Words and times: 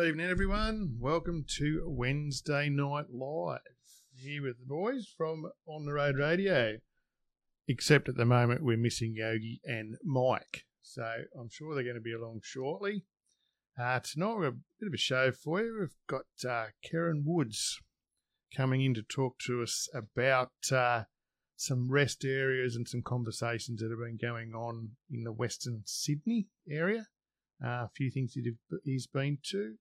Good 0.00 0.08
evening, 0.08 0.30
everyone. 0.30 0.96
Welcome 0.98 1.44
to 1.58 1.84
Wednesday 1.86 2.70
Night 2.70 3.10
Live. 3.12 3.60
Here 4.14 4.42
with 4.42 4.58
the 4.58 4.64
boys 4.64 5.12
from 5.14 5.50
On 5.66 5.84
the 5.84 5.92
Road 5.92 6.16
Radio. 6.16 6.78
Except 7.68 8.08
at 8.08 8.16
the 8.16 8.24
moment, 8.24 8.64
we're 8.64 8.78
missing 8.78 9.16
Yogi 9.16 9.60
and 9.62 9.98
Mike. 10.02 10.64
So 10.80 11.02
I'm 11.38 11.50
sure 11.50 11.74
they're 11.74 11.84
going 11.84 11.96
to 11.96 12.00
be 12.00 12.14
along 12.14 12.40
shortly. 12.42 13.04
Uh, 13.78 14.00
tonight, 14.00 14.36
we've 14.36 14.44
got 14.44 14.54
a 14.54 14.60
bit 14.80 14.86
of 14.86 14.94
a 14.94 14.96
show 14.96 15.32
for 15.32 15.60
you. 15.60 15.76
We've 15.78 15.96
got 16.06 16.50
uh, 16.50 16.68
Kieran 16.82 17.24
Woods 17.26 17.78
coming 18.56 18.80
in 18.82 18.94
to 18.94 19.02
talk 19.02 19.38
to 19.40 19.62
us 19.62 19.86
about 19.92 20.52
uh, 20.72 21.04
some 21.56 21.90
rest 21.90 22.24
areas 22.24 22.74
and 22.74 22.88
some 22.88 23.02
conversations 23.02 23.82
that 23.82 23.90
have 23.90 23.98
been 23.98 24.16
going 24.16 24.54
on 24.54 24.92
in 25.12 25.24
the 25.24 25.32
Western 25.32 25.82
Sydney 25.84 26.46
area. 26.70 27.08
Uh, 27.62 27.84
a 27.84 27.90
few 27.94 28.10
things 28.10 28.32
that 28.32 28.80
he's 28.84 29.06
been 29.06 29.36
to. 29.50 29.74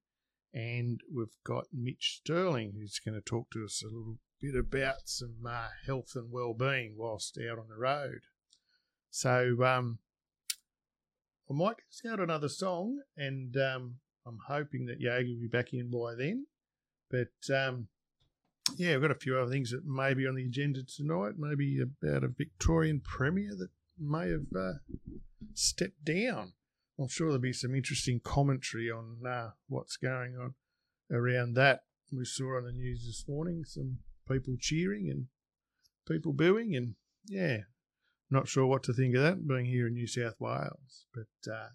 And 0.54 1.00
we've 1.14 1.28
got 1.46 1.68
Mitch 1.72 2.22
Sterling 2.22 2.74
who's 2.76 3.00
going 3.04 3.16
to 3.16 3.22
talk 3.22 3.52
to 3.52 3.64
us 3.64 3.84
a 3.84 3.88
little 3.88 4.18
bit 4.42 4.56
about 4.56 5.02
some 5.06 5.46
uh, 5.48 5.68
health 5.86 6.14
and 6.16 6.32
well-being 6.32 6.96
whilst 6.98 7.38
out 7.38 7.60
on 7.60 7.68
the 7.70 7.78
road. 7.78 8.22
So 9.12 9.64
um, 9.64 10.00
I 11.50 11.54
might 11.54 11.78
scout 11.90 12.20
another 12.20 12.50
song, 12.50 13.00
and 13.18 13.56
um, 13.58 13.96
I'm 14.26 14.40
hoping 14.48 14.86
that 14.86 15.00
Yogi 15.00 15.34
will 15.34 15.42
be 15.42 15.48
back 15.48 15.74
in 15.74 15.90
by 15.90 16.16
then. 16.16 16.46
But 17.10 17.54
um, 17.54 17.88
yeah, 18.78 18.94
we've 18.94 19.02
got 19.02 19.12
a 19.12 19.16
few 19.16 19.38
other 19.38 19.52
things 19.52 19.72
that 19.72 19.86
may 19.86 20.14
be 20.14 20.28
on 20.28 20.36
the 20.36 20.46
agenda 20.46 20.82
tonight. 20.84 21.34
Maybe 21.38 21.80
about 21.82 22.24
a 22.24 22.28
Victorian 22.28 23.02
premier 23.04 23.52
that 23.58 23.70
may 23.98 24.30
have 24.30 24.46
uh, 24.56 24.74
stepped 25.54 26.06
down. 26.06 26.54
I'm 27.00 27.08
sure 27.08 27.28
there'll 27.28 27.42
be 27.42 27.54
some 27.54 27.74
interesting 27.74 28.20
commentary 28.22 28.92
on 28.92 29.26
uh, 29.26 29.52
what's 29.68 29.96
going 29.96 30.36
on 30.36 30.56
around 31.12 31.54
that. 31.54 31.80
We 32.12 32.26
saw 32.26 32.58
on 32.58 32.66
the 32.66 32.74
news 32.74 33.06
this 33.06 33.24
morning 33.28 33.64
some 33.66 34.00
people 34.28 34.58
cheering 34.60 35.08
and 35.10 35.28
people 36.08 36.34
booing, 36.34 36.76
and 36.76 36.96
yeah, 37.26 37.60
not 38.30 38.50
sure 38.50 38.66
what 38.66 38.84
to 38.84 38.94
think 38.94 39.16
of 39.16 39.22
that 39.22 39.48
being 39.48 39.66
here 39.66 39.88
in 39.88 39.94
New 39.94 40.08
South 40.08 40.36
Wales. 40.40 41.06
But 41.14 41.52
uh, 41.52 41.70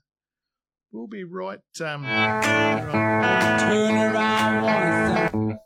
we'll 0.92 1.06
be 1.06 1.24
right. 1.24 1.60
Um, 1.80 2.02
turn 2.02 3.94
around. 3.96 5.58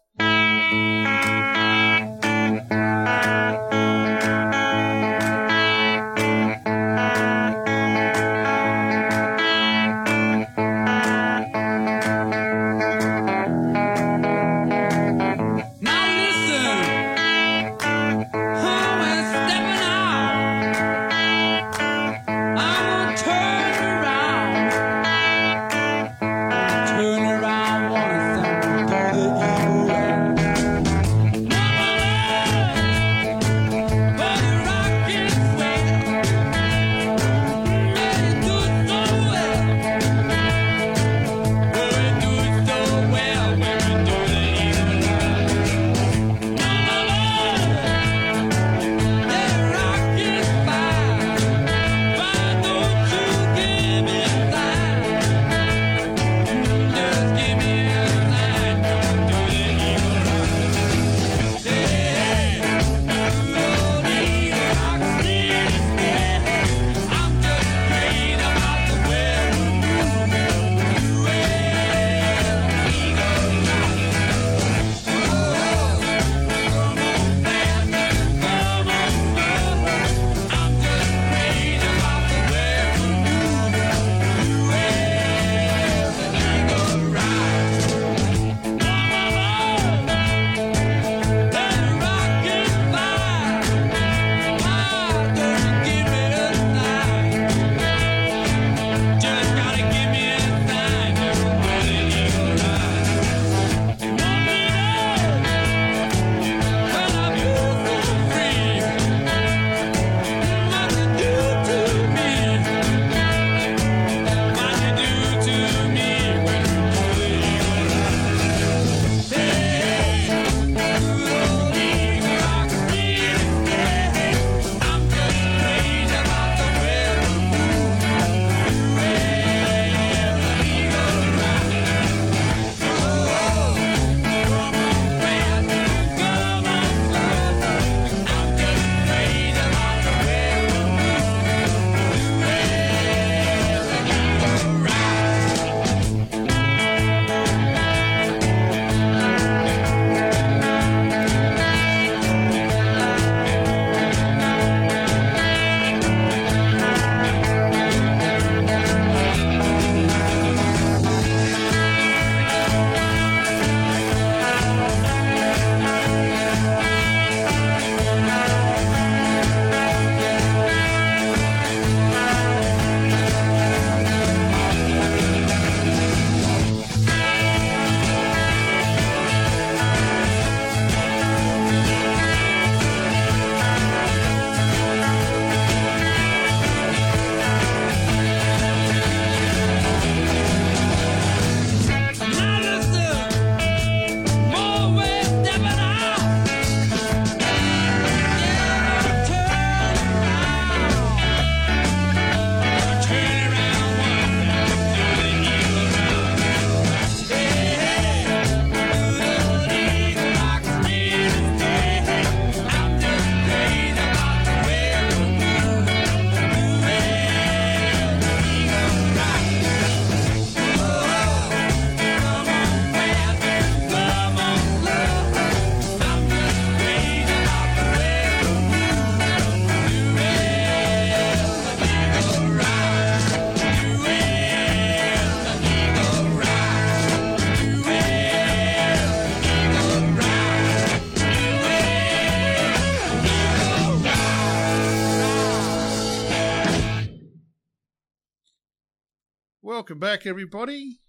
Welcome 249.88 250.00
back, 250.00 250.26
everybody. 250.26 251.00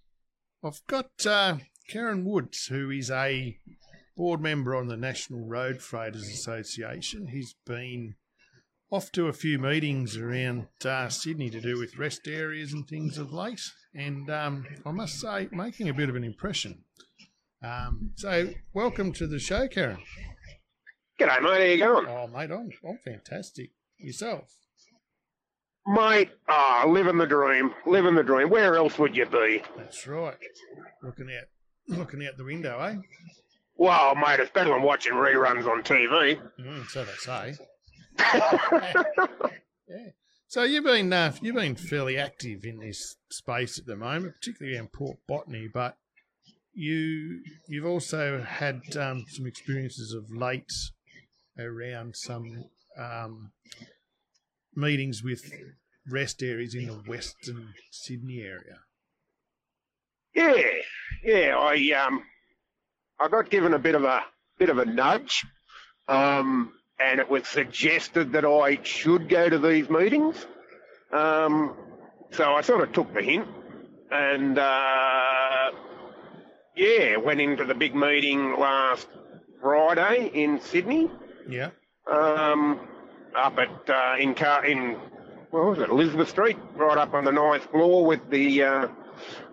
I've 0.64 0.80
got 0.86 1.10
uh, 1.26 1.58
Kieran 1.86 2.24
Woods, 2.24 2.68
who 2.68 2.88
is 2.88 3.10
a 3.10 3.58
board 4.16 4.40
member 4.40 4.74
on 4.74 4.88
the 4.88 4.96
National 4.96 5.46
Road 5.46 5.82
Freighters 5.82 6.26
Association. 6.26 7.26
He's 7.26 7.54
been 7.66 8.14
off 8.90 9.12
to 9.12 9.26
a 9.26 9.34
few 9.34 9.58
meetings 9.58 10.16
around 10.16 10.68
uh, 10.82 11.10
Sydney 11.10 11.50
to 11.50 11.60
do 11.60 11.78
with 11.78 11.98
rest 11.98 12.26
areas 12.26 12.72
and 12.72 12.88
things 12.88 13.18
of 13.18 13.34
late, 13.34 13.60
and 13.94 14.30
um, 14.30 14.64
I 14.86 14.92
must 14.92 15.20
say, 15.20 15.50
making 15.52 15.90
a 15.90 15.94
bit 15.94 16.08
of 16.08 16.16
an 16.16 16.24
impression. 16.24 16.82
Um, 17.62 18.12
so, 18.14 18.48
welcome 18.72 19.12
to 19.12 19.26
the 19.26 19.38
show, 19.38 19.68
Kieran. 19.68 20.00
G'day, 21.20 21.42
mate. 21.42 21.50
How 21.50 21.58
you 21.58 21.76
going? 21.76 22.06
Oh, 22.08 22.26
mate, 22.28 22.50
I'm, 22.50 22.70
I'm 22.88 22.98
fantastic. 23.04 23.72
Yourself? 23.98 24.59
Mate, 25.86 26.30
ah, 26.48 26.84
living 26.86 27.18
the 27.18 27.26
dream. 27.26 27.72
Living 27.86 28.14
the 28.14 28.22
dream. 28.22 28.50
Where 28.50 28.76
else 28.76 28.98
would 28.98 29.16
you 29.16 29.26
be? 29.26 29.62
That's 29.76 30.06
right. 30.06 30.36
Looking 31.02 31.28
out, 31.30 31.98
looking 31.98 32.26
out 32.26 32.36
the 32.36 32.44
window, 32.44 32.78
eh? 32.80 32.96
Well, 33.76 34.14
mate, 34.14 34.40
it's 34.40 34.50
better 34.50 34.70
than 34.70 34.82
watching 34.82 35.14
reruns 35.14 35.66
on 35.66 35.82
TV. 35.82 36.38
Mm, 36.60 36.86
so 36.88 37.04
they 37.04 37.12
say. 37.12 37.58
yeah. 39.88 40.10
So 40.48 40.64
you've 40.64 40.84
been 40.84 41.12
uh, 41.12 41.32
you've 41.40 41.54
been 41.54 41.76
fairly 41.76 42.18
active 42.18 42.64
in 42.64 42.80
this 42.80 43.16
space 43.30 43.78
at 43.78 43.86
the 43.86 43.96
moment, 43.96 44.34
particularly 44.34 44.76
in 44.76 44.88
port 44.88 45.18
botany. 45.26 45.68
But 45.72 45.96
you 46.74 47.40
you've 47.68 47.86
also 47.86 48.42
had 48.42 48.82
um, 48.96 49.24
some 49.28 49.46
experiences 49.46 50.12
of 50.12 50.30
late 50.30 50.72
around 51.58 52.16
some 52.16 52.64
um, 52.98 53.52
meetings 54.74 55.22
with 55.22 55.52
rest 56.08 56.42
areas 56.42 56.74
in 56.74 56.86
the 56.86 56.94
Western 56.94 57.74
Sydney 57.90 58.40
area. 58.40 58.78
Yeah, 60.34 60.62
yeah. 61.24 61.56
I 61.58 62.06
um, 62.06 62.22
I 63.18 63.28
got 63.28 63.50
given 63.50 63.74
a 63.74 63.78
bit 63.78 63.94
of 63.94 64.04
a 64.04 64.22
bit 64.58 64.70
of 64.70 64.78
a 64.78 64.84
nudge, 64.84 65.44
um, 66.08 66.72
and 66.98 67.20
it 67.20 67.28
was 67.28 67.46
suggested 67.48 68.32
that 68.32 68.44
I 68.44 68.78
should 68.82 69.28
go 69.28 69.48
to 69.48 69.58
these 69.58 69.90
meetings. 69.90 70.46
Um, 71.12 71.76
so 72.30 72.52
I 72.52 72.60
sort 72.60 72.82
of 72.82 72.92
took 72.92 73.12
the 73.12 73.22
hint, 73.22 73.48
and 74.10 74.58
uh, 74.58 75.70
yeah, 76.76 77.16
went 77.16 77.40
into 77.40 77.64
the 77.64 77.74
big 77.74 77.94
meeting 77.94 78.58
last 78.58 79.08
Friday 79.60 80.30
in 80.32 80.60
Sydney. 80.60 81.10
Yeah. 81.48 81.70
Um, 82.10 82.80
up 83.36 83.58
at 83.58 83.90
uh, 83.90 84.16
in 84.18 84.34
car 84.34 84.64
in 84.64 84.96
what 85.50 85.64
was 85.64 85.78
it 85.78 85.88
Elizabeth 85.90 86.28
Street, 86.28 86.56
right 86.76 86.96
up 86.98 87.14
on 87.14 87.24
the 87.24 87.32
ninth 87.32 87.64
floor 87.70 88.04
with 88.06 88.28
the 88.30 88.62
uh, 88.62 88.88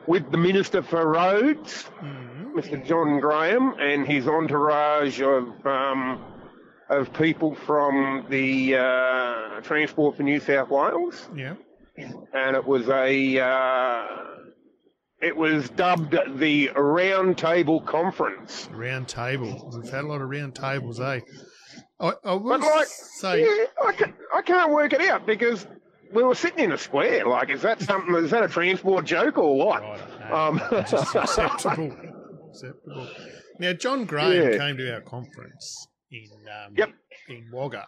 with 0.06 0.30
the 0.32 0.38
Minister 0.38 0.82
for 0.82 1.08
Roads, 1.08 1.90
Mm-hmm. 2.02 2.58
Mr. 2.58 2.86
John 2.86 3.20
Graham, 3.20 3.76
and 3.80 4.08
his 4.08 4.28
entourage 4.28 5.22
of 5.22 5.66
um, 5.66 6.24
of 6.90 7.12
people 7.14 7.54
from 7.56 8.26
the 8.30 8.76
uh, 8.78 9.62
Transport 9.62 10.16
for 10.18 10.24
New 10.24 10.40
South 10.40 10.70
Wales, 10.70 11.30
Yeah. 11.36 11.56
and 11.98 12.56
it 12.56 12.66
was 12.66 12.88
a 12.90 13.40
uh, 13.40 14.06
it 15.22 15.36
was 15.36 15.70
dubbed 15.72 16.16
the 16.40 16.70
Round 16.76 17.38
Table 17.38 17.82
Conference. 17.82 18.70
Round 18.72 19.08
table. 19.08 19.72
We've 19.76 19.92
had 19.92 20.04
a 20.04 20.08
lot 20.08 20.22
of 20.22 20.30
round 20.30 20.54
tables, 20.56 21.00
eh? 21.02 21.20
I, 22.00 22.14
I 22.24 22.34
will 22.34 22.60
like, 22.60 22.88
say, 22.88 23.42
yeah, 23.44 23.66
I, 23.84 23.92
ca- 23.92 24.14
I 24.36 24.42
can't 24.44 24.72
work 24.72 24.94
it 24.94 25.02
out 25.02 25.26
because 25.26 25.66
we 26.14 26.22
were 26.24 26.36
sitting 26.36 26.64
in 26.66 26.72
a 26.72 26.78
square. 26.78 27.26
Like, 27.28 27.50
is 27.50 27.62
that 27.64 27.82
something? 27.82 28.14
Is 28.16 28.32
that 28.32 28.44
a 28.44 28.48
transport 28.48 29.06
joke 29.06 29.38
or 29.38 29.58
what? 29.58 29.82
I 29.84 29.98
don't 29.98 30.20
know. 30.20 30.36
Um, 30.36 30.62
It's 30.80 30.92
just 30.92 31.16
acceptable. 31.16 31.96
acceptable. 32.50 33.08
Now, 33.60 33.74
John 33.74 34.06
Graham 34.06 34.52
Yeah. 34.52 34.58
came 34.58 34.78
to 34.78 34.94
our 34.94 35.02
conference 35.02 35.88
in 36.12 36.30
um, 36.48 36.74
Yep. 36.78 36.90
in 37.30 37.50
Wagga, 37.52 37.88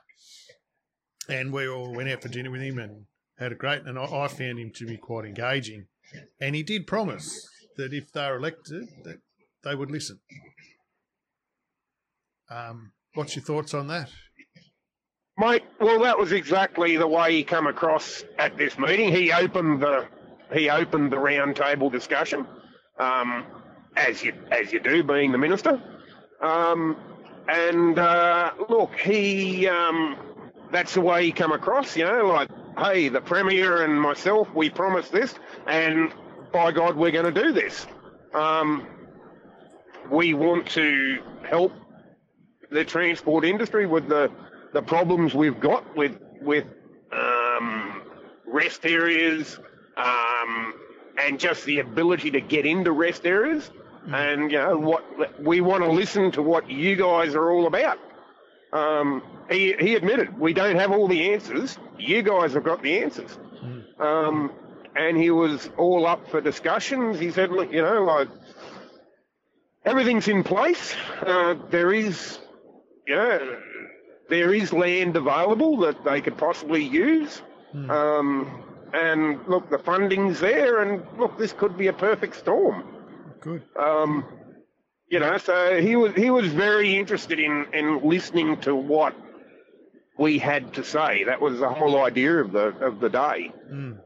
and 1.29 1.53
we 1.53 1.67
all 1.67 1.93
went 1.93 2.09
out 2.09 2.23
for 2.23 2.29
dinner 2.29 2.49
with 2.49 2.61
him 2.61 2.79
and 2.79 3.05
had 3.37 3.51
a 3.51 3.55
great. 3.55 3.83
And 3.83 3.99
I, 3.99 4.05
I 4.05 4.27
found 4.27 4.57
him 4.57 4.71
to 4.75 4.87
be 4.87 4.97
quite 4.97 5.25
engaging, 5.25 5.85
and 6.41 6.55
he 6.55 6.63
did 6.63 6.87
promise 6.87 7.47
that 7.77 7.93
if 7.93 8.11
they're 8.11 8.37
elected, 8.37 8.87
that 9.03 9.19
they 9.63 9.75
would 9.75 9.91
listen. 9.91 10.19
Um, 12.49 12.93
what's 13.13 13.35
your 13.35 13.43
thoughts 13.43 13.73
on 13.73 13.87
that? 13.87 14.09
Mate, 15.37 15.63
well, 15.79 15.99
that 16.01 16.17
was 16.17 16.33
exactly 16.33 16.97
the 16.97 17.07
way 17.07 17.33
he 17.33 17.43
come 17.43 17.65
across 17.65 18.23
at 18.37 18.57
this 18.57 18.77
meeting. 18.77 19.11
He 19.11 19.31
opened 19.31 19.81
the 19.81 20.05
he 20.53 20.69
opened 20.69 21.11
the 21.11 21.19
round 21.19 21.55
table 21.55 21.89
discussion, 21.89 22.45
um, 22.99 23.45
as 23.95 24.21
you 24.21 24.33
as 24.51 24.73
you 24.73 24.79
do, 24.81 25.01
being 25.03 25.31
the 25.31 25.37
minister. 25.37 25.81
Um, 26.41 26.97
and 27.47 27.97
uh, 27.97 28.51
look, 28.67 28.95
he 28.95 29.67
um, 29.67 30.17
that's 30.71 30.93
the 30.95 31.01
way 31.01 31.25
he 31.25 31.31
come 31.31 31.53
across. 31.53 31.95
You 31.95 32.05
know, 32.05 32.25
like, 32.25 32.49
hey, 32.77 33.09
the 33.09 33.21
premier 33.21 33.83
and 33.83 33.99
myself, 33.99 34.53
we 34.53 34.69
promised 34.69 35.11
this, 35.11 35.35
and 35.67 36.13
by 36.51 36.71
God, 36.71 36.97
we're 36.97 37.11
going 37.11 37.33
to 37.33 37.43
do 37.43 37.51
this. 37.51 37.87
Um, 38.33 38.85
we 40.11 40.33
want 40.33 40.67
to 40.71 41.19
help 41.47 41.71
the 42.71 42.83
transport 42.85 43.45
industry 43.45 43.85
with 43.85 44.07
the 44.07 44.31
the 44.73 44.81
problems 44.81 45.33
we've 45.33 45.59
got 45.59 45.95
with 45.95 46.17
with 46.41 46.65
um, 47.11 48.01
rest 48.45 48.85
areas 48.85 49.59
um, 49.97 50.73
and 51.17 51.39
just 51.39 51.65
the 51.65 51.79
ability 51.79 52.31
to 52.31 52.41
get 52.41 52.65
into 52.65 52.91
rest 52.91 53.25
areas. 53.25 53.69
And 54.07 54.51
you 54.51 54.57
know 54.57 54.77
what 54.77 55.41
we 55.43 55.61
want 55.61 55.83
to 55.83 55.91
listen 55.91 56.31
to 56.31 56.41
what 56.41 56.69
you 56.69 56.95
guys 56.95 57.35
are 57.35 57.51
all 57.51 57.67
about. 57.67 57.99
Um, 58.71 59.23
he 59.49 59.73
he 59.79 59.95
admitted 59.95 60.37
we 60.39 60.53
don't 60.53 60.77
have 60.77 60.91
all 60.91 61.07
the 61.07 61.33
answers. 61.33 61.77
You 61.97 62.21
guys 62.21 62.53
have 62.53 62.63
got 62.63 62.81
the 62.81 62.99
answers. 62.99 63.37
Um, 63.99 64.51
and 64.95 65.17
he 65.17 65.29
was 65.31 65.69
all 65.77 66.05
up 66.05 66.29
for 66.29 66.41
discussions. 66.41 67.19
He 67.19 67.31
said, 67.31 67.51
look, 67.51 67.71
you 67.71 67.81
know, 67.81 68.03
like 68.03 68.29
everything's 69.85 70.27
in 70.27 70.43
place. 70.43 70.95
Uh, 71.21 71.55
there 71.69 71.93
is, 71.93 72.39
know, 73.15 73.57
there 74.29 74.53
is 74.53 74.71
land 74.71 75.15
available 75.15 75.77
that 75.77 76.03
they 76.03 76.21
could 76.21 76.37
possibly 76.37 76.83
use. 76.83 77.41
Hmm. 77.71 77.89
Um, 77.91 78.63
and 78.93 79.39
look, 79.47 79.69
the 79.69 79.77
funding's 79.77 80.39
there, 80.39 80.81
and 80.81 81.03
look, 81.17 81.37
this 81.37 81.53
could 81.53 81.77
be 81.77 81.87
a 81.87 81.93
perfect 81.93 82.35
storm. 82.35 82.83
Good. 83.41 83.63
Um, 83.77 84.25
you 85.09 85.19
know, 85.19 85.37
so 85.37 85.81
he 85.81 85.95
was 85.95 86.13
he 86.13 86.29
was 86.29 86.47
very 86.47 86.95
interested 86.95 87.39
in 87.39 87.65
in 87.73 88.01
listening 88.03 88.57
to 88.61 88.75
what 88.75 89.15
we 90.17 90.37
had 90.37 90.73
to 90.73 90.83
say. 90.83 91.23
That 91.23 91.41
was 91.41 91.59
the 91.59 91.69
whole 91.69 92.03
idea 92.03 92.37
of 92.37 92.51
the 92.51 92.67
of 92.85 92.99
the 92.99 93.09
day. 93.09 93.51
Mm. 93.71 93.99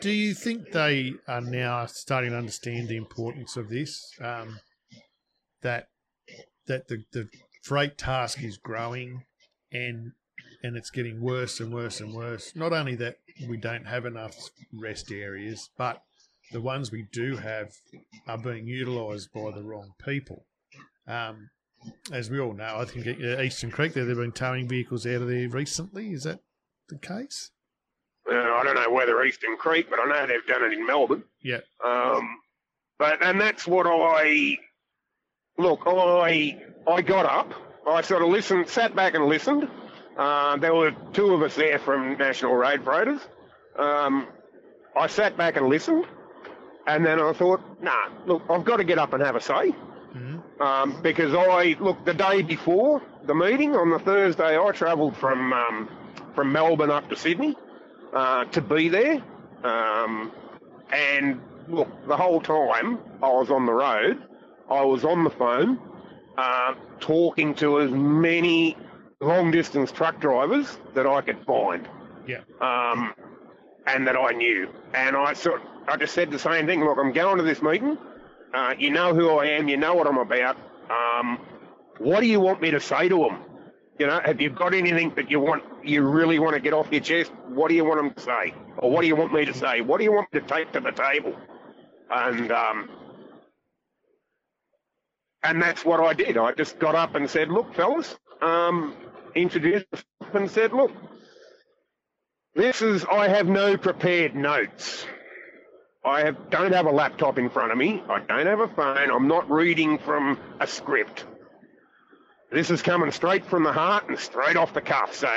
Do 0.00 0.10
you 0.10 0.34
think 0.34 0.72
they 0.72 1.14
are 1.26 1.40
now 1.40 1.86
starting 1.86 2.30
to 2.30 2.36
understand 2.36 2.88
the 2.88 2.96
importance 2.96 3.56
of 3.56 3.68
this? 3.68 3.98
Um, 4.20 4.60
that 5.62 5.88
that 6.66 6.88
the, 6.88 7.04
the 7.12 7.28
freight 7.62 7.98
task 7.98 8.42
is 8.42 8.56
growing, 8.56 9.24
and 9.72 10.12
and 10.62 10.76
it's 10.76 10.90
getting 10.90 11.20
worse 11.20 11.60
and 11.60 11.72
worse 11.72 12.00
and 12.00 12.14
worse. 12.14 12.54
Not 12.54 12.72
only 12.72 12.94
that 12.96 13.16
we 13.48 13.56
don't 13.56 13.86
have 13.86 14.04
enough 14.04 14.36
rest 14.72 15.10
areas, 15.10 15.70
but 15.76 16.02
the 16.52 16.60
ones 16.60 16.90
we 16.90 17.06
do 17.12 17.36
have 17.36 17.72
are 18.26 18.38
being 18.38 18.66
utilised 18.66 19.32
by 19.32 19.50
the 19.54 19.62
wrong 19.62 19.92
people. 20.04 20.46
Um, 21.06 21.50
as 22.12 22.28
we 22.28 22.38
all 22.38 22.52
know, 22.52 22.76
I 22.78 22.84
think 22.84 23.06
at 23.06 23.44
Eastern 23.44 23.70
Creek 23.70 23.94
there 23.94 24.04
they've 24.04 24.16
been 24.16 24.32
towing 24.32 24.68
vehicles 24.68 25.06
out 25.06 25.22
of 25.22 25.28
there 25.28 25.48
recently. 25.48 26.12
Is 26.12 26.24
that 26.24 26.40
the 26.88 26.98
case? 26.98 27.50
Uh, 28.30 28.34
I 28.34 28.62
don't 28.64 28.74
know 28.74 28.90
whether 28.92 29.24
Eastern 29.24 29.56
Creek, 29.56 29.88
but 29.88 29.98
I 29.98 30.04
know 30.06 30.26
they've 30.26 30.46
done 30.46 30.62
it 30.64 30.72
in 30.72 30.86
Melbourne. 30.86 31.24
Yeah. 31.42 31.60
Um, 31.84 32.28
but 32.98 33.24
and 33.24 33.40
that's 33.40 33.66
what 33.66 33.86
I 33.86 34.58
look. 35.60 35.80
I 35.86 36.60
I 36.86 37.02
got 37.02 37.26
up. 37.26 37.52
I 37.86 38.02
sort 38.02 38.22
of 38.22 38.28
listened, 38.28 38.68
sat 38.68 38.94
back 38.94 39.14
and 39.14 39.26
listened. 39.26 39.68
Uh, 40.16 40.56
there 40.58 40.74
were 40.74 40.92
two 41.12 41.32
of 41.34 41.42
us 41.42 41.54
there 41.56 41.78
from 41.78 42.16
National 42.18 42.54
Road 42.54 42.84
Freighters. 42.84 43.20
Um, 43.78 44.26
I 44.96 45.06
sat 45.06 45.36
back 45.36 45.56
and 45.56 45.68
listened, 45.68 46.04
and 46.86 47.04
then 47.06 47.20
I 47.20 47.32
thought, 47.32 47.60
nah, 47.82 48.08
look, 48.26 48.42
I've 48.50 48.64
got 48.64 48.76
to 48.76 48.84
get 48.84 48.98
up 48.98 49.12
and 49.14 49.22
have 49.22 49.36
a 49.36 49.40
say. 49.40 49.74
Mhm. 50.14 50.60
Um, 50.60 51.02
because 51.02 51.32
I 51.34 51.76
look 51.80 52.04
the 52.04 52.14
day 52.14 52.42
before 52.42 53.00
the 53.24 53.34
meeting 53.34 53.74
on 53.76 53.90
the 53.90 53.98
Thursday, 54.00 54.58
I 54.58 54.70
travelled 54.72 55.16
from 55.16 55.52
um, 55.52 55.88
from 56.34 56.52
Melbourne 56.52 56.90
up 56.90 57.08
to 57.10 57.16
Sydney 57.16 57.56
uh, 58.12 58.44
to 58.46 58.60
be 58.60 58.88
there. 58.88 59.22
Um, 59.62 60.32
and 60.92 61.40
look, 61.68 61.88
the 62.08 62.16
whole 62.16 62.40
time 62.40 62.98
I 63.22 63.28
was 63.28 63.50
on 63.50 63.66
the 63.66 63.72
road, 63.72 64.22
I 64.70 64.82
was 64.84 65.04
on 65.04 65.24
the 65.24 65.30
phone 65.30 65.78
uh, 66.38 66.74
talking 67.00 67.54
to 67.56 67.80
as 67.80 67.90
many 67.90 68.76
long 69.20 69.50
distance 69.50 69.92
truck 69.92 70.20
drivers 70.20 70.78
that 70.94 71.06
I 71.06 71.20
could 71.20 71.44
find 71.44 71.88
Yeah. 72.26 72.40
um, 72.60 73.14
and 73.86 74.06
that 74.06 74.16
I 74.16 74.32
knew. 74.32 74.68
And 74.94 75.16
I 75.16 75.32
sort 75.34 75.62
I 75.88 75.96
just 75.96 76.14
said 76.14 76.30
the 76.30 76.38
same 76.38 76.66
thing. 76.66 76.84
Look, 76.84 76.98
I'm 76.98 77.12
going 77.12 77.38
to 77.38 77.42
this 77.42 77.62
meeting. 77.62 77.98
Uh, 78.54 78.74
you 78.78 78.90
know 78.90 79.14
who 79.14 79.30
I 79.30 79.46
am. 79.46 79.68
You 79.68 79.76
know 79.76 79.94
what 79.94 80.06
I'm 80.06 80.18
about. 80.18 80.56
Um, 80.88 81.38
what 81.98 82.20
do 82.20 82.26
you 82.26 82.40
want 82.40 82.60
me 82.62 82.70
to 82.70 82.80
say 82.80 83.08
to 83.08 83.16
them? 83.16 83.38
You 83.98 84.06
know, 84.06 84.20
have 84.24 84.40
you 84.40 84.50
got 84.50 84.72
anything 84.72 85.12
that 85.16 85.30
you 85.30 85.40
want, 85.40 85.62
you 85.84 86.02
really 86.02 86.38
want 86.38 86.54
to 86.54 86.60
get 86.60 86.72
off 86.72 86.90
your 86.90 87.02
chest? 87.02 87.32
What 87.48 87.68
do 87.68 87.74
you 87.74 87.84
want 87.84 88.00
them 88.00 88.14
to 88.14 88.20
say, 88.20 88.54
or 88.78 88.90
what 88.90 89.02
do 89.02 89.06
you 89.08 89.14
want 89.16 89.32
me 89.32 89.44
to 89.44 89.52
say? 89.52 89.82
What 89.82 89.98
do 89.98 90.04
you 90.04 90.12
want 90.12 90.32
me 90.32 90.40
to 90.40 90.46
take 90.46 90.72
to 90.72 90.80
the 90.80 90.92
table? 90.92 91.36
And 92.10 92.50
um, 92.50 92.88
and 95.42 95.60
that's 95.60 95.84
what 95.84 96.00
I 96.00 96.12
did. 96.14 96.36
I 96.36 96.52
just 96.52 96.78
got 96.78 96.94
up 96.94 97.14
and 97.14 97.28
said, 97.28 97.50
"Look, 97.50 97.74
fellas," 97.74 98.16
um, 98.42 98.94
introduced 99.34 99.86
and 100.32 100.50
said, 100.50 100.72
"Look, 100.72 100.92
this 102.54 102.82
is. 102.82 103.04
I 103.04 103.28
have 103.28 103.46
no 103.46 103.76
prepared 103.76 104.34
notes. 104.34 105.06
I 106.04 106.20
have, 106.20 106.48
don't 106.48 106.72
have 106.72 106.86
a 106.86 106.90
laptop 106.90 107.38
in 107.38 107.50
front 107.50 107.72
of 107.72 107.78
me. 107.78 108.02
I 108.08 108.20
don't 108.20 108.46
have 108.46 108.60
a 108.60 108.68
phone. 108.68 109.10
I'm 109.10 109.28
not 109.28 109.50
reading 109.50 109.98
from 109.98 110.38
a 110.58 110.66
script. 110.66 111.26
This 112.50 112.70
is 112.70 112.80
coming 112.80 113.10
straight 113.10 113.44
from 113.44 113.64
the 113.64 113.72
heart 113.72 114.08
and 114.08 114.18
straight 114.18 114.56
off 114.56 114.72
the 114.72 114.80
cuff. 114.80 115.14
So 115.14 115.30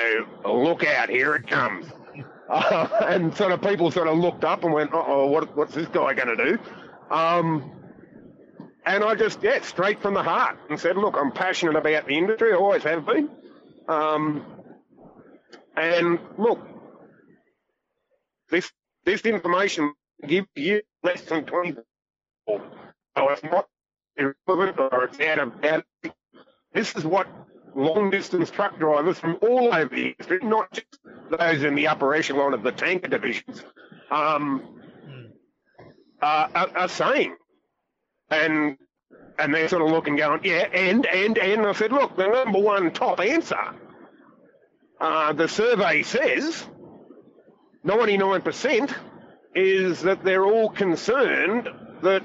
look 0.45 0.85
out, 0.85 1.09
here 1.09 1.35
it 1.35 1.47
comes." 1.47 1.87
Uh, 2.49 2.87
and 3.07 3.35
sort 3.35 3.51
of 3.51 3.61
people 3.61 3.89
sort 3.91 4.07
of 4.07 4.17
looked 4.17 4.43
up 4.43 4.63
and 4.63 4.73
went, 4.73 4.91
"Oh, 4.93 5.27
what, 5.27 5.55
what's 5.55 5.73
this 5.73 5.87
guy 5.87 6.13
going 6.13 6.35
to 6.35 6.51
do?" 6.51 6.59
Um, 7.09 7.82
and 8.85 9.03
I 9.03 9.15
just, 9.15 9.41
yeah, 9.41 9.61
straight 9.61 10.01
from 10.01 10.13
the 10.13 10.23
heart 10.23 10.57
and 10.69 10.79
said, 10.79 10.97
look, 10.97 11.15
I'm 11.17 11.31
passionate 11.31 11.75
about 11.75 12.05
the 12.05 12.17
industry, 12.17 12.53
I 12.53 12.55
always 12.55 12.83
have 12.83 13.05
been. 13.05 13.29
Um, 13.87 14.45
and 15.75 16.19
look, 16.37 16.59
this 18.49 18.71
this 19.05 19.21
information 19.21 19.93
gives 20.25 20.47
you 20.55 20.81
less 21.03 21.21
than 21.23 21.45
20 21.45 21.75
So 22.47 22.61
it's 23.17 23.43
not 23.43 23.67
irrelevant 24.15 24.79
or 24.79 25.05
it's 25.05 25.19
out 25.19 25.39
of, 25.39 25.65
out 25.65 25.83
of 26.03 26.11
This 26.73 26.95
is 26.95 27.05
what 27.05 27.27
long 27.75 28.09
distance 28.11 28.51
truck 28.51 28.77
drivers 28.77 29.19
from 29.19 29.37
all 29.41 29.73
over 29.73 29.93
the 29.93 30.09
industry, 30.09 30.39
not 30.43 30.71
just 30.71 30.99
those 31.29 31.63
in 31.63 31.75
the 31.75 31.87
upper 31.87 32.13
echelon 32.13 32.53
of 32.53 32.63
the 32.63 32.71
tanker 32.71 33.07
divisions, 33.07 33.63
um, 34.11 34.79
uh, 36.21 36.47
are, 36.53 36.77
are 36.77 36.87
saying 36.87 37.35
and 38.33 38.77
and 39.39 39.53
they're 39.53 39.67
sort 39.67 39.81
of 39.81 39.87
look 39.87 40.05
looking, 40.05 40.15
going, 40.15 40.41
yeah, 40.43 40.67
and 40.73 41.05
and 41.05 41.37
and 41.37 41.65
I 41.65 41.73
said, 41.73 41.91
look, 41.91 42.15
the 42.15 42.27
number 42.27 42.59
one 42.59 42.91
top 42.91 43.19
answer, 43.19 43.75
uh, 44.99 45.33
the 45.33 45.47
survey 45.47 46.03
says, 46.03 46.65
ninety 47.83 48.17
nine 48.17 48.41
percent, 48.41 48.93
is 49.55 50.01
that 50.01 50.23
they're 50.23 50.45
all 50.45 50.69
concerned 50.69 51.69
that 52.01 52.23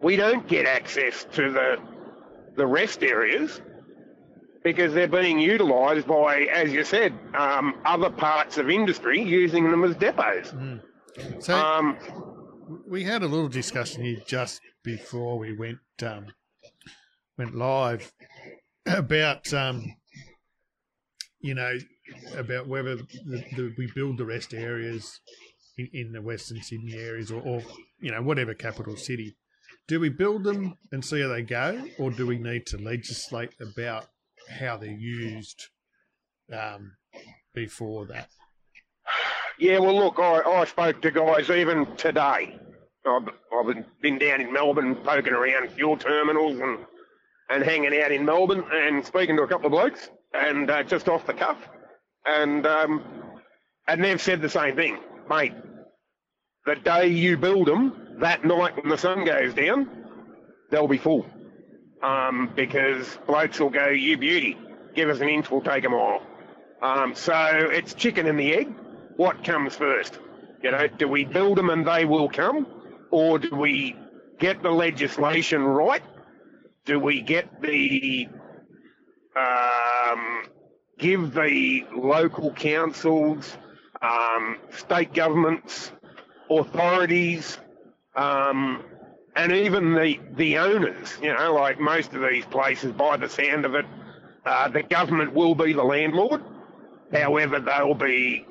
we 0.00 0.16
don't 0.16 0.46
get 0.46 0.66
access 0.66 1.24
to 1.34 1.50
the 1.50 1.76
the 2.56 2.66
rest 2.66 3.02
areas 3.02 3.60
because 4.62 4.92
they're 4.92 5.08
being 5.08 5.38
utilised 5.38 6.06
by, 6.06 6.42
as 6.42 6.70
you 6.70 6.84
said, 6.84 7.14
um, 7.34 7.80
other 7.84 8.10
parts 8.10 8.58
of 8.58 8.68
industry 8.68 9.22
using 9.22 9.70
them 9.70 9.84
as 9.84 9.96
depots. 9.96 10.52
Mm. 10.52 10.80
So 11.42 11.56
um, 11.56 11.96
we 12.86 13.04
had 13.04 13.22
a 13.22 13.28
little 13.28 13.48
discussion 13.48 14.04
here 14.04 14.22
just 14.26 14.60
before 14.82 15.38
we 15.38 15.56
went 15.56 15.78
um, 16.02 16.26
went 17.36 17.54
live 17.54 18.12
about 18.86 19.52
um, 19.52 19.96
you 21.40 21.54
know 21.54 21.76
about 22.36 22.66
whether 22.68 22.96
the, 22.96 23.44
the, 23.56 23.74
we 23.78 23.90
build 23.94 24.18
the 24.18 24.24
rest 24.24 24.54
areas 24.54 25.20
in, 25.76 25.88
in 25.92 26.12
the 26.12 26.22
Western 26.22 26.62
Sydney 26.62 26.94
areas 26.94 27.30
or, 27.30 27.42
or, 27.42 27.62
you 28.00 28.10
know 28.10 28.22
whatever 28.22 28.54
capital 28.54 28.96
city. 28.96 29.36
Do 29.88 29.98
we 29.98 30.08
build 30.08 30.44
them 30.44 30.76
and 30.92 31.04
see 31.04 31.22
how 31.22 31.28
they 31.28 31.42
go, 31.42 31.84
or 31.98 32.10
do 32.10 32.26
we 32.26 32.38
need 32.38 32.66
to 32.66 32.78
legislate 32.78 33.54
about 33.60 34.06
how 34.48 34.76
they're 34.76 34.90
used 34.90 35.66
um, 36.52 36.92
before 37.54 38.06
that? 38.06 38.28
Yeah, 39.60 39.78
well, 39.78 39.94
look, 39.94 40.18
I, 40.18 40.40
I 40.40 40.64
spoke 40.64 41.02
to 41.02 41.10
guys 41.10 41.50
even 41.50 41.94
today 41.96 42.58
I've, 43.06 43.28
I've 43.52 43.84
been 44.00 44.18
down 44.18 44.40
in 44.40 44.52
Melbourne 44.52 44.94
poking 44.96 45.32
around 45.34 45.70
fuel 45.72 45.96
terminals 45.96 46.58
and 46.58 46.78
and 47.50 47.64
hanging 47.64 48.00
out 48.00 48.12
in 48.12 48.24
Melbourne 48.24 48.64
and 48.72 49.04
speaking 49.04 49.36
to 49.36 49.42
a 49.42 49.48
couple 49.48 49.66
of 49.66 49.72
blokes 49.72 50.08
and 50.32 50.70
uh, 50.70 50.82
just 50.84 51.08
off 51.08 51.26
the 51.26 51.34
cuff, 51.34 51.58
and 52.24 52.66
um, 52.66 53.02
and 53.88 54.02
they've 54.02 54.20
said 54.20 54.40
the 54.40 54.48
same 54.48 54.76
thing, 54.76 54.98
mate. 55.28 55.52
The 56.64 56.76
day 56.76 57.08
you 57.08 57.36
build 57.36 57.66
them, 57.66 58.18
that 58.20 58.44
night 58.44 58.76
when 58.76 58.88
the 58.88 58.98
sun 58.98 59.24
goes 59.24 59.52
down, 59.52 59.88
they'll 60.70 60.88
be 60.88 60.98
full, 60.98 61.26
um, 62.02 62.52
because 62.54 63.18
blokes 63.26 63.58
will 63.60 63.70
go, 63.70 63.88
"You 63.88 64.16
beauty, 64.16 64.56
give 64.94 65.10
us 65.10 65.20
an 65.20 65.28
inch, 65.28 65.50
we'll 65.50 65.60
take 65.60 65.84
a 65.84 65.88
mile." 65.90 66.22
Um, 66.80 67.14
so 67.14 67.34
it's 67.34 67.92
chicken 67.92 68.26
and 68.26 68.38
the 68.38 68.54
egg. 68.54 68.68
What 69.20 69.44
comes 69.44 69.76
first? 69.76 70.18
You 70.62 70.70
know, 70.70 70.86
do 70.86 71.06
we 71.06 71.26
build 71.26 71.58
them 71.58 71.68
and 71.68 71.86
they 71.86 72.06
will 72.06 72.30
come, 72.30 72.66
or 73.10 73.38
do 73.38 73.54
we 73.54 73.94
get 74.38 74.62
the 74.62 74.70
legislation 74.70 75.62
right? 75.62 76.02
Do 76.86 76.98
we 76.98 77.20
get 77.20 77.60
the 77.60 78.28
um, 79.36 80.44
give 80.98 81.34
the 81.34 81.84
local 81.94 82.50
councils, 82.54 83.58
um, 84.00 84.56
state 84.70 85.12
governments, 85.12 85.92
authorities, 86.48 87.58
um, 88.16 88.82
and 89.36 89.52
even 89.52 89.92
the 89.92 90.18
the 90.32 90.56
owners? 90.56 91.18
You 91.20 91.34
know, 91.34 91.52
like 91.52 91.78
most 91.78 92.14
of 92.14 92.22
these 92.22 92.46
places, 92.46 92.92
by 92.92 93.18
the 93.18 93.28
sound 93.28 93.66
of 93.66 93.74
it, 93.74 93.84
uh, 94.46 94.68
the 94.68 94.82
government 94.82 95.34
will 95.34 95.54
be 95.54 95.74
the 95.74 95.84
landlord. 95.84 96.42
However, 97.12 97.60
they'll 97.60 97.92
be 97.92 98.46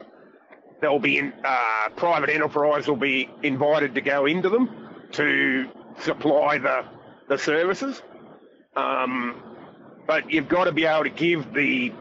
there'll 0.81 0.99
be 0.99 1.17
in, 1.17 1.33
uh, 1.43 1.89
private 1.95 2.29
enterprise 2.29 2.87
will 2.87 2.95
be 2.95 3.29
invited 3.43 3.95
to 3.95 4.01
go 4.01 4.25
into 4.25 4.49
them 4.49 4.69
to 5.13 5.69
supply 5.99 6.57
the 6.57 6.85
the 7.27 7.37
services. 7.37 8.01
Um, 8.75 9.41
but 10.07 10.31
you've 10.31 10.49
got 10.49 10.65
to 10.65 10.71
be 10.71 10.85
able 10.85 11.03
to 11.03 11.09
give 11.09 11.53
the 11.53 11.93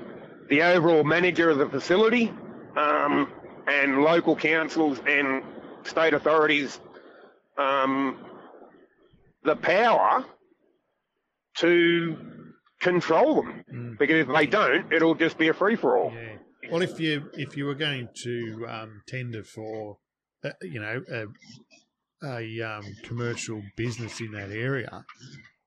the 0.48 0.62
overall 0.62 1.04
manager 1.04 1.50
of 1.50 1.58
the 1.58 1.68
facility 1.68 2.32
um, 2.76 3.30
and 3.66 4.02
local 4.02 4.34
councils 4.34 4.98
and 5.06 5.42
state 5.84 6.14
authorities 6.14 6.80
um, 7.58 8.18
the 9.44 9.56
power 9.56 10.24
to 11.56 12.16
control 12.80 13.42
them. 13.42 13.64
Mm. 13.72 13.98
Because 13.98 14.16
if 14.16 14.28
they 14.28 14.46
don't, 14.46 14.92
it'll 14.92 15.14
just 15.14 15.36
be 15.36 15.48
a 15.48 15.54
free 15.54 15.76
for 15.76 15.98
all. 15.98 16.12
Yeah. 16.14 16.36
Well, 16.70 16.82
if 16.82 17.00
you 17.00 17.30
if 17.32 17.56
you 17.56 17.64
were 17.64 17.74
going 17.74 18.08
to 18.24 18.66
um, 18.68 19.02
tender 19.06 19.42
for, 19.42 19.98
uh, 20.44 20.50
you 20.62 20.80
know, 20.80 21.02
a, 21.10 21.26
a 22.26 22.60
um, 22.62 22.84
commercial 23.04 23.62
business 23.76 24.20
in 24.20 24.32
that 24.32 24.50
area, 24.50 25.04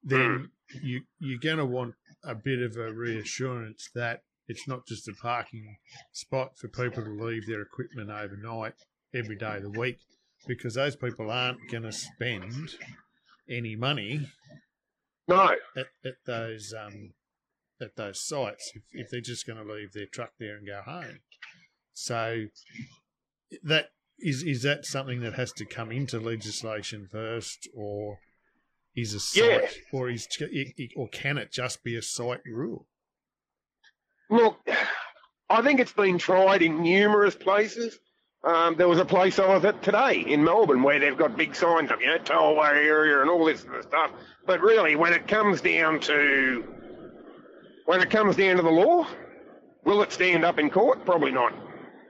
then 0.04 0.52
you 0.82 1.02
you're 1.20 1.40
going 1.40 1.58
to 1.58 1.66
want 1.66 1.96
a 2.24 2.36
bit 2.36 2.62
of 2.62 2.78
a 2.78 2.94
reassurance 2.94 3.90
that 3.96 4.22
it's 4.48 4.68
not 4.68 4.86
just 4.86 5.08
a 5.08 5.14
parking 5.14 5.78
spot 6.12 6.58
for 6.58 6.68
people 6.68 7.04
to 7.04 7.10
leave 7.10 7.48
their 7.48 7.62
equipment 7.62 8.12
overnight 8.12 8.74
every 9.14 9.36
day 9.36 9.58
of 9.58 9.64
the 9.64 9.80
week, 9.80 9.98
because 10.48 10.76
those 10.76 10.96
people 10.96 11.32
aren't 11.32 11.60
going 11.72 11.84
to 11.84 11.92
spend 11.92 12.76
any 13.50 13.76
money. 13.76 14.28
No. 15.28 15.56
At, 15.76 15.88
at 16.06 16.16
those 16.26 16.74
um, 16.78 17.14
at 17.82 17.96
those 17.96 18.22
sites 18.22 18.72
if, 18.76 18.84
if 18.94 19.10
they're 19.10 19.22
just 19.22 19.46
going 19.48 19.66
to 19.66 19.74
leave 19.74 19.94
their 19.94 20.06
truck 20.06 20.32
there 20.40 20.56
and 20.58 20.68
go 20.68 20.82
home. 20.84 21.20
So 21.94 22.46
that 23.64 23.90
is 24.20 24.44
is 24.44 24.62
that 24.64 24.86
something 24.86 25.22
that 25.22 25.34
has 25.34 25.52
to 25.54 25.66
come 25.66 25.92
into 25.92 26.20
legislation 26.20 27.08
first, 27.12 27.68
or 27.76 28.20
is 28.96 29.14
a 29.14 29.20
site, 29.20 29.44
yeah. 29.44 29.68
or 30.00 30.10
is 30.10 30.28
or 30.96 31.08
can 31.10 31.38
it 31.38 31.52
just 31.52 31.84
be 31.84 31.96
a 31.96 32.02
site 32.02 32.42
rule? 32.46 32.88
Look, 34.30 34.58
I 35.50 35.62
think 35.62 35.80
it's 35.80 35.92
been 35.92 36.18
tried 36.18 36.62
in 36.62 36.82
numerous 36.82 37.36
places. 37.36 38.00
Um, 38.44 38.76
there 38.76 38.88
was 38.88 39.00
a 39.00 39.06
place 39.06 39.38
I 39.38 39.54
was 39.54 39.66
at 39.66 39.84
today 39.84 40.22
in 40.22 40.44
Melbourne 40.44 40.82
where 40.82 41.00
they've 41.00 41.18
got 41.18 41.38
big 41.38 41.54
signs 41.54 41.92
up, 41.92 42.02
you 42.02 42.08
know, 42.08 42.18
tollway 42.18 42.74
area 42.74 43.22
and 43.22 43.30
all 43.30 43.46
this 43.46 43.62
sort 43.62 43.76
of 43.76 43.84
stuff. 43.84 44.12
But 44.48 44.62
really, 44.62 44.96
when 44.96 45.14
it 45.14 45.28
comes 45.28 45.62
down 45.62 46.00
to 46.02 46.64
when 47.86 48.02
it 48.02 48.10
comes 48.10 48.36
down 48.36 48.58
to 48.58 48.62
the 48.62 48.70
law, 48.70 49.08
will 49.84 50.02
it 50.02 50.12
stand 50.12 50.46
up 50.46 50.60
in 50.60 50.70
court? 50.70 51.06
Probably 51.06 51.32
not. 51.32 51.54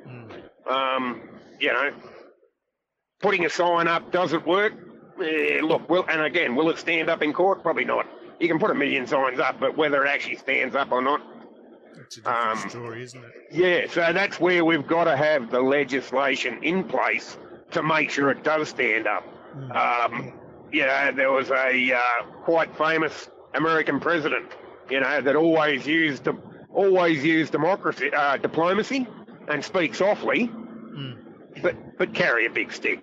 Mm. 0.07 0.69
Um, 0.69 1.21
you 1.59 1.71
know, 1.71 1.91
putting 3.21 3.45
a 3.45 3.49
sign 3.49 3.87
up 3.87 4.11
does 4.11 4.33
it 4.33 4.45
work? 4.45 4.73
Eh, 5.21 5.59
look, 5.61 5.89
will 5.89 6.05
and 6.09 6.21
again, 6.21 6.55
will 6.55 6.69
it 6.69 6.77
stand 6.77 7.09
up 7.09 7.21
in 7.21 7.33
court? 7.33 7.61
Probably 7.61 7.85
not. 7.85 8.07
You 8.39 8.47
can 8.47 8.57
put 8.59 8.71
a 8.71 8.75
million 8.75 9.05
signs 9.05 9.39
up, 9.39 9.59
but 9.59 9.77
whether 9.77 10.03
it 10.03 10.09
actually 10.09 10.37
stands 10.37 10.75
up 10.75 10.91
or 10.91 11.01
not, 11.01 11.21
it's 11.99 12.17
a 12.17 12.21
different 12.21 12.63
um, 12.63 12.69
story, 12.69 13.03
isn't 13.03 13.23
it? 13.23 13.31
Yeah, 13.51 13.85
so 13.87 14.11
that's 14.13 14.39
where 14.39 14.65
we've 14.65 14.87
got 14.87 15.03
to 15.05 15.15
have 15.15 15.51
the 15.51 15.61
legislation 15.61 16.63
in 16.63 16.83
place 16.83 17.37
to 17.71 17.83
make 17.83 18.09
sure 18.09 18.31
it 18.31 18.43
does 18.43 18.69
stand 18.69 19.07
up. 19.07 19.23
Mm. 19.55 19.75
Um, 19.75 20.33
you 20.71 20.85
know, 20.85 21.11
there 21.15 21.31
was 21.31 21.51
a 21.51 21.93
uh, 21.93 22.23
quite 22.43 22.75
famous 22.77 23.29
American 23.53 23.99
president, 23.99 24.51
you 24.91 24.99
know, 24.99 25.21
that 25.21 25.35
always 25.35 25.87
used 25.87 26.27
always 26.73 27.23
used 27.23 27.51
democracy, 27.51 28.11
uh, 28.13 28.37
diplomacy, 28.37 29.07
and 29.47 29.63
speak 29.63 29.95
softly, 29.95 30.47
Mm. 30.47 31.17
but 31.61 31.75
but 31.97 32.13
carry 32.13 32.45
a 32.45 32.49
big 32.49 32.71
stick. 32.73 33.01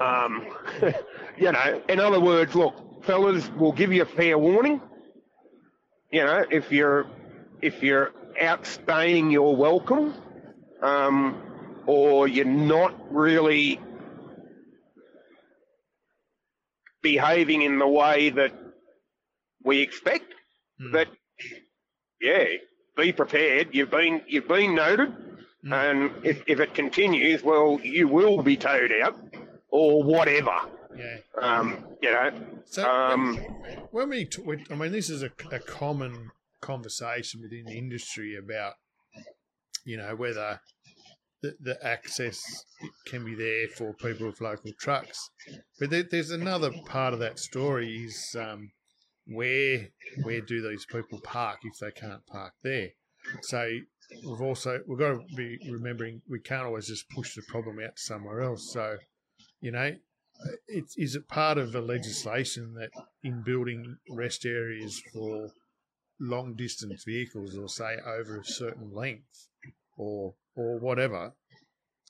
um, 0.00 0.46
you 1.38 1.50
know, 1.52 1.82
in 1.88 2.00
other 2.00 2.20
words, 2.20 2.54
look, 2.54 3.04
fellas, 3.04 3.50
we'll 3.56 3.72
give 3.72 3.92
you 3.92 4.02
a 4.02 4.06
fair 4.06 4.38
warning. 4.38 4.80
You 6.12 6.24
know, 6.24 6.44
if 6.50 6.70
you're 6.70 7.06
if 7.62 7.82
you're 7.82 8.12
outstaying 8.40 9.30
your 9.32 9.56
welcome, 9.56 10.14
um, 10.82 11.40
or 11.86 12.28
you're 12.28 12.44
not 12.44 12.94
really 13.14 13.80
behaving 17.02 17.62
in 17.62 17.78
the 17.78 17.88
way 17.88 18.30
that 18.30 18.52
we 19.62 19.80
expect, 19.80 20.33
Mm. 20.84 20.92
that 20.92 21.08
yeah, 22.20 22.44
be 22.96 23.12
prepared. 23.12 23.68
You've 23.72 23.90
been 23.90 24.22
you've 24.26 24.48
been 24.48 24.74
noted, 24.74 25.12
Mm. 25.64 25.72
and 25.72 26.26
if, 26.26 26.42
if 26.46 26.60
it 26.60 26.74
continues, 26.74 27.42
well, 27.42 27.80
you 27.82 28.06
will 28.06 28.42
be 28.42 28.54
towed 28.56 28.92
out 29.02 29.16
or 29.70 30.02
whatever. 30.02 30.54
yeah. 30.94 31.16
Um, 31.40 31.84
you 32.02 32.10
know, 32.12 32.30
So 32.66 32.84
um, 32.88 33.36
when 33.90 34.10
we, 34.10 34.26
t- 34.26 34.42
we, 34.42 34.62
I 34.70 34.74
mean, 34.74 34.92
this 34.92 35.08
is 35.08 35.22
a, 35.22 35.30
a 35.50 35.58
common 35.58 36.30
conversation 36.60 37.40
within 37.40 37.64
the 37.64 37.78
industry 37.78 38.36
about, 38.36 38.74
you 39.86 39.96
know, 39.96 40.14
whether 40.16 40.60
the, 41.42 41.56
the 41.60 41.78
access 41.86 42.42
can 43.06 43.24
be 43.24 43.34
there 43.34 43.66
for 43.68 43.94
people 43.94 44.26
with 44.26 44.42
local 44.42 44.72
trucks. 44.78 45.30
But 45.80 45.88
there, 45.88 46.02
there's 46.02 46.30
another 46.30 46.72
part 46.84 47.14
of 47.14 47.20
that 47.20 47.38
story 47.38 48.04
is 48.04 48.36
um, 48.38 48.70
where 49.26 49.88
where 50.22 50.40
do 50.40 50.68
these 50.68 50.86
people 50.86 51.20
park 51.20 51.60
if 51.64 51.78
they 51.78 51.90
can't 51.90 52.26
park 52.26 52.52
there? 52.62 52.90
So 53.42 53.68
we've 54.26 54.40
also 54.40 54.80
we've 54.86 54.98
got 54.98 55.12
to 55.12 55.24
be 55.36 55.58
remembering 55.70 56.22
we 56.28 56.40
can't 56.40 56.66
always 56.66 56.88
just 56.88 57.08
push 57.10 57.34
the 57.34 57.42
problem 57.48 57.78
out 57.80 57.98
somewhere 57.98 58.42
else. 58.42 58.72
So 58.72 58.96
you 59.60 59.70
know, 59.70 59.92
it's, 60.68 60.96
is 60.98 61.14
it 61.14 61.28
part 61.28 61.58
of 61.58 61.72
the 61.72 61.80
legislation 61.80 62.74
that 62.74 62.90
in 63.22 63.42
building 63.42 63.96
rest 64.10 64.44
areas 64.44 65.02
for 65.12 65.48
long 66.20 66.54
distance 66.54 67.04
vehicles 67.04 67.56
or 67.56 67.68
say 67.68 67.96
over 68.06 68.40
a 68.40 68.44
certain 68.44 68.92
length 68.92 69.48
or 69.96 70.34
or 70.56 70.78
whatever 70.78 71.32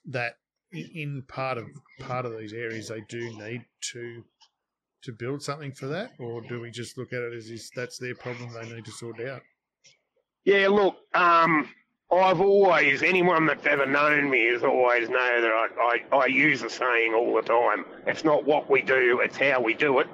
that 0.04 0.36
in, 0.72 0.90
in 0.94 1.22
part 1.22 1.58
of 1.58 1.66
part 2.00 2.26
of 2.26 2.36
these 2.36 2.52
areas 2.52 2.88
they 2.88 3.02
do 3.08 3.20
need 3.38 3.64
to 3.80 4.24
to 5.04 5.12
build 5.12 5.42
something 5.42 5.72
for 5.72 5.86
that 5.86 6.10
or 6.18 6.40
do 6.42 6.60
we 6.60 6.70
just 6.70 6.98
look 6.98 7.12
at 7.12 7.20
it 7.20 7.34
as 7.34 7.46
is 7.46 7.70
that's 7.76 7.98
their 7.98 8.14
problem 8.14 8.50
they 8.52 8.74
need 8.74 8.84
to 8.84 8.90
sort 8.90 9.20
out 9.20 9.42
yeah. 10.44 10.68
Look, 10.68 10.96
um, 11.14 11.68
I've 12.12 12.40
always 12.40 13.02
anyone 13.02 13.46
that's 13.46 13.66
ever 13.66 13.86
known 13.86 14.28
me 14.30 14.46
has 14.52 14.62
always 14.62 15.08
know 15.08 15.40
that 15.40 15.50
I, 15.50 16.02
I, 16.12 16.16
I 16.16 16.26
use 16.26 16.60
the 16.60 16.70
saying 16.70 17.14
all 17.14 17.34
the 17.34 17.42
time. 17.42 17.86
It's 18.06 18.24
not 18.24 18.44
what 18.44 18.70
we 18.70 18.82
do; 18.82 19.20
it's 19.20 19.36
how 19.36 19.60
we 19.62 19.74
do 19.74 20.00
it, 20.00 20.06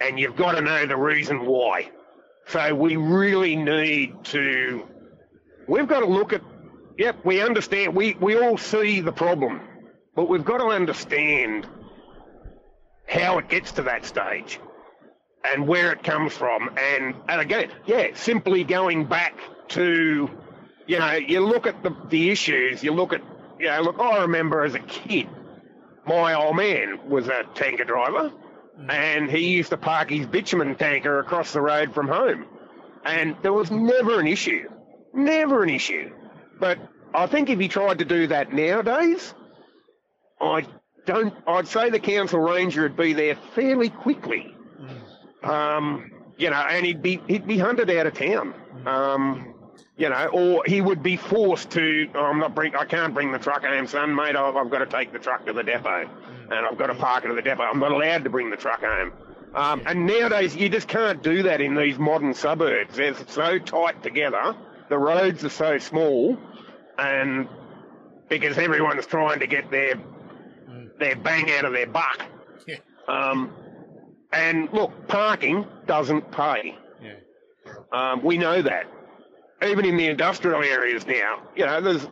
and 0.00 0.18
you've 0.18 0.36
got 0.36 0.52
to 0.52 0.60
know 0.60 0.86
the 0.86 0.96
reason 0.96 1.44
why. 1.44 1.90
So 2.46 2.74
we 2.74 2.96
really 2.96 3.56
need 3.56 4.24
to. 4.26 4.86
We've 5.66 5.88
got 5.88 6.00
to 6.00 6.06
look 6.06 6.32
at. 6.32 6.42
Yep, 6.96 7.24
we 7.24 7.42
understand. 7.42 7.96
We 7.96 8.14
we 8.20 8.38
all 8.38 8.56
see 8.56 9.00
the 9.00 9.12
problem, 9.12 9.60
but 10.14 10.28
we've 10.28 10.44
got 10.44 10.58
to 10.58 10.66
understand 10.66 11.66
how 13.06 13.38
it 13.38 13.48
gets 13.48 13.72
to 13.72 13.82
that 13.82 14.04
stage 14.04 14.58
and 15.44 15.68
where 15.68 15.92
it 15.92 16.02
comes 16.02 16.32
from. 16.32 16.70
And, 16.76 17.14
and 17.28 17.40
again, 17.40 17.70
yeah, 17.86 18.08
simply 18.14 18.64
going 18.64 19.04
back 19.04 19.38
to, 19.68 20.30
you 20.86 20.98
know, 20.98 21.12
you 21.12 21.40
look 21.40 21.66
at 21.66 21.82
the, 21.82 21.94
the 22.08 22.30
issues, 22.30 22.82
you 22.82 22.92
look 22.92 23.12
at, 23.12 23.22
you 23.58 23.66
know, 23.66 23.82
look, 23.82 24.00
I 24.00 24.22
remember 24.22 24.64
as 24.64 24.74
a 24.74 24.80
kid, 24.80 25.28
my 26.06 26.34
old 26.34 26.56
man 26.56 27.08
was 27.08 27.28
a 27.28 27.44
tanker 27.54 27.84
driver 27.84 28.28
hmm. 28.28 28.90
and 28.90 29.30
he 29.30 29.48
used 29.50 29.70
to 29.70 29.76
park 29.76 30.10
his 30.10 30.26
bitumen 30.26 30.76
tanker 30.76 31.18
across 31.18 31.52
the 31.52 31.60
road 31.60 31.94
from 31.94 32.08
home. 32.08 32.46
And 33.04 33.36
there 33.42 33.52
was 33.52 33.70
never 33.70 34.18
an 34.18 34.26
issue. 34.26 34.68
Never 35.12 35.62
an 35.62 35.68
issue. 35.68 36.10
But 36.58 36.78
I 37.14 37.26
think 37.26 37.50
if 37.50 37.60
he 37.60 37.68
tried 37.68 37.98
to 37.98 38.04
do 38.06 38.28
that 38.28 38.52
nowadays, 38.52 39.34
I 40.40 40.66
don't, 41.06 41.34
I'd 41.46 41.68
say 41.68 41.90
the 41.90 42.00
council 42.00 42.40
ranger 42.40 42.82
would 42.82 42.96
be 42.96 43.12
there 43.12 43.36
fairly 43.54 43.90
quickly. 43.90 44.54
Um, 45.42 46.10
you 46.36 46.50
know, 46.50 46.56
and 46.56 46.84
he'd 46.84 47.02
be, 47.02 47.20
he'd 47.28 47.46
be 47.46 47.58
hunted 47.58 47.90
out 47.90 48.06
of 48.06 48.14
town. 48.14 48.54
Um, 48.86 49.54
you 49.96 50.08
know, 50.08 50.26
or 50.32 50.62
he 50.66 50.80
would 50.80 51.02
be 51.02 51.16
forced 51.16 51.70
to. 51.70 52.08
Oh, 52.14 52.24
I'm 52.24 52.40
not 52.40 52.54
bring. 52.54 52.74
I 52.74 52.84
can't 52.84 53.14
bring 53.14 53.30
the 53.30 53.38
truck 53.38 53.64
home, 53.64 53.86
son, 53.86 54.14
mate. 54.14 54.34
I've, 54.34 54.56
I've 54.56 54.70
got 54.70 54.78
to 54.78 54.86
take 54.86 55.12
the 55.12 55.20
truck 55.20 55.46
to 55.46 55.52
the 55.52 55.62
depot, 55.62 56.10
and 56.50 56.52
I've 56.52 56.76
got 56.76 56.88
to 56.88 56.94
park 56.94 57.24
it 57.24 57.30
at 57.30 57.36
the 57.36 57.42
depot. 57.42 57.62
I'm 57.62 57.78
not 57.78 57.92
allowed 57.92 58.24
to 58.24 58.30
bring 58.30 58.50
the 58.50 58.56
truck 58.56 58.82
home. 58.82 59.12
Um, 59.54 59.82
and 59.86 60.06
nowadays, 60.06 60.56
you 60.56 60.68
just 60.68 60.88
can't 60.88 61.22
do 61.22 61.44
that 61.44 61.60
in 61.60 61.76
these 61.76 61.96
modern 61.96 62.34
suburbs. 62.34 62.96
They're 62.96 63.14
so 63.28 63.58
tight 63.60 64.02
together. 64.02 64.56
The 64.88 64.98
roads 64.98 65.44
are 65.44 65.48
so 65.48 65.78
small, 65.78 66.36
and 66.98 67.48
because 68.28 68.58
everyone's 68.58 69.06
trying 69.06 69.38
to 69.40 69.46
get 69.46 69.70
their 69.70 69.94
their 70.98 71.16
bang 71.16 71.50
out 71.52 71.64
of 71.64 71.72
their 71.72 71.86
buck. 71.86 72.22
Yeah. 72.66 72.76
Um, 73.08 73.52
and 74.32 74.72
look, 74.72 75.08
parking 75.08 75.66
doesn't 75.86 76.30
pay. 76.32 76.76
yeah 77.00 77.12
Um, 77.92 78.24
we 78.24 78.38
know 78.38 78.62
that. 78.62 78.86
Even 79.62 79.84
in 79.84 79.96
the 79.96 80.08
industrial 80.08 80.62
areas 80.62 81.06
now, 81.06 81.42
you 81.56 81.64
know, 81.64 81.80
there's 81.80 82.06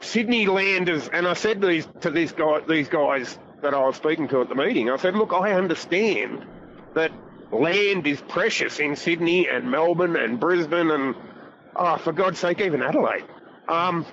Sydney 0.00 0.46
landers, 0.46 1.08
and 1.12 1.26
I 1.26 1.34
said 1.34 1.60
these 1.60 1.88
to 2.00 2.10
these 2.10 2.32
guy, 2.32 2.60
these 2.68 2.88
guys 2.88 3.38
that 3.62 3.74
I 3.74 3.80
was 3.86 3.96
speaking 3.96 4.28
to 4.28 4.40
at 4.42 4.48
the 4.48 4.54
meeting. 4.54 4.90
I 4.90 4.96
said, 4.96 5.16
look, 5.16 5.32
I 5.32 5.52
understand 5.52 6.44
that 6.94 7.10
land 7.50 8.06
is 8.06 8.20
precious 8.20 8.78
in 8.78 8.96
Sydney 8.96 9.48
and 9.48 9.70
Melbourne 9.70 10.16
and 10.16 10.38
Brisbane 10.38 10.90
and, 10.90 11.14
oh, 11.74 11.96
for 11.96 12.12
God's 12.12 12.38
sake, 12.38 12.60
even 12.60 12.82
Adelaide. 12.82 13.24
Um, 13.68 14.04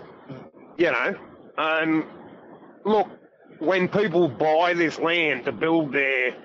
you 0.77 0.91
know, 0.91 1.15
and 1.57 2.05
look, 2.85 3.07
when 3.61 3.87
people 3.87 4.27
buy 4.27 4.73
this 4.73 4.97
land 4.99 5.45
to 5.45 5.51
build 5.51 5.93
their 5.93 6.35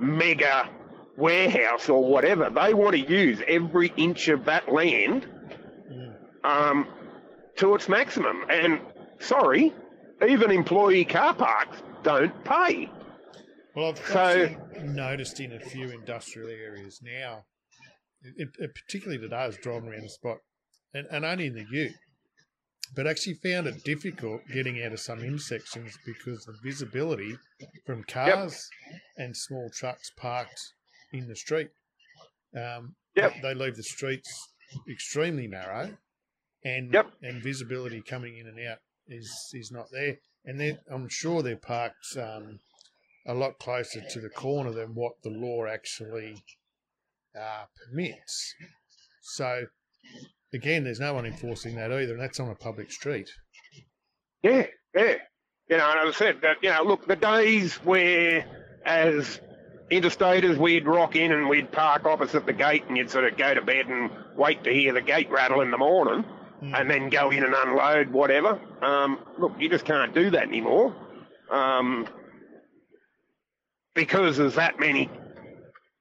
mega 0.00 0.68
warehouse 1.16 1.88
or 1.88 2.04
whatever, 2.04 2.50
they 2.50 2.74
want 2.74 2.92
to 2.96 3.00
use 3.00 3.40
every 3.46 3.92
inch 3.96 4.28
of 4.28 4.44
that 4.46 4.72
land 4.72 5.26
um, 6.44 6.86
to 7.56 7.74
its 7.74 7.88
maximum. 7.88 8.42
And 8.50 8.80
sorry, 9.20 9.72
even 10.26 10.50
employee 10.50 11.04
car 11.04 11.34
parks 11.34 11.78
don't 12.02 12.44
pay. 12.44 12.90
Well, 13.74 13.90
I've 13.90 13.98
So- 14.06 14.56
noticed 14.82 15.40
in 15.40 15.52
a 15.52 15.60
few 15.60 15.90
industrial 15.90 16.48
areas 16.50 17.00
now, 17.02 17.44
it, 18.36 18.48
it, 18.58 18.70
particularly 18.74 19.20
today, 19.20 19.36
I 19.36 19.46
was 19.46 19.56
driving 19.58 19.88
around 19.90 20.02
the 20.02 20.08
spot, 20.08 20.38
and, 20.92 21.06
and 21.10 21.24
only 21.24 21.46
in 21.46 21.54
the 21.54 21.64
Ute, 21.70 21.92
but 22.94 23.06
actually 23.06 23.34
found 23.34 23.66
it 23.66 23.84
difficult 23.84 24.40
getting 24.52 24.82
out 24.82 24.92
of 24.92 25.00
some 25.00 25.20
intersections 25.20 25.98
because 26.04 26.44
the 26.44 26.56
visibility 26.62 27.36
from 27.86 28.02
cars 28.04 28.68
and 29.16 29.36
small 29.36 29.70
trucks 29.70 30.10
parked 30.16 30.60
in 31.12 31.28
the 31.28 31.36
street. 31.36 31.70
Um, 32.56 32.94
Yep. 33.14 33.42
They 33.42 33.54
leave 33.54 33.74
the 33.74 33.82
streets 33.82 34.30
extremely 34.88 35.48
narrow, 35.48 35.96
and 36.64 36.92
Yep. 36.92 37.10
and 37.22 37.42
visibility 37.42 38.00
coming 38.00 38.36
in 38.36 38.46
and 38.46 38.60
out 38.60 38.78
is 39.08 39.28
is 39.52 39.72
not 39.72 39.86
there. 39.90 40.18
And 40.44 40.78
I'm 40.88 41.08
sure 41.08 41.42
they're 41.42 41.56
parked 41.56 42.16
um, 42.16 42.60
a 43.26 43.34
lot 43.34 43.58
closer 43.58 44.00
to 44.08 44.20
the 44.20 44.30
corner 44.30 44.70
than 44.70 44.94
what 44.94 45.20
the 45.22 45.30
law 45.30 45.66
actually 45.66 46.44
uh, 47.38 47.64
permits. 47.76 48.54
So, 49.20 49.66
again, 50.52 50.84
there's 50.84 51.00
no 51.00 51.14
one 51.14 51.26
enforcing 51.26 51.76
that 51.76 51.92
either, 51.92 52.12
and 52.12 52.20
that's 52.22 52.40
on 52.40 52.48
a 52.50 52.54
public 52.54 52.90
street. 52.90 53.30
Yeah, 54.42 54.66
yeah. 54.94 55.14
You 55.68 55.76
know, 55.76 55.90
and 55.90 56.08
as 56.08 56.14
I 56.14 56.18
said, 56.18 56.40
that, 56.42 56.56
you 56.62 56.70
know, 56.70 56.82
look, 56.82 57.06
the 57.06 57.16
days 57.16 57.74
where 57.76 58.46
as 58.86 59.40
interstaters 59.90 60.56
we'd 60.56 60.86
rock 60.86 61.16
in 61.16 61.32
and 61.32 61.48
we'd 61.48 61.70
park 61.72 62.04
opposite 62.06 62.46
the 62.46 62.52
gate 62.52 62.84
and 62.88 62.96
you'd 62.96 63.10
sort 63.10 63.24
of 63.24 63.36
go 63.36 63.52
to 63.54 63.60
bed 63.62 63.86
and 63.86 64.10
wait 64.36 64.64
to 64.64 64.72
hear 64.72 64.92
the 64.92 65.00
gate 65.02 65.30
rattle 65.30 65.60
in 65.60 65.70
the 65.70 65.78
morning 65.78 66.24
Mm. 66.62 66.74
and 66.80 66.90
then 66.90 67.08
go 67.08 67.30
in 67.30 67.44
and 67.44 67.54
unload 67.54 68.10
whatever. 68.10 68.60
Um, 68.82 69.20
look, 69.38 69.52
you 69.60 69.68
just 69.68 69.84
can't 69.84 70.12
do 70.12 70.30
that 70.30 70.42
anymore. 70.42 70.92
Um, 71.48 72.08
because 73.94 74.38
there's 74.38 74.56
that 74.56 74.80
many 74.80 75.08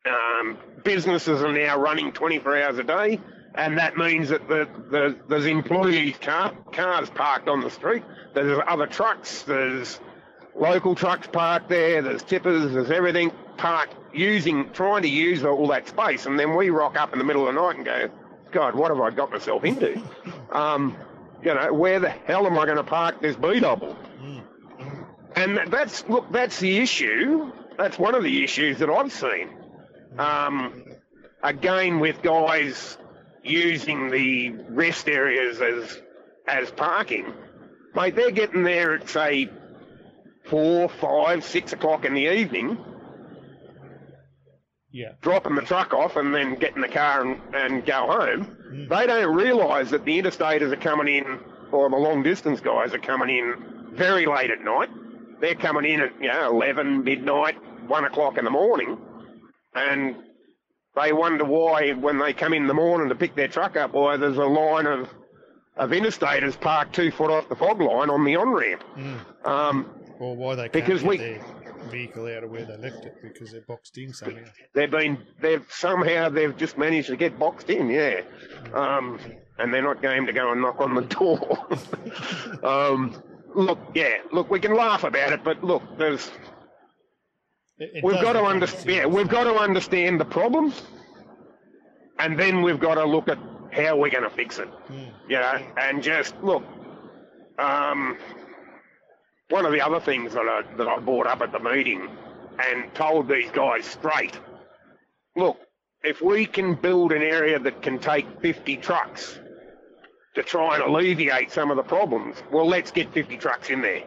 um, 0.09 0.57
businesses 0.83 1.43
are 1.43 1.51
now 1.53 1.79
running 1.79 2.11
24 2.11 2.57
hours 2.57 2.79
a 2.79 2.83
day, 2.83 3.19
and 3.55 3.77
that 3.77 3.97
means 3.97 4.29
that 4.29 4.47
the, 4.47 4.67
the, 4.89 5.17
there's 5.27 5.45
employees' 5.45 6.17
car, 6.17 6.53
cars 6.71 7.09
parked 7.09 7.47
on 7.47 7.61
the 7.61 7.69
street. 7.69 8.03
There's 8.33 8.59
other 8.67 8.87
trucks. 8.87 9.43
There's 9.43 9.99
local 10.55 10.95
trucks 10.95 11.27
parked 11.27 11.69
there. 11.69 12.01
There's 12.01 12.23
tippers. 12.23 12.73
There's 12.73 12.91
everything 12.91 13.31
parked 13.57 13.95
using, 14.13 14.71
trying 14.71 15.01
to 15.03 15.09
use 15.09 15.43
all 15.43 15.67
that 15.67 15.87
space. 15.87 16.25
And 16.25 16.39
then 16.39 16.55
we 16.55 16.69
rock 16.69 16.97
up 16.97 17.13
in 17.13 17.19
the 17.19 17.25
middle 17.25 17.47
of 17.47 17.53
the 17.53 17.61
night 17.61 17.75
and 17.77 17.85
go, 17.85 18.09
God, 18.51 18.75
what 18.75 18.91
have 18.91 18.99
I 18.99 19.09
got 19.11 19.31
myself 19.31 19.63
into? 19.63 20.01
Um, 20.51 20.95
you 21.43 21.53
know, 21.53 21.73
where 21.73 21.99
the 21.99 22.09
hell 22.09 22.45
am 22.47 22.57
I 22.57 22.65
going 22.65 22.77
to 22.77 22.83
park 22.83 23.21
this 23.21 23.35
B 23.35 23.59
double? 23.59 23.97
And 25.35 25.71
that's 25.71 26.07
look, 26.09 26.31
that's 26.31 26.59
the 26.59 26.77
issue. 26.79 27.51
That's 27.77 27.99
one 27.99 28.15
of 28.15 28.23
the 28.23 28.43
issues 28.43 28.79
that 28.79 28.89
I've 28.89 29.11
seen. 29.11 29.49
Um, 30.17 30.83
again, 31.43 31.99
with 31.99 32.23
guys 32.23 32.97
using 33.47 34.09
the 34.09 34.49
rest 34.69 35.07
areas 35.07 35.61
as 35.61 36.01
as 36.47 36.71
parking, 36.71 37.33
mate, 37.95 38.15
they're 38.15 38.31
getting 38.31 38.63
there 38.63 38.95
at 38.95 39.09
say 39.09 39.49
four, 40.45 40.87
five, 40.87 41.43
six 41.43 41.73
o'clock 41.73 42.05
in 42.05 42.13
the 42.13 42.33
evening, 42.33 42.77
Yeah. 44.91 45.11
dropping 45.21 45.55
the 45.55 45.61
truck 45.61 45.93
off 45.93 46.15
and 46.15 46.33
then 46.33 46.55
getting 46.55 46.81
the 46.81 46.87
car 46.87 47.21
and, 47.25 47.41
and 47.53 47.85
go 47.85 48.07
home. 48.07 48.57
Mm. 48.71 48.89
They 48.89 49.07
don't 49.07 49.35
realise 49.35 49.89
that 49.91 50.05
the 50.05 50.21
interstaters 50.21 50.71
are 50.71 50.77
coming 50.77 51.13
in, 51.13 51.39
or 51.71 51.89
the 51.89 51.97
long 51.97 52.23
distance 52.23 52.61
guys 52.61 52.93
are 52.93 52.99
coming 52.99 53.29
in 53.37 53.55
very 53.93 54.25
late 54.25 54.51
at 54.51 54.61
night. 54.61 54.89
They're 55.41 55.55
coming 55.55 55.85
in 55.85 55.99
at 56.01 56.13
you 56.21 56.29
know 56.29 56.49
eleven, 56.49 57.03
midnight, 57.03 57.55
one 57.87 58.05
o'clock 58.05 58.37
in 58.37 58.45
the 58.45 58.51
morning, 58.51 58.97
and 59.75 60.15
they 61.01 61.13
wonder 61.13 61.45
why 61.45 61.91
when 61.93 62.17
they 62.19 62.33
come 62.33 62.53
in 62.53 62.67
the 62.67 62.73
morning 62.73 63.09
to 63.09 63.15
pick 63.15 63.35
their 63.35 63.47
truck 63.47 63.75
up, 63.75 63.93
why 63.93 64.17
there's 64.17 64.37
a 64.37 64.45
line 64.45 64.85
of 64.87 65.09
of 65.77 65.91
interstaters 65.91 66.59
parked 66.59 66.95
two 66.95 67.11
foot 67.11 67.29
off 67.29 67.47
the 67.49 67.55
fog 67.55 67.79
line 67.79 68.09
on 68.09 68.23
the 68.25 68.35
on 68.35 68.49
ramp. 68.49 68.83
Um, 69.45 69.85
Or 70.19 70.35
why 70.35 70.55
they 70.55 70.63
can't 70.63 70.73
Because 70.73 71.01
get 71.03 71.09
we- 71.09 71.17
their 71.17 71.45
vehicle 71.91 72.25
out 72.35 72.43
of 72.43 72.49
where 72.49 72.65
they 72.65 72.75
left 72.77 73.05
it 73.05 73.15
because 73.21 73.51
they're 73.51 73.61
boxed 73.61 73.97
in 73.97 74.11
somehow. 74.11 74.43
they've 74.73 74.89
been 74.91 75.19
they've 75.39 75.63
somehow 75.69 76.27
they've 76.29 76.57
just 76.57 76.77
managed 76.77 77.07
to 77.09 77.15
get 77.15 77.37
boxed 77.39 77.69
in, 77.69 77.89
yeah. 77.89 78.21
Um, 78.73 79.19
and 79.59 79.71
they're 79.73 79.83
not 79.83 80.01
game 80.01 80.25
to 80.25 80.33
go 80.33 80.51
and 80.51 80.61
knock 80.61 80.81
on 80.81 80.95
the 80.95 81.01
door. 81.03 81.67
um, 82.63 83.21
look, 83.55 83.79
yeah, 83.93 84.17
look, 84.31 84.49
we 84.49 84.59
can 84.59 84.73
laugh 84.75 85.03
about 85.03 85.31
it, 85.31 85.43
but 85.43 85.63
look, 85.63 85.83
there's 85.97 86.29
It- 87.79 87.91
it 87.95 88.03
we've 88.03 88.21
got 88.21 88.33
to 88.33 88.43
understand. 88.43 88.89
Yeah, 88.89 89.05
we've 89.05 89.27
got 89.29 89.43
to 89.45 89.55
understand 89.55 90.19
the 90.19 90.25
problems, 90.25 90.83
and 92.19 92.37
then 92.39 92.61
we've 92.61 92.79
got 92.79 92.95
to 92.95 93.05
look 93.05 93.27
at 93.29 93.37
how 93.71 93.97
we're 93.97 94.09
going 94.09 94.23
to 94.23 94.29
fix 94.29 94.59
it. 94.59 94.69
You 95.27 95.37
know, 95.37 95.59
and 95.77 96.01
just 96.01 96.35
look. 96.41 96.63
Um, 97.59 98.17
one 99.49 99.65
of 99.65 99.71
the 99.71 99.81
other 99.81 99.99
things 99.99 100.33
that 100.33 100.47
I 100.47 100.61
that 100.77 100.87
I 100.87 100.99
brought 100.99 101.27
up 101.27 101.41
at 101.41 101.51
the 101.51 101.59
meeting 101.59 102.07
and 102.59 102.93
told 102.95 103.27
these 103.29 103.49
guys 103.51 103.85
straight. 103.85 104.39
Look, 105.35 105.57
if 106.03 106.21
we 106.21 106.45
can 106.45 106.73
build 106.75 107.11
an 107.11 107.21
area 107.21 107.59
that 107.59 107.81
can 107.83 107.99
take 107.99 108.25
50 108.41 108.77
trucks 108.77 109.39
to 110.35 110.41
try 110.43 110.75
and 110.75 110.83
alleviate 110.83 111.51
some 111.51 111.69
of 111.69 111.77
the 111.77 111.83
problems, 111.83 112.41
well, 112.51 112.67
let's 112.67 112.89
get 112.91 113.13
50 113.13 113.37
trucks 113.37 113.69
in 113.69 113.81
there. 113.81 114.03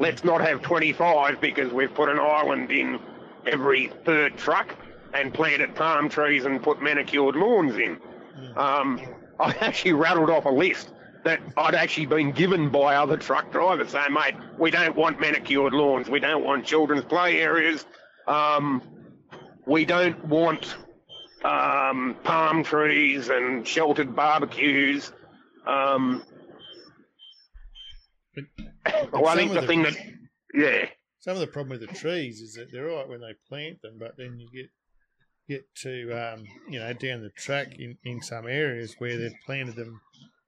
Let's 0.00 0.24
not 0.24 0.40
have 0.40 0.62
25 0.62 1.42
because 1.42 1.70
we've 1.74 1.92
put 1.92 2.08
an 2.08 2.18
island 2.18 2.72
in 2.72 2.98
every 3.46 3.92
third 4.06 4.38
truck 4.38 4.74
and 5.12 5.32
planted 5.32 5.74
palm 5.74 6.08
trees 6.08 6.46
and 6.46 6.62
put 6.62 6.80
manicured 6.80 7.36
lawns 7.36 7.76
in. 7.76 7.98
Um, 8.56 8.98
I 9.40 9.54
actually 9.60 9.92
rattled 9.92 10.30
off 10.30 10.46
a 10.46 10.50
list 10.50 10.94
that 11.24 11.40
I'd 11.54 11.74
actually 11.74 12.06
been 12.06 12.32
given 12.32 12.70
by 12.70 12.96
other 12.96 13.18
truck 13.18 13.52
drivers 13.52 13.90
saying, 13.90 14.14
mate, 14.14 14.36
we 14.58 14.70
don't 14.70 14.96
want 14.96 15.20
manicured 15.20 15.74
lawns, 15.74 16.08
we 16.08 16.18
don't 16.18 16.44
want 16.44 16.64
children's 16.64 17.04
play 17.04 17.42
areas, 17.42 17.84
um, 18.26 18.82
we 19.66 19.84
don't 19.84 20.24
want 20.24 20.76
um, 21.44 22.16
palm 22.24 22.64
trees 22.64 23.28
and 23.28 23.68
sheltered 23.68 24.16
barbecues. 24.16 25.12
Um, 25.66 26.24
But 28.34 28.44
well, 29.12 29.26
I 29.28 29.36
think 29.36 29.52
the 29.52 29.60
the- 29.60 29.66
thing 29.66 29.82
that, 29.82 29.96
yeah, 30.54 30.86
Some 31.20 31.34
of 31.34 31.40
the 31.40 31.46
problem 31.46 31.78
with 31.78 31.88
the 31.88 31.94
trees 31.94 32.40
is 32.40 32.54
that 32.54 32.70
they're 32.72 32.88
all 32.90 32.98
right 32.98 33.08
when 33.08 33.20
they 33.20 33.34
plant 33.48 33.82
them, 33.82 33.96
but 33.98 34.16
then 34.16 34.38
you 34.38 34.48
get 34.52 34.70
get 35.48 35.64
to 35.82 36.12
um, 36.12 36.44
you 36.68 36.78
know 36.78 36.92
down 36.92 37.22
the 37.22 37.30
track 37.30 37.74
in, 37.78 37.98
in 38.04 38.22
some 38.22 38.46
areas 38.46 38.94
where 38.98 39.16
they've 39.18 39.34
planted 39.44 39.74
them 39.76 40.00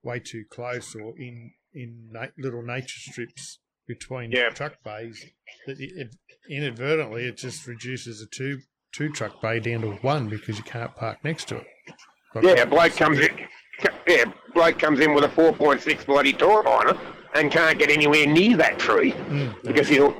way 0.05 0.19
too 0.21 0.45
close 0.51 0.95
or 0.95 1.15
in 1.19 1.53
in 1.75 2.09
na- 2.13 2.27
little 2.39 2.63
nature 2.63 3.01
strips 3.01 3.59
between 3.89 4.31
Yeah. 4.31 4.51
truck 4.51 4.75
bays 4.85 5.25
that 5.67 5.81
it, 5.81 5.91
it, 5.97 6.15
inadvertently 6.49 7.27
it 7.27 7.37
just 7.37 7.67
reduces 7.67 8.21
a 8.23 8.27
two 8.27 8.61
two 8.93 9.09
truck 9.11 9.41
bay 9.43 9.59
down 9.59 9.81
to 9.81 9.91
one 10.03 10.29
because 10.29 10.57
you 10.59 10.65
can't 10.65 10.95
park 10.95 11.19
next 11.25 11.49
to 11.49 11.57
it. 11.57 11.67
Like- 12.35 12.45
yeah, 12.45 12.65
bloke 12.65 12.95
comes 12.97 13.19
in, 13.19 13.39
yeah, 14.07 14.25
Blake 14.55 14.79
comes 14.79 15.01
in 15.01 15.15
with 15.15 15.25
a 15.25 15.29
4.6 15.29 16.07
bloody 16.07 16.33
Tautliner 16.33 16.99
and 17.35 17.51
can't 17.51 17.79
get 17.79 17.91
anywhere 17.91 18.27
near 18.27 18.57
that 18.57 18.79
tree. 18.79 19.13
Mm, 19.13 19.63
because 19.63 19.89
he'll, 19.89 20.15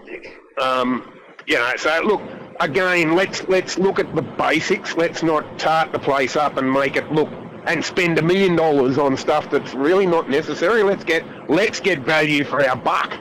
um, 0.61 1.13
you 1.47 1.57
know. 1.57 1.73
So 1.77 2.01
look, 2.05 2.23
again, 2.61 3.15
let's 3.15 3.47
let's 3.49 3.79
look 3.79 3.99
at 3.99 4.15
the 4.15 4.23
basics. 4.23 4.97
Let's 4.97 5.23
not 5.23 5.59
tart 5.59 5.93
the 5.93 5.99
place 5.99 6.37
up 6.37 6.57
and 6.57 6.71
make 6.73 6.97
it 6.97 7.11
look 7.13 7.29
and 7.65 7.85
spend 7.85 8.19
a 8.19 8.23
million 8.23 8.57
dollars 8.57 8.99
on 8.99 9.17
stuff 9.17 9.51
that's 9.51 9.75
really 9.75 10.07
not 10.07 10.29
necessary. 10.29 10.83
Let's 10.83 11.05
get 11.05 11.25
let's 11.49 11.81
get 11.81 12.01
value 12.01 12.45
for 12.45 12.67
our 12.67 12.77
buck. 12.77 13.13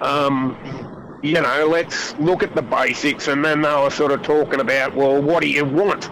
Um, 0.00 1.18
you 1.22 1.40
know, 1.40 1.66
let's 1.66 2.14
look 2.18 2.42
at 2.42 2.54
the 2.54 2.62
basics, 2.62 3.28
and 3.28 3.44
then 3.44 3.62
they 3.62 3.74
were 3.74 3.90
sort 3.90 4.12
of 4.12 4.22
talking 4.22 4.60
about, 4.60 4.94
well, 4.94 5.20
what 5.20 5.40
do 5.40 5.48
you 5.48 5.64
want? 5.64 6.10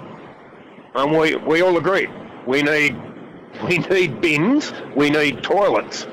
And 0.95 1.17
we 1.17 1.37
we 1.37 1.63
all 1.63 1.77
agreed 1.77 2.11
we 2.47 2.63
need 2.63 2.97
we 3.69 3.79
need 3.79 4.21
bins, 4.21 4.73
we 4.97 5.11
need 5.11 5.43
toilets. 5.43 6.07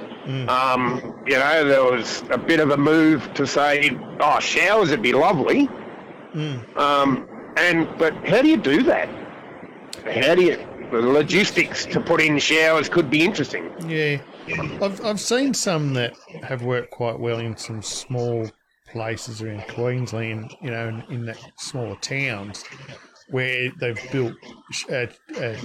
Um, 0.49 1.15
you 1.25 1.33
know, 1.33 1.65
there 1.65 1.83
was 1.83 2.23
a 2.29 2.37
bit 2.37 2.59
of 2.59 2.71
a 2.71 2.77
move 2.77 3.33
to 3.33 3.47
say, 3.47 3.97
oh, 4.19 4.39
showers 4.39 4.91
would 4.91 5.01
be 5.01 5.13
lovely. 5.13 5.67
Um, 6.75 7.27
and 7.57 7.87
but 7.97 8.13
how 8.27 8.41
do 8.41 8.47
you 8.47 8.57
do 8.57 8.83
that? 8.83 9.09
How 10.05 10.35
do 10.35 10.43
you? 10.43 10.67
The 10.91 11.01
logistics 11.01 11.85
to 11.87 12.01
put 12.01 12.21
in 12.21 12.37
showers 12.37 12.89
could 12.89 13.09
be 13.09 13.23
interesting. 13.23 13.71
Yeah, 13.89 14.21
I've 14.81 15.03
I've 15.05 15.19
seen 15.19 15.53
some 15.53 15.93
that 15.93 16.13
have 16.43 16.63
worked 16.63 16.91
quite 16.91 17.19
well 17.19 17.39
in 17.39 17.55
some 17.57 17.81
small 17.81 18.49
places 18.91 19.41
around 19.41 19.65
Queensland, 19.69 20.53
you 20.61 20.69
know, 20.69 20.89
in, 20.89 21.03
in 21.09 21.25
that 21.25 21.39
smaller 21.57 21.95
towns 22.01 22.65
where 23.29 23.71
they've 23.79 24.11
built 24.11 24.33
a, 24.89 25.09
a 25.37 25.57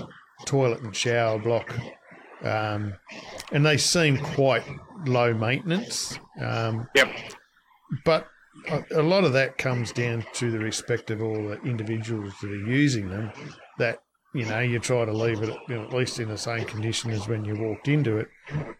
toilet 0.44 0.80
and 0.82 0.94
shower 0.94 1.38
block, 1.38 1.74
um, 2.42 2.94
and 3.52 3.64
they 3.64 3.76
seem 3.76 4.18
quite 4.18 4.62
low 5.06 5.32
maintenance. 5.34 6.18
Um, 6.40 6.88
Yep. 6.94 7.08
but 8.04 8.28
a, 8.68 8.84
a 8.96 9.02
lot 9.02 9.24
of 9.24 9.32
that 9.34 9.58
comes 9.58 9.92
down 9.92 10.24
to 10.34 10.50
the 10.50 10.58
respect 10.58 11.10
of 11.10 11.22
all 11.22 11.34
the 11.48 11.60
individuals 11.62 12.34
that 12.40 12.50
are 12.50 12.66
using 12.70 13.08
them. 13.08 13.30
That 13.78 14.00
you 14.34 14.44
know, 14.44 14.60
you 14.60 14.78
try 14.78 15.04
to 15.04 15.12
leave 15.12 15.42
it 15.42 15.56
you 15.68 15.76
know, 15.76 15.84
at 15.84 15.92
least 15.94 16.18
in 16.20 16.28
the 16.28 16.36
same 16.36 16.64
condition 16.66 17.10
as 17.10 17.26
when 17.26 17.44
you 17.44 17.54
walked 17.56 17.88
into 17.88 18.18
it. 18.18 18.28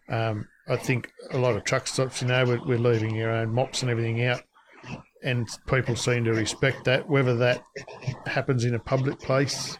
Um, 0.07 0.47
I 0.67 0.75
think 0.75 1.09
a 1.31 1.37
lot 1.37 1.55
of 1.55 1.63
truck 1.63 1.87
stops, 1.87 2.21
you 2.21 2.27
know, 2.27 2.43
we're, 2.45 2.63
we're 2.65 2.77
leaving 2.77 3.19
our 3.23 3.31
own 3.31 3.53
mops 3.55 3.81
and 3.81 3.89
everything 3.89 4.23
out, 4.25 4.43
and 5.23 5.47
people 5.65 5.95
seem 5.95 6.25
to 6.25 6.31
respect 6.33 6.83
that. 6.85 7.09
Whether 7.09 7.35
that 7.37 7.63
happens 8.27 8.65
in 8.65 8.75
a 8.75 8.79
public 8.79 9.19
place 9.19 9.77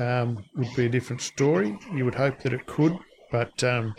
um, 0.00 0.44
would 0.56 0.74
be 0.74 0.86
a 0.86 0.88
different 0.88 1.22
story. 1.22 1.78
You 1.94 2.04
would 2.04 2.14
hope 2.14 2.40
that 2.40 2.52
it 2.52 2.66
could, 2.66 2.96
but 3.30 3.62
um, 3.62 3.94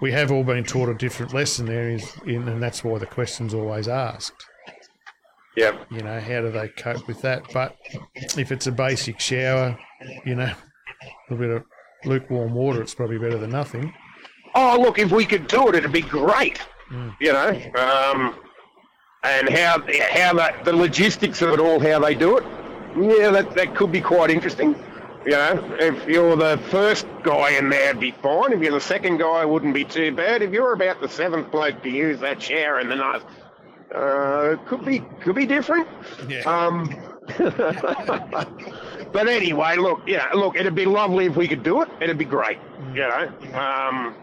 we 0.00 0.12
have 0.12 0.30
all 0.30 0.44
been 0.44 0.64
taught 0.64 0.88
a 0.88 0.94
different 0.94 1.34
lesson 1.34 1.66
there, 1.66 1.90
is 1.90 2.12
in, 2.26 2.48
and 2.48 2.62
that's 2.62 2.84
why 2.84 2.98
the 2.98 3.06
question's 3.06 3.54
always 3.54 3.88
asked. 3.88 4.46
Yep. 5.56 5.86
You 5.90 6.02
know, 6.02 6.20
how 6.20 6.40
do 6.40 6.50
they 6.50 6.68
cope 6.68 7.06
with 7.06 7.20
that? 7.22 7.44
But 7.52 7.76
if 8.38 8.52
it's 8.52 8.66
a 8.66 8.72
basic 8.72 9.18
shower, 9.20 9.78
you 10.24 10.34
know, 10.34 10.52
a 11.28 11.34
bit 11.34 11.50
of 11.50 11.64
lukewarm 12.04 12.54
water, 12.54 12.80
it's 12.80 12.94
probably 12.94 13.18
better 13.18 13.38
than 13.38 13.50
nothing. 13.50 13.92
Oh, 14.54 14.78
look, 14.80 14.98
if 14.98 15.12
we 15.12 15.24
could 15.24 15.46
do 15.48 15.68
it, 15.68 15.74
it'd 15.74 15.92
be 15.92 16.00
great. 16.02 16.60
You 17.20 17.32
know, 17.32 17.50
um, 17.76 18.34
and 19.22 19.48
how 19.48 19.80
how 20.10 20.34
that 20.34 20.64
the 20.64 20.72
logistics 20.72 21.40
of 21.40 21.50
it 21.50 21.60
all, 21.60 21.78
how 21.78 22.00
they 22.00 22.16
do 22.16 22.36
it. 22.38 22.44
Yeah, 22.96 23.30
that 23.30 23.52
that 23.54 23.76
could 23.76 23.92
be 23.92 24.00
quite 24.00 24.28
interesting. 24.28 24.74
You 25.24 25.32
know, 25.32 25.76
if 25.78 26.08
you're 26.08 26.34
the 26.36 26.58
first 26.70 27.06
guy 27.22 27.50
in 27.50 27.68
there, 27.68 27.90
it'd 27.90 28.00
be 28.00 28.12
fine. 28.12 28.52
If 28.52 28.62
you're 28.62 28.72
the 28.72 28.80
second 28.80 29.18
guy, 29.18 29.42
it 29.42 29.48
wouldn't 29.48 29.74
be 29.74 29.84
too 29.84 30.14
bad. 30.14 30.40
If 30.40 30.52
you're 30.52 30.72
about 30.72 31.00
the 31.00 31.08
seventh 31.08 31.50
bloke 31.50 31.82
to 31.82 31.90
use 31.90 32.20
that 32.20 32.40
shower 32.40 32.80
in 32.80 32.88
the 32.88 32.96
night, 32.96 33.22
uh, 33.94 34.56
could 34.66 34.84
be 34.84 35.00
could 35.20 35.34
be 35.34 35.44
different. 35.44 35.88
Yeah. 36.26 36.40
Um, 36.42 36.88
but 39.12 39.28
anyway, 39.28 39.76
look, 39.76 40.02
yeah, 40.06 40.30
look, 40.34 40.56
it'd 40.56 40.74
be 40.74 40.86
lovely 40.86 41.26
if 41.26 41.36
we 41.36 41.48
could 41.48 41.62
do 41.62 41.82
it. 41.82 41.88
It'd 42.00 42.18
be 42.18 42.24
great, 42.24 42.58
you 42.94 43.00
know. 43.00 43.30
Um, 43.52 44.16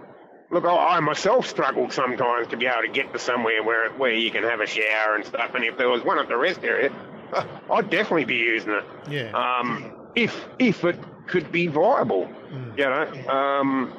look, 0.49 0.65
I, 0.65 0.97
I 0.97 0.99
myself 0.99 1.45
struggled 1.45 1.93
sometimes 1.93 2.47
to 2.47 2.57
be 2.57 2.65
able 2.65 2.81
to 2.81 2.87
get 2.91 3.13
to 3.13 3.19
somewhere 3.19 3.63
where 3.63 3.91
where 3.91 4.13
you 4.13 4.31
can 4.31 4.43
have 4.43 4.61
a 4.61 4.67
shower 4.67 5.15
and 5.15 5.25
stuff. 5.25 5.53
And 5.53 5.63
if 5.63 5.77
there 5.77 5.89
was 5.89 6.03
one 6.03 6.17
at 6.17 6.27
the 6.27 6.37
rest 6.37 6.63
area, 6.63 6.91
I'd 7.71 7.89
definitely 7.91 8.25
be 8.25 8.35
using 8.35 8.71
it. 8.71 8.83
Yeah. 9.09 9.31
Um, 9.31 9.93
if 10.17 10.47
if 10.59 10.83
it 10.83 10.99
could 11.27 11.51
be 11.51 11.67
viable, 11.67 12.27
Mm. 12.51 12.77
you 12.77 12.85
know. 12.85 13.29
Um, 13.29 13.93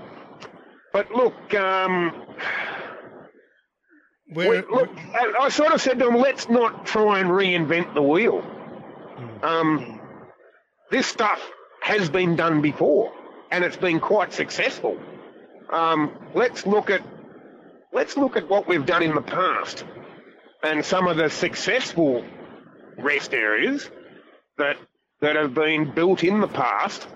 but 0.93 1.11
look, 1.13 1.55
um, 1.55 2.13
we, 4.35 4.45
look, 4.63 4.91
I, 5.15 5.33
I 5.43 5.49
sort 5.49 5.73
of 5.73 5.81
said 5.81 5.99
to 5.99 6.07
them, 6.07 6.17
let's 6.17 6.49
not 6.49 6.87
try 6.87 7.21
and 7.21 7.29
reinvent 7.31 7.95
the 7.95 8.03
wheel. 8.03 8.43
Mm. 8.43 9.45
Um, 9.45 10.01
this 10.91 11.07
stuff 11.07 11.41
has 11.83 12.09
been 12.11 12.37
done 12.37 12.61
before, 12.63 13.13
and 13.51 13.65
it's 13.65 13.77
been 13.77 14.01
quite 14.01 14.33
successful. 14.33 14.99
Um, 15.71 16.17
let's 16.35 16.67
look 16.67 16.91
at 16.91 17.03
let's 17.93 18.17
look 18.17 18.37
at 18.37 18.49
what 18.49 18.67
we've 18.67 18.87
done 18.87 19.03
in 19.03 19.15
the 19.15 19.23
past, 19.23 19.85
and 20.63 20.85
some 20.85 21.07
of 21.07 21.17
the 21.17 21.29
successful 21.31 22.25
rest 22.99 23.33
areas 23.35 23.89
that 24.57 24.77
that 25.21 25.37
have 25.37 25.55
been 25.55 25.91
built 25.91 26.25
in 26.25 26.41
the 26.41 26.49
past. 26.49 27.07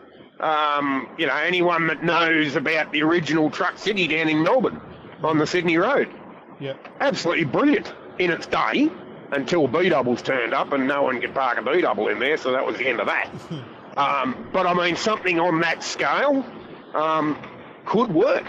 Um, 0.41 1.09
you 1.19 1.27
know, 1.27 1.37
anyone 1.37 1.87
that 1.87 2.03
knows 2.03 2.57
about 2.57 2.91
the 2.93 3.03
original 3.03 3.49
Truck 3.51 3.79
City 3.79 4.09
down 4.09 4.29
in 4.29 4.43
Melbourne 4.43 4.81
on 5.23 5.39
the 5.39 5.47
Sydney 5.47 5.77
Road, 5.79 6.09
Yep. 6.59 6.89
absolutely 7.01 7.45
brilliant 7.45 7.93
in 8.19 8.31
its 8.31 8.47
day 8.47 8.91
until 9.31 9.69
B 9.69 9.89
doubles 9.89 10.21
turned 10.21 10.53
up 10.53 10.73
and 10.73 10.87
no 10.89 11.03
one 11.05 11.21
could 11.21 11.33
park 11.35 11.59
a 11.59 11.63
B 11.63 11.81
double 11.81 12.09
in 12.09 12.19
there, 12.19 12.37
so 12.37 12.53
that 12.53 12.67
was 12.67 12.77
the 12.77 12.89
end 12.89 13.01
of 13.01 13.07
that. 13.07 13.31
um, 13.97 14.49
but 14.53 14.67
I 14.67 14.75
mean, 14.75 14.97
something 14.97 15.39
on 15.39 15.61
that 15.61 15.85
scale 15.85 16.45
um, 16.95 17.39
could 17.87 18.13
work. 18.13 18.45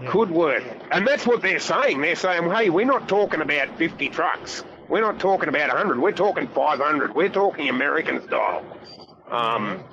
Yeah. 0.00 0.10
Could 0.10 0.30
work. 0.30 0.62
And 0.92 1.06
that's 1.06 1.26
what 1.26 1.42
they're 1.42 1.58
saying. 1.58 2.00
They're 2.00 2.16
saying, 2.16 2.48
hey, 2.50 2.70
we're 2.70 2.86
not 2.86 3.08
talking 3.08 3.40
about 3.42 3.76
50 3.76 4.08
trucks. 4.10 4.64
We're 4.90 5.00
not 5.00 5.20
talking 5.20 5.48
about 5.48 5.68
100. 5.68 5.98
We're 6.00 6.10
talking 6.12 6.48
500. 6.48 7.14
We're 7.14 7.28
talking 7.28 7.68
American 7.68 8.22
style. 8.26 8.64
Um, 9.30 9.84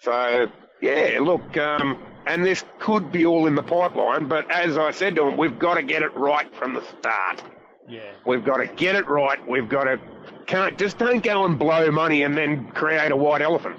so, 0.00 0.46
yeah, 0.80 1.18
look, 1.20 1.56
um, 1.56 2.00
and 2.26 2.44
this 2.44 2.64
could 2.78 3.10
be 3.10 3.26
all 3.26 3.46
in 3.46 3.54
the 3.56 3.62
pipeline, 3.62 4.28
but 4.28 4.48
as 4.50 4.78
I 4.78 4.92
said 4.92 5.16
to 5.16 5.22
them, 5.24 5.36
we've 5.36 5.58
got 5.58 5.74
to 5.74 5.82
get 5.82 6.02
it 6.02 6.14
right 6.16 6.54
from 6.54 6.74
the 6.74 6.82
start. 7.00 7.42
Yeah. 7.88 8.12
We've 8.24 8.44
got 8.44 8.58
to 8.58 8.66
get 8.66 8.94
it 8.94 9.08
right. 9.08 9.38
We've 9.48 9.68
got 9.68 9.84
to 9.84 9.98
can't 10.46 10.78
just 10.78 10.96
don't 10.98 11.22
go 11.22 11.44
and 11.44 11.58
blow 11.58 11.90
money 11.90 12.22
and 12.22 12.36
then 12.36 12.68
create 12.70 13.10
a 13.12 13.16
white 13.16 13.42
elephant. 13.42 13.76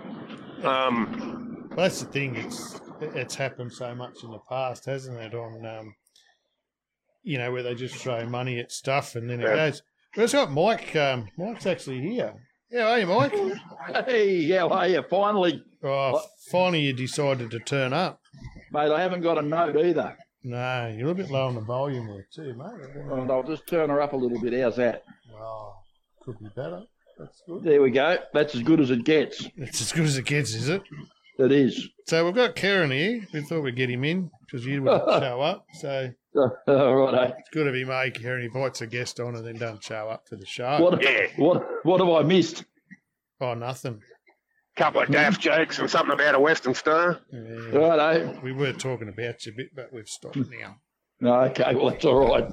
Um, 0.64 1.68
Well, 1.70 1.78
that's 1.86 2.02
the 2.02 2.06
thing. 2.08 2.36
It's 2.36 2.80
it's 3.02 3.36
happened 3.36 3.72
so 3.72 3.96
much 3.96 4.24
in 4.24 4.32
the 4.32 4.40
past, 4.50 4.86
hasn't 4.86 5.18
it? 5.18 5.34
On 5.34 5.66
um, 5.66 5.96
you 7.24 7.38
know, 7.38 7.52
where 7.52 7.64
they 7.64 7.76
just 7.76 7.96
throw 7.96 8.26
money 8.26 8.60
at 8.60 8.72
stuff 8.72 9.16
and 9.16 9.30
then 9.30 9.42
it 9.42 9.44
Yeah. 9.48 9.56
goes. 9.56 9.84
Well, 10.16 10.24
it's 10.24 10.34
got 10.34 10.52
Mike. 10.52 10.96
Um, 10.96 11.28
Mike's 11.38 11.66
actually 11.66 12.02
here. 12.02 12.34
How 12.74 12.80
are 12.90 13.00
you, 13.00 13.06
Mike? 13.08 13.34
Hey, 14.08 14.50
how 14.52 14.70
are 14.70 14.88
you? 14.88 15.04
Finally, 15.10 15.64
Oh, 15.84 16.22
finally 16.52 16.82
you 16.82 16.94
decided 16.94 17.52
to 17.52 17.60
turn 17.60 17.94
up. 17.94 18.20
mate, 18.72 18.92
I 18.92 19.02
haven't 19.02 19.22
got 19.22 19.38
a 19.38 19.42
note 19.42 19.78
either. 19.78 20.18
No, 20.44 20.94
you're 20.96 21.12
a 21.12 21.16
bit 21.16 21.30
low 21.32 21.48
on 21.48 21.56
the 21.56 21.62
volume 21.62 22.08
there 22.08 22.28
too, 22.34 22.54
mate. 22.56 22.96
And 23.12 23.32
I'll 23.32 23.44
just 23.44 23.66
turn 23.68 23.90
her 23.90 24.02
up 24.02 24.14
a 24.14 24.18
little 24.18 24.40
bit. 24.42 24.60
How's 24.60 24.76
that? 24.78 25.04
Oh, 25.34 25.74
could 26.22 26.38
be 26.40 26.50
better. 26.56 26.82
That's 27.18 27.42
good. 27.48 27.64
There 27.64 27.82
we 27.82 27.92
go. 27.92 28.18
That's 28.34 28.56
as 28.56 28.62
good 28.64 28.80
as 28.80 28.92
it 28.92 29.04
gets. 29.06 29.46
It's 29.58 29.82
as 29.82 29.92
good 29.92 30.06
as 30.06 30.18
it 30.18 30.26
gets, 30.26 30.54
is 30.54 30.70
it? 30.70 30.82
It 31.38 31.52
is. 31.52 31.88
So 32.08 32.26
we've 32.26 32.36
got 32.36 32.56
Kieran 32.56 32.92
here. 32.92 33.26
We 33.34 33.42
thought 33.42 33.62
we'd 33.62 33.76
get 33.76 33.90
him 33.90 34.04
in 34.04 34.30
because 34.46 34.66
you 34.66 34.84
wouldn't 34.84 35.04
show 35.22 35.42
up. 35.42 35.66
So 35.80 36.12
All 36.68 36.96
right. 36.96 37.34
it's 37.38 37.50
good 37.52 37.68
of 37.68 37.74
him, 37.76 37.88
mate. 37.88 38.18
he 38.18 38.28
invites 38.28 38.82
a 38.82 38.88
guest 38.88 39.20
on 39.20 39.36
and 39.36 39.46
then 39.46 39.56
doesn't 39.58 39.84
show 39.84 40.10
up 40.10 40.26
to 40.28 40.36
the 40.36 40.46
show. 40.46 40.66
eh? 40.66 40.80
What, 40.80 41.02
Yeah. 41.04 41.28
what, 41.38 41.66
what 41.84 42.00
have 42.00 42.10
I 42.10 42.22
missed? 42.24 42.64
Oh, 43.42 43.54
nothing. 43.56 44.02
A 44.78 44.80
couple 44.80 45.02
of 45.02 45.10
daft 45.10 45.42
jokes 45.42 45.80
and 45.80 45.90
something 45.90 46.14
about 46.14 46.36
a 46.36 46.40
Western 46.40 46.74
Star. 46.76 47.20
Yeah. 47.32 47.40
Righto. 47.78 48.40
We 48.44 48.52
were 48.52 48.74
talking 48.74 49.10
about 49.10 49.46
you 49.46 49.54
a 49.54 49.56
bit, 49.56 49.76
but 49.76 49.92
we've 49.92 50.08
stopped 50.08 50.38
now. 50.38 50.78
No, 51.22 51.34
okay, 51.46 51.76
well, 51.76 51.90
that's 51.90 52.06
all 52.06 52.26
right. 52.30 52.48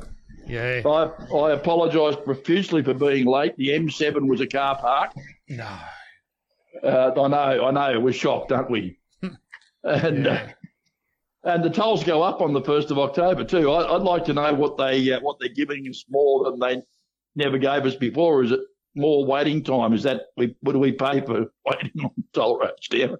Yeah. 0.46 0.82
I, 0.84 1.34
I 1.36 1.52
apologise 1.52 2.16
profusely 2.24 2.82
for 2.82 2.94
being 2.94 3.26
late. 3.26 3.56
The 3.56 3.68
M7 3.68 4.26
was 4.28 4.40
a 4.40 4.46
car 4.46 4.76
park. 4.76 5.12
No. 5.48 5.68
Uh, 6.82 7.10
I 7.16 7.28
know, 7.28 7.66
I 7.66 7.70
know. 7.70 8.00
We're 8.00 8.12
shocked, 8.12 8.52
aren't 8.52 8.70
we? 8.70 8.98
and 9.84 10.24
Yeah. 10.24 10.52
And 11.46 11.62
the 11.64 11.70
tolls 11.70 12.02
go 12.04 12.22
up 12.22 12.40
on 12.40 12.52
the 12.52 12.60
first 12.62 12.90
of 12.90 12.98
October 12.98 13.44
too. 13.44 13.70
I, 13.70 13.94
I'd 13.94 14.02
like 14.02 14.24
to 14.26 14.34
know 14.34 14.52
what 14.54 14.76
they 14.76 15.12
uh, 15.12 15.20
what 15.20 15.36
they're 15.40 15.48
giving 15.48 15.84
us 15.88 16.04
more 16.08 16.44
than 16.50 16.58
they 16.58 16.82
never 17.36 17.56
gave 17.58 17.84
us 17.84 17.94
before. 17.94 18.42
Is 18.42 18.50
it 18.50 18.60
more 18.96 19.24
waiting 19.24 19.62
time? 19.62 19.92
Is 19.92 20.02
that 20.02 20.22
we 20.36 20.56
what 20.60 20.72
do 20.72 20.78
we 20.80 20.92
pay 20.92 21.20
for 21.20 21.46
waiting 21.64 22.04
on 22.04 22.10
toll 22.32 22.58
roads 22.58 22.88
down? 22.88 23.16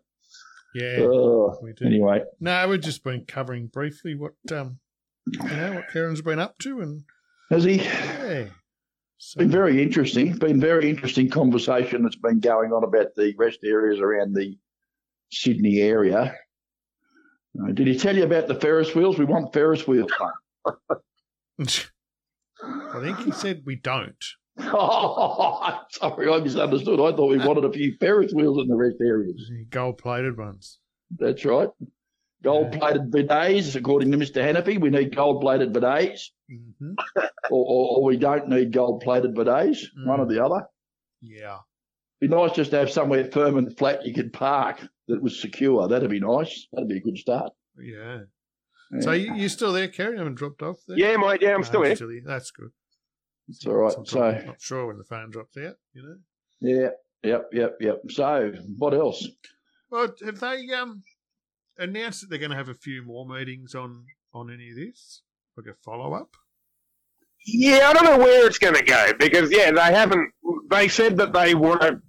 Yeah. 0.75 1.05
Uh, 1.05 1.55
We 1.63 1.73
do. 1.75 1.87
anyway, 1.87 2.23
No, 2.41 2.69
we've 2.69 2.81
just 2.81 3.03
been 3.05 3.25
covering 3.25 3.69
briefly 3.69 4.15
what 4.15 4.35
um, 4.51 4.79
you 5.27 5.39
know, 5.57 5.75
what 5.75 5.89
Kieran's 5.93 6.21
been 6.21 6.39
up 6.39 6.59
to, 6.59 6.81
and 6.81 7.05
has 7.51 7.65
he? 7.65 7.77
yeah. 7.77 8.47
So, 9.19 9.39
Been 9.39 9.51
very 9.51 9.83
interesting. 9.83 10.37
Been 10.37 10.61
very 10.61 10.91
interesting 10.91 11.31
conversation 11.31 12.03
that's 12.03 12.17
been 12.17 12.41
going 12.41 12.73
on 12.73 12.85
about 12.85 13.15
the 13.17 13.35
rest 13.39 13.61
areas 13.65 13.99
around 14.01 14.35
the 14.35 14.59
Sydney 15.33 15.79
area. 15.81 16.35
Uh, 17.63 17.73
did 17.73 17.87
he 17.87 17.99
tell 17.99 18.17
you 18.17 18.25
about 18.25 18.49
the 18.49 18.55
Ferris 18.55 18.95
wheels? 18.95 19.19
We 19.19 19.25
want 19.25 19.53
Ferris 19.53 19.87
wheels. 19.87 20.11
I 21.61 23.01
think 23.01 23.19
he 23.21 23.31
said 23.33 23.63
we 23.65 23.77
don't. 23.77 24.17
Oh, 24.59 25.83
sorry, 25.91 26.33
I 26.33 26.41
misunderstood. 26.41 26.99
I 26.99 27.15
thought 27.15 27.29
we 27.31 27.37
wanted 27.39 27.67
a 27.67 27.73
few 27.73 27.95
Ferris 28.01 28.33
wheels 28.33 28.57
in 28.59 28.69
the 28.69 28.75
rest 28.75 28.97
areas. 29.03 29.51
Gold 29.69 29.99
plated 29.99 30.39
ones. 30.39 30.79
That's 31.15 31.45
right. 31.45 31.69
Gold 32.43 32.73
plated 32.73 33.11
bidets, 33.11 33.77
according 33.77 34.13
to 34.13 34.19
Mr. 34.19 34.37
Hannafy, 34.43 34.81
we 34.81 34.89
need 34.89 35.15
gold 35.15 35.43
plated 35.43 35.75
bidets, 35.75 36.29
hmm 36.49 36.93
or, 37.51 37.65
or, 37.67 37.97
or 37.99 38.05
we 38.05 38.17
don't 38.17 38.49
need 38.49 38.73
gold 38.73 39.03
plated 39.03 39.35
bidets, 39.35 39.79
one 40.05 40.21
or 40.21 40.27
the 40.27 40.43
other. 40.45 40.67
Yeah. 41.21 41.59
Be 42.21 42.29
nice 42.29 42.53
just 42.53 42.71
to 42.71 42.79
have 42.79 42.91
somewhere 42.91 43.31
firm 43.31 43.59
and 43.59 43.77
flat 43.77 44.07
you 44.07 44.15
could 44.15 44.33
park 44.33 44.81
that 45.09 45.23
was 45.23 45.41
secure. 45.41 45.87
That'd 45.89 46.09
be 46.11 46.21
nice. 46.21 46.67
That'd 46.73 46.89
be 46.89 46.97
a 46.97 47.01
good 47.01 47.19
start. 47.19 47.53
Yeah. 47.79 48.21
Yeah. 48.93 49.01
So 49.01 49.13
you, 49.13 49.35
you're 49.35 49.49
still 49.49 49.73
there, 49.73 49.89
Kieran? 49.89 50.13
You 50.15 50.19
haven't 50.19 50.37
dropped 50.37 50.63
off 50.63 50.79
there? 50.89 50.97
Yeah, 50.99 51.17
mate. 51.17 51.43
Yeah, 51.43 51.55
I'm 51.55 51.61
No, 51.61 51.67
still 51.67 51.87
you're 51.87 51.95
here. 51.97 52.23
That's 52.25 52.51
good. 52.51 52.71
It's 53.49 53.67
all 53.67 53.75
right. 53.75 53.93
Sometimes 53.93 54.11
So, 54.11 54.23
I'm 54.25 54.47
not 54.47 54.61
sure 54.61 54.87
when 54.87 54.99
the 54.99 55.05
phone 55.05 55.31
drops 55.31 55.57
out, 55.57 55.75
you 55.93 56.03
know. 56.03 56.17
yeah, 56.61 56.89
yep, 57.23 57.49
yep, 57.53 57.77
yep. 57.81 58.01
So, 58.11 58.53
what 58.79 58.95
else? 58.95 59.27
Well, 59.91 60.15
have 60.25 60.41
they 60.41 60.69
um 60.71 61.03
announced 61.79 62.23
that 62.23 62.31
they're 62.31 62.39
going 62.39 62.51
to 62.51 62.57
have 62.57 62.69
a 62.69 62.75
few 62.75 63.05
more 63.05 63.27
meetings 63.27 63.75
on 63.75 64.05
on 64.33 64.51
any 64.53 64.71
of 64.71 64.77
this, 64.77 65.23
like 65.57 65.67
a 65.67 65.75
follow 65.85 66.15
up? 66.15 66.31
Yeah, 67.47 67.89
I 67.89 67.93
don't 67.93 68.05
know 68.05 68.19
where 68.19 68.47
it's 68.47 68.59
going 68.59 68.75
to 68.75 68.83
go 68.83 69.13
because 69.19 69.53
yeah, 69.53 69.71
they 69.71 69.81
haven't. 69.95 70.33
They 70.69 70.89
said 70.89 71.19
that 71.19 71.33
they 71.33 71.55
wanted 71.55 72.01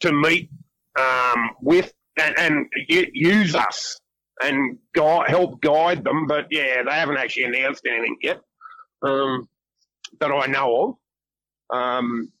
to 0.00 0.12
meet 0.12 0.50
um, 0.98 1.50
with 1.60 1.92
and, 2.18 2.38
and 2.38 2.66
use 2.88 3.54
us 3.54 4.00
and 4.42 4.78
gui- 4.94 5.24
help 5.28 5.60
guide 5.60 6.04
them, 6.04 6.26
but 6.26 6.46
yeah, 6.50 6.82
they 6.82 6.92
haven't 6.92 7.16
actually 7.16 7.44
announced 7.44 7.86
anything 7.86 8.16
yet 8.22 8.40
um, 9.02 9.48
that 10.20 10.30
I 10.30 10.46
know 10.46 10.98
of. 11.70 11.76
Um, 11.76 12.32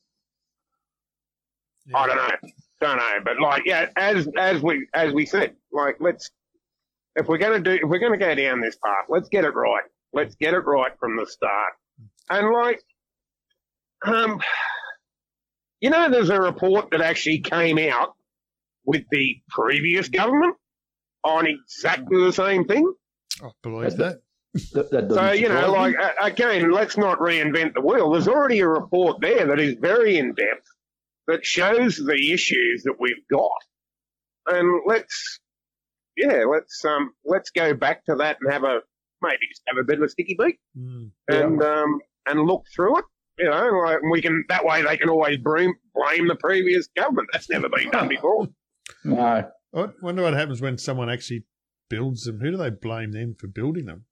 I 1.94 2.06
don't 2.06 2.16
know, 2.16 2.50
don't 2.80 2.96
know, 2.96 3.18
but 3.24 3.40
like 3.40 3.62
yeah, 3.64 3.88
as 3.96 4.28
as 4.36 4.62
we 4.62 4.86
as 4.94 5.12
we 5.12 5.26
said, 5.26 5.54
like 5.72 5.96
let's 6.00 6.30
if 7.16 7.26
we're 7.26 7.38
to 7.38 7.60
do 7.60 7.84
if 7.84 7.88
we're 7.88 7.98
to 8.12 8.18
go 8.18 8.34
down 8.34 8.60
this 8.60 8.76
path, 8.76 9.06
let's 9.08 9.28
get 9.28 9.44
it 9.44 9.54
right. 9.54 9.84
Let's 10.12 10.34
get 10.36 10.54
it 10.54 10.64
right 10.64 10.92
from 10.98 11.16
the 11.16 11.26
start. 11.26 11.72
And 12.30 12.52
like, 12.52 12.80
um, 14.04 14.40
you 15.80 15.90
know, 15.90 16.10
there's 16.10 16.30
a 16.30 16.40
report 16.40 16.90
that 16.90 17.00
actually 17.00 17.40
came 17.40 17.78
out 17.78 18.14
with 18.84 19.04
the 19.10 19.36
previous 19.50 20.08
government 20.08 20.56
on 21.24 21.46
exactly 21.46 22.24
the 22.24 22.32
same 22.32 22.64
thing. 22.64 22.92
I 23.42 23.50
believe 23.62 23.96
that. 23.96 24.20
That, 24.72 24.90
that 24.90 25.10
So 25.12 25.32
you 25.32 25.48
know, 25.48 25.60
surprise 25.66 25.94
like 26.20 26.32
again, 26.32 26.70
let's 26.70 26.96
not 26.96 27.18
reinvent 27.18 27.74
the 27.74 27.80
wheel. 27.82 28.10
There's 28.12 28.28
already 28.28 28.60
a 28.60 28.68
report 28.68 29.20
there 29.20 29.46
that 29.46 29.60
is 29.60 29.74
very 29.74 30.16
in 30.18 30.34
depth 30.34 30.66
that 31.26 31.44
shows 31.44 31.96
the 31.96 32.32
issues 32.32 32.84
that 32.84 32.94
we've 32.98 33.26
got, 33.30 33.50
and 34.46 34.80
let's, 34.86 35.40
yeah, 36.16 36.44
let's 36.50 36.82
um, 36.84 37.12
let's 37.24 37.50
go 37.50 37.74
back 37.74 38.04
to 38.06 38.16
that 38.16 38.38
and 38.40 38.50
have 38.50 38.64
a 38.64 38.80
maybe 39.20 39.46
just 39.50 39.62
have 39.68 39.76
a 39.76 39.84
bit 39.84 39.98
of 39.98 40.04
a 40.04 40.08
sticky 40.08 40.36
beat 40.38 40.58
Mm. 40.76 41.10
and 41.28 41.62
um, 41.62 42.00
and 42.26 42.40
look 42.40 42.64
through 42.74 42.98
it. 42.98 43.04
You 43.38 43.44
know, 43.50 43.68
like 43.84 43.98
we 44.10 44.20
can 44.20 44.44
that 44.48 44.64
way 44.64 44.82
they 44.82 44.96
can 44.96 45.08
always 45.08 45.38
blame 45.38 45.72
blame 45.94 46.26
the 46.28 46.34
previous 46.36 46.88
government. 46.96 47.28
That's 47.32 47.48
never 47.50 47.68
been 47.68 47.90
done 47.90 48.08
before. 48.08 48.48
no. 49.04 49.50
I 49.74 49.86
wonder 50.00 50.22
what 50.22 50.32
happens 50.32 50.60
when 50.62 50.78
someone 50.78 51.10
actually 51.10 51.44
builds 51.90 52.24
them. 52.24 52.40
Who 52.40 52.50
do 52.52 52.56
they 52.56 52.70
blame 52.70 53.12
them 53.12 53.34
for 53.38 53.46
building 53.48 53.84
them? 53.86 54.06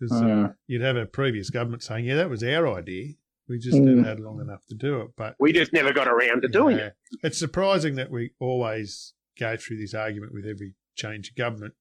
because 0.00 0.20
Uh, 0.22 0.52
you'd 0.66 0.82
have 0.82 0.96
a 0.96 1.06
previous 1.06 1.48
government 1.50 1.82
saying, 1.82 2.06
"Yeah, 2.06 2.16
that 2.16 2.30
was 2.30 2.42
our 2.42 2.66
idea. 2.66 3.12
We 3.46 3.58
just 3.58 3.78
Mm. 3.78 3.84
never 3.84 4.02
had 4.08 4.18
long 4.20 4.40
enough 4.40 4.64
to 4.70 4.74
do 4.74 5.02
it." 5.02 5.10
But 5.16 5.36
We 5.38 5.52
just 5.52 5.72
never 5.72 5.92
got 5.92 6.08
around 6.08 6.42
to 6.42 6.48
doing 6.48 6.78
yeah, 6.78 6.86
it. 6.86 6.94
it's 7.22 7.38
surprising 7.38 7.94
that 7.96 8.10
we 8.10 8.32
always 8.40 9.14
go 9.38 9.56
through 9.56 9.76
this 9.78 9.94
argument 9.94 10.32
with 10.32 10.44
every 10.46 10.74
change 10.96 11.28
of 11.30 11.36
government, 11.36 11.74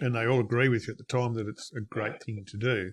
and 0.00 0.14
they 0.14 0.26
all 0.26 0.40
agree 0.40 0.68
with 0.68 0.86
you 0.86 0.92
at 0.92 0.98
the 0.98 1.04
time 1.04 1.34
that 1.34 1.46
it's 1.48 1.72
a 1.72 1.80
great 1.80 2.22
thing 2.22 2.44
to 2.46 2.56
do. 2.58 2.92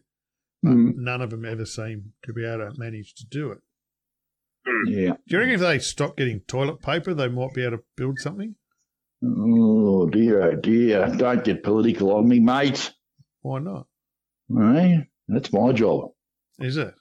Mm, 0.66 0.96
None 0.96 1.22
of 1.22 1.30
them 1.30 1.46
ever 1.46 1.66
seem 1.66 2.14
to 2.24 2.34
be 2.34 2.46
able 2.46 2.72
to 2.72 2.80
manage 2.80 3.14
to 3.16 3.26
do 3.26 3.52
it. 3.52 3.60
yeah. 4.88 5.12
Do 5.28 5.36
you 5.36 5.40
reckon 5.40 5.54
if 5.56 5.60
they 5.62 5.80
stop 5.80 6.18
getting 6.18 6.40
toilet 6.42 6.82
paper, 6.82 7.14
they 7.14 7.28
might 7.28 7.54
be 7.54 7.64
able 7.64 7.78
to 7.78 7.84
build 7.96 8.20
something? 8.20 8.56
Oh 9.24 10.08
dear, 10.10 10.42
oh 10.42 10.56
dear! 10.56 11.08
Don't 11.18 11.44
get 11.44 11.64
political 11.64 12.12
on 12.14 12.28
me, 12.28 12.40
mate. 12.40 12.92
Why 13.42 13.60
not? 13.60 13.88
Eh? 14.60 14.98
That's 15.28 15.52
my 15.54 15.72
job. 15.72 16.12
Is 16.60 16.78
it? 16.78 16.94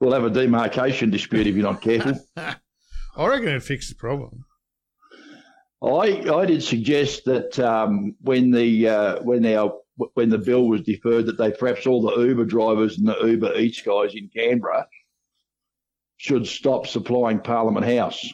We'll 0.00 0.12
have 0.12 0.24
a 0.24 0.30
demarcation 0.30 1.10
dispute 1.10 1.46
if 1.46 1.54
you're 1.54 1.64
not 1.64 1.80
careful. 1.82 2.14
I 2.36 3.26
reckon 3.26 3.48
it'd 3.48 3.62
fix 3.64 3.88
the 3.88 3.94
problem. 3.94 4.44
I 5.82 6.22
I 6.32 6.46
did 6.46 6.62
suggest 6.62 7.24
that 7.26 7.58
um, 7.58 8.14
when 8.20 8.50
the 8.50 8.88
uh, 8.88 9.22
when 9.22 9.44
our 9.46 9.72
when 9.96 10.28
the 10.28 10.38
bill 10.38 10.68
was 10.68 10.82
deferred, 10.82 11.26
that 11.26 11.38
they 11.38 11.52
perhaps 11.52 11.86
all 11.86 12.02
the 12.02 12.20
Uber 12.26 12.44
drivers 12.44 12.98
and 12.98 13.06
the 13.06 13.16
Uber 13.24 13.54
Eats 13.54 13.80
guys 13.82 14.14
in 14.14 14.28
Canberra 14.28 14.86
should 16.16 16.46
stop 16.46 16.86
supplying 16.86 17.40
Parliament 17.40 17.86
House 17.86 18.32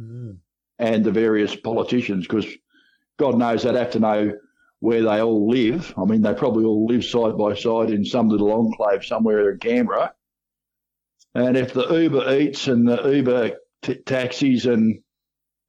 Mm. 0.00 0.38
and 0.80 1.04
the 1.04 1.12
various 1.12 1.54
politicians, 1.54 2.26
because 2.26 2.46
God 3.16 3.38
knows 3.38 3.62
they'd 3.62 3.76
have 3.76 3.92
to 3.92 4.00
know 4.00 4.32
where 4.80 5.02
they 5.02 5.22
all 5.22 5.48
live. 5.48 5.94
I 5.96 6.04
mean, 6.04 6.20
they 6.20 6.34
probably 6.34 6.64
all 6.64 6.86
live 6.86 7.04
side 7.04 7.38
by 7.38 7.54
side 7.54 7.90
in 7.90 8.04
some 8.04 8.28
little 8.28 8.50
enclave 8.52 9.04
somewhere 9.04 9.50
in 9.52 9.58
Canberra. 9.60 10.12
And 11.36 11.56
if 11.56 11.72
the 11.72 11.86
Uber 11.86 12.34
Eats 12.34 12.66
and 12.66 12.88
the 12.88 13.08
Uber 13.08 13.52
t- 13.82 13.94
taxis 14.04 14.66
and 14.66 15.00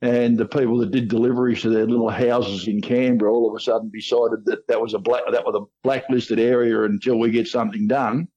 and 0.02 0.38
the 0.38 0.46
people 0.46 0.78
that 0.80 0.92
did 0.92 1.08
deliveries 1.08 1.62
to 1.62 1.70
their 1.70 1.86
little 1.86 2.10
houses 2.10 2.68
in 2.68 2.82
Canberra 2.82 3.32
all 3.32 3.50
of 3.50 3.56
a 3.56 3.64
sudden 3.64 3.90
decided 3.94 4.46
that 4.46 4.68
that 4.68 4.82
was 4.82 4.94
a 4.94 5.00
black 5.00 5.24
that 5.32 5.46
was 5.46 5.56
a 5.56 5.66
blacklisted 5.84 6.40
area 6.40 6.84
until 6.84 7.18
we 7.18 7.32
get 7.32 7.48
something 7.48 7.88
done. 7.88 8.28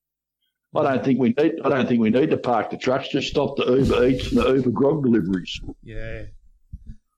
I 0.75 0.83
don't 0.83 1.05
think 1.05 1.19
we 1.19 1.31
need. 1.31 1.55
I 1.65 1.69
don't 1.71 1.89
think 1.89 2.01
we 2.01 2.11
need 2.11 2.31
to 2.31 2.37
park 2.37 2.71
the 2.71 2.77
trucks. 2.77 3.09
Just 3.09 3.29
stop 3.29 3.57
the 3.57 3.65
Uber 3.65 4.07
Eats 4.07 4.31
and 4.33 4.41
the 4.41 4.55
Uber 4.55 4.71
grog 4.71 5.03
deliveries. 5.03 5.61
Yeah. 5.83 6.25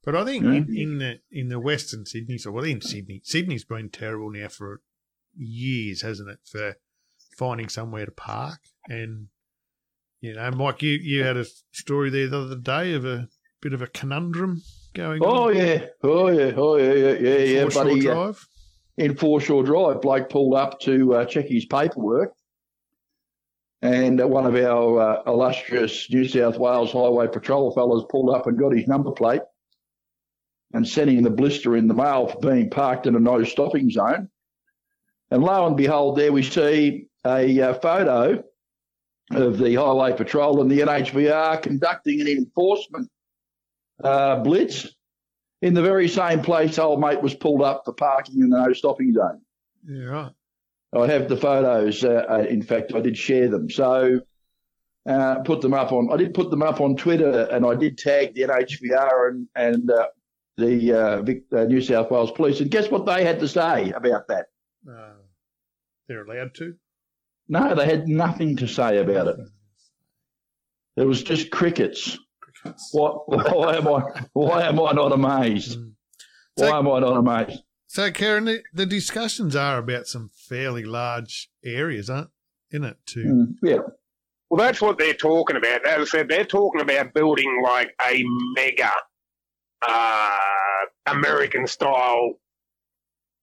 But 0.05 0.17
I 0.17 0.25
think 0.25 0.45
Yeah. 0.45 0.53
in, 0.53 0.77
in 0.77 0.99
the 0.99 1.21
in 1.31 1.49
the 1.49 1.59
Western 1.61 2.07
Sydney, 2.07 2.39
so 2.39 2.53
well 2.53 2.65
in 2.65 2.81
Sydney, 2.81 3.21
Sydney's 3.25 3.65
been 3.65 3.91
terrible 3.91 4.31
now 4.31 4.49
for 4.49 4.81
years, 5.37 6.03
hasn't 6.03 6.31
it? 6.31 6.39
For 6.45 6.77
finding 7.37 7.69
somewhere 7.69 8.07
to 8.07 8.13
park, 8.13 8.61
and 8.89 9.27
you 10.21 10.35
know, 10.35 10.51
Mike, 10.53 10.81
you 10.83 10.93
you 10.93 11.25
had 11.25 11.37
a 11.37 11.45
story 11.73 12.09
there 12.09 12.29
the 12.29 12.39
other 12.41 12.57
day 12.57 12.95
of 12.95 13.05
a 13.05 13.29
bit 13.61 13.73
of 13.73 13.83
a 13.83 13.87
conundrum 13.89 14.63
going 14.95 15.23
Oh 15.25 15.49
on. 15.49 15.57
yeah, 15.57 15.87
oh 16.03 16.29
yeah, 16.29 16.53
oh 16.57 16.77
yeah, 16.77 16.93
yeah, 16.93 17.13
yeah, 17.13 17.39
yeah. 17.39 17.63
Foreshore 17.63 17.85
Buddy, 17.85 18.09
uh, 18.09 18.15
Drive. 18.15 18.47
in 18.97 19.17
Foreshore 19.17 19.63
Drive, 19.65 20.01
Blake 20.01 20.29
pulled 20.29 20.55
up 20.55 20.81
to 20.81 21.15
uh, 21.15 21.25
check 21.27 21.47
his 21.47 21.67
paperwork, 21.67 22.33
and 23.83 24.21
uh, 24.21 24.27
one 24.27 24.47
of 24.47 24.55
our 24.57 25.01
uh, 25.01 25.23
illustrious 25.31 26.11
New 26.11 26.27
South 26.27 26.59
Wales 26.59 26.93
Highway 26.93 27.29
Patrol 27.29 27.73
fellas 27.75 28.05
pulled 28.11 28.35
up 28.35 28.47
and 28.47 28.59
got 28.59 28.75
his 28.75 28.89
number 28.89 29.11
plate, 29.13 29.43
and 30.73 30.87
sent 30.87 31.11
him 31.11 31.23
the 31.23 31.31
blister 31.31 31.77
in 31.77 31.87
the 31.87 31.95
mail 31.95 32.27
for 32.29 32.41
being 32.41 32.71
parked 32.71 33.07
in 33.07 33.15
a 33.15 33.21
no 33.21 33.45
stopping 33.45 33.91
zone. 33.91 34.29
And 35.31 35.43
lo 35.45 35.67
and 35.67 35.77
behold, 35.77 36.17
there 36.19 36.33
we 36.33 36.43
see 36.43 37.07
a 37.25 37.61
uh, 37.61 37.75
photo 37.75 38.43
of 39.33 39.59
the 39.59 39.75
Highway 39.77 40.13
Patrol 40.17 40.61
and 40.61 40.69
the 40.69 40.81
NHVR 40.81 41.63
conducting 41.63 42.21
an 42.21 42.27
enforcement 42.27 43.09
uh, 44.03 44.37
blitz 44.37 44.89
in 45.63 45.75
the 45.75 45.83
very 45.83 46.09
same 46.09 46.43
place 46.43 46.79
old 46.79 47.01
mate 47.01 47.23
was 47.23 47.35
pulled 47.35 47.63
up 47.63 47.83
for 47.85 47.93
parking 47.93 48.41
in 48.41 48.51
the 48.51 48.67
no 48.67 48.73
stopping 48.73 49.13
zone. 49.13 49.41
Yeah, 49.87 50.05
right. 50.05 50.33
I 50.93 51.07
have 51.07 51.29
the 51.29 51.37
photos. 51.37 52.03
Uh, 52.03 52.25
uh, 52.29 52.47
in 52.49 52.63
fact, 52.63 52.95
I 52.95 53.01
did 53.01 53.17
share 53.17 53.49
them. 53.49 53.71
So 53.71 54.21
uh, 55.07 55.37
put 55.41 55.61
them 55.61 55.75
up 55.75 55.93
on. 55.93 56.11
I 56.13 56.17
did 56.17 56.35
put 56.35 56.51
them 56.51 56.63
up 56.63 56.81
on 56.81 56.97
Twitter, 56.97 57.49
and 57.51 57.65
I 57.65 57.75
did 57.75 57.99
tag 57.99 58.35
the 58.35 58.43
NHVR 58.43 59.29
and 59.29 59.49
and 59.55 59.91
uh, 59.91 60.09
the 60.57 60.93
uh, 60.93 61.23
Vic, 61.23 61.45
uh, 61.53 61.65
New 61.65 61.81
South 61.81 62.11
Wales 62.11 62.33
Police. 62.33 62.61
And 62.61 62.71
guess 62.71 62.91
what 62.91 63.07
they 63.07 63.25
had 63.25 63.41
to 63.41 63.49
say 63.49 63.91
about 63.91 64.29
that? 64.29 64.47
They're 66.09 66.25
allowed 66.25 66.55
to. 66.57 66.75
No, 67.49 67.75
they 67.75 67.87
had 67.87 68.09
nothing 68.09 68.57
to 68.57 68.67
say 68.67 68.99
about 68.99 69.29
it. 69.29 69.37
It 70.97 71.05
was 71.05 71.23
just 71.23 71.51
crickets. 71.51 72.19
Crickets. 72.63 72.91
What? 72.93 73.29
Why 73.29 73.77
am 73.77 73.89
I? 73.89 74.03
Why 74.33 74.63
am 74.67 74.81
I 74.81 74.93
not 74.93 75.13
amazed? 75.13 75.79
Mm. 75.79 75.93
Why 76.57 76.79
am 76.79 76.89
I 76.89 77.01
not 77.01 77.17
amazed? 77.17 77.63
So, 77.87 78.11
Kieran, 78.13 78.45
the, 78.45 78.63
the 78.73 78.87
discussions 78.87 79.57
are 79.57 79.79
about 79.79 80.07
some 80.07 80.31
fairly 80.33 80.85
large 80.85 81.51
areas, 81.65 82.09
aren't 82.09 82.31
in 82.71 82.85
it? 82.85 82.97
To 83.07 83.19
Mm, 83.21 83.55
yeah. 83.63 83.79
Well, 84.49 84.65
that's 84.65 84.81
what 84.81 84.99
they're 84.99 85.15
talking 85.15 85.57
about. 85.57 85.87
As 85.87 86.03
I 86.03 86.05
said, 86.05 86.29
they're 86.29 86.45
talking 86.45 86.81
about 86.81 87.15
building 87.15 87.63
like 87.65 87.95
a 88.05 88.25
mega 88.55 88.91
uh, 89.87 90.31
American 91.07 91.67
style, 91.67 92.35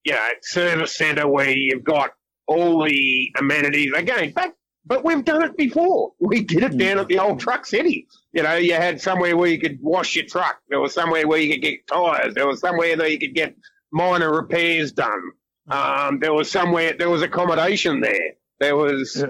you 0.04 0.14
know, 0.14 0.28
service 0.42 0.96
centre 0.96 1.28
where 1.28 1.50
you've 1.50 1.84
got 1.84 2.12
all 2.48 2.84
the 2.84 3.32
amenities. 3.38 3.92
Again, 3.96 4.32
back, 4.32 4.54
but 4.86 5.04
we've 5.04 5.24
done 5.26 5.44
it 5.44 5.58
before. 5.58 6.12
We 6.20 6.44
did 6.44 6.64
it 6.64 6.78
down 6.78 7.00
at 7.00 7.08
the 7.08 7.20
old 7.20 7.40
Truck 7.40 7.66
City. 7.66 8.08
You 8.38 8.44
know, 8.44 8.54
you 8.54 8.76
had 8.76 9.02
somewhere 9.02 9.36
where 9.36 9.50
you 9.50 9.60
could 9.60 9.80
wash 9.82 10.16
your 10.16 10.26
truck. 10.26 10.60
There 10.70 10.80
was 10.80 10.94
somewhere 10.94 11.28
where 11.28 11.40
you 11.40 11.54
could 11.54 11.64
get 11.64 11.88
tyres. 11.88 12.36
There 12.36 12.46
was 12.46 12.60
somewhere 12.60 12.96
that 12.96 13.12
you 13.12 13.18
could 13.18 13.34
get 13.34 13.56
minor 13.92 14.32
repairs 14.32 14.92
done. 14.92 15.32
Um, 15.72 16.20
there 16.20 16.36
was 16.36 16.52
somewhere, 16.52 16.94
there 16.96 17.10
was 17.10 17.24
accommodation 17.24 18.00
there. 18.00 18.34
There 18.60 18.76
was 18.76 19.26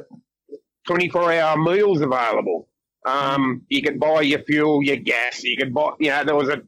24 0.87 1.31
hour 1.31 1.57
meals 1.57 2.01
available. 2.01 2.67
Um, 3.05 3.61
you 3.69 3.81
could 3.81 3.97
buy 3.97 4.23
your 4.23 4.43
fuel, 4.43 4.83
your 4.83 4.97
gas. 4.97 5.41
You 5.41 5.55
could 5.55 5.73
buy, 5.73 5.91
you 6.01 6.09
know, 6.09 6.25
there 6.25 6.35
was 6.35 6.49
a, 6.49 6.61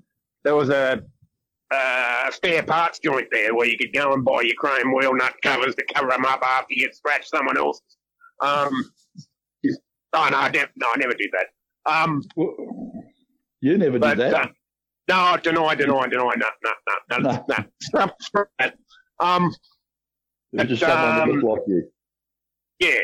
there 0.45 0.55
was 0.55 0.69
a, 0.69 1.03
uh, 1.71 2.31
spare 2.31 2.63
parts 2.63 2.99
joint 2.99 3.27
there 3.33 3.53
where 3.53 3.67
you 3.67 3.77
could 3.77 3.93
go 3.93 4.13
and 4.13 4.23
buy 4.23 4.43
your 4.43 4.55
chrome 4.57 4.95
wheel 4.95 5.13
nut 5.13 5.35
covers 5.43 5.75
to 5.75 5.83
cover 5.93 6.07
them 6.07 6.23
up 6.23 6.41
after 6.41 6.73
you 6.73 6.89
scratch 6.93 7.27
someone 7.27 7.57
else's. 7.57 7.83
Um, 8.39 8.71
oh 10.13 10.29
no, 10.31 10.37
I 10.37 10.49
no, 10.77 10.87
I 10.93 10.97
never 10.97 11.15
did 11.15 11.31
that. 11.33 11.47
Um, 11.89 12.21
You 13.61 13.77
never 13.77 13.99
but 13.99 14.17
did 14.17 14.31
that. 14.33 14.33
uh, 14.35 14.47
no, 15.07 15.37
deny, 15.41 15.75
deny, 15.75 16.07
deny, 16.07 16.33
no, 16.35 16.47
no, 16.63 16.71
no, 17.09 17.17
no, 17.17 17.17
No. 17.31 17.45
no. 17.49 17.55
Scrap, 17.81 18.21
scrap 18.21 18.47
that. 18.59 18.75
Um, 19.19 19.53
It 20.53 20.67
was 20.69 20.79
just 20.79 20.81
someone 20.81 21.15
that 21.15 21.23
um, 21.23 21.29
looked 21.31 21.43
like 21.43 21.67
you. 21.67 21.91
Yeah, 22.79 22.99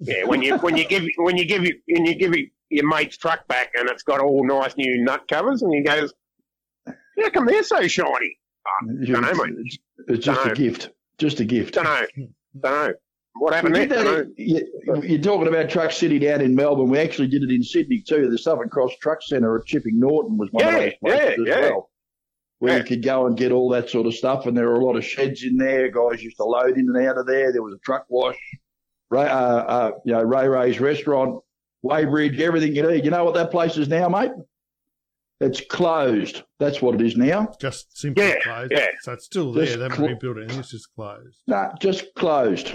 yeah. 0.00 0.24
When 0.24 0.42
you 0.42 0.56
when 0.58 0.76
you 0.76 0.84
give 0.86 1.04
when 1.16 1.36
you 1.36 1.44
give 1.46 1.64
you 1.64 1.74
when 1.88 2.04
you 2.04 2.14
give 2.14 2.36
you, 2.36 2.48
your 2.68 2.86
mate's 2.88 3.16
truck 3.16 3.46
back 3.48 3.70
and 3.78 3.88
it's 3.88 4.02
got 4.02 4.20
all 4.20 4.46
nice 4.46 4.76
new 4.76 5.02
nut 5.02 5.22
covers 5.28 5.62
and 5.62 5.72
he 5.72 5.82
goes, 5.82 6.12
"How 6.86 7.30
come 7.30 7.46
they're 7.46 7.62
so 7.62 7.86
shiny?" 7.86 8.36
You- 9.00 9.14
dunno, 9.14 9.32
mate. 9.34 9.54
It's, 10.08 10.24
just 10.24 10.38
Dunno. 10.40 10.52
a 10.52 10.54
gift. 10.54 10.90
Just 11.18 11.40
a 11.40 11.44
gift. 11.44 11.74
Don't 11.74 11.84
know, 11.84 12.06
don't 12.16 12.62
know. 12.62 12.94
What 13.38 13.50
We 13.50 13.56
happened 13.56 13.74
there? 13.74 13.86
did 13.86 13.90
that 13.98 14.04
Dunno. 14.04 14.20
in- 14.22 14.34
you- 14.36 15.02
You're 15.02 15.20
talking 15.22 15.48
about 15.48 15.68
Truck 15.68 15.92
City 15.92 16.18
down 16.18 16.40
in 16.40 16.54
Melbourne. 16.54 16.88
We 16.88 16.98
actually 16.98 17.28
did 17.28 17.42
it 17.42 17.50
in 17.50 17.62
Sydney 17.62 18.00
too. 18.00 18.30
The 18.30 18.38
Southern 18.38 18.68
Cross 18.68 18.92
Truck 19.00 19.22
Centre 19.22 19.56
at 19.58 19.66
Chipping 19.66 19.98
Norton 19.98 20.38
was 20.38 20.48
one 20.52 20.64
of 20.64 20.72
Yeah, 20.72 20.78
those 20.80 20.92
places 21.02 21.20
yeah, 21.46 21.52
as 21.54 21.60
yeah. 21.62 21.70
well. 21.70 21.90
Where 22.58 22.72
Yeah. 22.72 22.78
you 22.78 22.84
could 22.84 23.02
go 23.02 23.26
and 23.26 23.36
get 23.36 23.52
all 23.52 23.68
that 23.70 23.90
sort 23.90 24.06
of 24.06 24.14
stuff, 24.14 24.46
and 24.46 24.56
there 24.56 24.66
were 24.68 24.76
a 24.80 24.84
lot 24.84 24.96
of 24.96 25.04
sheds 25.04 25.44
in 25.44 25.56
there. 25.58 25.90
Guys 25.90 26.22
used 26.24 26.38
to 26.38 26.44
load 26.44 26.78
in 26.78 26.88
and 26.88 27.06
out 27.06 27.18
of 27.18 27.26
there. 27.26 27.52
There 27.52 27.62
was 27.62 27.74
a 27.74 27.78
truck 27.78 28.06
wash, 28.08 28.38
Ray, 29.10 29.24
uh, 29.26 29.26
uh, 29.28 29.90
you 30.06 30.12
know, 30.14 30.22
Ray 30.22 30.48
Ray's 30.48 30.80
restaurant, 30.80 31.42
Weybridge, 31.82 32.40
everything 32.40 32.74
you 32.74 32.82
need. 32.90 33.04
You 33.04 33.10
know 33.10 33.24
what 33.24 33.34
that 33.34 33.50
place 33.50 33.76
is 33.76 33.88
now, 33.88 34.08
mate? 34.08 34.30
It's 35.38 35.60
closed. 35.60 36.42
That's 36.58 36.80
what 36.80 36.94
it 36.94 37.02
is 37.02 37.14
now. 37.16 37.52
just 37.60 37.94
simply 37.98 38.24
Yeah, 38.24 38.40
closed. 38.40 38.72
yeah. 38.72 38.86
So 39.02 39.12
it's 39.12 39.26
still 39.26 39.52
there. 39.52 39.66
Just 39.66 39.76
They 39.76 39.82
haven't 39.82 39.96
clo- 39.98 40.08
rebuilt 40.08 40.38
anything. 40.38 40.58
It's 40.60 40.70
just 40.70 40.94
closed. 40.94 41.42
Nah, 41.46 41.74
just 41.78 42.14
closed. 42.14 42.72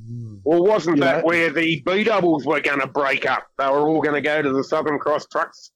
Mm. 0.00 0.40
Well, 0.44 0.64
wasn't 0.64 0.96
You 0.96 1.02
that 1.04 1.18
know- 1.18 1.24
where 1.26 1.50
the 1.50 1.82
B 1.84 2.04
doubles 2.04 2.46
were 2.46 2.60
going 2.60 2.80
to 2.80 2.86
break 2.86 3.28
up? 3.28 3.46
They 3.58 3.66
were 3.66 3.88
all 3.88 4.00
going 4.00 4.14
to 4.14 4.20
go 4.22 4.40
to 4.42 4.52
the 4.52 4.64
Southern 4.64 4.98
Cross 4.98 5.26
trucks 5.28 5.70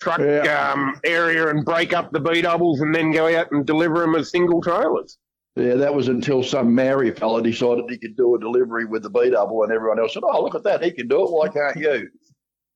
truck 0.00 0.18
Yeah. 0.20 0.72
um, 0.72 1.00
area 1.04 1.48
and 1.48 1.64
break 1.64 1.92
up 1.92 2.10
the 2.12 2.20
B 2.20 2.42
doubles 2.42 2.80
and 2.80 2.94
then 2.94 3.10
go 3.12 3.26
out 3.36 3.50
and 3.52 3.64
deliver 3.66 4.00
them 4.00 4.14
as 4.16 4.30
single 4.30 4.60
trailers. 4.60 5.16
Yeah, 5.54 5.74
that 5.74 5.94
was 5.94 6.08
until 6.08 6.42
some 6.42 6.74
Maori 6.74 7.10
fella 7.12 7.42
decided 7.42 7.84
he 7.88 7.98
could 7.98 8.16
do 8.16 8.34
a 8.34 8.38
delivery 8.40 8.84
with 8.86 9.02
the 9.02 9.10
B 9.10 9.30
double, 9.30 9.62
and 9.64 9.70
everyone 9.72 9.98
else 10.00 10.14
said, 10.14 10.22
"Oh, 10.24 10.42
look 10.42 10.54
at 10.54 10.62
that, 10.64 10.82
he 10.82 10.90
can 10.92 11.08
do 11.08 11.22
it. 11.24 11.30
Why 11.30 11.48
can't 11.48 11.76
you?" 11.76 12.08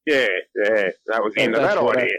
Yeah, 0.04 0.26
yeah, 0.54 0.90
that 1.06 1.24
was 1.24 1.32
the 1.34 1.40
end 1.42 1.54
of 1.56 1.62
that 1.62 1.82
what 1.82 1.96
idea. 1.96 2.10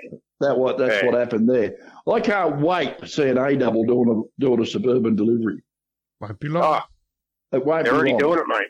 That 0.42 0.58
what 0.58 0.78
that's 0.78 1.04
Yeah. 1.04 1.06
what 1.12 1.20
happened 1.20 1.48
there. 1.50 1.76
I 2.12 2.20
can't 2.22 2.60
wait 2.60 2.98
to 3.00 3.08
see 3.08 3.30
an 3.30 3.38
A 3.38 3.56
double 3.56 3.84
doing 3.86 4.10
a 4.10 4.42
doing 4.42 4.62
a 4.62 4.66
suburban 4.66 5.16
delivery. 5.16 5.62
Won't 6.20 6.40
be 6.40 6.50
long. 6.50 6.64
Oh, 6.82 6.82
It 7.52 7.66
won't 7.66 7.86
They're 7.86 7.94
be 7.94 7.98
already 7.98 8.12
long. 8.12 8.20
doing 8.20 8.40
it, 8.40 8.46
mate. 8.48 8.68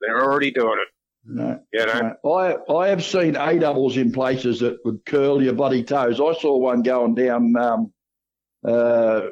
They're 0.00 0.22
already 0.22 0.50
doing 0.50 0.78
it. 0.80 0.88
No. 1.28 1.60
You 1.72 1.86
know. 1.86 2.16
No. 2.24 2.32
I 2.32 2.72
I 2.72 2.88
have 2.88 3.02
seen 3.04 3.36
A 3.36 3.58
doubles 3.58 3.96
in 3.96 4.12
places 4.12 4.60
that 4.60 4.78
would 4.84 5.04
curl 5.04 5.42
your 5.42 5.54
bloody 5.54 5.82
toes. 5.82 6.20
I 6.20 6.32
saw 6.40 6.56
one 6.56 6.82
going 6.82 7.14
down 7.14 7.56
um, 7.56 7.92
uh, 8.64 9.22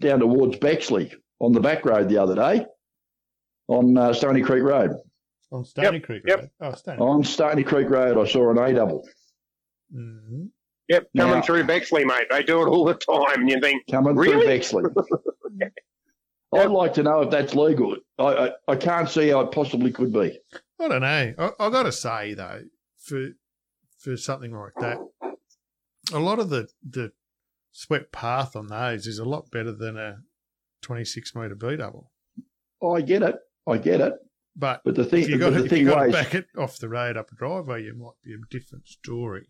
down 0.00 0.20
towards 0.20 0.58
Bexley 0.58 1.12
on 1.40 1.52
the 1.52 1.60
back 1.60 1.84
road 1.86 2.08
the 2.08 2.18
other 2.18 2.34
day 2.34 2.66
on 3.68 3.96
uh, 3.96 4.12
Stony 4.12 4.42
Creek 4.42 4.62
Road. 4.62 4.92
On 5.50 5.64
Stony 5.64 6.00
Creek. 6.00 6.22
yep. 6.26 6.40
Road. 6.40 6.50
Oh, 6.60 6.72
Stony. 6.74 6.98
On 6.98 7.24
Stony 7.24 7.62
Creek 7.64 7.88
Road, 7.88 8.18
I 8.18 8.30
saw 8.30 8.50
an 8.50 8.58
A 8.58 8.74
double 8.74 9.06
hmm 9.92 10.44
Yep, 10.90 11.08
coming 11.16 11.34
Now- 11.36 11.42
through 11.42 11.64
Bexley, 11.64 12.04
mate. 12.04 12.26
They 12.30 12.42
do 12.42 12.62
it 12.62 12.66
all 12.66 12.84
the 12.86 12.94
time. 12.94 13.40
And 13.42 13.50
you 13.50 13.60
think, 13.60 13.82
coming 13.90 14.14
through 14.14 14.44
Bexley. 14.46 14.84
I'd 16.54 16.70
like 16.70 16.94
to 16.94 17.02
know 17.02 17.20
if 17.22 17.30
that's 17.30 17.54
legal. 17.54 17.96
I, 18.18 18.24
I 18.24 18.50
I 18.68 18.76
can't 18.76 19.08
see 19.08 19.28
how 19.28 19.40
it 19.40 19.52
possibly 19.52 19.92
could 19.92 20.12
be. 20.12 20.38
I 20.80 20.88
don't 20.88 21.00
know. 21.02 21.34
I, 21.38 21.50
I 21.58 21.70
got 21.70 21.82
to 21.84 21.92
say 21.92 22.34
though, 22.34 22.62
for 22.96 23.28
for 23.98 24.16
something 24.16 24.52
like 24.52 24.72
that, 24.80 24.98
a 26.12 26.18
lot 26.18 26.38
of 26.38 26.48
the 26.50 26.68
the 26.88 27.12
swept 27.72 28.12
path 28.12 28.56
on 28.56 28.68
those 28.68 29.06
is 29.06 29.18
a 29.18 29.24
lot 29.24 29.50
better 29.50 29.72
than 29.72 29.96
a 29.96 30.18
twenty 30.82 31.04
six 31.04 31.34
metre 31.34 31.54
B 31.54 31.76
double. 31.76 32.10
Oh, 32.80 32.94
I 32.96 33.02
get 33.02 33.22
it. 33.22 33.36
I 33.66 33.76
get 33.78 34.00
it. 34.00 34.14
But 34.56 34.80
But 34.84 34.94
the 34.94 35.04
thing, 35.04 35.22
if 35.24 35.28
you 35.28 35.38
got 35.38 35.52
the 35.52 35.68
thing 35.68 35.80
you 35.82 35.90
got 35.90 36.04
to 36.04 36.10
back 36.12 36.34
it 36.34 36.46
off 36.56 36.78
the 36.78 36.88
road 36.88 37.16
up 37.16 37.30
a 37.30 37.34
driveway, 37.34 37.82
you 37.84 37.94
might 37.94 38.12
be 38.24 38.32
a 38.32 38.38
different 38.50 38.88
story. 38.88 39.48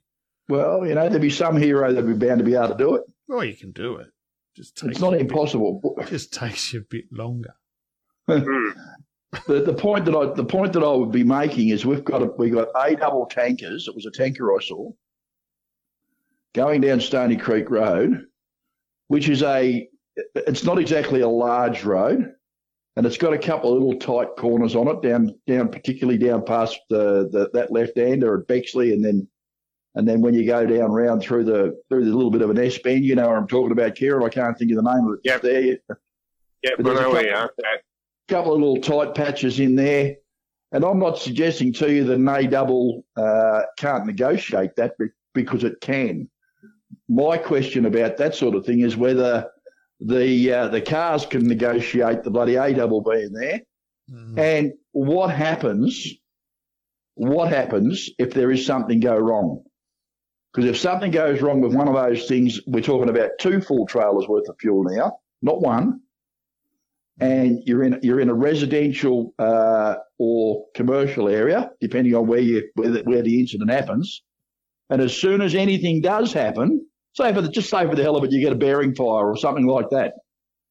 well, 0.48 0.86
you 0.86 0.94
know, 0.94 1.08
there'd 1.08 1.22
be 1.22 1.30
some 1.30 1.56
hero 1.56 1.92
that'd 1.92 2.06
be 2.18 2.26
bound 2.26 2.40
to 2.40 2.44
be 2.44 2.54
able 2.54 2.68
to 2.68 2.74
do 2.76 2.94
it. 2.96 3.02
Well, 3.28 3.44
you 3.44 3.54
can 3.56 3.72
do 3.72 3.96
it. 3.96 4.08
Just 4.58 4.76
takes 4.76 4.90
It's 4.90 5.00
not 5.00 5.14
impossible. 5.14 5.80
bit- 5.96 6.08
just 6.08 6.32
takes 6.34 6.72
you 6.72 6.80
a 6.80 6.84
bit 6.84 7.04
longer. 7.12 7.54
The, 9.46 9.60
the 9.60 9.74
point 9.74 10.06
that 10.06 10.16
I 10.16 10.32
the 10.32 10.44
point 10.44 10.72
that 10.72 10.82
I 10.82 10.90
would 10.90 11.12
be 11.12 11.22
making 11.22 11.68
is 11.68 11.84
we've 11.84 12.02
got 12.02 12.22
a, 12.22 12.26
we 12.38 12.48
got 12.48 12.68
a 12.74 12.96
double 12.96 13.26
tankers. 13.26 13.86
It 13.86 13.94
was 13.94 14.06
a 14.06 14.10
tanker 14.10 14.54
I 14.56 14.58
saw 14.62 14.90
going 16.54 16.80
down 16.80 16.98
Stony 16.98 17.36
Creek 17.36 17.68
Road, 17.68 18.24
which 19.08 19.28
is 19.28 19.42
a 19.42 19.86
it's 20.34 20.64
not 20.64 20.78
exactly 20.78 21.20
a 21.20 21.28
large 21.28 21.84
road, 21.84 22.32
and 22.96 23.04
it's 23.04 23.18
got 23.18 23.34
a 23.34 23.38
couple 23.38 23.70
of 23.76 23.82
little 23.82 24.00
tight 24.00 24.34
corners 24.38 24.74
on 24.74 24.88
it 24.88 25.02
down 25.02 25.34
down 25.46 25.68
particularly 25.68 26.16
down 26.18 26.42
past 26.42 26.78
the, 26.88 27.28
the 27.30 27.50
that 27.52 27.70
left 27.70 27.98
hander 27.98 28.40
at 28.40 28.46
Bexley, 28.46 28.94
and 28.94 29.04
then 29.04 29.28
and 29.98 30.06
then 30.06 30.20
when 30.20 30.32
you 30.32 30.46
go 30.46 30.64
down 30.64 30.92
round 30.92 31.20
through 31.22 31.42
the 31.44 31.76
through 31.88 32.04
the 32.04 32.14
little 32.16 32.30
bit 32.30 32.40
of 32.40 32.50
an 32.50 32.58
S 32.58 32.78
bend, 32.78 33.04
you 33.04 33.16
know 33.16 33.26
what 33.28 33.36
I'm 33.36 33.48
talking 33.48 33.72
about, 33.72 33.96
Kieran. 33.96 34.22
I 34.24 34.28
can't 34.28 34.56
think 34.56 34.70
of 34.70 34.76
the 34.82 34.94
name 34.94 35.04
of 35.08 35.14
it. 35.14 35.20
Yep. 35.24 35.42
There, 35.42 35.60
yep, 35.60 35.80
I 35.90 36.74
But 36.76 36.84
there's 36.84 36.98
a 37.00 37.02
couple- 37.02 37.22
you 37.24 37.30
are. 37.32 37.44
Uh, 37.44 37.76
couple 38.28 38.52
of 38.54 38.60
little 38.60 38.80
tight 38.80 39.14
patches 39.14 39.58
in 39.58 39.74
there. 39.74 40.16
And 40.70 40.84
I'm 40.84 40.98
not 40.98 41.18
suggesting 41.18 41.72
to 41.74 41.90
you 41.90 42.04
that 42.04 42.14
an 42.14 42.28
A 42.28 42.46
double 42.46 43.02
uh, 43.16 43.62
can't 43.78 44.04
negotiate 44.06 44.76
that 44.76 44.92
because 45.34 45.64
it 45.64 45.80
can. 45.80 46.28
My 47.08 47.38
question 47.38 47.86
about 47.86 48.18
that 48.18 48.34
sort 48.34 48.54
of 48.54 48.66
thing 48.66 48.80
is 48.80 48.94
whether 48.96 49.48
the 50.00 50.52
uh, 50.52 50.68
the 50.68 50.82
cars 50.82 51.24
can 51.26 51.46
negotiate 51.48 52.22
the 52.22 52.30
bloody 52.30 52.54
A 52.56 52.72
double 52.72 53.00
being 53.02 53.32
there, 53.32 53.62
Mm. 54.12 54.38
and 54.38 54.72
what 54.92 55.34
happens? 55.34 56.14
What 57.14 57.48
happens 57.48 58.08
if 58.18 58.32
there 58.32 58.50
is 58.50 58.64
something 58.64 59.00
go 59.00 59.16
wrong? 59.16 59.64
Because 60.52 60.70
if 60.70 60.78
something 60.78 61.10
goes 61.10 61.42
wrong 61.42 61.60
with 61.60 61.74
one 61.74 61.88
of 61.88 61.94
those 61.94 62.26
things, 62.26 62.60
we're 62.66 62.80
talking 62.80 63.10
about 63.10 63.30
two 63.38 63.60
full 63.60 63.86
trailers 63.86 64.26
worth 64.28 64.48
of 64.48 64.56
fuel 64.58 64.84
now, 64.84 65.18
not 65.42 65.60
one 65.60 66.00
and 67.20 67.62
you're 67.66 67.82
in 67.82 67.98
you're 68.02 68.20
in 68.20 68.28
a 68.28 68.34
residential 68.34 69.34
uh, 69.38 69.96
or 70.18 70.66
commercial 70.74 71.28
area, 71.28 71.70
depending 71.80 72.14
on 72.14 72.26
where 72.26 72.40
you 72.40 72.68
where 72.74 72.90
the, 72.90 73.02
where 73.02 73.22
the 73.22 73.40
incident 73.40 73.70
happens. 73.70 74.22
And 74.90 75.02
as 75.02 75.14
soon 75.14 75.42
as 75.42 75.54
anything 75.54 76.00
does 76.00 76.32
happen, 76.32 76.86
say 77.14 77.34
for 77.34 77.42
the, 77.42 77.48
just 77.48 77.68
say 77.68 77.86
for 77.86 77.94
the 77.94 78.02
hell 78.02 78.16
of 78.16 78.24
it, 78.24 78.32
you 78.32 78.40
get 78.40 78.52
a 78.52 78.56
bearing 78.56 78.94
fire 78.94 79.28
or 79.28 79.36
something 79.36 79.66
like 79.66 79.90
that, 79.90 80.14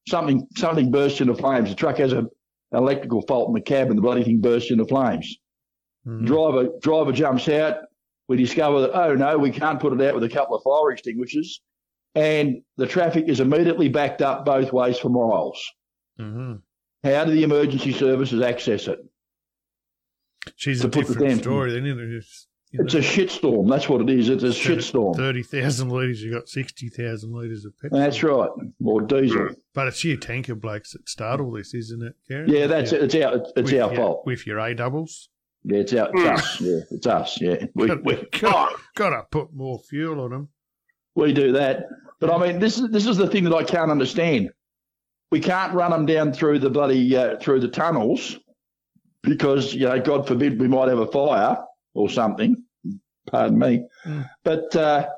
something 0.07 0.47
something 0.55 0.89
bursts 0.89 1.21
into 1.21 1.36
flames. 1.36 1.69
The 1.69 1.75
truck 1.75 1.97
has 1.97 2.13
a, 2.13 2.19
an 2.19 2.30
electrical 2.71 3.21
fault 3.28 3.49
in 3.49 3.53
the 3.53 3.61
cab, 3.61 3.89
and 3.89 3.97
the 3.97 4.01
bloody 4.01 4.23
thing 4.23 4.39
bursts 4.39 4.71
into 4.71 4.86
flames. 4.86 5.38
Mm. 6.05 6.25
Driver 6.25 6.69
driver 6.82 7.11
jumps 7.11 7.49
out. 7.49 7.80
We 8.28 8.38
discover 8.38 8.82
that 8.82 8.93
oh 8.93 9.15
no, 9.15 9.38
we 9.38 9.51
can't 9.51 9.80
put 9.80 9.93
it 9.93 10.01
out 10.05 10.15
with 10.15 10.23
a 10.23 10.30
couple 10.30 10.55
of 10.55 10.63
fire 10.63 10.91
extinguishers, 10.91 11.61
and 12.15 12.61
the 12.75 12.86
traffic 12.88 13.25
is 13.28 13.39
immediately 13.39 13.88
backed 13.89 14.21
up 14.21 14.45
both 14.45 14.73
ways 14.73 14.97
for 14.99 15.09
miles. 15.09 15.61
Mhm. 16.19 16.61
How 17.03 17.23
do 17.25 17.32
the 17.32 17.43
emergency 17.43 17.93
services 17.93 18.41
access 18.41 18.88
it? 18.88 18.99
She's 20.55 20.84
a 20.84 20.89
put 20.89 21.07
the 21.07 21.13
different 21.13 21.30
damn- 21.30 21.39
story. 21.39 21.71
Then 21.71 21.86
it 21.86 21.99
is. 21.99 22.47
You 22.71 22.84
It's 22.84 22.95
a 22.95 22.99
shitstorm. 22.99 23.69
That's 23.69 23.88
what 23.88 24.01
it 24.01 24.09
is. 24.09 24.28
It's 24.28 24.43
a 24.43 24.47
shitstorm. 24.47 25.15
Thirty 25.15 25.41
thousand 25.41 25.88
litres. 25.89 26.21
You've 26.21 26.34
got 26.34 26.49
sixty 26.49 26.89
thousand 26.89 27.32
litres 27.32 27.63
of 27.63 27.78
petrol. 27.80 28.01
That's 28.01 28.21
right. 28.23 28.49
Or 28.84 29.01
diesel. 29.01 29.49
But 29.73 29.88
it's 29.88 30.03
you 30.03 30.17
tanker 30.17 30.53
blokes 30.53 30.91
that 30.91 31.07
start 31.07 31.39
all 31.39 31.51
this, 31.51 31.73
isn't 31.73 32.03
it, 32.03 32.15
Kieran? 32.28 32.49
Yeah, 32.49 32.67
that's 32.67 32.91
it. 32.91 33.03
It's 33.03 33.15
our 33.15 33.36
it's 33.55 33.71
With 33.71 33.82
our 33.82 33.93
your- 33.93 33.95
fault. 33.95 34.23
with 34.25 34.45
your 34.45 34.59
A 34.59 34.73
doubles. 34.75 35.30
Yeah, 35.70 35.80
it's 35.80 35.93
our 35.93 36.09
it's 36.13 36.22
Mm. 36.24 36.34
us. 36.34 36.61
Yeah, 36.61 36.80
it's 36.91 37.07
us. 37.07 37.41
Yeah, 37.41 37.65
we, 37.76 37.93
we 37.95 38.26
got, 38.39 38.74
got 38.95 39.09
to 39.09 39.24
put 39.32 39.53
more 39.53 39.80
fuel 39.80 40.22
on 40.22 40.32
them. 40.32 40.49
we 41.15 41.34
do 41.34 41.51
that. 41.53 41.88
But 42.20 42.32
I 42.32 42.38
mean, 42.38 42.59
this 42.59 42.78
is 42.80 42.89
this 42.89 43.05
is 43.05 43.18
the 43.18 43.28
thing 43.28 43.43
that 43.43 43.53
I 43.53 43.63
can't 43.63 43.91
understand. 43.91 44.49
We 45.30 45.39
can't 45.41 45.74
run 45.74 45.91
them 45.91 46.05
down 46.05 46.32
through 46.32 46.59
the 46.59 46.70
bloody 46.70 47.15
uh, 47.15 47.38
through 47.39 47.59
the 47.59 47.68
tunnels 47.68 48.38
because 49.24 49.74
you 49.74 49.88
know, 49.88 49.99
God 49.99 50.26
forbid, 50.26 50.59
we 50.59 50.68
might 50.70 50.88
have 50.88 50.99
a 50.99 51.07
fire 51.07 51.57
or 51.93 52.09
something. 52.09 52.55
Pardon 53.30 53.59
me, 53.59 53.84
Mm. 54.05 54.30
but 54.45 54.74
uh, 54.76 55.09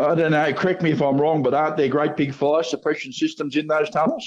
I 0.00 0.14
don't 0.16 0.32
know. 0.32 0.52
Correct 0.52 0.82
me 0.82 0.90
if 0.90 1.00
I'm 1.00 1.20
wrong, 1.20 1.44
but 1.44 1.54
aren't 1.54 1.76
there 1.76 1.86
great 1.88 2.16
big 2.16 2.34
fire 2.34 2.64
suppression 2.64 3.12
systems 3.12 3.54
in 3.54 3.68
those 3.68 3.88
tunnels? 3.90 4.26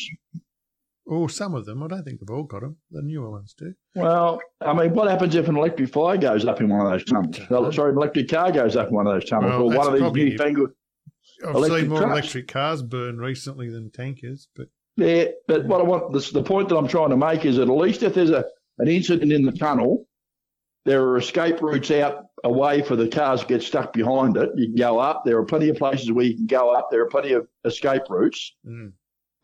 Oh, 1.10 1.28
some 1.28 1.56
of 1.56 1.66
them. 1.66 1.82
I 1.84 1.88
don't 1.88 2.04
think 2.04 2.20
they've 2.20 2.36
all 2.36 2.44
got 2.44 2.62
them. 2.62 2.78
The 2.92 3.02
newer 3.02 3.30
ones 3.32 3.56
do. 3.58 3.74
Well, 3.96 4.40
I 4.62 4.74
mean, 4.74 4.94
what 4.94 5.10
happens 5.10 5.36
if 5.36 5.48
an 5.48 5.56
electric 5.56 5.90
fire 5.90 6.18
goes 6.18 6.46
up 6.46 6.60
in 6.60 6.68
one 6.70 6.86
of 6.86 6.92
those 6.92 7.06
tunnels? 7.06 7.40
Oh, 7.50 7.72
sorry, 7.72 7.92
an 7.92 7.98
electric 7.98 8.30
car 8.30 8.52
goes 8.52 8.76
up 8.76 8.90
in 8.90 8.94
one 8.94 9.08
of 9.08 9.14
those 9.14 9.30
tunnels, 9.30 9.52
Well, 9.52 9.74
or 9.74 9.78
one 9.78 10.04
of 10.04 10.14
these 10.14 10.32
newfangled. 10.34 10.72
I've 11.48 11.56
Electric 11.56 11.82
seen 11.82 11.90
more 11.90 12.00
trucks. 12.00 12.12
electric 12.12 12.48
cars 12.48 12.82
burn 12.82 13.18
recently 13.20 13.70
than 13.70 13.92
tankers, 13.92 14.48
but 14.56 14.68
Yeah, 14.98 15.26
but 15.48 15.66
what 15.66 15.80
I 15.82 15.84
want, 15.84 16.12
this, 16.14 16.32
the 16.32 16.44
point 16.44 16.70
that 16.70 16.78
I'm 16.78 16.88
trying 16.88 17.12
to 17.12 17.18
make 17.18 17.46
is 17.46 17.58
that 17.58 17.70
at 17.70 17.70
least 17.70 18.04
if 18.04 18.14
there's 18.16 18.32
a 18.32 18.44
an 18.80 18.88
incident 18.88 19.32
in 19.32 19.46
the 19.46 19.52
tunnel, 19.52 20.08
there 20.86 21.04
are 21.04 21.18
escape 21.18 21.62
routes 21.62 21.90
out 21.92 22.26
away 22.44 22.82
for 22.82 22.96
the 22.96 23.08
cars 23.08 23.42
to 23.42 23.48
get 23.48 23.62
stuck 23.64 23.92
behind 23.94 24.38
it. 24.38 24.50
You 24.56 24.68
can 24.68 24.76
go 24.76 25.00
up. 25.00 25.24
There 25.26 25.38
are 25.38 25.46
plenty 25.46 25.70
of 25.70 25.78
places 25.78 26.12
where 26.12 26.26
you 26.26 26.36
can 26.36 26.46
go 26.48 26.74
up. 26.74 26.90
There 26.92 27.02
are 27.02 27.08
plenty 27.10 27.34
of 27.34 27.48
escape 27.66 28.04
routes, 28.10 28.54
mm, 28.66 28.92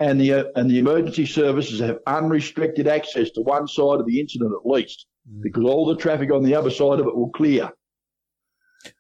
and 0.08 0.20
the 0.22 0.30
uh, 0.34 0.44
and 0.56 0.70
the 0.70 0.80
emergency 0.80 1.26
services 1.26 1.80
have 1.80 1.98
unrestricted 2.08 2.88
access 2.88 3.30
to 3.32 3.42
one 3.42 3.68
side 3.68 4.00
of 4.02 4.06
the 4.06 4.20
incident 4.20 4.52
at 4.60 4.70
least, 4.70 5.06
mm. 5.32 5.42
because 5.42 5.64
all 5.66 5.86
the 5.86 5.96
traffic 5.96 6.32
on 6.32 6.44
the 6.44 6.56
other 6.56 6.70
side 6.70 7.00
of 7.00 7.08
it 7.08 7.16
will 7.16 7.30
clear. 7.32 7.72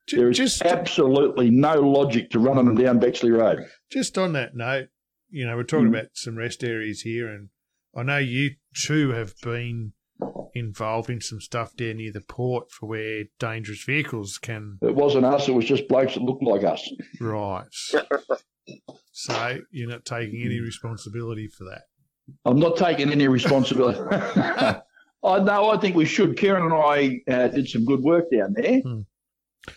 Ju- 0.07 0.17
There 0.17 0.29
is 0.29 0.37
just 0.37 0.61
absolutely 0.63 1.49
no 1.49 1.73
logic 1.81 2.29
to 2.31 2.39
running 2.39 2.65
them 2.65 2.75
down 2.75 2.99
Bexley 2.99 3.31
Road. 3.31 3.59
just 3.91 4.17
on 4.17 4.33
that 4.33 4.55
note, 4.55 4.87
you 5.29 5.45
know, 5.45 5.55
we're 5.57 5.63
talking 5.63 5.87
Mm. 5.87 5.95
about 5.99 6.07
some 6.13 6.37
rest 6.37 6.63
areas 6.63 7.01
here, 7.01 7.27
and 7.27 7.49
I 7.95 8.03
know 8.03 8.17
you 8.19 8.51
too 8.75 9.09
have 9.11 9.33
been 9.43 9.93
involved 10.55 11.09
in 11.09 11.19
some 11.19 11.41
stuff 11.41 11.75
down 11.75 11.97
near 11.97 12.11
the 12.13 12.21
port 12.21 12.71
for 12.71 12.87
where 12.87 13.25
dangerous 13.39 13.83
vehicles 13.83 14.37
can 14.37 14.77
It 14.81 14.95
wasn't 14.95 15.25
us; 15.25 15.47
it 15.49 15.53
was 15.53 15.65
just 15.65 15.87
blokes 15.89 16.13
that 16.13 16.21
looked 16.23 16.43
like 16.43 16.63
us. 16.63 16.87
rise. 17.19 17.95
so 19.11 19.57
you're 19.71 19.89
not 19.89 20.05
taking 20.05 20.41
any 20.43 20.59
responsibility 20.59 21.47
for 21.47 21.65
that. 21.65 21.83
I'm 22.45 22.59
not 22.59 22.77
taking 22.77 23.11
any 23.11 23.27
responsibility. 23.27 23.99
I 24.11 25.39
know. 25.39 25.69
I 25.71 25.77
think 25.77 25.95
we 25.95 26.05
should. 26.05 26.37
Kieran 26.37 26.63
and 26.63 26.73
I 26.73 27.19
uh, 27.31 27.47
did 27.49 27.67
some 27.69 27.85
good 27.85 28.01
work 28.01 28.25
down 28.31 28.53
there, 28.53 28.81
Hmm. 28.81 28.99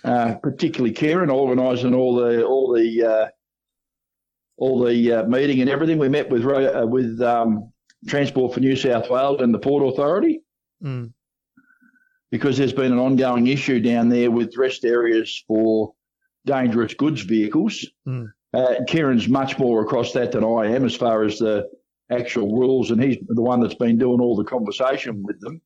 uh, 0.05 0.35
particularly 0.37 0.93
Kieran 0.95 1.31
organising 1.31 1.95
all 1.95 2.15
the 2.17 2.45
all 2.45 2.73
the 2.73 3.05
uh, 3.05 3.29
all 4.57 4.85
the 4.85 5.13
uh, 5.13 5.23
meeting 5.27 5.61
and 5.61 5.71
everything. 5.71 5.99
We 5.99 6.09
met 6.09 6.31
with 6.31 6.45
uh, 6.47 6.87
with 6.89 7.21
um, 7.21 7.73
Transport 8.09 8.55
for 8.55 8.61
New 8.61 8.77
South 8.77 9.09
Wales 9.11 9.41
and 9.41 9.53
the 9.55 9.59
Port 9.59 9.93
Authority 9.93 10.41
Mm. 10.85 11.13
because 12.31 12.59
there's 12.59 12.73
been 12.75 12.93
an 12.93 12.99
ongoing 12.99 13.47
issue 13.47 13.81
down 13.81 14.11
there 14.11 14.31
with 14.31 14.57
rest 14.59 14.85
areas 14.85 15.43
for 15.49 15.95
dangerous 16.45 16.93
goods 16.95 17.23
vehicles. 17.23 17.87
Hmm. 18.05 18.25
Uh, 18.55 18.77
Kieran's 18.87 19.29
much 19.29 19.59
more 19.59 19.83
across 19.83 20.13
that 20.13 20.33
than 20.33 20.45
I 20.45 20.67
am 20.75 20.85
as 20.85 20.95
far 20.95 21.25
as 21.25 21.39
the 21.39 21.69
actual 22.11 22.59
rules, 22.59 22.91
and 22.91 23.03
he's 23.03 23.19
the 23.29 23.43
one 23.43 23.61
that's 23.61 23.75
been 23.75 23.99
doing 23.99 24.21
all 24.21 24.37
the 24.37 24.45
conversation 24.45 25.23
with 25.23 25.41
them. 25.41 25.61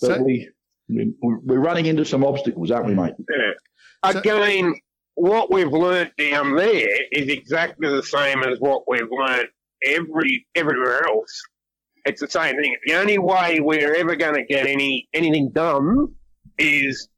But 0.00 0.16
So, 0.16 0.22
we, 0.22 0.48
we, 0.88 1.12
we're 1.22 1.58
running 1.60 1.86
into 1.86 2.04
some 2.04 2.24
obstacles, 2.24 2.70
aren't 2.70 2.86
we, 2.86 2.94
mate? 2.94 3.14
Yeah. 3.18 4.12
So- 4.12 4.18
Again, 4.18 4.74
what 5.14 5.52
we've 5.52 5.72
learnt 5.72 6.16
down 6.16 6.56
there 6.56 6.88
is 7.12 7.28
exactly 7.28 7.88
the 7.88 8.02
same 8.02 8.42
as 8.42 8.58
what 8.60 8.84
we've 8.88 9.08
learnt 9.10 9.48
every 9.84 10.46
everywhere 10.54 11.06
else. 11.06 11.42
it's 12.04 12.20
the 12.20 12.28
same 12.30 12.56
thing. 12.56 12.76
The 12.86 12.94
only 12.94 13.18
way 13.18 13.60
we're 13.60 13.94
ever 13.94 14.14
going 14.16 14.34
to 14.34 14.44
get 14.44 14.66
any 14.66 15.08
anything 15.12 15.50
done 15.50 16.08
is 16.58 17.08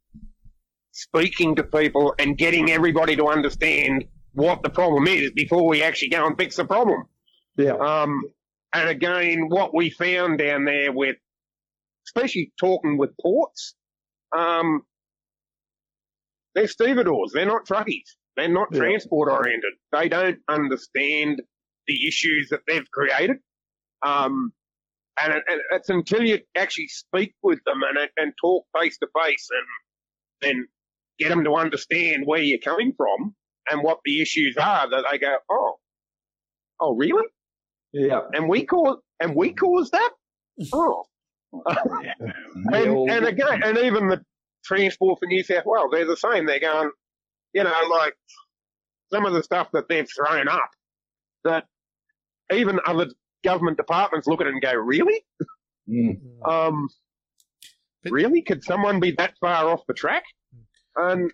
speaking 0.92 1.54
to 1.56 1.64
people 1.64 2.14
and 2.18 2.36
getting 2.36 2.70
everybody 2.70 3.14
to 3.16 3.26
understand 3.26 4.04
what 4.34 4.62
the 4.62 4.70
problem 4.70 5.06
is 5.06 5.30
before 5.32 5.66
we 5.68 5.82
actually 5.82 6.08
go 6.08 6.26
and 6.26 6.36
fix 6.36 6.56
the 6.56 6.64
problem. 6.64 7.04
Yeah. 7.56 7.72
Um, 7.72 8.22
and 8.74 8.88
again, 8.88 9.48
what 9.48 9.74
we 9.74 9.90
found 9.90 10.38
down 10.38 10.64
there 10.64 10.92
with, 10.92 11.16
especially 12.08 12.52
talking 12.58 12.96
with 12.96 13.10
ports, 13.20 13.74
um, 14.36 14.82
they're 16.54 16.68
stevedores. 16.68 17.32
They're 17.32 17.46
not 17.46 17.66
truckies. 17.66 18.08
They're 18.36 18.48
not 18.48 18.68
Yeah. 18.72 18.78
transport 18.80 19.30
oriented. 19.30 19.72
They 19.92 20.08
don't 20.08 20.38
understand 20.48 21.42
the 21.86 22.06
issues 22.08 22.48
that 22.50 22.60
they've 22.66 22.90
created. 22.90 23.36
Um, 24.02 24.52
and 25.20 25.34
it, 25.34 25.44
it- 25.48 25.62
it's 25.72 25.88
until 25.90 26.24
you 26.24 26.40
actually 26.56 26.88
speak 26.88 27.34
with 27.42 27.62
them 27.64 27.82
and, 27.82 28.08
and 28.16 28.32
talk 28.40 28.64
face 28.78 28.96
to 28.98 29.08
face 29.22 29.48
and 29.50 29.66
then 30.40 30.68
get 31.18 31.28
them 31.28 31.44
to 31.44 31.54
understand 31.54 32.26
where 32.26 32.40
you're 32.40 32.58
coming 32.58 32.94
from 32.96 33.34
and 33.70 33.82
what 33.82 33.98
the 34.04 34.20
issues 34.20 34.56
are 34.56 34.88
that 34.90 35.04
they 35.10 35.18
go, 35.18 35.36
oh, 35.50 35.74
oh, 36.80 36.94
really? 36.94 37.26
Yeah. 37.92 38.20
And 38.32 38.48
we 38.48 38.64
cause, 38.64 38.98
and 39.20 39.34
we 39.36 39.52
cause 39.52 39.90
that? 39.90 40.10
Oh. 40.72 41.04
And, 42.72 43.10
and 43.10 43.26
again, 43.26 43.62
and 43.62 43.76
even 43.78 44.08
the 44.08 44.24
Transport 44.64 45.18
for 45.20 45.26
New 45.26 45.42
South 45.42 45.64
Wales, 45.66 45.90
they're 45.92 46.06
the 46.06 46.16
same. 46.16 46.46
They're 46.46 46.60
going, 46.60 46.90
you 47.52 47.62
know, 47.64 47.74
like 47.90 48.14
some 49.12 49.26
of 49.26 49.34
the 49.34 49.42
stuff 49.42 49.68
that 49.72 49.88
they've 49.88 50.08
thrown 50.10 50.48
up 50.48 50.70
that 51.44 51.66
even 52.52 52.80
other 52.86 53.08
government 53.44 53.76
departments 53.76 54.26
look 54.26 54.40
at 54.40 54.46
it 54.46 54.52
and 54.54 54.62
go, 54.62 54.72
really? 54.72 55.24
mm, 55.88 56.16
Um, 56.48 56.88
But- 58.02 58.12
really? 58.12 58.40
Could 58.42 58.64
someone 58.64 58.98
be 59.00 59.10
that 59.18 59.34
far 59.40 59.68
off 59.68 59.82
the 59.86 59.94
track? 59.94 60.24
And 60.96 61.30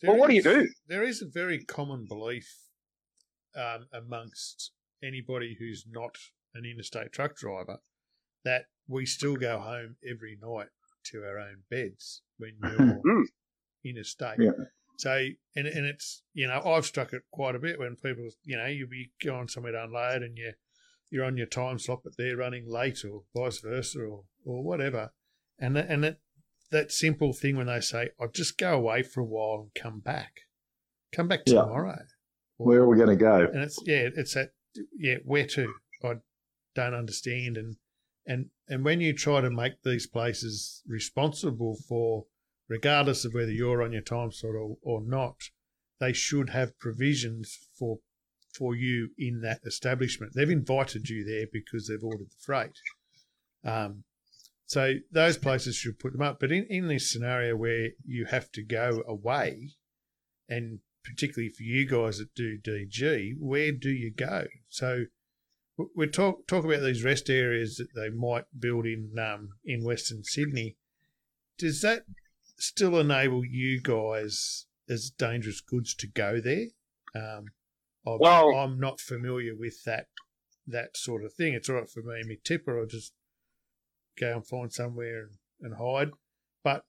There 0.00 0.10
Well, 0.10 0.20
what 0.20 0.28
do 0.28 0.34
you 0.36 0.42
do? 0.42 0.68
There 0.88 1.02
is 1.02 1.22
a 1.22 1.26
very 1.26 1.64
common 1.64 2.04
belief 2.06 2.54
um, 3.56 3.86
amongst 3.92 4.72
anybody 5.02 5.56
who's 5.58 5.84
not 5.90 6.16
an 6.54 6.64
interstate 6.64 7.12
truck 7.12 7.36
driver 7.36 7.78
that 8.44 8.66
we 8.88 9.06
still 9.06 9.36
go 9.36 9.58
home 9.58 9.96
every 10.08 10.38
night 10.40 10.68
to 11.04 11.24
our 11.24 11.38
own 11.38 11.62
beds 11.70 12.22
when 12.38 12.56
you're 12.62 13.00
Mm. 13.04 13.24
interstate. 13.84 14.38
Yeah. 14.40 14.52
So, 14.98 15.28
and 15.54 15.66
and 15.66 15.86
it's 15.86 16.22
you 16.32 16.46
know 16.46 16.60
I've 16.64 16.86
struck 16.86 17.12
it 17.12 17.22
quite 17.30 17.54
a 17.54 17.58
bit 17.58 17.78
when 17.78 17.96
people 17.96 18.28
you 18.44 18.56
know 18.56 18.66
you'll 18.66 18.88
be 18.88 19.12
going 19.22 19.48
somewhere 19.48 19.72
to 19.72 19.84
unload 19.84 20.22
and 20.22 20.36
you 20.36 20.52
you're 21.10 21.24
on 21.24 21.36
your 21.36 21.46
time 21.46 21.78
slot 21.78 22.00
but 22.02 22.16
they're 22.16 22.36
running 22.36 22.68
late 22.68 23.04
or 23.04 23.22
vice 23.34 23.60
versa 23.60 24.00
or 24.00 24.24
or 24.44 24.62
whatever, 24.64 25.12
and 25.58 25.76
and 25.76 26.02
that 26.04 26.20
that 26.70 26.92
simple 26.92 27.32
thing 27.32 27.56
when 27.56 27.66
they 27.66 27.80
say 27.80 28.10
I'll 28.20 28.28
just 28.30 28.58
go 28.58 28.74
away 28.74 29.02
for 29.02 29.20
a 29.20 29.24
while 29.24 29.60
and 29.62 29.82
come 29.82 30.00
back, 30.00 30.32
come 31.12 31.28
back 31.28 31.40
Yeah. 31.46 31.62
tomorrow, 31.62 31.98
where 32.56 32.80
are 32.80 32.88
we 32.88 32.96
going 32.96 33.08
to 33.10 33.16
go? 33.16 33.40
and 33.52 33.62
it's 33.62 33.78
yeah 33.84 34.08
it's 34.14 34.34
that 34.34 34.50
yeah 34.98 35.16
where 35.24 35.46
to? 35.46 35.72
I 36.04 36.14
don't 36.74 36.94
understand. 36.94 37.56
And 37.56 37.76
and 38.26 38.46
and 38.68 38.84
when 38.84 39.00
you 39.00 39.12
try 39.12 39.40
to 39.40 39.50
make 39.50 39.82
these 39.84 40.06
places 40.06 40.82
responsible 40.86 41.76
for 41.88 42.26
regardless 42.68 43.24
of 43.24 43.32
whether 43.34 43.52
you're 43.52 43.82
on 43.82 43.92
your 43.92 44.02
time 44.02 44.32
slot 44.32 44.54
or, 44.54 44.76
or 44.82 45.00
not 45.00 45.36
they 46.00 46.12
should 46.12 46.50
have 46.50 46.78
provisions 46.78 47.56
for 47.78 47.98
for 48.52 48.74
you 48.74 49.10
in 49.18 49.40
that 49.42 49.60
establishment. 49.66 50.32
They've 50.34 50.50
invited 50.50 51.08
you 51.10 51.24
there 51.24 51.46
because 51.52 51.86
they've 51.88 52.02
ordered 52.02 52.28
the 52.30 52.36
freight. 52.40 52.78
Um, 53.64 54.04
so 54.66 54.94
those 55.10 55.38
places 55.38 55.76
should 55.76 55.98
put 55.98 56.12
them 56.12 56.22
up 56.22 56.38
but 56.40 56.52
in, 56.52 56.64
in 56.68 56.88
this 56.88 57.10
scenario 57.10 57.56
where 57.56 57.90
you 58.04 58.24
have 58.26 58.50
to 58.52 58.62
go 58.62 59.02
away 59.06 59.70
and 60.48 60.80
particularly 61.06 61.50
for 61.50 61.62
you 61.62 61.86
guys 61.86 62.18
that 62.18 62.34
do 62.34 62.58
DG, 62.58 63.34
where 63.38 63.72
do 63.72 63.90
you 63.90 64.12
go? 64.12 64.46
So 64.68 65.04
we 65.94 66.06
talk 66.08 66.46
talk 66.46 66.64
about 66.64 66.82
these 66.82 67.04
rest 67.04 67.30
areas 67.30 67.76
that 67.76 67.94
they 67.94 68.08
might 68.10 68.44
build 68.58 68.86
in 68.86 69.12
um, 69.18 69.50
in 69.64 69.84
Western 69.84 70.24
Sydney. 70.24 70.76
Does 71.58 71.80
that 71.82 72.04
still 72.58 72.98
enable 72.98 73.44
you 73.44 73.80
guys 73.80 74.66
as 74.88 75.10
dangerous 75.10 75.60
goods 75.60 75.94
to 75.96 76.06
go 76.06 76.40
there? 76.40 76.66
Um, 77.14 77.46
I'm, 78.06 78.18
Well- 78.18 78.56
I'm 78.56 78.78
not 78.80 79.00
familiar 79.00 79.54
with 79.56 79.84
that 79.84 80.06
that 80.66 80.96
sort 80.96 81.24
of 81.24 81.32
thing. 81.32 81.54
It's 81.54 81.68
all 81.68 81.76
right 81.76 81.88
for 81.88 82.02
me 82.02 82.20
and 82.20 82.36
tipper. 82.44 82.80
I'll 82.80 82.86
just 82.86 83.12
go 84.18 84.34
and 84.34 84.46
find 84.46 84.72
somewhere 84.72 85.28
and, 85.28 85.30
and 85.60 85.74
hide. 85.74 86.10
But 86.64 86.84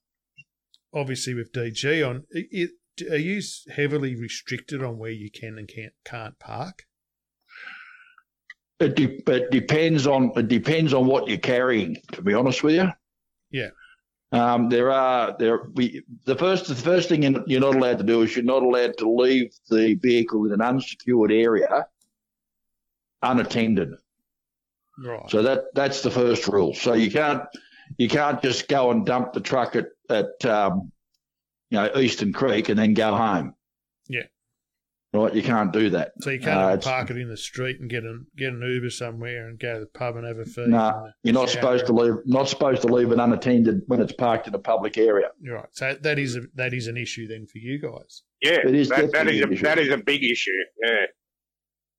obviously 0.94 1.34
with 1.34 1.52
DG 1.52 2.08
on, 2.08 2.24
it, 2.32 2.48
it, 2.52 3.12
are 3.12 3.18
you 3.18 3.42
heavily 3.76 4.16
restricted 4.16 4.84
on 4.84 4.98
where 4.98 5.12
you 5.12 5.30
can 5.30 5.58
and 5.58 5.68
can't 5.68 5.94
can't 6.04 6.40
park? 6.40 6.84
It, 8.80 8.96
de- 8.96 9.24
it 9.28 9.52
depends 9.52 10.06
on 10.08 10.32
it 10.36 10.48
depends 10.48 10.94
on 10.94 11.08
what 11.08 11.28
you're 11.28 11.38
carrying. 11.38 11.98
To 12.14 12.22
be 12.22 12.34
honest 12.34 12.64
with 12.64 12.76
you. 12.76 12.90
Yeah. 13.52 13.70
Um, 14.32 14.70
there 14.70 14.92
are 14.92 15.36
there 15.40 15.62
we 15.74 16.04
the 16.26 16.36
first 16.36 16.68
the 16.68 16.76
first 16.76 17.08
thing 17.08 17.24
you're 17.48 17.62
not 17.62 17.76
allowed 17.76 18.00
to 18.00 18.04
do 18.04 18.24
is 18.24 18.36
you're 18.36 18.44
not 18.44 18.62
allowed 18.62 18.98
to 18.98 19.10
leave 19.10 19.54
the 19.70 19.96
vehicle 19.96 20.46
in 20.46 20.52
an 20.52 20.62
unsecured 20.62 21.32
area 21.32 21.88
unattended. 23.22 23.90
Right. 24.98 25.30
So 25.30 25.41
that 25.43 25.66
that's 25.74 26.02
the 26.02 26.12
first 26.12 26.48
rule. 26.48 26.74
So 26.74 26.93
you 26.93 27.12
can't 27.12 27.43
you 27.98 28.10
can't 28.10 28.41
just 28.41 28.68
go 28.68 28.91
and 28.91 29.06
dump 29.06 29.34
the 29.34 29.41
truck 29.41 29.76
at 29.76 29.88
at 30.10 30.43
um, 30.45 30.91
you 31.70 31.78
know 31.80 31.91
Eastern 31.98 32.34
Creek 32.34 32.70
and 32.70 32.78
then 32.80 32.93
go 32.93 33.16
home. 33.16 33.54
Yeah. 34.08 34.22
Right. 35.14 35.34
You 35.34 35.41
can't 35.41 35.72
do 35.72 35.91
that. 35.91 36.12
So 36.22 36.32
you 36.32 36.39
can't 36.39 36.58
Uh, 36.60 36.68
even 36.74 36.80
park 36.82 37.10
it 37.12 37.18
in 37.18 37.30
the 37.30 37.38
street 37.38 37.80
and 37.80 37.89
get 37.89 38.04
an 38.04 38.28
get 38.36 38.50
an 38.54 38.62
Uber 38.62 38.89
somewhere 38.89 39.48
and 39.48 39.58
go 39.60 39.76
to 39.76 39.80
the 39.82 39.86
pub 39.86 40.16
and 40.18 40.26
have 40.28 40.38
a 40.38 40.45
feed. 40.45 40.68
Nah, 40.68 41.10
You're 41.24 41.34
not 41.34 41.48
shower. 41.50 41.62
supposed 41.62 41.86
to 41.88 41.93
leave 41.93 42.14
not 42.26 42.50
supposed 42.50 42.82
to 42.82 42.88
leave 42.88 43.12
it 43.12 43.20
unattended 43.20 43.82
when 43.88 44.02
it's 44.02 44.12
parked 44.14 44.48
in 44.48 44.54
a 44.56 44.60
public 44.60 44.98
area. 44.98 45.30
Right. 45.48 45.66
So 45.72 45.95
that 46.02 46.20
is 46.20 46.36
a, 46.36 46.41
that 46.56 46.74
is 46.74 46.88
an 46.88 46.98
issue 46.98 47.28
then 47.28 47.45
for 47.48 47.58
you 47.60 47.80
guys. 47.80 48.24
yeah, 48.41 48.60
It 48.68 48.76
is 48.76 48.89
that, 48.89 48.98
that 48.98 49.12
definitely 49.14 49.38
is 49.39 49.43
an 49.43 49.50
a, 49.50 49.54
issue. 49.54 49.64
that 49.64 49.80
is 49.80 49.93
a 49.93 49.98
big 49.98 50.24
issue. 50.24 50.52
Yeah. 50.84 51.06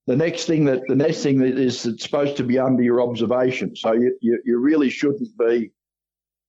The 0.09 0.15
next 0.15 0.45
thing 0.45 0.65
that 0.65 0.81
the 0.87 0.95
next 0.95 1.21
thing 1.21 1.37
that 1.37 1.59
is 1.59 1.85
it's 1.85 2.01
supposed 2.01 2.35
to 2.37 2.43
be 2.43 2.57
under 2.57 2.81
your 2.81 2.99
observation. 2.99 3.75
So 3.75 3.93
you 3.93 4.17
you, 4.21 4.41
you 4.43 4.57
really 4.57 4.89
shouldn't 4.89 5.29
be 5.37 5.71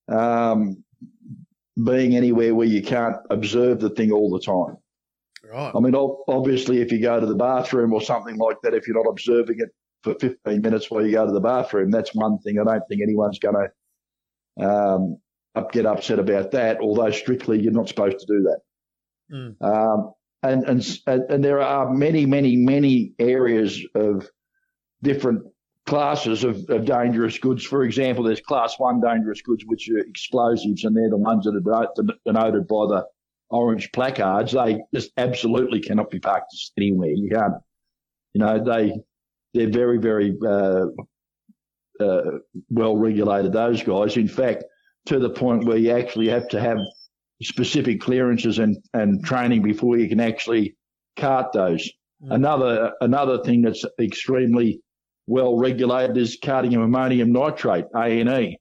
um, 0.08 0.82
being 1.84 2.16
anywhere 2.16 2.54
where 2.54 2.66
you 2.66 2.82
can't 2.82 3.18
observe 3.28 3.78
the 3.80 3.90
thing 3.90 4.12
all 4.12 4.30
the 4.30 4.40
time. 4.40 4.78
Right. 5.44 5.72
I 5.76 5.78
mean, 5.78 5.94
obviously, 5.94 6.80
if 6.80 6.90
you 6.90 7.02
go 7.02 7.20
to 7.20 7.26
the 7.26 7.34
bathroom 7.34 7.92
or 7.92 8.00
something 8.00 8.38
like 8.38 8.56
that, 8.62 8.72
if 8.72 8.88
you're 8.88 8.96
not 8.96 9.10
observing 9.10 9.58
it 9.58 9.68
for 10.04 10.14
15 10.14 10.62
minutes 10.62 10.90
while 10.90 11.04
you 11.04 11.12
go 11.12 11.26
to 11.26 11.32
the 11.32 11.38
bathroom, 11.38 11.90
that's 11.90 12.14
one 12.14 12.38
thing. 12.38 12.58
I 12.58 12.64
don't 12.64 12.82
think 12.88 13.02
anyone's 13.02 13.40
going 13.40 13.56
to 14.58 14.66
um, 14.66 15.18
up, 15.54 15.70
get 15.70 15.84
upset 15.84 16.18
about 16.18 16.52
that. 16.52 16.80
Although 16.80 17.10
strictly, 17.10 17.60
you're 17.60 17.74
not 17.74 17.88
supposed 17.88 18.20
to 18.20 18.26
do 18.26 18.42
that. 18.44 18.60
Mm. 19.30 19.62
Um, 19.62 20.14
and, 20.42 20.64
and 20.64 21.00
and 21.06 21.44
there 21.44 21.60
are 21.60 21.92
many, 21.92 22.26
many, 22.26 22.56
many 22.56 23.12
areas 23.18 23.82
of 23.94 24.28
different 25.02 25.42
classes 25.86 26.44
of, 26.44 26.68
of 26.68 26.84
dangerous 26.84 27.38
goods. 27.38 27.64
For 27.64 27.84
example, 27.84 28.24
there's 28.24 28.40
class 28.40 28.78
one 28.78 29.00
dangerous 29.00 29.42
goods, 29.42 29.64
which 29.66 29.88
are 29.90 29.98
explosives, 29.98 30.84
and 30.84 30.96
they're 30.96 31.10
the 31.10 31.16
ones 31.16 31.44
that 31.44 31.56
are 31.56 32.16
denoted 32.24 32.68
by 32.68 32.86
the 32.86 33.06
orange 33.50 33.90
placards. 33.92 34.52
They 34.52 34.80
just 34.94 35.10
absolutely 35.16 35.80
cannot 35.80 36.10
be 36.10 36.20
parked 36.20 36.54
anywhere. 36.76 37.10
You 37.10 37.30
can't, 37.30 37.54
you 38.34 38.40
know, 38.40 38.62
they 38.62 39.00
they're 39.52 39.70
very, 39.70 39.98
very 39.98 40.36
uh, 40.46 40.86
uh, 42.00 42.38
well 42.70 42.96
regulated. 42.96 43.52
Those 43.52 43.82
guys, 43.82 44.16
in 44.16 44.28
fact, 44.28 44.64
to 45.06 45.18
the 45.18 45.30
point 45.30 45.64
where 45.64 45.76
you 45.76 45.90
actually 45.90 46.28
have 46.28 46.48
to 46.48 46.60
have 46.60 46.78
specific 47.42 48.00
clearances 48.00 48.58
and, 48.58 48.76
and 48.94 49.24
training 49.24 49.62
before 49.62 49.98
you 49.98 50.08
can 50.08 50.20
actually 50.20 50.76
cart 51.16 51.52
those. 51.52 51.90
Mm. 52.22 52.34
Another 52.34 52.92
another 53.00 53.42
thing 53.42 53.62
that's 53.62 53.84
extremely 53.98 54.80
well 55.26 55.56
regulated 55.56 56.16
is 56.16 56.38
carting 56.42 56.74
of 56.74 56.82
ammonium 56.82 57.32
nitrate 57.32 57.86
(ANE), 57.94 58.56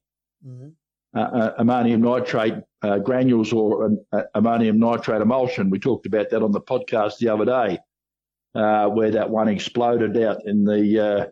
Mhm. 0.45 0.73
uh, 1.15 1.19
uh, 1.19 1.53
ammonium 1.57 2.01
nitrate 2.01 2.53
uh, 2.81 2.99
granules 2.99 3.51
or 3.51 3.85
um, 3.85 3.99
uh, 4.13 4.23
ammonium 4.35 4.79
nitrate 4.79 5.21
emulsion. 5.21 5.69
We 5.69 5.79
talked 5.79 6.05
about 6.05 6.29
that 6.29 6.41
on 6.41 6.53
the 6.53 6.61
podcast 6.61 7.17
the 7.17 7.27
other 7.29 7.45
day, 7.45 7.79
uh, 8.55 8.87
where 8.89 9.11
that 9.11 9.29
one 9.29 9.49
exploded 9.49 10.15
out 10.17 10.37
in 10.45 10.63
the 10.63 10.99
uh, 10.99 11.25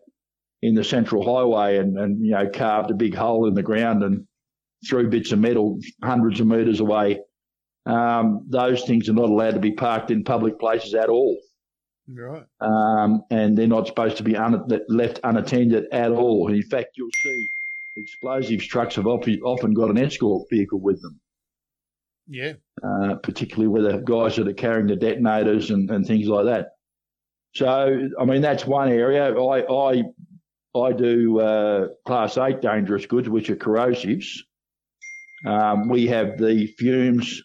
in 0.62 0.76
the 0.76 0.84
central 0.84 1.24
highway 1.24 1.78
and, 1.78 1.98
and 1.98 2.26
you 2.26 2.32
know 2.32 2.50
carved 2.50 2.92
a 2.92 2.96
big 2.96 3.16
hole 3.16 3.48
in 3.48 3.54
the 3.54 3.64
ground 3.64 4.04
and 4.04 4.28
threw 4.88 5.10
bits 5.10 5.32
of 5.32 5.40
metal 5.40 5.80
hundreds 6.04 6.40
of 6.40 6.48
metres 6.48 6.82
away. 6.82 7.20
Um, 7.88 8.46
those 8.50 8.84
things 8.84 9.08
are 9.10 9.14
not 9.14 9.30
allowed 9.30 9.54
to 9.54 9.60
be 9.60 9.72
parked 9.72 10.12
in 10.12 10.24
public 10.24 10.60
places 10.60 10.94
at 10.94 11.10
all. 11.10 11.38
Right. 12.10 12.44
um, 12.62 13.24
and 13.32 13.58
they're 13.58 13.68
not 13.68 13.88
supposed 13.88 14.16
to 14.18 14.24
be 14.24 14.38
un- 14.38 14.64
left 14.88 15.20
unattended 15.26 15.88
at 15.92 16.12
all. 16.14 16.48
In 16.48 16.64
fact, 16.64 16.92
you'll 16.96 17.10
see 17.22 17.48
explosives 17.98 18.66
trucks 18.66 18.96
have 18.96 19.08
often, 19.08 19.42
often 19.44 19.74
got 19.74 19.90
an 19.90 19.98
escort 19.98 20.48
vehicle 20.50 20.80
with 20.80 21.02
them, 21.02 21.20
Yeah. 22.30 22.54
uh, 22.82 23.16
particularly 23.16 23.68
with 23.68 23.84
the 23.84 23.98
guys 24.06 24.38
that 24.38 24.48
are 24.48 24.54
carrying 24.54 24.88
the 24.88 24.96
detonators 24.96 25.70
and, 25.70 25.92
and 25.92 26.06
things 26.08 26.28
like 26.30 26.46
that. 26.46 26.68
So, 27.56 28.08
I 28.18 28.24
mean, 28.24 28.42
that's 28.42 28.66
one 28.66 28.88
area. 28.90 29.34
I 29.38 29.66
I, 29.70 30.04
I 30.80 30.94
do 30.94 31.40
uh, 31.42 31.88
class 32.06 32.38
eight 32.38 32.62
dangerous 32.62 33.06
goods, 33.06 33.28
which 33.28 33.50
are 33.50 33.56
corrosives. 33.58 34.44
Um, 35.46 35.90
we 35.90 36.08
have 36.08 36.38
the 36.38 36.68
fumes 36.78 37.44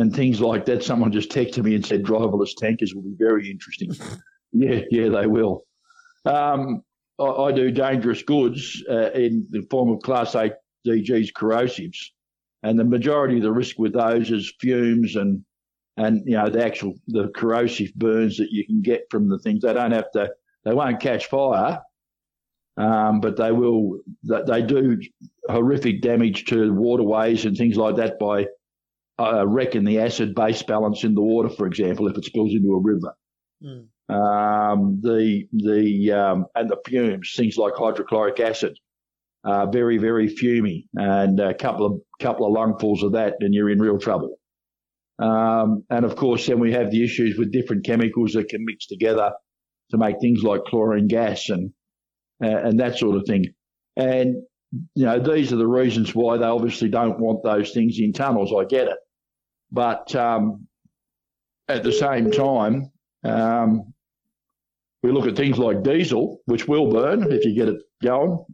and 0.00 0.14
things 0.14 0.40
like 0.40 0.64
that. 0.64 0.82
Someone 0.82 1.12
just 1.12 1.30
texted 1.30 1.62
me 1.62 1.74
and 1.74 1.84
said 1.84 2.02
driverless 2.02 2.56
tankers 2.56 2.94
will 2.94 3.02
be 3.02 3.14
very 3.18 3.50
interesting. 3.50 3.92
yeah, 4.52 4.80
yeah, 4.90 5.08
they 5.08 5.26
will. 5.26 5.64
Um, 6.24 6.82
I, 7.18 7.24
I, 7.24 7.52
do 7.52 7.70
dangerous 7.70 8.22
goods 8.22 8.82
uh, 8.90 9.10
in 9.12 9.46
the 9.50 9.62
form 9.70 9.90
of 9.90 10.00
Class 10.00 10.34
8 10.34 10.52
DGs 10.86 11.34
corrosives, 11.34 12.12
and 12.62 12.78
the 12.78 12.84
majority 12.84 13.36
of 13.36 13.42
the 13.42 13.52
risk 13.52 13.78
with 13.78 13.92
those 13.92 14.30
is 14.30 14.52
fumes 14.60 15.16
and 15.16 15.44
and 15.96 16.22
you 16.24 16.36
know 16.36 16.48
the 16.48 16.64
actual 16.64 16.94
the 17.08 17.28
corrosive 17.34 17.92
burns 17.94 18.38
that 18.38 18.50
you 18.50 18.64
can 18.66 18.80
get 18.80 19.02
from 19.10 19.28
the 19.28 19.38
things. 19.38 19.62
They 19.62 19.72
don't 19.72 19.92
have 19.92 20.10
to. 20.12 20.30
They 20.64 20.74
won't 20.74 21.00
catch 21.00 21.26
fire, 21.26 21.80
um, 22.76 23.20
but 23.20 23.36
they 23.36 23.52
will. 23.52 23.98
They 24.22 24.62
do 24.62 25.00
horrific 25.48 26.02
damage 26.02 26.44
to 26.46 26.72
waterways 26.72 27.44
and 27.44 27.56
things 27.56 27.76
like 27.76 27.96
that 27.96 28.18
by 28.18 28.46
uh, 29.20 29.46
wrecking 29.46 29.84
the 29.84 30.00
acid 30.00 30.34
base 30.34 30.62
balance 30.62 31.04
in 31.04 31.14
the 31.14 31.20
water, 31.20 31.48
for 31.50 31.66
example, 31.66 32.08
if 32.08 32.16
it 32.16 32.24
spills 32.24 32.52
into 32.54 32.74
a 32.74 32.80
river. 32.80 33.14
Mm. 33.62 33.86
Um, 34.08 35.00
the 35.02 35.46
the 35.52 36.12
um, 36.12 36.46
and 36.54 36.68
the 36.68 36.78
fumes, 36.84 37.32
things 37.36 37.56
like 37.56 37.74
hydrochloric 37.76 38.40
acid, 38.40 38.76
are 39.44 39.70
very 39.70 39.98
very 39.98 40.28
fumy, 40.28 40.86
and 40.94 41.38
a 41.38 41.54
couple 41.54 41.86
of 41.86 42.00
couple 42.20 42.46
of 42.46 42.52
lungfuls 42.52 43.02
of 43.04 43.12
that, 43.12 43.34
and 43.40 43.54
you're 43.54 43.70
in 43.70 43.78
real 43.78 43.98
trouble. 43.98 44.36
Um, 45.20 45.84
and 45.90 46.04
of 46.04 46.16
course, 46.16 46.46
then 46.46 46.58
we 46.58 46.72
have 46.72 46.90
the 46.90 47.04
issues 47.04 47.36
with 47.38 47.52
different 47.52 47.84
chemicals 47.84 48.32
that 48.32 48.48
can 48.48 48.64
mix 48.64 48.86
together 48.86 49.32
to 49.90 49.98
make 49.98 50.16
things 50.20 50.42
like 50.42 50.64
chlorine 50.64 51.08
gas 51.08 51.50
and 51.50 51.72
uh, 52.42 52.48
and 52.48 52.80
that 52.80 52.98
sort 52.98 53.16
of 53.16 53.26
thing. 53.26 53.44
And 53.96 54.42
you 54.94 55.04
know, 55.04 55.18
these 55.18 55.52
are 55.52 55.56
the 55.56 55.66
reasons 55.66 56.14
why 56.14 56.38
they 56.38 56.44
obviously 56.44 56.88
don't 56.88 57.18
want 57.18 57.42
those 57.42 57.72
things 57.72 57.98
in 57.98 58.12
tunnels. 58.12 58.52
I 58.56 58.64
get 58.64 58.88
it, 58.88 58.96
but 59.72 60.14
um, 60.14 60.66
at 61.68 61.82
the 61.82 61.92
same 61.92 62.30
time, 62.30 62.90
um, 63.24 63.92
we 65.02 65.12
look 65.12 65.26
at 65.26 65.36
things 65.36 65.58
like 65.58 65.82
diesel, 65.82 66.40
which 66.46 66.68
will 66.68 66.90
burn 66.90 67.30
if 67.32 67.44
you 67.44 67.54
get 67.54 67.68
it 67.68 67.80
going, 68.02 68.44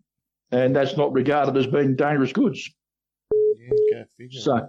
and 0.53 0.75
that's 0.75 0.97
not 0.97 1.13
regarded 1.13 1.57
as 1.57 1.67
being 1.67 1.97
dangerous 1.97 2.33
goods. 2.33 2.71
Yeah, 3.91 4.05
so, 4.31 4.69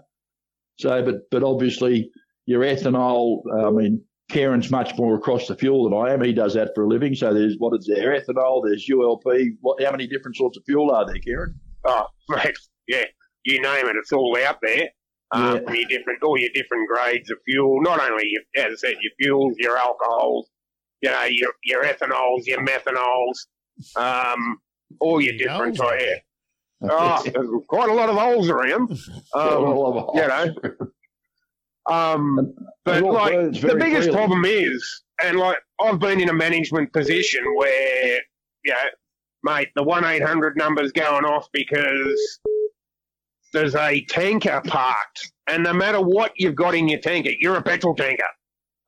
so, 0.80 1.04
but 1.04 1.30
but 1.30 1.44
obviously 1.44 2.10
your 2.46 2.62
ethanol. 2.62 3.42
I 3.64 3.70
mean, 3.70 4.04
Kieran's 4.30 4.72
much 4.72 4.98
more 4.98 5.16
across 5.16 5.48
the 5.48 5.56
fuel 5.56 5.90
than 5.90 5.98
I 5.98 6.14
am. 6.14 6.24
He 6.24 6.34
does 6.34 6.56
that 6.56 6.72
for 6.74 6.86
a 6.86 6.88
living. 6.88 7.14
So 7.14 7.34
there's 7.34 7.56
what 7.60 7.78
is 7.78 7.90
there? 7.94 8.20
Ethanol. 8.20 8.64
There's 8.66 8.90
ULP. 8.90 9.58
What? 9.62 9.84
How 9.84 9.92
many 9.92 10.08
different 10.08 10.36
sorts 10.36 10.58
of 10.58 10.64
fuel 10.66 10.92
are 10.92 11.06
there, 11.06 11.20
Kieran? 11.20 11.60
Oh, 11.86 12.08
mate, 12.30 12.58
yeah, 12.88 13.06
you 13.44 13.62
name 13.62 13.86
it, 13.86 13.96
it's 13.96 14.12
all 14.12 14.38
out 14.46 14.58
there. 14.62 14.90
Um, 15.32 15.62
yeah. 15.68 15.74
your 15.74 15.90
different, 15.90 16.24
all 16.24 16.38
your 16.38 16.50
different 16.54 16.88
grades 16.88 17.30
of 17.30 17.38
fuel. 17.46 17.82
Not 17.82 18.00
only, 18.00 18.30
your, 18.30 18.66
as 18.66 18.74
I 18.74 18.76
said, 18.76 18.96
your 19.02 19.12
fuels, 19.20 19.56
your 19.58 19.78
alcohols, 19.78 20.50
you 21.02 21.10
know, 21.10 21.24
your 21.26 21.52
your 21.64 21.84
ethanols, 21.84 22.46
your 22.46 22.66
methanols, 22.66 23.36
um, 23.96 24.60
all 25.00 25.20
your 25.20 25.38
different. 25.38 25.80
Oh, 25.82 25.94
yeah. 25.94 26.16
Oh, 26.90 27.24
there's 27.24 27.50
quite 27.68 27.90
a 27.90 27.94
lot 27.94 28.10
of 28.10 28.16
holes 28.16 28.50
around. 28.50 28.98
Um, 29.34 30.10
you 30.14 30.28
know. 30.28 30.56
Um, 31.90 32.54
but 32.86 33.04
like 33.04 33.62
the 33.62 33.76
biggest 33.80 34.12
problem 34.12 34.46
is, 34.46 35.04
and 35.24 35.38
like 35.38 35.58
I've 35.80 36.00
been 36.00 36.20
in 36.20 36.30
a 36.30 36.34
management 36.34 36.92
position 36.92 37.44
where, 37.56 38.20
you 38.64 38.74
know, 38.74 38.78
mate, 39.44 39.70
the 39.76 39.84
one 39.84 40.04
eight 40.06 40.24
hundred 40.24 40.58
number's 40.58 40.92
going 40.92 41.24
off 41.24 41.48
because 41.54 42.40
there's 43.58 43.76
a 43.76 44.02
tanker 44.02 44.62
parked, 44.66 45.32
and 45.48 45.64
no 45.64 45.74
matter 45.74 46.00
what 46.00 46.32
you've 46.36 46.56
got 46.56 46.76
in 46.76 46.88
your 46.88 47.00
tanker, 47.00 47.32
you're 47.40 47.56
a 47.56 47.62
petrol 47.64 47.96
tanker. 47.96 48.28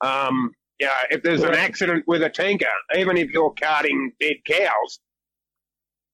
Um, 0.01 0.51
yeah, 0.79 0.93
if 1.09 1.23
there's 1.23 1.41
an 1.41 1.55
accident 1.55 2.03
with 2.05 2.21
a 2.21 2.29
tanker, 2.29 2.67
even 2.95 3.17
if 3.17 3.31
you're 3.31 3.51
carting 3.59 4.11
dead 4.19 4.35
cows, 4.45 4.99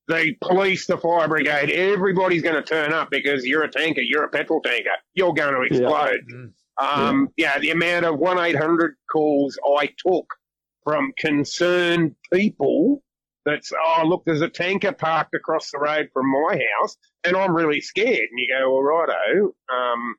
the 0.07 0.35
police, 0.41 0.87
the 0.87 0.97
fire 0.97 1.27
brigade, 1.27 1.69
everybody's 1.69 2.43
going 2.43 2.55
to 2.55 2.63
turn 2.63 2.93
up 2.93 3.09
because 3.11 3.45
you're 3.45 3.63
a 3.63 3.71
tanker, 3.71 4.01
you're 4.01 4.23
a 4.23 4.29
petrol 4.29 4.61
tanker, 4.61 4.91
you're 5.13 5.33
going 5.33 5.53
to 5.53 5.61
explode. 5.61 6.21
Yeah. 6.29 6.35
Mm. 6.35 6.51
Um, 6.77 7.29
yeah. 7.35 7.55
yeah, 7.55 7.59
the 7.59 7.71
amount 7.71 8.05
of 8.05 8.19
1 8.19 8.37
800 8.37 8.95
calls 9.11 9.59
I 9.79 9.89
took 9.97 10.27
from 10.83 11.11
concerned 11.17 12.15
people 12.31 13.03
that's, 13.45 13.71
oh, 13.73 14.03
look, 14.05 14.23
there's 14.25 14.41
a 14.41 14.49
tanker 14.49 14.91
parked 14.91 15.35
across 15.35 15.71
the 15.71 15.79
road 15.79 16.09
from 16.13 16.31
my 16.31 16.59
house, 16.79 16.97
and 17.23 17.37
I'm 17.37 17.55
really 17.55 17.81
scared. 17.81 18.27
And 18.29 18.39
you 18.39 18.47
go, 18.49 18.69
all 18.69 18.83
righto, 18.83 19.55
um, 19.71 20.15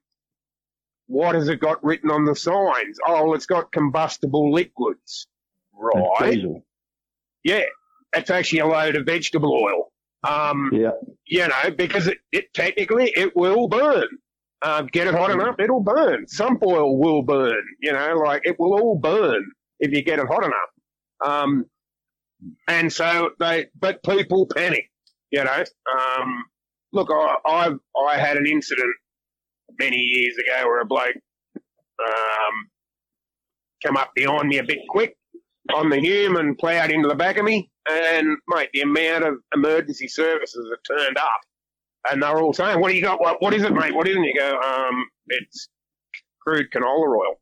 what 1.07 1.35
has 1.35 1.49
it 1.49 1.61
got 1.61 1.83
written 1.85 2.11
on 2.11 2.25
the 2.25 2.37
signs? 2.37 2.99
Oh, 3.07 3.35
it's 3.35 3.47
got 3.47 3.73
combustible 3.73 4.53
liquids. 4.53 5.27
Right. 5.73 6.43
Yeah, 7.45 7.65
it's 8.15 8.31
actually 8.31 8.61
a 8.61 8.67
load 8.67 8.97
of 8.97 9.07
vegetable 9.07 9.53
oil. 9.53 9.93
Um, 10.29 10.71
yeah. 10.73 10.91
You 11.27 11.49
know, 11.49 11.71
because 11.77 12.07
it, 12.07 12.19
it 12.33 12.53
technically 12.55 13.13
it 13.15 13.37
will 13.37 13.69
burn. 13.69 14.09
Um, 14.63 14.87
get 14.87 15.07
it 15.07 15.15
hot 15.15 15.31
enough, 15.31 15.57
it'll 15.61 15.83
burn. 15.83 16.27
Some 16.27 16.59
oil 16.65 16.99
will 16.99 17.23
burn. 17.23 17.63
You 17.81 17.93
know, 17.93 18.15
like 18.15 18.43
it 18.45 18.59
will 18.59 18.81
all 18.81 18.99
burn 18.99 19.45
if 19.79 19.93
you 19.93 20.03
get 20.03 20.19
it 20.19 20.27
hot 20.27 20.45
enough. 20.45 20.71
Um, 21.25 21.67
and 22.69 22.93
so 22.93 23.31
they, 23.39 23.67
but 23.79 24.03
people 24.03 24.47
panic. 24.55 24.91
You 25.31 25.45
know, 25.45 25.65
um, 25.99 26.45
look, 26.93 27.09
I, 27.11 27.37
I 27.45 27.71
I 28.09 28.19
had 28.19 28.37
an 28.37 28.47
incident 28.47 28.95
many 29.79 29.97
years 29.97 30.37
ago 30.37 30.67
where 30.67 30.81
a 30.81 30.87
bloke 30.87 31.17
um, 31.57 32.71
come 33.85 33.97
up 33.97 34.11
behind 34.15 34.49
me 34.49 34.59
a 34.59 34.65
bit 34.65 34.79
quick 34.89 35.17
on 35.75 35.91
the 35.91 35.99
hume 35.99 36.37
and 36.37 36.57
ploughed 36.57 36.91
into 36.91 37.09
the 37.09 37.15
back 37.15 37.39
of 37.39 37.45
me. 37.45 37.71
And 37.89 38.39
mate, 38.49 38.71
the 38.73 38.81
amount 38.83 39.25
of 39.25 39.35
emergency 39.55 40.09
services 40.09 40.67
that 40.71 40.97
turned 40.97 41.19
up 41.19 41.41
and 42.11 42.23
they're 42.23 42.39
all 42.39 42.53
saying, 42.53 42.81
"What 42.81 42.91
do 42.91 42.97
you 42.97 43.03
got? 43.03 43.21
What, 43.21 43.41
what 43.43 43.55
is 43.55 43.63
it, 43.63 43.73
mate? 43.73 43.95
What 43.95 44.09
isn't?" 44.09 44.25
You 44.25 44.35
go, 44.39 44.59
"Um, 44.59 45.07
it's 45.29 45.69
crude 46.41 46.71
canola 46.75 47.17
oil." 47.17 47.41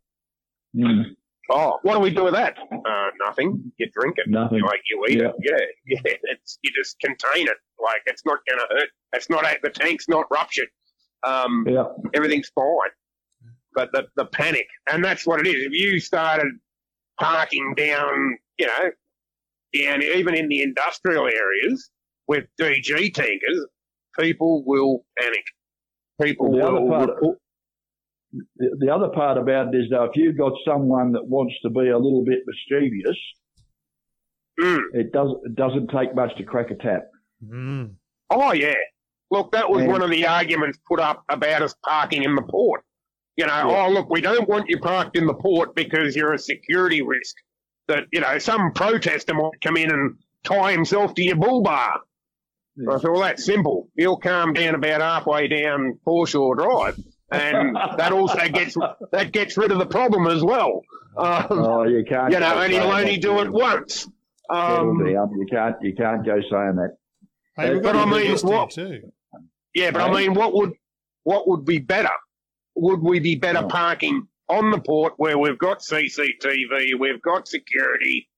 Mm. 0.76 1.04
Oh, 1.50 1.78
what 1.82 1.94
do 1.94 2.00
we 2.00 2.10
do 2.10 2.24
with 2.24 2.34
that? 2.34 2.56
Uh, 2.58 3.10
nothing. 3.24 3.72
You 3.76 3.88
drink 3.92 4.16
it. 4.16 4.28
Nothing. 4.28 4.62
Like 4.62 4.80
you 4.88 5.04
eat 5.08 5.18
yeah. 5.18 5.28
it. 5.28 5.34
Yeah, 5.86 6.00
yeah. 6.04 6.12
It's 6.22 6.58
you 6.62 6.70
just 6.74 6.98
contain 7.00 7.48
it. 7.48 7.56
Like 7.82 8.02
it's 8.06 8.24
not 8.24 8.38
going 8.48 8.60
to 8.60 8.74
hurt. 8.74 8.88
It's 9.12 9.28
not 9.28 9.44
the 9.62 9.70
tank's 9.70 10.08
not 10.08 10.26
ruptured. 10.30 10.68
Um, 11.26 11.66
yeah. 11.68 11.84
Everything's 12.14 12.50
fine. 12.54 12.90
But 13.74 13.90
the 13.92 14.06
the 14.16 14.24
panic, 14.24 14.66
and 14.90 15.04
that's 15.04 15.26
what 15.26 15.40
it 15.40 15.48
is. 15.48 15.66
If 15.66 15.72
you 15.72 15.98
started 16.00 16.46
parking 17.20 17.74
down, 17.76 18.38
you 18.58 18.66
know, 18.66 18.90
down 19.74 20.02
even 20.02 20.34
in 20.34 20.48
the 20.48 20.62
industrial 20.62 21.26
areas 21.26 21.90
with 22.28 22.44
DG 22.60 23.12
tankers, 23.12 23.66
people 24.18 24.64
will 24.64 25.04
panic. 25.18 25.44
People 26.22 26.52
the 26.52 26.58
will. 26.58 27.36
Other 28.34 28.42
part, 28.42 28.46
the, 28.56 28.76
the 28.86 28.94
other 28.94 29.08
part 29.08 29.38
about 29.38 29.74
it 29.74 29.78
is 29.78 29.90
though, 29.90 30.04
if 30.04 30.16
you've 30.16 30.36
got 30.36 30.52
someone 30.66 31.12
that 31.12 31.26
wants 31.26 31.54
to 31.62 31.70
be 31.70 31.88
a 31.88 31.98
little 31.98 32.24
bit 32.24 32.40
mischievous, 32.46 33.16
mm. 34.60 34.80
it 34.92 35.12
does 35.12 35.30
it 35.44 35.54
doesn't 35.54 35.88
take 35.88 36.14
much 36.14 36.36
to 36.36 36.44
crack 36.44 36.70
a 36.70 36.74
tap. 36.74 37.04
Mm. 37.44 37.94
Oh 38.30 38.52
yeah, 38.52 38.74
look, 39.30 39.52
that 39.52 39.70
was 39.70 39.82
and, 39.82 39.90
one 39.90 40.02
of 40.02 40.10
the 40.10 40.26
arguments 40.26 40.78
put 40.88 41.00
up 41.00 41.24
about 41.28 41.62
us 41.62 41.74
parking 41.84 42.24
in 42.24 42.34
the 42.34 42.42
port. 42.42 42.84
You 43.36 43.46
know, 43.46 43.70
yeah. 43.70 43.86
oh 43.86 43.90
look, 43.90 44.10
we 44.10 44.20
don't 44.20 44.48
want 44.48 44.68
you 44.68 44.78
parked 44.78 45.16
in 45.16 45.26
the 45.26 45.34
port 45.34 45.74
because 45.74 46.14
you're 46.14 46.32
a 46.32 46.38
security 46.38 47.02
risk. 47.02 47.34
That 47.88 48.04
you 48.12 48.20
know, 48.20 48.38
some 48.38 48.72
protester 48.72 49.34
might 49.34 49.60
come 49.62 49.76
in 49.76 49.90
and 49.90 50.16
tie 50.44 50.72
himself 50.72 51.14
to 51.14 51.22
your 51.22 51.36
bull 51.36 51.62
bar. 51.62 52.00
Yeah. 52.76 52.94
I 52.94 52.98
thought, 52.98 53.12
well, 53.12 53.22
that's 53.22 53.44
simple. 53.44 53.88
He'll 53.96 54.16
calm 54.16 54.52
down 54.52 54.74
about 54.74 55.00
halfway 55.00 55.48
down 55.48 55.98
Foreshore 56.04 56.56
Drive, 56.56 56.98
and 57.30 57.76
that 57.76 58.12
also 58.12 58.48
gets 58.48 58.76
that 59.12 59.32
gets 59.32 59.56
rid 59.56 59.72
of 59.72 59.78
the 59.78 59.86
problem 59.86 60.26
as 60.26 60.42
well. 60.42 60.82
Um, 61.16 61.46
oh, 61.50 61.84
you 61.84 62.04
can't. 62.04 62.32
You 62.32 62.40
know, 62.40 62.58
and 62.60 62.72
he'll 62.72 62.90
only 62.90 63.16
do 63.16 63.40
it 63.40 63.50
once. 63.50 64.08
Um, 64.50 65.04
you 65.06 65.46
can't. 65.50 65.76
You 65.82 65.94
can't 65.94 66.24
go 66.24 66.40
saying 66.40 66.76
that. 66.76 66.96
Hey, 67.56 67.78
but 67.78 67.96
I 67.96 68.04
mean, 68.04 68.36
what? 68.38 68.70
Too. 68.70 69.12
Yeah, 69.74 69.90
but 69.90 70.02
hey? 70.02 70.08
I 70.08 70.12
mean, 70.12 70.34
what 70.34 70.54
would 70.54 70.72
what 71.22 71.48
would 71.48 71.64
be 71.64 71.78
better? 71.78 72.10
Would 72.76 73.00
we 73.00 73.20
be 73.20 73.36
better 73.36 73.60
oh. 73.64 73.68
parking 73.68 74.26
on 74.48 74.70
the 74.70 74.80
port 74.80 75.14
where 75.16 75.38
we've 75.38 75.58
got 75.58 75.80
CCTV, 75.80 76.98
we've 76.98 77.22
got 77.22 77.48
security, 77.48 78.28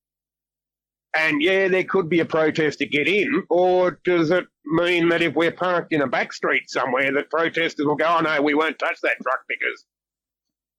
and 1.19 1.43
yeah, 1.43 1.69
there 1.69 1.85
could 1.85 2.09
be 2.09 2.21
a 2.21 2.25
protest 2.25 2.79
to 2.81 2.87
get 2.87 3.09
in, 3.09 3.45
or 3.51 3.99
does 4.05 4.31
it 4.31 4.45
mean 4.65 5.09
that 5.11 5.23
if 5.23 5.35
we're 5.35 5.53
parked 5.53 5.93
in 5.93 6.03
a 6.03 6.07
back 6.07 6.33
street 6.33 6.69
somewhere, 6.69 7.13
that 7.13 7.31
protesters 7.31 7.87
will 7.87 7.97
go, 7.97 8.07
"Oh 8.07 8.21
no, 8.21 8.43
we 8.43 8.55
won't 8.55 8.79
touch 8.79 8.99
that 9.03 9.17
truck 9.23 9.41
because 9.49 9.85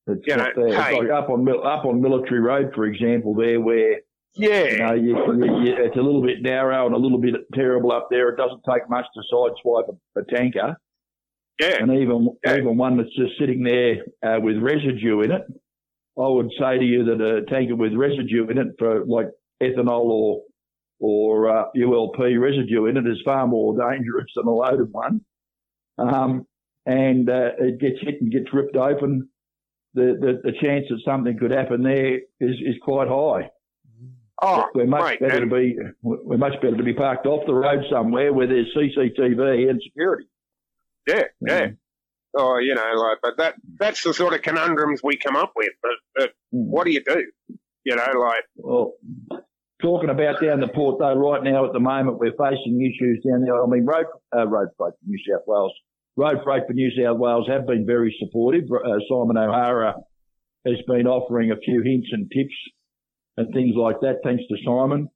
It's, 0.08 0.22
You 0.28 0.38
know, 0.38 0.48
there. 0.56 0.82
hey. 0.82 0.92
it's 0.96 1.04
like 1.04 1.10
up 1.12 1.30
on 1.30 1.48
up 1.50 1.86
on 1.86 2.02
Military 2.02 2.40
Road, 2.40 2.72
for 2.76 2.86
example, 2.86 3.34
there 3.36 3.60
where 3.60 4.00
yeah, 4.36 4.66
you 4.66 4.78
know 4.78 4.94
you, 4.94 5.64
you, 5.66 5.76
it's 5.78 5.96
a 5.98 6.02
little 6.02 6.22
bit 6.22 6.42
narrow 6.42 6.86
and 6.86 6.94
a 6.96 6.98
little 6.98 7.18
bit 7.20 7.36
terrible 7.54 7.92
up 7.92 8.08
there. 8.12 8.30
It 8.30 8.38
doesn't 8.38 8.62
take 8.70 8.90
much 8.90 9.06
to 9.16 9.22
sideswipe 9.34 9.90
a, 10.16 10.20
a 10.20 10.24
tanker, 10.26 10.78
yeah, 11.60 11.78
and 11.82 11.92
even 11.92 12.36
Yeah. 12.46 12.58
even 12.58 12.78
one 12.78 12.98
that's 12.98 13.16
just 13.16 13.38
sitting 13.40 13.64
there 13.64 14.04
uh, 14.24 14.40
with 14.40 14.58
residue 14.58 15.22
in 15.22 15.32
it. 15.32 15.42
I 16.20 16.28
would 16.28 16.50
say 16.60 16.78
to 16.80 16.84
you 16.86 17.04
that 17.06 17.22
a 17.22 17.46
tanker 17.46 17.76
with 17.76 17.94
residue 17.94 18.48
in 18.50 18.58
it 18.58 18.68
for 18.80 19.06
like 19.06 19.28
ethanol 19.62 20.06
or 20.06 20.42
or 21.00 21.50
uh, 21.50 21.66
ULP 21.78 22.18
residue 22.40 22.86
in 22.88 22.98
it 22.98 23.06
is 23.08 23.22
far 23.24 23.46
more 23.48 23.78
dangerous 23.78 24.26
than 24.36 24.48
a 24.48 24.52
loaded 24.52 24.92
one. 24.92 25.22
Um, 26.00 26.46
and 26.88 27.30
uh, 27.30 27.52
it 27.60 27.80
gets 27.80 27.98
hit 28.02 28.22
and 28.22 28.32
gets 28.32 28.52
ripped 28.54 28.76
open. 28.76 29.30
The, 29.94 30.18
the 30.20 30.52
the 30.52 30.58
chance 30.62 30.86
that 30.90 31.00
something 31.06 31.38
could 31.38 31.52
happen 31.52 31.84
there 31.84 32.16
is 32.40 32.56
is 32.62 32.76
quite 32.82 33.08
high. 33.08 33.50
oh, 34.42 34.66
We're 34.74 34.86
much 34.86 35.04
mate, 35.04 35.20
better 35.20 35.40
to 35.42 35.48
be 35.48 35.76
we're 36.02 36.38
much 36.38 36.54
better 36.62 36.78
to 36.78 36.84
be 36.84 36.94
parked 36.94 37.26
off 37.26 37.46
the 37.48 37.54
road 37.54 37.84
somewhere 37.92 38.32
where 38.34 38.48
there's 38.48 38.68
CCTV 38.76 39.70
and 39.70 39.82
security. 39.84 40.28
yeah, 41.08 41.24
yeah. 41.42 41.68
Oh, 42.36 42.60
you 42.60 42.76
know, 42.76 42.92
like, 42.96 43.18
but 43.24 43.38
that 43.38 43.56
that's 43.80 44.04
the 44.04 44.14
sort 44.14 44.34
of 44.34 44.42
conundrums 44.44 45.02
we 45.04 45.18
come 45.18 45.36
up 45.36 45.54
with. 45.56 45.72
But, 45.82 45.92
but 46.16 46.32
what 46.52 46.86
do 46.86 46.92
you 46.92 47.04
do? 47.04 47.26
You 47.84 47.96
know, 47.96 48.20
like, 48.20 48.44
Well, 48.56 48.94
talking 49.82 50.10
about 50.10 50.42
down 50.42 50.60
the 50.60 50.68
port 50.68 51.00
though, 51.00 51.16
right 51.16 51.44
now 51.44 51.66
at 51.66 51.74
the 51.74 51.80
moment 51.80 52.20
we're 52.20 52.32
facing 52.32 52.82
issues 52.82 53.24
down 53.28 53.44
there. 53.44 53.62
I 53.62 53.68
mean, 53.68 53.86
road 53.86 54.06
uh, 54.36 54.48
road 54.48 54.70
freight 54.78 54.94
for 55.00 55.06
New 55.08 55.20
South 55.30 55.44
Wales, 55.48 55.74
road 56.16 56.40
freight 56.44 56.64
for 56.68 56.74
New 56.74 56.92
South 56.92 57.18
Wales 57.18 57.48
have 57.48 57.68
been 57.68 57.86
very 57.86 58.16
supportive. 58.20 58.64
Uh, 58.72 59.00
Simon 59.10 59.38
O'Hara 59.38 59.96
has 60.66 60.78
been 60.88 61.08
offering 61.08 61.52
a 61.52 61.58
few 61.58 61.82
hints 61.82 62.10
and 62.12 62.30
tips 62.32 62.56
and 63.38 63.54
things 63.54 63.76
like 63.76 64.00
that, 64.02 64.20
thanks 64.24 64.44
to 64.50 64.58
Simon. 64.66 65.10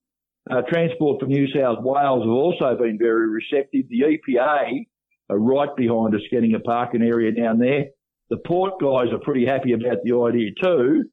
Uh, 0.50 0.62
Transport 0.68 1.20
for 1.20 1.28
New 1.28 1.48
South 1.48 1.80
Wales 1.82 2.24
have 2.24 2.32
also 2.32 2.76
been 2.78 2.98
very 2.98 3.30
receptive. 3.30 3.86
The 3.90 4.18
EPA 4.18 4.86
are 5.30 5.38
right 5.38 5.76
behind 5.76 6.16
us 6.16 6.22
getting 6.32 6.56
a 6.56 6.60
parking 6.60 7.02
area 7.02 7.32
down 7.32 7.60
there. 7.60 7.86
The 8.30 8.38
port 8.38 8.80
guys 8.80 9.12
are 9.12 9.20
pretty 9.20 9.46
happy 9.46 9.74
about 9.74 9.98
the 10.04 10.16
idea 10.16 10.52
too. 10.62 11.06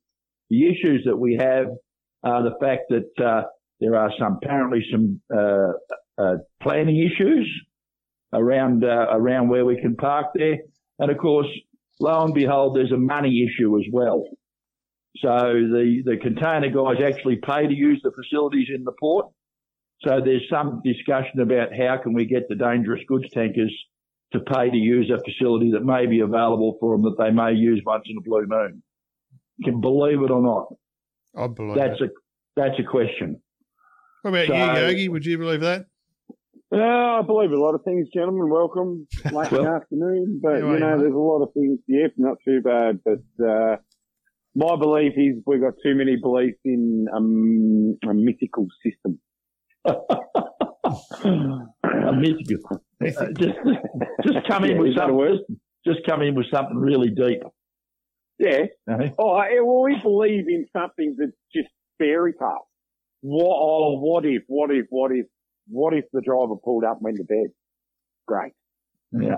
The 0.51 0.69
issues 0.69 1.05
that 1.05 1.17
we 1.17 1.37
have 1.41 1.67
are 2.23 2.43
the 2.43 2.57
fact 2.61 2.83
that 2.91 3.25
uh, 3.25 3.43
there 3.81 3.97
are 3.97 4.11
some 4.19 4.39
apparently 4.43 4.85
some 4.91 5.21
uh, 5.35 5.73
uh, 6.21 6.37
planning 6.63 6.99
issues 6.99 7.49
around 8.33 8.85
uh, 8.85 9.07
around 9.11 9.49
where 9.49 9.65
we 9.65 9.81
can 9.81 9.97
park 9.97 10.27
there, 10.35 10.59
and 10.99 11.11
of 11.11 11.19
course, 11.19 11.49
lo 12.01 12.25
and 12.25 12.35
behold, 12.35 12.77
there's 12.77 12.93
a 12.93 12.97
money 12.97 13.47
issue 13.47 13.79
as 13.79 13.85
well. 13.93 14.25
So 15.19 15.29
the 15.29 16.03
the 16.05 16.17
container 16.17 16.71
guys 16.71 17.03
actually 17.03 17.37
pay 17.37 17.67
to 17.67 17.75
use 17.75 18.01
the 18.03 18.13
facilities 18.13 18.69
in 18.75 18.85
the 18.85 18.93
port. 18.99 19.27
So 20.03 20.21
there's 20.25 20.47
some 20.49 20.81
discussion 20.85 21.41
about 21.41 21.71
how 21.77 21.99
can 22.01 22.13
we 22.13 22.25
get 22.25 22.49
the 22.49 22.55
dangerous 22.55 23.01
goods 23.09 23.29
tankers 23.33 23.75
to 24.33 24.41
pay 24.41 24.71
to 24.71 24.77
use 24.77 25.11
a 25.11 25.19
facility 25.19 25.73
that 25.73 25.85
may 25.85 26.07
be 26.07 26.21
available 26.21 26.77
for 26.79 26.95
them 26.95 27.03
that 27.03 27.17
they 27.19 27.31
may 27.31 27.53
use 27.53 27.83
once 27.85 28.05
in 28.07 28.17
a 28.17 28.21
blue 28.21 28.47
moon. 28.47 28.83
You 29.57 29.73
can 29.73 29.81
believe 29.81 30.23
it 30.23 30.31
or 30.31 30.43
not. 30.43 30.69
I 31.39 31.47
believe 31.47 31.77
That's 31.77 32.01
it. 32.01 32.11
a 32.11 32.13
that's 32.57 32.79
a 32.81 32.83
question. 32.91 33.41
What 34.23 34.31
about 34.31 34.47
so- 34.49 34.55
you, 34.55 34.87
Yogi? 34.89 35.09
Would 35.09 35.25
you 35.25 35.39
believe 35.39 35.61
that? 35.61 35.87
Yeah, 36.73 37.21
I 37.21 37.23
believe 37.23 37.51
a 37.53 37.57
lot 37.57 37.75
of 37.75 37.83
things, 37.85 38.09
gentlemen. 38.13 38.51
Welcome. 38.51 39.07
Late 39.33 39.53
Well- 39.53 39.67
afternoon. 39.69 40.41
But, 40.43 40.59
you 40.59 40.73
you, 40.73 40.79
know, 40.81 40.91
mate? 40.97 41.01
there's 41.03 41.15
a 41.15 41.17
lot 41.17 41.43
of 41.43 41.53
things. 41.55 41.79
Yep, 41.87 42.13
not 42.19 42.37
too 42.45 42.61
bad. 42.61 43.01
But, 43.05 43.47
uh, 43.47 43.77
my 44.55 44.77
belief 44.77 45.13
is 45.17 45.41
we've 45.47 45.61
got 45.61 45.75
too 45.83 45.95
many 45.95 46.17
beliefs 46.17 46.59
in 46.65 47.07
um, 47.15 47.97
a 48.09 48.13
mythical 48.13 48.67
system. 48.85 49.21
A 51.85 52.13
mythical. 52.13 52.83
Uh, 53.01 53.27
just 53.39 53.55
just 54.25 54.49
come 54.49 54.65
in 54.65 54.71
Yeah, 54.73 54.79
with 54.81 54.89
is 54.89 54.95
that 54.97 55.03
something. 55.03 55.17
word? 55.17 55.39
Just 55.87 56.01
come 56.05 56.21
in 56.21 56.35
with 56.35 56.47
something 56.53 56.77
really 56.77 57.11
deep. 57.11 57.41
Yeah. 58.39 58.67
eh? 58.89 59.11
Oh, 59.19 59.31
I, 59.31 59.61
well, 59.63 59.83
we 59.83 60.01
believe 60.01 60.49
in 60.49 60.67
something 60.73 61.17
that's 61.19 61.33
just 61.55 61.69
fairy 61.99 62.33
tale. 62.33 62.69
What, 63.21 63.47
oh, 63.47 63.99
what 63.99 64.25
if, 64.25 64.43
what 64.47 64.71
if, 64.71 64.87
what 64.91 65.11
if, 65.13 65.27
what 65.69 65.95
if 65.95 66.05
the 66.13 66.21
driver 66.21 66.55
pulled 66.63 66.85
up 66.85 66.99
and 66.99 67.05
went 67.05 67.17
to 67.17 67.25
bed? 67.25 67.49
Great. 68.27 68.53
Yeah. 69.13 69.37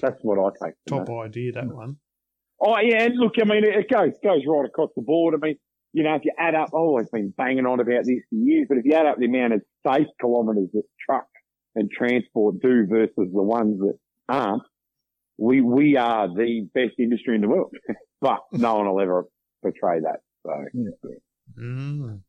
That's 0.00 0.18
what 0.22 0.38
I 0.38 0.66
take. 0.66 0.74
Top 0.88 1.06
that. 1.06 1.12
idea, 1.12 1.52
that 1.52 1.66
one. 1.66 1.96
Oh 2.60 2.78
yeah, 2.80 3.04
and 3.04 3.16
look, 3.16 3.34
I 3.40 3.44
mean, 3.44 3.64
it 3.64 3.88
goes 3.90 4.12
goes 4.22 4.42
right 4.46 4.64
across 4.64 4.90
the 4.96 5.02
board. 5.02 5.34
I 5.34 5.44
mean, 5.44 5.56
you 5.92 6.02
know, 6.04 6.14
if 6.14 6.24
you 6.24 6.32
add 6.38 6.54
up, 6.54 6.68
I've 6.68 6.74
always 6.74 7.08
been 7.10 7.32
banging 7.36 7.66
on 7.66 7.80
about 7.80 8.04
this 8.04 8.20
for 8.30 8.36
years, 8.36 8.66
but 8.68 8.78
if 8.78 8.84
you 8.84 8.94
add 8.94 9.06
up 9.06 9.18
the 9.18 9.26
amount 9.26 9.54
of 9.54 9.62
safe 9.86 10.06
kilometres 10.20 10.70
that 10.72 10.82
truck 11.04 11.26
and 11.74 11.90
transport 11.90 12.60
do 12.60 12.86
versus 12.88 13.12
the 13.16 13.42
ones 13.42 13.78
that 13.80 13.98
aren't, 14.28 14.62
we 15.38 15.60
we 15.60 15.96
are 15.96 16.28
the 16.28 16.68
best 16.74 16.94
industry 16.98 17.34
in 17.34 17.40
the 17.42 17.48
world. 17.48 17.72
but 18.20 18.40
no 18.52 18.76
one 18.76 18.86
will 18.88 19.00
ever 19.00 19.24
portray 19.62 20.00
that. 20.00 20.20
So 20.44 20.52
Mm. 21.58 22.20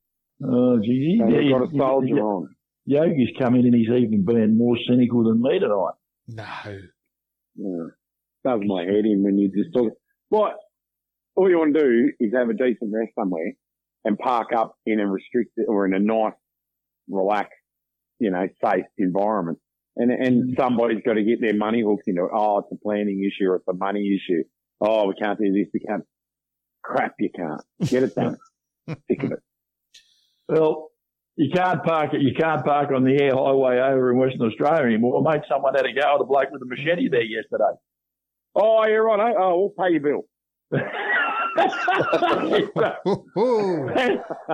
Oh, 0.44 0.80
gee, 0.80 1.20
so 1.20 1.28
yeah, 1.28 1.38
we've 1.40 1.52
got 1.52 1.66
to 1.66 1.74
you- 1.74 1.80
soldier 1.80 2.08
you- 2.08 2.20
on. 2.22 2.56
Yogi's 2.86 3.30
come 3.38 3.56
in 3.56 3.66
and 3.66 3.76
he's 3.76 3.90
even 3.90 4.24
been 4.24 4.58
more 4.58 4.78
cynical 4.88 5.24
than 5.26 5.42
me 5.42 5.60
tonight. 5.60 5.96
No. 6.30 6.80
Yeah. 7.56 7.88
Does 8.46 8.62
my 8.66 8.84
head 8.84 9.04
in 9.06 9.24
when 9.24 9.38
you 9.38 9.50
just 9.50 9.74
talk. 9.74 9.92
What 10.30 10.54
all 11.36 11.50
you 11.50 11.58
want 11.58 11.74
to 11.76 11.82
do 11.82 12.12
is 12.20 12.32
have 12.34 12.50
a 12.50 12.54
decent 12.54 12.94
rest 12.94 13.12
somewhere 13.20 13.54
and 14.06 14.18
park 14.18 14.50
up 14.56 14.76
in 14.86 15.00
a 15.02 15.08
restricted 15.08 15.66
or 15.68 15.86
in 15.86 15.94
a 15.94 16.00
nice, 16.00 16.34
relaxed, 17.10 17.52
you 18.20 18.32
know, 18.32 18.48
safe 18.64 18.86
environment. 18.98 19.58
And 20.00 20.12
and 20.12 20.56
somebody's 20.60 21.02
got 21.06 21.14
to 21.14 21.24
get 21.24 21.42
their 21.42 21.56
money 21.56 21.82
hooked 21.82 22.08
into 22.08 22.24
it. 22.26 22.32
Oh, 22.34 22.60
it's 22.60 22.72
a 22.72 22.76
planning 22.84 23.24
issue 23.26 23.50
or 23.50 23.56
it's 23.56 23.68
a 23.68 23.74
money 23.74 24.16
issue. 24.16 24.44
Oh, 24.80 25.08
we 25.08 25.16
can't 25.16 25.40
do 25.40 25.52
this. 25.52 25.68
We 25.74 25.80
can't. 25.80 26.04
Crap, 26.84 27.16
you 27.20 27.30
can't. 27.36 27.62
Get 27.90 28.04
it 28.04 28.16
done. 28.16 28.38
Sick 29.10 29.24
of 29.24 29.32
it. 29.32 29.40
Well, 30.48 30.90
you 31.36 31.50
can't 31.54 31.84
park 31.84 32.14
it. 32.14 32.22
You 32.22 32.34
can't 32.38 32.64
park 32.64 32.92
on 32.96 33.04
the 33.04 33.22
Eyre 33.22 33.36
Highway 33.36 33.80
over 33.80 34.12
in 34.12 34.18
Western 34.20 34.44
Australia 34.44 34.84
anymore. 34.86 35.22
Mate, 35.24 35.42
someone 35.50 35.74
had 35.76 35.86
a 35.86 35.94
go 35.94 36.16
at 36.16 36.22
a 36.22 36.26
bloke 36.26 36.52
with 36.52 36.62
a 36.62 36.66
machete 36.66 37.10
there 37.10 37.24
yesterday. 37.24 37.74
Oh, 38.56 38.86
you're 38.88 39.04
right. 39.06 39.32
eh? 39.32 39.36
Oh, 39.38 39.60
we'll 39.76 39.88
pay 39.88 39.94
your 39.94 40.02
bill. 40.02 40.26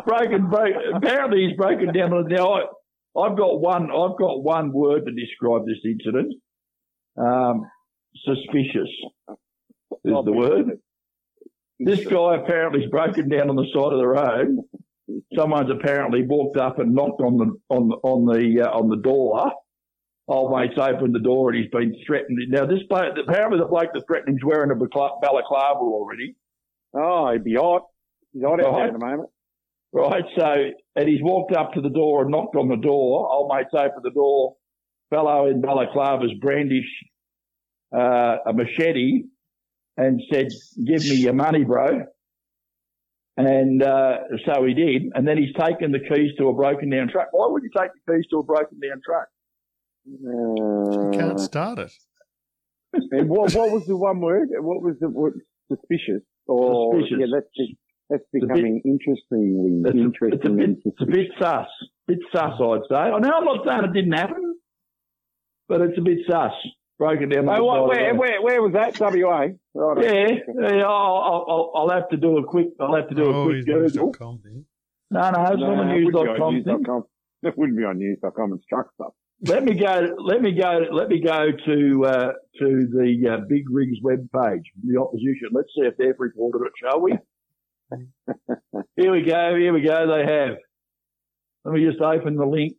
Broken, 0.05 0.49
broken. 0.49 0.81
Apparently, 0.95 1.47
he's 1.47 1.57
broken 1.57 1.93
down. 1.93 2.13
on- 2.13 2.27
Now, 2.27 2.53
I, 2.53 2.61
I've 3.17 3.37
got 3.37 3.59
one. 3.61 3.83
I've 3.91 4.17
got 4.17 4.43
one 4.43 4.71
word 4.73 5.05
to 5.05 5.11
describe 5.11 5.65
this 5.65 5.79
incident. 5.85 6.33
Um, 7.17 7.61
suspicious 8.25 8.89
is 10.03 10.15
the 10.25 10.31
word. 10.31 10.79
This 11.79 12.05
guy 12.05 12.37
apparently 12.37 12.81
has 12.81 12.89
broken 12.89 13.29
down 13.29 13.49
on 13.49 13.55
the 13.55 13.65
side 13.73 13.93
of 13.93 13.99
the 13.99 14.07
road. 14.07 14.57
Someone's 15.35 15.69
apparently 15.69 16.25
walked 16.25 16.57
up 16.57 16.79
and 16.79 16.93
knocked 16.93 17.21
on 17.21 17.37
the 17.37 17.51
on 17.69 17.87
the 17.89 17.95
on 17.97 18.25
the 18.25 18.61
uh, 18.63 18.71
on 18.71 18.89
the 18.89 18.97
door. 18.97 19.51
Old 20.27 20.57
mate's 20.57 20.77
opened 20.79 21.13
the 21.13 21.19
door 21.19 21.49
and 21.51 21.61
he's 21.61 21.69
been 21.69 21.93
threatened. 22.07 22.39
Now 22.47 22.65
this 22.65 22.79
bloke, 22.89 23.13
apparently 23.27 23.59
the 23.59 23.65
bloke 23.65 23.89
that 23.93 24.03
threatened 24.07 24.29
him's 24.29 24.43
wearing 24.45 24.71
a 24.71 24.75
balaclava 24.75 25.79
already. 25.81 26.35
Oh, 26.95 27.31
he'd 27.33 27.43
be 27.43 27.55
hot. 27.55 27.83
He's 28.31 28.43
hot 28.43 28.61
out 28.61 28.71
Right. 28.71 28.73
there 28.77 28.87
at 28.87 28.93
the 28.93 29.05
moment. 29.05 29.29
Right, 29.93 30.23
so, 30.37 30.53
and 30.95 31.07
he's 31.07 31.21
walked 31.21 31.55
up 31.55 31.73
to 31.73 31.81
the 31.81 31.89
door 31.89 32.23
and 32.23 32.31
knocked 32.31 32.55
on 32.55 32.67
the 32.67 32.77
door. 32.77 33.29
Old 33.31 33.51
mate's 33.53 33.69
opened 33.73 34.03
the 34.03 34.09
door. 34.11 34.55
Fellow 35.11 35.45
in 35.47 35.61
balaclava's 35.61 36.33
brandish 36.41 36.89
uh, 37.95 38.37
a 38.47 38.53
machete 38.53 39.23
and 39.95 40.19
said, 40.31 40.47
give 40.83 41.01
me 41.03 41.15
your 41.17 41.33
money, 41.33 41.63
bro. 41.63 42.05
And 43.37 43.83
uh, 43.83 44.17
so 44.45 44.65
he 44.65 44.73
did. 44.73 45.03
And 45.13 45.27
then 45.27 45.37
he's 45.37 45.53
taken 45.53 45.91
the 45.91 45.99
keys 45.99 46.31
to 46.39 46.47
a 46.49 46.53
broken 46.53 46.89
down 46.89 47.09
truck. 47.09 47.27
Why 47.31 47.47
would 47.49 47.61
you 47.61 47.69
take 47.77 47.89
the 48.05 48.13
keys 48.13 48.25
to 48.31 48.39
a 48.39 48.43
broken 48.43 48.79
down 48.79 48.99
truck? 49.05 49.27
You 50.05 51.09
can't 51.13 51.33
Uh, 51.33 51.37
start 51.37 51.77
it. 51.79 51.91
and 53.11 53.29
what, 53.29 53.53
what 53.53 53.71
was 53.71 53.85
the 53.85 53.95
one 53.97 54.19
word? 54.21 54.49
What 54.59 54.81
was 54.81 54.95
the 54.99 55.09
what, 55.09 55.33
suspicious? 55.71 56.21
Or 56.47 56.93
Suspicious. 56.99 57.17
yeah, 57.19 57.25
that's 57.33 57.47
just, 57.55 57.71
that's 58.13 58.23
a 58.23 58.39
bit- 58.39 58.41
becoming 58.47 58.81
interestingly 58.85 59.81
It's 59.83 59.85
a, 59.85 59.89
it's 59.89 59.97
a 59.97 60.01
interesting. 60.01 60.57
bit, 60.57 60.69
it's 60.85 61.01
a 61.01 61.05
bit 61.05 61.27
sus. 61.39 61.67
Bit 62.07 62.19
sus, 62.31 62.53
I'd 62.61 62.85
say. 62.89 62.95
I 62.95 63.19
know 63.19 63.31
I'm 63.37 63.45
not 63.45 63.65
saying 63.65 63.83
it 63.85 63.93
didn't 63.93 64.13
happen, 64.13 64.55
but 65.67 65.81
it's 65.81 65.97
a 65.97 66.01
bit 66.01 66.19
sus. 66.29 66.51
broken 66.99 67.29
down. 67.29 67.49
Oh, 67.49 67.63
what, 67.63 67.87
where, 67.87 68.13
where, 68.15 68.41
where 68.41 68.61
was 68.61 68.73
that? 68.73 68.99
WA? 68.99 69.47
Right. 69.75 70.03
Yeah, 70.03 70.27
yeah 70.77 70.83
I'll, 70.85 71.21
I'll, 71.29 71.45
I'll, 71.49 71.71
I'll 71.75 71.89
have 71.89 72.09
to 72.09 72.17
do 72.17 72.37
a 72.37 72.45
quick. 72.45 72.67
I'll 72.79 72.95
have 72.95 73.09
to 73.09 73.15
do 73.15 73.23
a 73.23 73.33
Oh, 73.35 73.45
quick 73.45 73.65
Google. 73.65 73.81
news.com. 73.81 74.41
No, 75.11 75.19
no, 75.19 75.27
it's 75.27 75.59
not 75.59 75.89
a 75.89 75.95
it 75.97 76.05
wouldn't 76.05 76.13
be 76.13 76.19
on 76.19 76.53
news.com 76.53 76.53
thing. 76.53 76.63
news.com. 76.65 77.03
It 77.43 77.57
wouldn't 77.57 77.77
be 77.77 77.83
on 77.83 77.97
news.com. 77.97 78.53
It's 78.53 78.65
truck 78.67 78.87
stuff. 78.95 79.13
Let 79.45 79.63
me 79.63 79.73
go. 79.73 80.15
Let 80.19 80.41
me 80.41 80.51
go. 80.53 80.79
Let 80.91 81.09
me 81.09 81.19
go 81.21 81.47
to 81.65 82.05
uh, 82.05 82.31
to 82.59 82.87
the 82.91 83.29
uh, 83.33 83.45
Big 83.49 83.63
Rigs 83.69 83.97
web 84.01 84.29
page. 84.31 84.63
The 84.83 85.01
opposition. 85.01 85.49
Let's 85.51 85.67
see 85.75 85.85
if 85.85 85.97
they've 85.97 86.13
reported 86.17 86.65
it, 86.67 86.71
shall 86.81 87.01
we? 87.01 87.13
here 88.95 89.11
we 89.11 89.23
go. 89.23 89.55
Here 89.57 89.73
we 89.73 89.81
go. 89.81 90.07
They 90.07 90.31
have. 90.31 90.57
Let 91.65 91.73
me 91.73 91.85
just 91.85 92.01
open 92.01 92.35
the 92.35 92.45
link. 92.45 92.73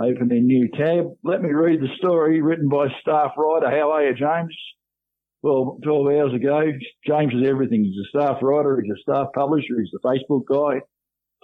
Open 0.00 0.30
a 0.30 0.40
new 0.40 0.68
tab. 0.76 1.16
Let 1.24 1.42
me 1.42 1.50
read 1.50 1.80
the 1.80 1.88
story 1.98 2.40
written 2.40 2.68
by 2.68 2.86
staff 3.00 3.32
writer. 3.36 3.70
How 3.70 3.90
are 3.92 4.04
you, 4.04 4.14
James? 4.14 4.54
Well, 5.42 5.78
12 5.82 6.06
hours 6.06 6.34
ago, 6.34 6.60
James 7.06 7.32
is 7.34 7.48
everything. 7.48 7.84
He's 7.84 8.06
a 8.06 8.18
staff 8.18 8.38
writer. 8.42 8.80
He's 8.80 8.92
a 8.92 9.00
staff 9.02 9.28
publisher. 9.34 9.80
He's 9.80 9.90
the 9.92 10.00
Facebook 10.04 10.42
guy. 10.46 10.80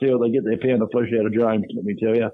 Tell 0.00 0.18
they 0.18 0.30
get 0.30 0.44
their 0.44 0.58
pound 0.58 0.82
of 0.82 0.90
flesh 0.90 1.10
out 1.18 1.26
of 1.26 1.32
James, 1.32 1.66
let 1.74 1.84
me 1.84 1.94
tell 1.94 2.14
you. 2.14 2.30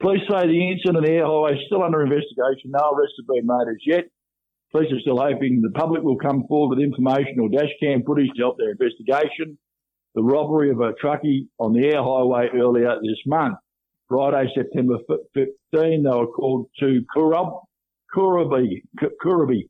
Police 0.00 0.20
say 0.30 0.46
the 0.46 0.70
incident 0.72 1.08
Eyre 1.08 1.24
Highway 1.24 1.54
is 1.54 1.66
still 1.66 1.82
under 1.82 2.02
investigation. 2.02 2.72
No 2.72 2.92
arrests 2.92 3.16
have 3.20 3.28
been 3.28 3.46
made 3.46 3.68
as 3.68 3.80
yet. 3.84 4.04
Police 4.72 4.92
are 4.92 5.00
still 5.00 5.18
hoping 5.20 5.62
the 5.62 5.70
public 5.70 6.02
will 6.02 6.16
come 6.16 6.44
forward 6.46 6.76
with 6.76 6.84
information 6.84 7.40
or 7.40 7.48
dash 7.48 7.70
cam 7.80 8.02
footage 8.04 8.30
to 8.36 8.42
help 8.42 8.56
their 8.58 8.70
investigation. 8.70 9.58
The 10.14 10.22
robbery 10.22 10.70
of 10.70 10.80
a 10.80 10.92
truckie 10.92 11.48
on 11.58 11.72
the 11.72 11.86
Eyre 11.88 12.02
Highway 12.02 12.48
earlier 12.54 12.94
this 13.02 13.18
month. 13.26 13.56
Friday, 14.08 14.50
September 14.56 14.98
15, 15.34 15.54
they 15.72 15.98
were 16.02 16.26
called 16.26 16.66
to 16.80 17.02
Kurub, 17.16 17.62
Kurabi, 18.14 18.82
K- 18.98 19.06
Kurabi, 19.24 19.68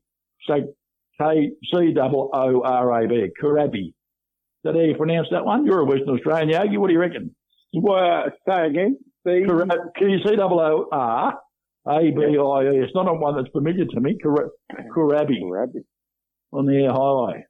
say 0.48 0.64
K 1.20 1.50
C 1.72 1.94
O 1.98 2.30
O 2.32 2.62
R 2.64 3.02
A 3.02 3.08
B, 3.08 3.26
Kurabi. 3.42 3.88
Is 3.88 3.94
that 4.64 4.74
how 4.74 4.80
you 4.80 4.94
pronounce 4.96 5.28
that 5.30 5.44
one? 5.44 5.66
You're 5.66 5.80
a 5.80 5.84
Western 5.84 6.10
Australian, 6.16 6.48
Yogi. 6.50 6.78
What 6.78 6.88
do 6.88 6.94
you 6.94 7.00
reckon? 7.00 7.34
Well, 7.74 8.24
say 8.48 8.66
again. 8.66 8.98
See? 9.26 9.44
C 9.46 10.36
O 10.38 10.58
O 10.58 10.88
R 10.90 11.38
A 11.86 12.10
B 12.10 12.22
I 12.38 12.62
E. 12.72 12.78
It's 12.84 12.94
not 12.94 13.08
on 13.08 13.20
one 13.20 13.36
that's 13.36 13.50
familiar 13.52 13.84
to 13.86 14.00
me. 14.00 14.16
Kura- 14.20 14.50
Kurabi 14.94 15.40
on 16.52 16.66
the 16.66 16.74
Eyre 16.84 16.92
Highway. 16.92 17.44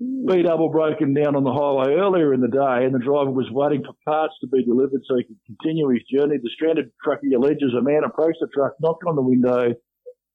B 0.00 0.42
double 0.42 0.68
broken 0.70 1.12
down 1.12 1.34
on 1.34 1.42
the 1.42 1.52
highway 1.52 1.94
earlier 1.98 2.32
in 2.32 2.40
the 2.40 2.46
day, 2.48 2.84
and 2.86 2.94
the 2.94 3.00
driver 3.00 3.30
was 3.30 3.46
waiting 3.50 3.82
for 3.84 3.94
parts 4.04 4.34
to 4.40 4.46
be 4.46 4.64
delivered 4.64 5.00
so 5.08 5.16
he 5.16 5.24
could 5.24 5.38
continue 5.46 5.88
his 5.88 6.02
journey. 6.12 6.36
The 6.40 6.50
stranded 6.54 6.90
truckie 7.04 7.34
alleges 7.34 7.74
a 7.76 7.82
man 7.82 8.04
approached 8.04 8.38
the 8.40 8.46
truck, 8.54 8.74
knocked 8.80 9.02
on 9.08 9.16
the 9.16 9.22
window, 9.22 9.74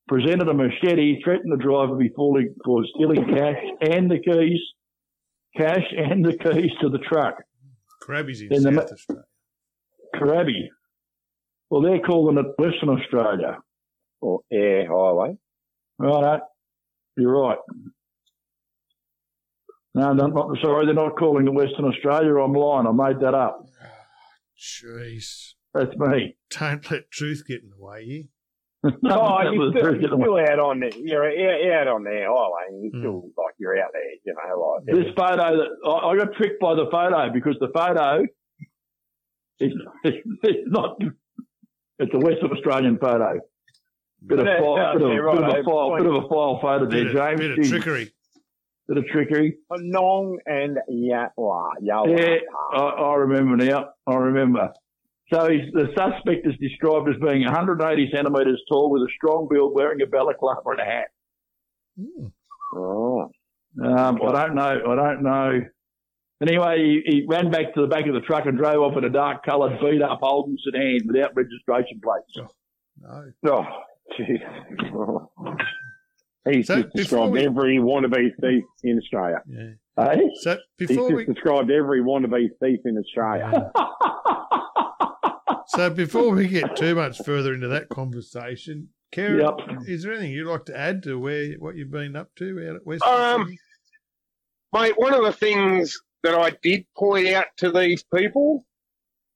presented 0.09 0.49
a 0.49 0.53
machete, 0.53 1.21
threatened 1.23 1.51
the 1.53 1.63
driver 1.63 1.95
before 1.95 2.41
he, 2.41 2.47
for 2.65 2.83
stealing 2.93 3.23
cash 3.25 3.55
and 3.81 4.11
the 4.11 4.19
keys, 4.19 4.59
cash 5.55 5.85
and 5.95 6.25
the 6.25 6.37
keys 6.37 6.71
to 6.81 6.89
the 6.89 6.99
truck. 6.99 7.35
Crabby's 8.01 8.41
in 8.41 8.49
Then 8.49 8.63
the 8.63 8.81
South 8.81 8.89
ma- 9.09 9.15
Australia. 9.15 9.23
Karabi. 10.15 10.67
Well, 11.73 11.81
they're 11.81 12.01
calling 12.01 12.37
it 12.37 12.45
Western 12.59 12.89
Australia. 12.89 13.57
Or 14.21 14.41
Eyre 14.53 14.85
Highway. 14.87 15.37
Right, 15.97 16.39
you're 17.17 17.41
right. 17.41 17.57
No, 19.95 20.13
no, 20.13 20.27
not 20.27 20.57
sorry, 20.61 20.85
they're 20.85 20.93
not 20.93 21.17
calling 21.17 21.47
it 21.47 21.51
Western 21.51 21.85
Australia. 21.85 22.35
I'm 22.35 22.53
lying. 22.53 22.85
I 22.85 22.91
made 22.91 23.21
that 23.21 23.33
up. 23.33 23.65
Jeez. 24.55 25.53
That's 25.73 25.95
me. 25.97 26.37
Don't 26.51 26.91
let 26.91 27.09
truth 27.09 27.41
get 27.47 27.63
in 27.63 27.71
the 27.71 27.83
way 27.83 28.05
here. 28.05 28.23
No, 29.01 29.19
Oh, 29.21 29.41
you're 29.51 29.71
still, 29.71 29.95
you're 29.95 30.09
still 30.11 30.37
out 30.37 30.59
on 30.59 30.79
the, 30.81 30.91
you're, 31.03 31.27
you're 31.31 31.73
out 31.73 31.87
on 31.87 32.03
the 32.03 32.11
highway 32.11 32.67
and 32.69 32.83
you're 32.83 32.93
Mm. 32.93 32.99
still 33.01 33.21
like 33.35 33.55
you're 33.57 33.81
out 33.81 33.89
there, 33.93 34.11
you 34.23 34.35
know, 34.35 34.59
like. 34.77 34.85
this 34.85 35.11
photo, 35.17 35.57
that 35.57 35.89
I, 35.89 36.09
I 36.09 36.17
got 36.17 36.33
tricked 36.37 36.59
by 36.61 36.75
the 36.75 36.85
photo 36.91 37.33
because 37.33 37.55
the 37.59 37.69
photo 37.73 38.25
is 39.59 39.71
it's 40.03 40.67
not. 40.67 40.99
It's 41.99 42.13
a 42.13 42.17
Western 42.17 42.51
Australian 42.51 42.97
photo. 42.97 43.39
Bit 44.25 44.39
of, 44.39 44.45
Yeah, 44.45 44.59
file, 44.59 44.93
bit, 44.93 45.01
of, 45.03 45.09
yeah, 45.11 45.17
bit, 45.17 45.43
of 45.43 45.59
a 45.59 45.63
file, 45.63 45.97
bit 45.97 46.05
of 46.05 46.15
a 46.23 46.27
file 46.29 46.59
photo 46.61 46.85
there, 46.89 47.03
Bit 47.05 47.13
James. 47.13 47.39
bit 47.39 47.59
of 47.59 47.65
trickery. 47.69 48.11
Bit 48.87 48.97
of 48.97 49.05
trickery. 49.07 49.57
Nong 49.71 50.39
and 50.45 50.77
Yatwa. 50.89 51.71
Yeah, 51.81 52.01
I, 52.73 52.77
I 52.79 53.15
remember 53.15 53.57
now. 53.57 53.89
I 54.07 54.15
remember. 54.15 54.71
So 55.33 55.49
he's, 55.49 55.71
the 55.73 55.87
suspect 55.97 56.45
is 56.45 56.53
described 56.59 57.09
as 57.09 57.15
being 57.21 57.43
180 57.43 58.11
centimetres 58.13 58.61
tall 58.69 58.91
with 58.91 59.01
a 59.03 59.11
strong 59.15 59.47
build, 59.49 59.73
wearing 59.73 60.01
a 60.01 60.05
balaclava 60.05 60.61
and 60.65 60.79
a 60.79 60.83
hat. 60.85 61.05
Hmm. 61.99 62.27
Oh. 62.75 63.31
Um, 63.83 64.19
I 64.21 64.31
don't 64.45 64.55
know. 64.55 64.81
I 64.87 64.95
don't 64.95 65.23
know. 65.23 65.61
Anyway, 66.47 66.77
he, 66.77 67.01
he 67.05 67.25
ran 67.27 67.49
back 67.49 67.73
to 67.73 67.81
the 67.81 67.87
back 67.87 68.05
of 68.07 68.13
the 68.13 68.19
truck 68.21 68.45
and 68.45 68.57
drove 68.57 68.81
off 68.81 68.97
in 68.97 69.03
a 69.05 69.09
dark 69.09 69.45
coloured 69.45 69.79
beat 69.79 70.01
up 70.01 70.19
Holden 70.21 70.57
sedan 70.63 70.99
without 71.07 71.35
registration 71.35 72.01
plates. 72.03 72.35
No. 73.01 73.31
Oh, 73.45 73.65
jeez. 74.19 74.41
Oh. 74.93 75.29
He's 76.51 76.67
So, 76.67 76.81
just 76.83 76.93
described 76.95 77.31
we- 77.31 77.45
every 77.45 77.77
wannabe 77.77 78.29
thief 78.41 78.63
in 78.83 78.97
Australia. 78.97 79.41
Yeah. 79.47 79.69
Hey? 79.95 80.29
So 80.41 80.57
He's 80.77 80.87
before 80.89 81.09
just 81.11 81.27
we 81.27 81.33
described 81.33 81.71
every 81.71 82.01
wannabe 82.01 82.49
thief 82.61 82.79
in 82.85 82.97
Australia. 82.97 83.71
so 85.67 85.89
before 85.89 86.31
we 86.33 86.47
get 86.47 86.75
too 86.75 86.95
much 86.95 87.19
further 87.23 87.53
into 87.53 87.67
that 87.69 87.89
conversation, 87.89 88.89
Kieran, 89.11 89.39
Yep. 89.39 89.87
is 89.87 90.03
there 90.03 90.13
anything 90.13 90.31
you'd 90.31 90.47
like 90.49 90.65
to 90.65 90.77
add 90.77 91.03
to 91.03 91.17
where 91.19 91.53
what 91.53 91.75
you've 91.75 91.91
been 91.91 92.15
up 92.15 92.33
to 92.37 92.67
out 92.69 92.75
at 92.77 92.85
West? 92.85 93.03
Um, 93.05 93.55
Mate, 94.73 94.97
one 94.97 95.13
of 95.13 95.23
the 95.23 95.31
things 95.31 96.01
that 96.23 96.35
I 96.35 96.51
did 96.61 96.85
point 96.97 97.27
out 97.27 97.47
to 97.57 97.71
these 97.71 98.03
people, 98.13 98.65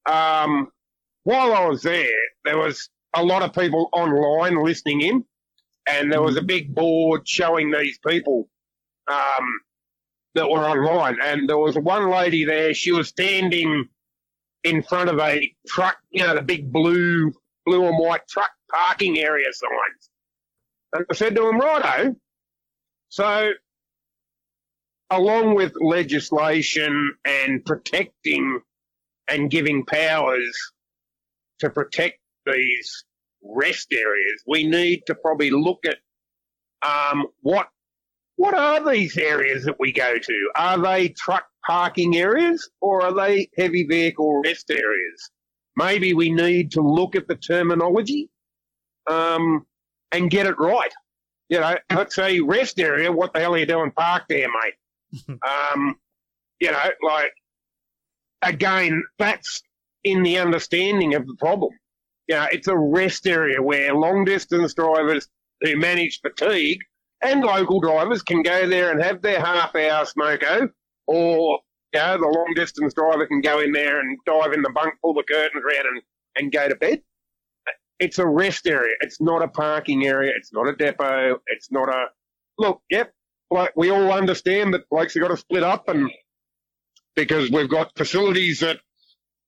um, 0.09 0.69
while 1.23 1.53
I 1.53 1.67
was 1.67 1.81
there, 1.81 2.07
there 2.45 2.57
was 2.57 2.89
a 3.15 3.23
lot 3.23 3.43
of 3.43 3.53
people 3.53 3.89
online 3.91 4.63
listening 4.63 5.01
in, 5.01 5.25
and 5.87 6.11
there 6.11 6.21
was 6.21 6.37
a 6.37 6.41
big 6.41 6.73
board 6.73 7.27
showing 7.27 7.71
these 7.71 7.99
people 8.05 8.49
um, 9.07 9.59
that 10.35 10.49
were 10.49 10.65
online. 10.65 11.17
And 11.21 11.49
there 11.49 11.57
was 11.57 11.75
one 11.75 12.09
lady 12.09 12.45
there, 12.45 12.73
she 12.73 12.91
was 12.91 13.09
standing 13.09 13.89
in 14.63 14.83
front 14.83 15.09
of 15.09 15.19
a 15.19 15.53
truck, 15.67 15.97
you 16.09 16.23
know, 16.23 16.35
the 16.35 16.41
big 16.41 16.71
blue, 16.71 17.31
blue 17.65 17.85
and 17.85 17.97
white 17.97 18.27
truck 18.29 18.51
parking 18.69 19.17
area 19.17 19.47
signs. 19.51 20.09
And 20.93 21.05
I 21.09 21.13
said 21.13 21.35
to 21.35 21.49
him, 21.49 21.59
righto. 21.59 22.15
So 23.09 23.51
along 25.09 25.55
with 25.55 25.73
legislation 25.79 27.13
and 27.25 27.63
protecting 27.65 28.61
and 29.27 29.49
giving 29.49 29.85
powers 29.85 30.57
to 31.59 31.69
protect 31.69 32.19
these 32.45 33.05
rest 33.43 33.87
areas, 33.91 34.43
we 34.45 34.65
need 34.65 35.03
to 35.07 35.15
probably 35.15 35.49
look 35.51 35.85
at 35.85 35.97
um, 36.87 37.27
what 37.41 37.67
what 38.35 38.53
are 38.53 38.87
these 38.91 39.17
areas 39.17 39.65
that 39.65 39.79
we 39.79 39.91
go 39.91 40.15
to? 40.17 40.51
Are 40.55 40.79
they 40.79 41.09
truck 41.09 41.45
parking 41.65 42.15
areas 42.15 42.69
or 42.81 43.03
are 43.03 43.13
they 43.13 43.49
heavy 43.57 43.83
vehicle 43.83 44.41
rest 44.45 44.69
areas? 44.69 45.31
Maybe 45.75 46.13
we 46.13 46.31
need 46.31 46.71
to 46.73 46.81
look 46.81 47.15
at 47.15 47.27
the 47.27 47.35
terminology 47.35 48.29
um, 49.09 49.65
and 50.11 50.29
get 50.29 50.45
it 50.45 50.59
right. 50.59 50.91
You 51.49 51.61
know, 51.61 51.77
let's 51.91 52.15
say 52.15 52.39
rest 52.41 52.79
area. 52.79 53.11
What 53.11 53.33
the 53.33 53.39
hell 53.39 53.55
are 53.55 53.57
you 53.57 53.65
doing 53.65 53.91
parked 53.91 54.29
there, 54.29 54.47
mate? 54.47 54.75
Um, 55.29 55.95
you 56.59 56.71
know, 56.71 56.89
like 57.03 57.31
again, 58.41 59.03
that's 59.19 59.61
in 60.03 60.23
the 60.23 60.37
understanding 60.37 61.15
of 61.15 61.27
the 61.27 61.35
problem. 61.39 61.71
You 62.27 62.35
know, 62.35 62.47
it's 62.51 62.67
a 62.67 62.77
rest 62.77 63.27
area 63.27 63.61
where 63.61 63.93
long 63.93 64.25
distance 64.25 64.73
drivers 64.73 65.27
who 65.61 65.77
manage 65.77 66.19
fatigue 66.21 66.79
and 67.21 67.41
local 67.41 67.79
drivers 67.79 68.21
can 68.21 68.43
go 68.43 68.67
there 68.67 68.91
and 68.91 69.01
have 69.01 69.21
their 69.21 69.39
half 69.39 69.75
hour 69.75 70.05
smoko, 70.05 70.69
or 71.07 71.59
you 71.93 71.99
know, 71.99 72.17
the 72.17 72.27
long 72.27 72.53
distance 72.55 72.93
driver 72.93 73.25
can 73.27 73.41
go 73.41 73.59
in 73.59 73.71
there 73.71 73.99
and 73.99 74.17
dive 74.25 74.53
in 74.53 74.61
the 74.61 74.69
bunk, 74.69 74.95
pull 75.01 75.13
the 75.13 75.23
curtains 75.23 75.63
around, 75.63 75.85
and, 75.87 76.01
and 76.37 76.51
go 76.51 76.67
to 76.67 76.75
bed. 76.75 77.01
It's 77.99 78.19
a 78.19 78.27
rest 78.27 78.67
area. 78.67 78.93
It's 79.01 79.19
not 79.19 79.41
a 79.41 79.47
parking 79.47 80.05
area. 80.05 80.31
It's 80.35 80.53
not 80.53 80.67
a 80.67 80.75
depot. 80.75 81.39
It's 81.47 81.71
not 81.71 81.89
a 81.89 82.05
look. 82.59 82.81
Yep, 82.91 83.11
like 83.49 83.73
we 83.75 83.89
all 83.89 84.11
understand 84.11 84.73
that 84.73 84.89
blokes 84.89 85.13
have 85.13 85.21
got 85.21 85.29
to 85.29 85.37
split 85.37 85.63
up, 85.63 85.87
and 85.87 86.09
because 87.15 87.49
we've 87.49 87.69
got 87.69 87.91
facilities 87.97 88.59
that 88.59 88.79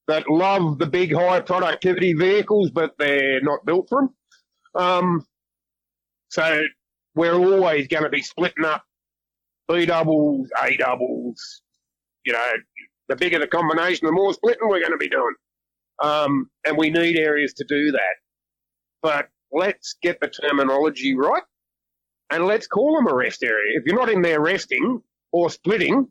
that 0.07 0.29
love 0.29 0.79
the 0.79 0.87
big 0.87 1.13
high 1.13 1.39
productivity 1.41 2.13
vehicles, 2.13 2.71
but 2.71 2.93
they're 2.97 3.41
not 3.41 3.65
built 3.65 3.87
for 3.89 4.01
them. 4.01 4.15
Um, 4.75 5.25
so 6.29 6.61
we're 7.15 7.35
always 7.35 7.87
going 7.87 8.03
to 8.03 8.09
be 8.09 8.21
splitting 8.21 8.65
up 8.65 8.83
B 9.67 9.85
doubles, 9.85 10.49
A 10.61 10.75
doubles. 10.77 11.61
You 12.25 12.33
know, 12.33 12.51
the 13.07 13.15
bigger 13.15 13.39
the 13.39 13.47
combination, 13.47 14.05
the 14.07 14.11
more 14.11 14.33
splitting 14.33 14.67
we're 14.67 14.79
going 14.79 14.91
to 14.91 14.97
be 14.97 15.09
doing. 15.09 15.35
Um, 16.01 16.49
and 16.65 16.77
we 16.77 16.89
need 16.89 17.17
areas 17.17 17.53
to 17.55 17.65
do 17.67 17.91
that. 17.91 18.15
But 19.01 19.29
let's 19.51 19.95
get 20.01 20.19
the 20.19 20.27
terminology 20.27 21.15
right 21.15 21.43
and 22.31 22.45
let's 22.45 22.67
call 22.67 22.95
them 22.95 23.07
a 23.07 23.15
rest 23.15 23.43
area. 23.43 23.79
If 23.79 23.83
you're 23.85 23.99
not 23.99 24.09
in 24.09 24.21
there 24.21 24.39
resting 24.41 25.01
or 25.31 25.49
splitting, 25.49 26.07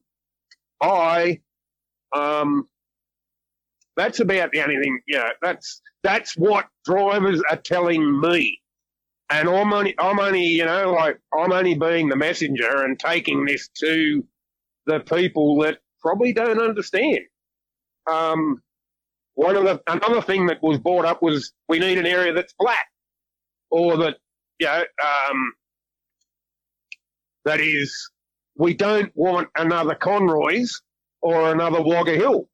I, 0.81 1.41
um, 2.15 2.69
that's 3.97 4.21
about 4.21 4.53
the 4.53 4.63
only 4.63 4.77
thing, 4.83 5.01
you 5.07 5.19
know, 5.19 5.29
that's, 5.43 5.81
that's 6.03 6.37
what 6.37 6.67
drivers 6.85 7.43
are 7.51 7.57
telling 7.57 8.21
me. 8.21 8.61
And 9.31 9.49
I'm 9.49 9.73
only, 9.73 9.95
I'm 9.99 10.19
only, 10.19 10.45
you 10.45 10.65
know, 10.65 10.93
like, 10.93 11.19
I'm 11.37 11.53
only 11.53 11.75
being 11.75 12.09
the 12.09 12.17
messenger 12.17 12.85
and 12.85 12.99
taking 12.99 13.45
this 13.45 13.69
to 13.81 14.25
the 14.87 15.01
people 15.01 15.61
that 15.61 15.79
probably 16.01 16.33
don't 16.33 16.61
understand. 16.61 17.21
Um, 18.11 18.63
one 19.35 19.57
of 19.57 19.65
the, 19.65 19.83
another 19.87 20.23
thing 20.23 20.47
that 20.47 20.63
was 20.63 20.79
brought 20.79 21.05
up 21.05 21.23
was 21.23 21.53
we 21.69 21.79
need 21.79 21.99
an 21.99 22.07
area 22.07 22.33
that's 22.33 22.55
flat 22.55 22.87
or 23.71 23.99
that, 23.99 24.17
you 24.59 24.67
know, 24.67 24.85
um, 25.05 25.53
that 27.49 27.61
is, 27.61 28.11
we 28.57 28.75
don't 28.75 29.11
want 29.15 29.49
another 29.57 29.95
Conroy's 29.95 30.83
or 31.23 31.51
another 31.51 31.83
Wagga 31.83 32.13
Hill 32.13 32.49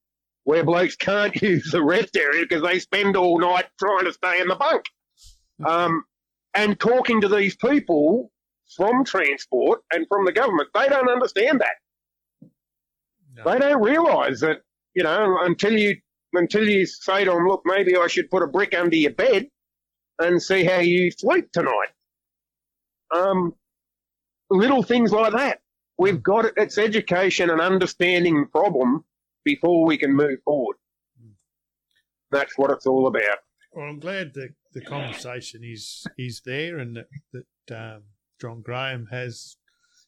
where 0.45 0.65
blokes 0.65 0.97
can't 0.97 1.35
use 1.43 1.71
the 1.73 1.83
rest 1.83 2.17
area 2.17 2.45
because 2.49 2.63
they 2.63 2.79
spend 2.79 3.17
all 3.17 3.39
night 3.39 3.67
trying 3.79 4.05
to 4.05 4.13
stay 4.13 4.41
in 4.41 4.49
the 4.49 4.55
bunk. 4.55 4.85
Um, 5.67 6.05
and 6.55 6.79
talking 6.79 7.21
to 7.23 7.29
these 7.29 7.57
people 7.57 8.31
from 8.77 9.05
transport 9.05 9.81
and 9.93 10.07
from 10.09 10.25
the 10.25 10.33
government, 10.33 10.69
they 10.75 10.89
don't 10.89 11.09
understand 11.09 11.61
that. 11.61 12.51
No. 13.37 13.53
They 13.53 13.59
don't 13.59 13.83
realise 13.83 14.41
that, 14.41 14.59
you 14.95 15.03
know, 15.03 15.39
until 15.43 15.77
you 15.77 15.97
until 16.35 16.69
you 16.69 16.87
say 16.87 17.25
to 17.25 17.31
them, 17.31 17.47
look, 17.47 17.63
maybe 17.65 17.97
I 17.97 18.09
should 18.09 18.31
put 18.31 18.43
a 18.43 18.49
brick 18.49 18.75
under 18.77 18.97
your 18.97 19.13
bed 19.13 19.47
and 20.19 20.43
see 20.43 20.65
how 20.65 20.79
you 20.81 21.11
sleep 21.13 21.51
tonight. 21.53 21.93
Um, 23.15 23.55
little 24.55 24.83
things 24.83 25.13
like 25.13 25.33
that. 25.33 25.61
We've 25.99 26.23
got 26.23 26.45
it. 26.45 26.55
It's 26.57 26.79
education 26.79 27.51
and 27.51 27.61
understanding 27.61 28.41
the 28.41 28.47
problem 28.47 29.05
before 29.45 29.85
we 29.85 29.97
can 29.97 30.13
move 30.15 30.39
forward. 30.45 30.77
That's 32.31 32.57
what 32.59 32.71
it's 32.71 32.87
all 32.87 33.07
about. 33.07 33.39
Well, 33.73 33.87
I'm 33.87 34.01
glad 34.01 34.35
that 34.35 34.55
the 34.73 34.81
conversation 34.81 35.63
is 35.63 36.05
is 36.19 36.43
there, 36.45 36.79
and 36.79 36.97
that, 36.97 37.09
that 37.67 37.95
um, 37.95 38.03
John 38.41 38.63
Graham 38.63 39.07
has 39.11 39.57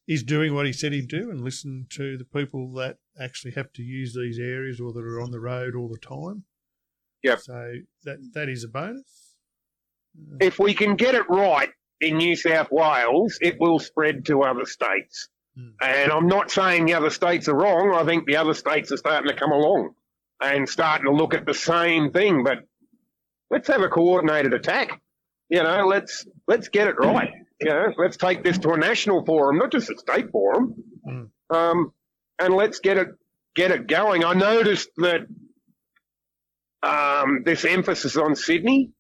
is 0.09 0.23
doing 0.23 0.55
what 0.55 0.67
he 0.67 0.73
said 0.73 0.93
he'd 0.93 1.09
do, 1.09 1.31
and 1.31 1.41
listen 1.41 1.87
to 1.91 2.17
the 2.17 2.25
people 2.25 2.73
that 2.75 2.99
actually 3.21 3.53
have 3.53 3.73
to 3.75 3.83
use 3.83 4.15
these 4.15 4.39
areas 4.39 4.81
or 4.81 4.93
that 4.93 5.05
are 5.05 5.21
on 5.21 5.31
the 5.31 5.41
road 5.41 5.75
all 5.77 5.89
the 5.89 5.99
time. 5.99 6.45
Yep. 7.23 7.41
So 7.41 7.75
that 8.05 8.19
that 8.35 8.49
is 8.49 8.65
a 8.65 8.69
bonus. 8.69 9.35
If 10.41 10.59
we 10.59 10.75
can 10.75 10.97
get 10.97 11.15
it 11.15 11.29
right 11.29 11.71
in 12.01 12.17
New 12.17 12.37
South 12.37 12.69
Wales, 12.71 13.39
it 13.41 13.57
will 13.61 13.79
spread 13.79 14.27
to 14.27 14.43
other 14.43 14.67
states. 14.67 15.29
Hmm. 15.57 15.71
And 15.81 16.13
I'm 16.13 16.27
not 16.29 16.51
saying 16.51 16.87
the 16.87 16.95
other 16.95 17.11
states 17.11 17.49
are 17.49 17.55
wrong. 17.55 17.95
I 17.95 18.05
think 18.05 18.27
the 18.27 18.37
other 18.37 18.55
states 18.55 18.93
are 18.93 18.97
starting 18.97 19.29
to 19.29 19.37
come 19.37 19.53
along 19.53 19.95
and 20.41 20.69
starting 20.69 21.07
to 21.07 21.13
look 21.13 21.35
at 21.35 21.47
the 21.47 21.55
same 21.55 22.13
thing. 22.13 22.45
But 22.45 22.59
let's 23.51 23.69
have 23.69 23.81
a 23.81 23.89
coordinated 23.89 24.53
attack. 24.55 25.01
You 25.49 25.63
know, 25.63 25.87
let's 25.87 26.27
let's 26.47 26.69
get 26.69 26.89
it 26.89 26.97
right. 26.99 27.31
You 27.61 27.71
know, 27.71 27.93
let's 27.97 28.17
take 28.17 28.45
this 28.45 28.59
to 28.59 28.73
a 28.73 28.79
national 28.79 29.25
forum, 29.25 29.59
not 29.59 29.73
just 29.73 29.89
a 29.89 29.97
state 29.97 30.31
forum. 30.31 30.75
Mm. 31.07 31.31
Um, 31.49 31.93
and 32.39 32.55
let's 32.55 32.81
get 32.81 32.99
it 32.99 33.09
get 33.55 33.71
it 33.71 33.87
going. 33.87 34.25
I 34.25 34.35
noticed 34.35 34.91
that 34.99 35.27
um, 36.83 37.43
this 37.45 37.65
emphasis 37.65 38.17
on 38.17 38.37
Sydney 38.37 38.91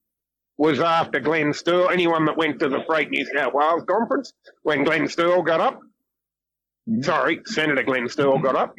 was 0.58 0.80
after 0.80 1.20
Glenn 1.20 1.52
Sterle. 1.52 1.92
Anyone 1.92 2.24
that 2.26 2.36
went 2.36 2.60
to 2.60 2.68
the 2.68 2.82
Freight 2.86 3.10
New 3.10 3.24
South 3.26 3.52
Wales 3.52 3.84
conference 3.88 4.32
when 4.62 4.84
Glenn 4.84 5.04
Sterle 5.04 5.44
got 5.44 5.60
up, 5.60 5.80
sorry, 7.02 7.40
Senator 7.44 7.82
Glenn 7.82 8.06
Sterle 8.06 8.42
got 8.42 8.56
up, 8.56 8.74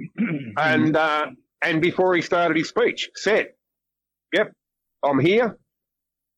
and 0.58 0.96
uh, 0.96 1.28
and 1.64 1.82
before 1.82 2.16
he 2.16 2.22
started 2.22 2.58
his 2.58 2.70
speech, 2.70 3.10
said, 3.16 3.50
"Yep, 4.34 4.52
I'm 5.04 5.20
here." 5.20 5.58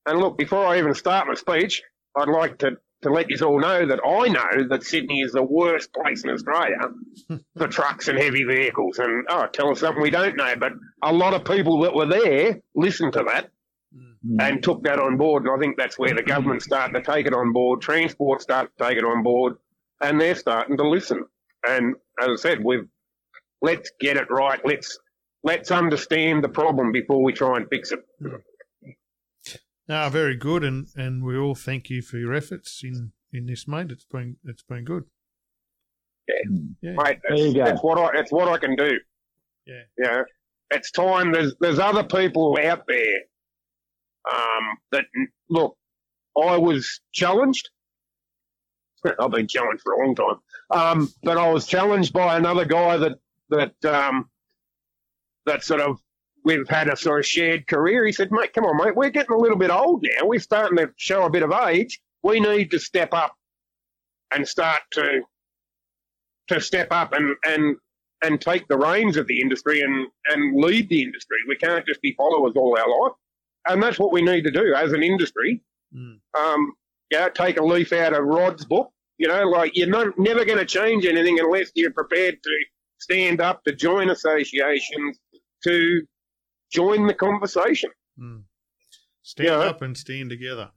And 0.06 0.20
look, 0.20 0.38
before 0.38 0.66
I 0.66 0.80
even 0.80 0.94
start 0.94 1.28
my 1.28 1.36
speech, 1.36 1.84
I'd 2.16 2.30
like 2.30 2.60
to 2.60 2.78
to 3.02 3.10
let 3.10 3.30
you 3.30 3.38
all 3.46 3.60
know 3.60 3.86
that 3.86 4.02
I 4.06 4.28
know 4.28 4.68
that 4.70 4.84
Sydney 4.84 5.22
is 5.22 5.32
the 5.32 5.44
worst 5.44 5.94
place 5.94 6.24
in 6.24 6.32
Australia 6.32 6.80
for 7.58 7.68
trucks 7.68 8.10
and 8.10 8.20
heavy 8.20 8.44
vehicles. 8.44 9.00
And 9.00 9.26
oh, 9.30 9.48
tell 9.48 9.70
us 9.70 9.80
something 9.80 10.02
we 10.02 10.10
don't 10.10 10.36
know. 10.36 10.56
But 10.58 10.74
a 11.02 11.14
lot 11.14 11.34
of 11.34 11.46
people 11.46 11.82
that 11.82 11.94
were 11.94 12.08
there 12.08 12.60
listened 12.76 13.14
to 13.14 13.24
that 13.28 13.52
Mm. 14.28 14.42
and 14.42 14.62
took 14.62 14.84
that 14.84 15.00
on 15.00 15.16
board. 15.16 15.44
And 15.44 15.52
I 15.56 15.58
think 15.60 15.78
that's 15.78 15.98
where 15.98 16.14
the 16.14 16.22
government 16.22 16.62
started 16.62 16.94
to 16.94 17.02
take 17.02 17.26
it 17.26 17.34
on 17.34 17.54
board, 17.54 17.82
transport 17.82 18.42
started 18.42 18.70
to 18.78 18.86
take 18.86 18.98
it 18.98 19.06
on 19.06 19.24
board, 19.24 19.56
and 20.02 20.20
they're 20.20 20.36
starting 20.36 20.76
to 20.76 20.88
listen. 20.88 21.24
And 21.66 21.96
as 22.22 22.28
I 22.28 22.36
said, 22.36 22.64
we've 22.64 22.88
let's 23.62 23.92
get 24.00 24.18
it 24.18 24.30
right. 24.30 24.60
Let's 24.66 25.00
let's 25.44 25.72
understand 25.72 26.44
the 26.44 26.50
problem 26.50 26.92
before 26.92 27.24
we 27.24 27.32
try 27.32 27.58
and 27.58 27.68
fix 27.70 27.94
it. 27.94 28.00
No, 29.88 30.08
very 30.10 30.36
good, 30.36 30.64
and, 30.64 30.88
and 30.96 31.24
we 31.24 31.36
all 31.36 31.56
thank 31.56 31.90
you 31.90 32.02
for 32.04 32.18
your 32.18 32.34
efforts 32.34 32.82
in, 32.84 33.12
in 33.34 33.48
this, 33.48 33.68
mate. 33.68 33.90
It's 33.90 34.06
been 34.06 34.38
it's 34.46 34.62
been 34.64 34.84
good. 34.84 35.06
Yeah. 36.28 36.52
Mm. 36.52 36.76
Yeah. 36.82 36.92
Mate, 36.92 37.20
There 37.28 37.38
you 37.38 37.54
go. 37.54 37.66
that's 37.66 37.82
what 37.82 37.98
I 37.98 38.20
it's 38.20 38.32
what 38.32 38.48
I 38.48 38.58
can 38.58 38.76
do. 38.76 39.00
Yeah. 39.66 39.82
Yeah. 39.98 40.22
It's 40.72 40.92
time. 40.92 41.32
There's 41.32 41.56
there's 41.60 41.80
other 41.80 42.04
people 42.04 42.58
out 42.64 42.84
there. 42.88 43.22
Um, 44.32 44.78
that 44.92 45.06
look, 45.50 45.78
I 46.38 46.58
was 46.58 47.02
challenged. 47.14 47.70
I've 49.20 49.32
been 49.32 49.48
challenged 49.48 49.84
for 49.84 49.94
a 49.94 50.06
long 50.06 50.16
time. 50.16 50.38
Um, 50.72 51.14
but 51.24 51.38
I 51.38 51.52
was 51.52 51.66
challenged 51.66 52.14
by 52.14 52.38
another 52.38 52.66
guy 52.66 52.98
that 52.98 53.20
that 53.50 53.86
um, 53.86 54.30
that 55.46 55.64
sort 55.64 55.82
of 55.82 56.00
we've 56.44 56.68
had 56.70 56.88
a 56.88 56.96
sort 56.96 57.20
of 57.20 57.26
shared 57.26 57.68
career. 57.68 58.06
He 58.06 58.12
said, 58.12 58.32
"Mate, 58.32 58.54
come 58.54 58.66
on, 58.66 58.78
mate, 58.78 58.96
we're 58.96 59.10
getting 59.10 59.36
a 59.36 59.40
little 59.40 59.58
bit 59.58 59.72
old 59.72 60.04
now. 60.04 60.28
We're 60.28 60.40
starting 60.40 60.78
to 60.78 60.92
show 60.98 61.24
a 61.24 61.30
bit 61.30 61.44
of 61.44 61.52
age. 61.52 62.00
We 62.24 62.40
need 62.40 62.72
to 62.72 62.80
step 62.80 63.14
up 63.14 63.36
and 64.34 64.48
start 64.48 64.82
to 64.92 65.22
to 66.50 66.62
step 66.62 66.90
up 66.92 67.14
and 67.14 67.36
and 67.46 67.78
and 68.22 68.42
take 68.42 68.68
the 68.68 68.78
reins 68.78 69.18
of 69.18 69.28
the 69.28 69.42
industry 69.42 69.82
and 69.82 70.08
and 70.28 70.62
lead 70.62 70.90
the 70.90 71.02
industry. 71.02 71.38
We 71.48 71.56
can't 71.56 71.86
just 71.86 72.02
be 72.02 72.14
followers 72.18 72.54
all 72.56 72.78
our 72.78 73.04
life, 73.04 73.14
and 73.68 73.82
that's 73.82 74.00
what 74.00 74.12
we 74.12 74.22
need 74.22 74.44
to 74.44 74.52
do 74.52 74.74
as 74.76 74.92
an 74.94 75.04
industry. 75.04 75.62
Mm. 75.96 76.20
Um, 76.38 76.74
yeah, 77.12 77.30
take 77.30 77.58
a 77.60 77.64
leaf 77.64 77.92
out 77.94 78.14
of 78.14 78.24
Rod's 78.24 78.66
book. 78.66 78.92
You 79.18 79.28
know, 79.28 79.44
like 79.50 79.76
you're 79.76 79.88
not 79.88 80.18
never 80.18 80.46
going 80.46 80.60
to 80.60 80.66
change 80.66 81.06
anything 81.06 81.40
unless 81.40 81.72
you're 81.76 81.92
prepared 81.92 82.38
to 82.42 82.50
stand 83.00 83.42
up, 83.42 83.64
to 83.66 83.74
join 83.76 84.10
associations, 84.10 85.20
to 85.64 86.02
join 86.72 87.08
the 87.08 87.14
conversation. 87.14 87.90
Mm. 88.20 88.44
Stand 89.24 89.48
Yeah. 89.50 89.60
up 89.60 89.82
and 89.82 89.98
stand 89.98 90.30
together. 90.30 90.72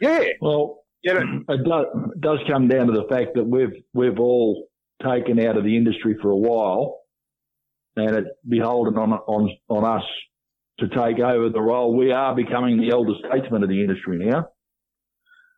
Yeah, 0.00 0.24
Well, 0.40 0.84
you 1.02 1.12
know, 1.14 1.20
it 1.48 1.64
does, 1.64 1.86
it 2.14 2.20
does 2.20 2.38
come 2.48 2.68
down 2.68 2.86
to 2.86 2.92
the 2.92 3.06
fact 3.08 3.34
that 3.34 3.44
we've 3.44 3.82
we've 3.92 4.18
all 4.18 4.68
taken 5.02 5.38
out 5.40 5.56
of 5.56 5.64
the 5.64 5.76
industry 5.76 6.16
for 6.22 6.30
a 6.30 6.36
while, 6.36 7.00
and 7.96 8.16
it's 8.16 8.28
beholden 8.48 8.96
on 8.96 9.12
on 9.12 9.50
on 9.68 9.84
us 9.98 10.04
to 10.80 10.88
take 10.88 11.20
over 11.20 11.48
the 11.48 11.60
role. 11.60 11.96
We 11.96 12.12
are 12.12 12.34
becoming 12.34 12.80
the 12.80 12.90
elder 12.90 13.12
statesman 13.26 13.62
of 13.62 13.68
the 13.68 13.80
industry 13.80 14.18
now, 14.18 14.48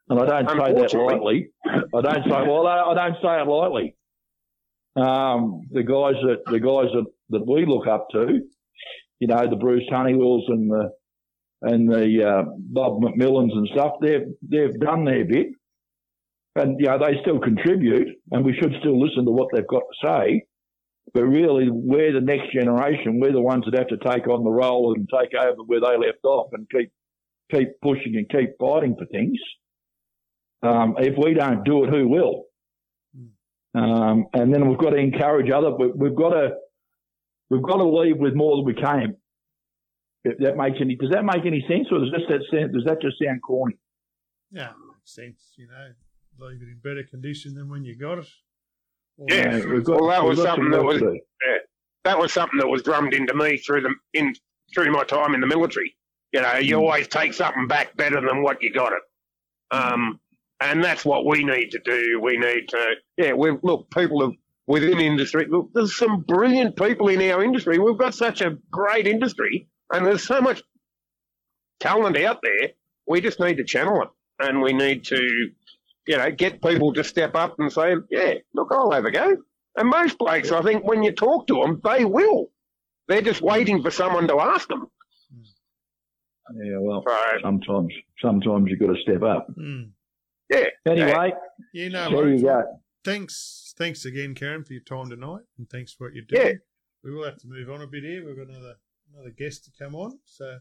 and 0.08 0.20
I 0.20 0.26
don't 0.26 0.50
say 0.50 0.72
that 0.74 0.94
lightly. 0.94 1.50
I 1.64 2.00
don't 2.00 2.24
say 2.24 2.48
well, 2.48 2.66
I, 2.66 2.94
don't 2.94 3.16
say 3.22 3.40
it 3.40 3.46
lightly. 3.48 3.96
Um, 4.94 5.62
the 5.70 5.82
guys 5.82 6.14
that 6.22 6.42
the 6.46 6.60
guys 6.60 6.92
that, 6.92 7.06
that 7.30 7.46
we 7.46 7.64
look 7.66 7.86
up 7.86 8.08
to, 8.12 8.40
you 9.20 9.26
know, 9.26 9.48
the 9.48 9.56
Bruce 9.56 9.84
Honeywells 9.90 10.44
and 10.48 10.70
the 10.70 10.90
and 11.62 11.88
the 11.88 12.24
uh, 12.28 12.42
Bob 12.58 13.00
McMillans 13.00 13.52
and 13.52 13.68
stuff, 13.72 13.92
they've 14.02 14.26
they've 14.42 14.78
done 14.80 15.04
their 15.04 15.24
bit, 15.24 15.46
and 16.56 16.78
you 16.78 16.86
know 16.86 16.98
they 16.98 17.20
still 17.22 17.38
contribute, 17.38 18.08
and 18.32 18.44
we 18.44 18.54
should 18.60 18.74
still 18.80 19.00
listen 19.00 19.24
to 19.24 19.30
what 19.30 19.48
they've 19.52 19.66
got 19.66 19.82
to 19.82 20.08
say. 20.08 20.42
But 21.14 21.24
really, 21.24 21.68
we're 21.70 22.12
the 22.12 22.20
next 22.20 22.52
generation. 22.52 23.20
We're 23.20 23.32
the 23.32 23.40
ones 23.42 23.64
that 23.66 23.76
have 23.78 23.88
to 23.88 23.98
take 23.98 24.28
on 24.28 24.44
the 24.44 24.50
role 24.50 24.94
and 24.94 25.08
take 25.12 25.34
over 25.34 25.62
where 25.66 25.80
they 25.80 25.96
left 25.98 26.24
off, 26.24 26.50
and 26.52 26.66
keep 26.70 26.90
keep 27.50 27.68
pushing 27.82 28.16
and 28.16 28.28
keep 28.28 28.50
fighting 28.58 28.96
for 28.98 29.04
things. 29.06 29.38
Um, 30.62 30.94
if 30.98 31.14
we 31.18 31.34
don't 31.34 31.64
do 31.64 31.84
it, 31.84 31.90
who 31.90 32.08
will? 32.08 32.44
Um, 33.74 34.26
and 34.32 34.54
then 34.54 34.68
we've 34.68 34.78
got 34.78 34.90
to 34.90 34.96
encourage 34.96 35.50
other. 35.50 35.70
we- 35.74 35.92
We've 35.92 36.14
got 36.16 36.30
to 36.30 36.50
we've 37.50 37.62
got 37.62 37.76
to 37.76 37.84
leave 37.84 38.16
with 38.18 38.34
more 38.34 38.56
than 38.56 38.64
we 38.64 38.74
came. 38.74 39.16
If 40.24 40.38
that 40.38 40.56
makes 40.56 40.78
any 40.80 40.94
does 40.96 41.10
that 41.10 41.24
make 41.24 41.44
any 41.44 41.64
sense, 41.68 41.88
or 41.90 41.98
does 41.98 42.10
that, 42.12 42.22
that 42.28 42.42
sound, 42.50 42.72
does 42.72 42.84
that 42.84 43.02
just 43.02 43.16
sound 43.22 43.40
corny? 43.42 43.76
Yeah, 44.52 44.70
makes 44.94 45.14
sense. 45.14 45.52
You 45.56 45.66
know, 45.66 46.46
leave 46.46 46.62
it 46.62 46.68
in 46.68 46.78
better 46.82 47.02
condition 47.02 47.54
than 47.54 47.68
when 47.68 47.84
you 47.84 47.96
got 47.96 48.18
it. 48.18 48.28
Yeah, 49.18 49.60
got, 49.80 50.00
Well, 50.00 50.08
that 50.08 50.24
was 50.24 50.40
something 50.42 50.70
that 50.70 50.82
was- 50.82 51.00
do. 51.00 51.20
that 52.04 52.18
was 52.18 52.32
something 52.32 52.58
that 52.58 52.66
was 52.68 52.82
drummed 52.82 53.14
into 53.14 53.34
me 53.34 53.56
through 53.58 53.82
the 53.82 53.94
in 54.14 54.34
through 54.74 54.90
my 54.90 55.04
time 55.04 55.34
in 55.34 55.40
the 55.40 55.46
military. 55.46 55.96
You 56.32 56.40
know, 56.42 56.54
you 56.56 56.76
Mm. 56.76 56.80
always 56.80 57.06
take 57.08 57.34
something 57.34 57.66
back 57.68 57.94
better 57.96 58.20
than 58.20 58.42
what 58.42 58.62
you 58.62 58.72
got 58.72 58.92
it. 58.94 59.02
Um, 59.70 60.18
and 60.60 60.82
that's 60.82 61.04
what 61.04 61.26
we 61.26 61.44
need 61.44 61.70
to 61.72 61.78
do. 61.80 62.18
We 62.20 62.38
need 62.38 62.68
to, 62.70 62.94
yeah, 63.18 63.32
we 63.34 63.50
look, 63.62 63.90
people 63.90 64.22
have, 64.22 64.32
within 64.66 64.98
industry, 64.98 65.46
look, 65.46 65.70
there's 65.74 65.96
some 65.96 66.22
brilliant 66.22 66.76
people 66.76 67.08
in 67.08 67.20
our 67.30 67.44
industry. 67.44 67.78
We've 67.78 67.98
got 67.98 68.14
such 68.14 68.40
a 68.40 68.56
great 68.70 69.06
industry 69.06 69.68
and 69.92 70.06
there's 70.06 70.22
so 70.26 70.40
much 70.40 70.62
talent 71.80 72.16
out 72.16 72.40
there. 72.42 72.70
We 73.06 73.20
just 73.20 73.40
need 73.40 73.56
to 73.58 73.64
channel 73.64 74.02
it 74.02 74.08
and 74.38 74.62
we 74.62 74.72
need 74.72 75.04
to, 75.06 75.50
you 76.06 76.16
know, 76.16 76.30
get 76.30 76.62
people 76.62 76.92
to 76.94 77.04
step 77.04 77.34
up 77.34 77.56
and 77.58 77.72
say, 77.72 77.94
yeah, 78.10 78.34
look, 78.54 78.68
I'll 78.72 78.90
have 78.90 79.04
a 79.04 79.10
go. 79.10 79.36
And 79.76 79.88
most 79.88 80.18
blokes, 80.18 80.50
I 80.52 80.62
think, 80.62 80.84
when 80.84 81.02
you 81.02 81.12
talk 81.12 81.46
to 81.46 81.54
them, 81.54 81.80
they 81.84 82.04
will. 82.04 82.50
They're 83.08 83.22
just 83.22 83.40
waiting 83.42 83.82
for 83.82 83.90
someone 83.90 84.28
to 84.28 84.38
ask 84.40 84.68
them. 84.68 84.86
Yeah, 86.54 86.78
well, 86.80 87.02
So, 87.06 87.16
sometimes 87.42 87.92
sometimes 88.20 88.66
you've 88.68 88.80
got 88.80 88.94
to 88.94 89.00
step 89.02 89.22
up. 89.22 89.46
Mm. 89.58 89.90
yeah. 90.50 90.64
Anyway, 90.86 91.32
Yeah, 91.72 91.88
no 91.88 92.08
there 92.10 92.16
worries. 92.18 92.42
you 92.42 92.48
go. 92.48 92.62
Thanks, 93.04 93.74
thanks 93.78 94.04
again, 94.04 94.34
Kieran, 94.34 94.64
for 94.64 94.72
your 94.74 94.82
time 94.82 95.08
tonight, 95.10 95.42
and 95.58 95.68
thanks 95.70 95.92
for 95.92 96.06
what 96.06 96.14
you're 96.14 96.24
doing. 96.24 96.40
Yeah. 96.42 96.48
doing. 96.48 96.58
We 97.04 97.10
will 97.14 97.24
have 97.24 97.38
to 97.38 97.48
move 97.48 97.70
on 97.70 97.80
a 97.82 97.86
bit 97.86 98.04
here. 98.04 98.24
We've 98.24 98.36
got 98.36 98.48
another 98.48 98.74
another 99.12 99.30
guest 99.30 99.64
to 99.64 99.70
come 99.82 99.94
on, 99.94 100.18
so 100.24 100.58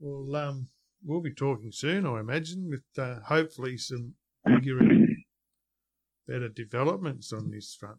we'll 0.00 0.34
um 0.34 0.68
we'll 1.04 1.20
be 1.20 1.34
talking 1.34 1.70
soon, 1.72 2.06
I 2.06 2.18
imagine, 2.20 2.68
with 2.70 2.82
uh, 2.98 3.20
hopefully 3.26 3.76
some 3.76 4.14
bigger 4.44 4.78
and 4.78 5.08
better 6.28 6.48
developments 6.48 7.32
on 7.32 7.50
this 7.50 7.74
front. 7.78 7.98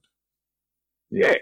Yeah. 1.12 1.36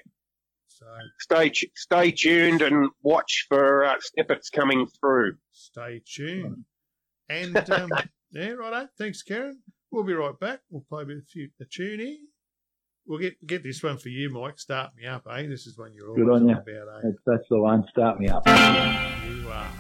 So 0.68 0.86
Stay, 1.20 1.52
stay 1.76 2.12
tuned 2.12 2.62
and 2.62 2.90
watch 3.04 3.46
for 3.50 3.86
uh, 3.86 3.96
snippets 4.00 4.50
coming 4.50 4.88
through. 5.00 5.36
stay 5.52 6.02
tuned. 6.06 6.66
And 7.30 7.56
um, 7.72 7.90
yeah, 8.32 8.50
righto. 8.52 8.88
Thanks, 8.98 9.22
Kieran. 9.22 9.60
We'll 9.92 10.04
be 10.04 10.14
right 10.14 10.38
back. 10.40 10.62
We'll 10.70 10.86
play 10.90 11.04
a 11.04 11.06
bit 11.06 11.18
of 11.18 11.28
few, 11.28 11.50
a 11.62 11.66
tune 11.66 12.00
here. 12.00 12.18
We'll 13.06 13.20
get 13.20 13.46
get 13.46 13.64
this 13.64 13.82
one 13.84 13.98
for 13.98 14.10
you, 14.10 14.30
Mike. 14.30 14.60
Start 14.60 14.92
me 14.96 15.06
up, 15.08 15.28
eh? 15.30 15.48
This 15.48 15.68
is 15.68 15.78
one 15.78 15.92
you're 15.94 16.08
always 16.10 16.24
Good 16.24 16.34
on 16.34 16.48
you. 16.48 16.54
about, 16.56 16.68
eh? 16.68 17.02
That's, 17.04 17.18
that's 17.26 17.44
the 17.50 17.60
one. 17.60 17.86
Start 17.90 18.20
me 18.20 18.30
up. 18.30 18.46
You 18.48 19.50
are. 19.50 19.72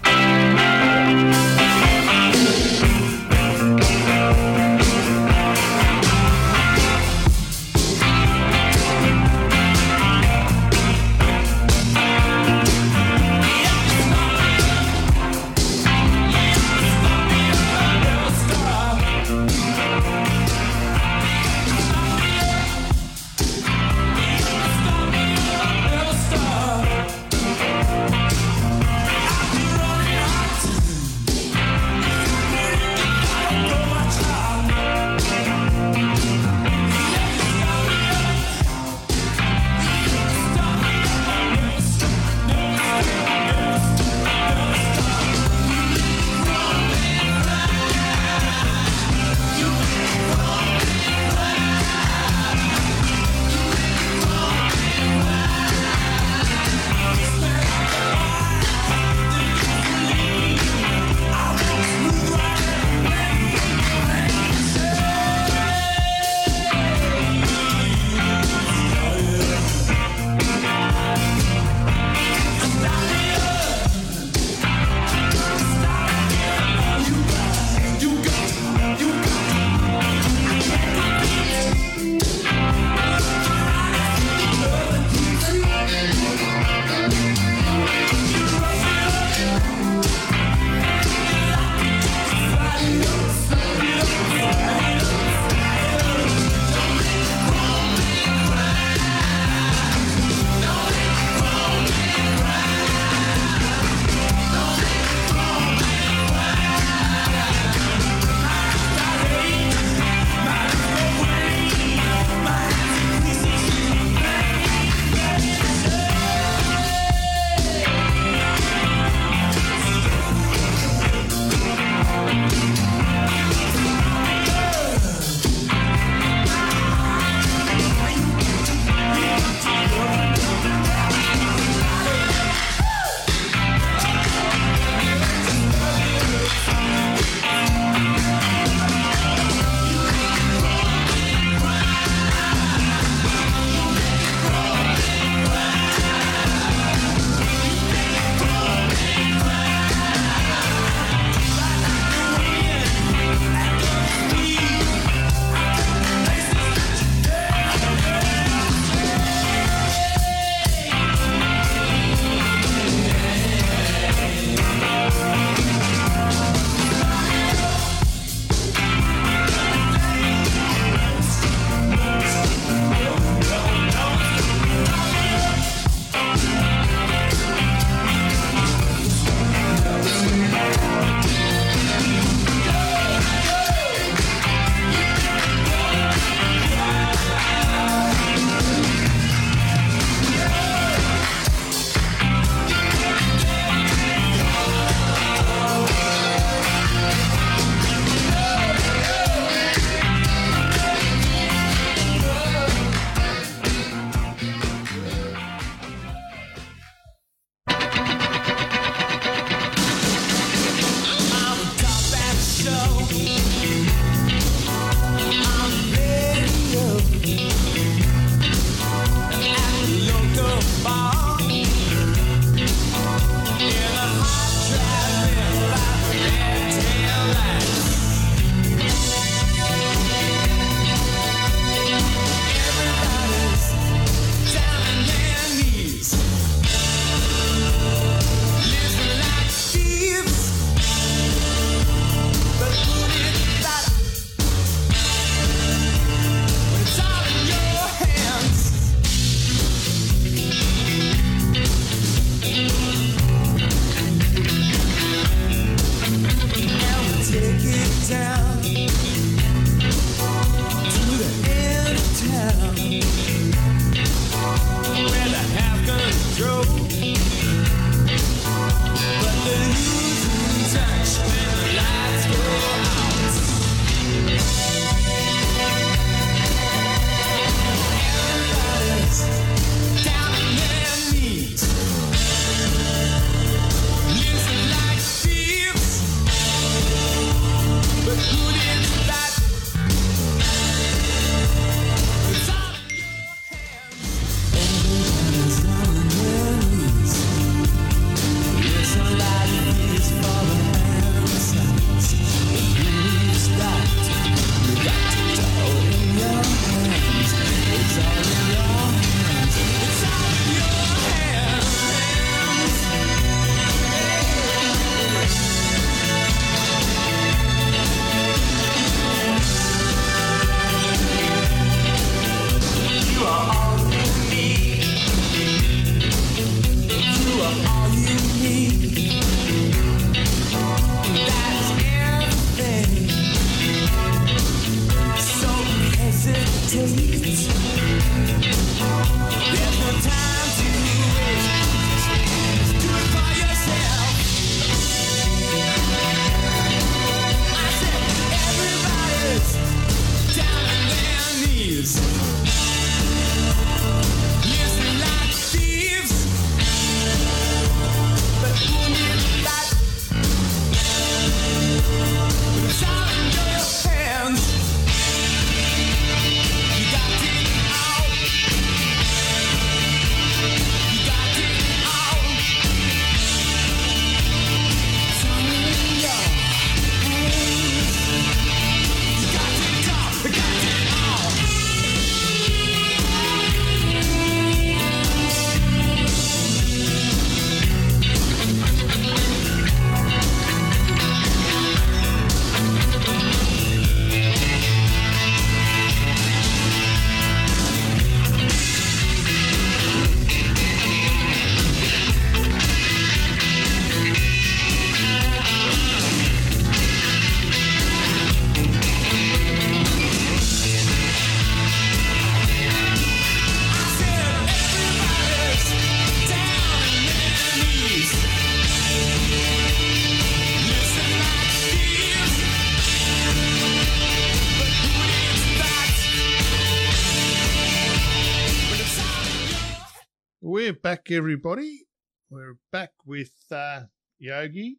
Back, 431.03 431.11
everybody. 431.15 431.86
We're 432.29 432.57
back 432.71 432.91
with 433.05 433.32
uh, 433.51 433.82
Yogi 434.19 434.78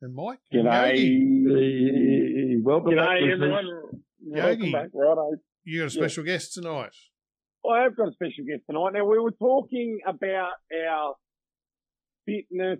and 0.00 0.14
Mike. 0.14 0.38
And 0.50 0.64
Yogi, 0.64 2.60
welcome 2.62 2.96
back, 2.96 3.08
G'day, 3.08 3.30
listeners. 3.30 3.42
everyone. 3.42 4.02
Yogi. 4.20 4.42
Welcome 4.42 4.72
back. 4.72 4.88
Righto. 4.94 5.30
you 5.64 5.80
got 5.80 5.86
a 5.86 5.90
special 5.90 6.24
guest 6.24 6.54
tonight. 6.54 6.90
I 7.68 7.82
have 7.82 7.96
got 7.96 8.08
a 8.08 8.12
special 8.12 8.44
guest 8.48 8.62
tonight. 8.68 8.90
Now, 8.94 9.04
we 9.06 9.18
were 9.18 9.30
talking 9.32 9.98
about 10.06 10.52
our 10.88 11.14
fitness 12.26 12.78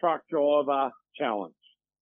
truck 0.00 0.22
driver 0.30 0.90
challenge. 1.18 1.54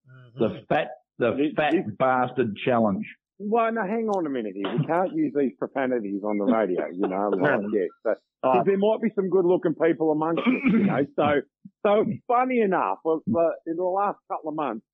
Uh-huh. 0.08 0.48
The 0.48 0.60
fat, 0.68 0.88
the 1.18 1.32
This- 1.32 1.52
fat 1.56 1.72
this- 1.72 1.94
bastard 1.98 2.56
challenge. 2.64 3.06
Well, 3.42 3.72
now, 3.72 3.86
hang 3.86 4.08
on 4.10 4.26
a 4.26 4.30
minute 4.30 4.52
here. 4.54 4.66
We 4.78 4.84
can't 4.86 5.12
use 5.14 5.32
these 5.34 5.52
profanities 5.58 6.22
on 6.22 6.36
the 6.36 6.44
radio, 6.44 6.86
you 6.92 7.08
know, 7.08 7.30
like, 7.30 7.60
yeah. 7.72 7.86
But, 8.04 8.18
'cause 8.42 8.66
there 8.66 8.76
might 8.76 9.00
be 9.02 9.08
some 9.14 9.30
good 9.30 9.46
looking 9.46 9.74
people 9.74 10.12
amongst 10.12 10.40
us, 10.46 10.52
you 10.64 10.78
know. 10.84 11.06
So, 11.16 11.40
so 11.86 12.04
funny 12.28 12.60
enough, 12.60 12.98
well, 13.02 13.22
the, 13.26 13.50
in 13.66 13.76
the 13.76 13.82
last 13.84 14.18
couple 14.28 14.50
of 14.50 14.56
months, 14.56 14.84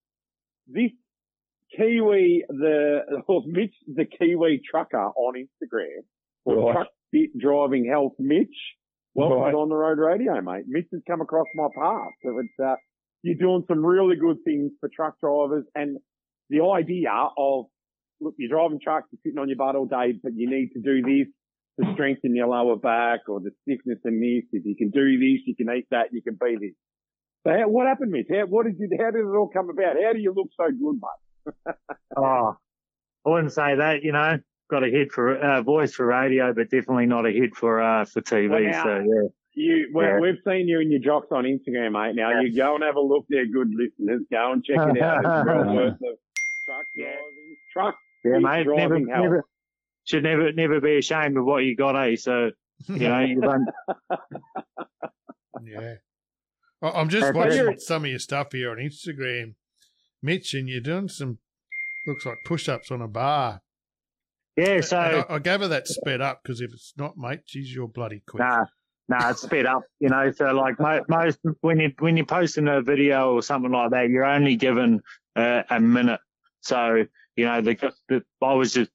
this 0.69 0.93
Kiwi, 1.77 2.45
the, 2.49 3.01
or 3.27 3.43
Mitch, 3.47 3.75
the 3.93 4.05
Kiwi 4.05 4.61
trucker 4.71 4.97
on 5.17 5.35
Instagram, 5.35 6.05
or 6.45 6.57
Right. 6.67 6.73
Truck 6.75 6.89
Fit 7.11 7.37
Driving 7.37 7.85
Health 7.91 8.13
Mitch, 8.21 8.55
welcome 9.15 9.39
Right. 9.41 9.55
on 9.55 9.69
the 9.69 9.75
road 9.77 9.99
radio, 9.99 10.41
mate. 10.41 10.67
Mitch 10.69 10.87
has 10.93 11.03
come 11.09 11.21
across 11.21 11.47
my 11.57 11.67
path. 11.77 12.13
So 12.25 12.39
it's, 12.39 12.61
uh, 12.65 12.77
you're 13.23 13.35
doing 13.35 13.65
some 13.67 13.85
really 13.85 14.15
good 14.15 14.39
things 14.45 14.71
for 14.79 14.89
truck 14.95 15.19
drivers 15.19 15.65
and 15.75 15.99
the 16.49 16.61
idea 16.63 17.11
of, 17.37 17.67
look, 18.21 18.35
you're 18.39 18.49
driving 18.51 18.81
trucks, 18.83 19.09
you're 19.13 19.21
sitting 19.25 19.39
on 19.39 19.49
your 19.49 19.57
butt 19.59 19.77
all 19.77 19.87
day, 19.87 20.15
but 20.23 20.33
you 20.35 20.49
need 20.51 20.71
to 20.75 20.81
do 20.81 21.03
this 21.03 21.27
to 21.81 21.93
strengthen 21.95 22.35
your 22.35 22.47
lower 22.49 22.77
back 22.77 23.21
or 23.29 23.41
the 23.41 23.51
stiffness 23.63 23.99
in 24.05 24.21
this. 24.21 24.45
If 24.53 24.65
you 24.65 24.75
can 24.77 24.91
do 24.91 25.19
this, 25.19 25.41
you 25.47 25.55
can 25.55 25.75
eat 25.77 25.87
that, 25.91 26.07
you 26.13 26.23
can 26.23 26.35
be 26.41 26.57
this. 26.61 26.75
So 27.47 27.53
how, 27.53 27.69
what 27.69 27.87
happened, 27.87 28.11
Mitch? 28.13 28.27
How, 28.31 28.47
what 28.47 28.67
did 28.67 28.77
you, 28.79 28.89
how 28.99 29.11
did 29.11 29.21
it 29.21 29.37
all 29.37 29.49
come 29.53 29.71
about? 29.71 29.97
How 30.03 30.13
do 30.13 30.19
you 30.19 30.33
look 30.35 30.49
so 30.57 30.67
good, 30.71 31.01
mate? 31.01 31.75
Oh, 32.17 32.57
I 33.27 33.29
wouldn't 33.31 33.53
say 33.53 33.75
that. 33.77 34.03
You 34.03 34.13
know, 34.13 34.39
got 34.71 34.83
a 34.83 34.89
hit 34.89 35.13
for 35.13 35.37
uh, 35.37 35.61
voice 35.63 35.93
for 35.95 36.07
radio, 36.07 36.53
but 36.55 36.71
definitely 36.71 37.07
not 37.07 37.27
a 37.27 37.31
hit 37.31 37.55
for 37.55 37.81
uh, 37.83 38.05
for 38.07 38.21
TV. 38.23 38.49
Well, 38.51 38.63
now- 38.63 38.83
so 38.83 38.99
yeah, 38.99 39.29
You, 39.55 39.91
we, 39.95 40.05
Yeah. 40.05 40.19
we've 40.21 40.39
seen 40.47 40.67
you 40.67 40.81
and 40.81 40.91
your 40.91 41.01
jocks 41.01 41.29
on 41.31 41.45
Instagram, 41.45 41.93
mate. 41.93 42.17
Now 42.17 42.41
you 42.41 42.57
go 42.57 42.75
and 42.75 42.83
have 42.85 42.97
a 42.97 43.01
look 43.01 43.27
there, 43.29 43.47
good 43.47 43.71
listeners. 43.75 44.23
Go 44.31 44.53
and 44.53 44.65
check 44.65 44.79
it 44.97 45.03
out. 45.03 45.19
It's 45.19 45.47
well 45.47 45.75
worth 45.75 45.93
of 45.93 45.99
truck 46.65 46.87
Yeah. 46.95 47.05
driving, 47.13 47.57
truck 47.73 47.97
yeah, 48.33 48.39
mate. 48.39 48.67
Never, 48.67 48.99
never 49.01 49.45
should 50.05 50.23
never 50.23 50.53
never 50.53 50.81
be 50.81 50.99
ashamed 50.99 51.37
of 51.37 51.45
what 51.45 51.59
you 51.65 51.77
got, 51.77 51.97
eh? 51.97 52.17
So 52.17 52.51
you 52.89 53.09
know, 53.09 53.21
you 53.21 53.41
done. 53.41 53.67
yeah. 55.65 55.95
I- 56.83 56.91
I'm 56.91 57.09
just 57.09 57.27
Okay. 57.29 57.39
watching 57.39 57.79
some 57.79 58.05
of 58.05 58.11
your 58.11 58.19
stuff 58.19 58.53
here 58.53 58.71
on 58.71 58.77
Instagram, 58.79 59.55
Mitch, 60.23 60.55
and 60.55 60.69
you're 60.69 60.81
doing 60.81 61.09
some 61.09 61.39
looks 62.07 62.25
like 62.27 62.37
push-ups 62.47 62.91
on 62.91 63.03
a 63.03 63.09
bar. 63.09 63.63
Yeah, 64.57 64.81
so 64.81 64.97
I, 65.29 65.35
I 65.35 65.39
gave 65.39 65.61
her 65.61 65.69
that 65.69 65.87
sped 65.89 66.21
up 66.21 66.41
because 66.43 66.61
if 66.61 66.73
it's 66.73 66.95
not, 66.97 67.17
mate, 67.17 67.41
geez, 67.47 67.75
you're 67.75 67.89
bloody 67.89 68.23
quick. 68.27 68.41
Nah, 68.41 68.65
nah, 69.09 69.31
it's 69.31 69.43
sped 69.43 69.67
up, 69.67 69.83
you 70.01 70.09
know. 70.09 70.31
So 70.33 70.47
like 70.53 70.79
mo- 70.81 71.05
most 71.09 71.39
when 71.61 71.81
you 71.81 71.93
when 71.99 72.17
you're 72.17 72.25
posting 72.27 72.69
a 72.69 72.81
video 72.81 73.35
or 73.35 73.43
something 73.43 73.73
like 73.73 73.91
that, 73.91 74.09
you're 74.09 74.25
only 74.25 74.57
given 74.57 75.03
uh, 75.35 75.63
a 75.69 75.81
minute. 75.81 76.21
So 76.61 77.05
you 77.37 77.45
know, 77.45 77.61
the, 77.61 77.93
the 78.09 78.25
I 78.43 78.55
was 78.55 78.73
just 78.73 78.91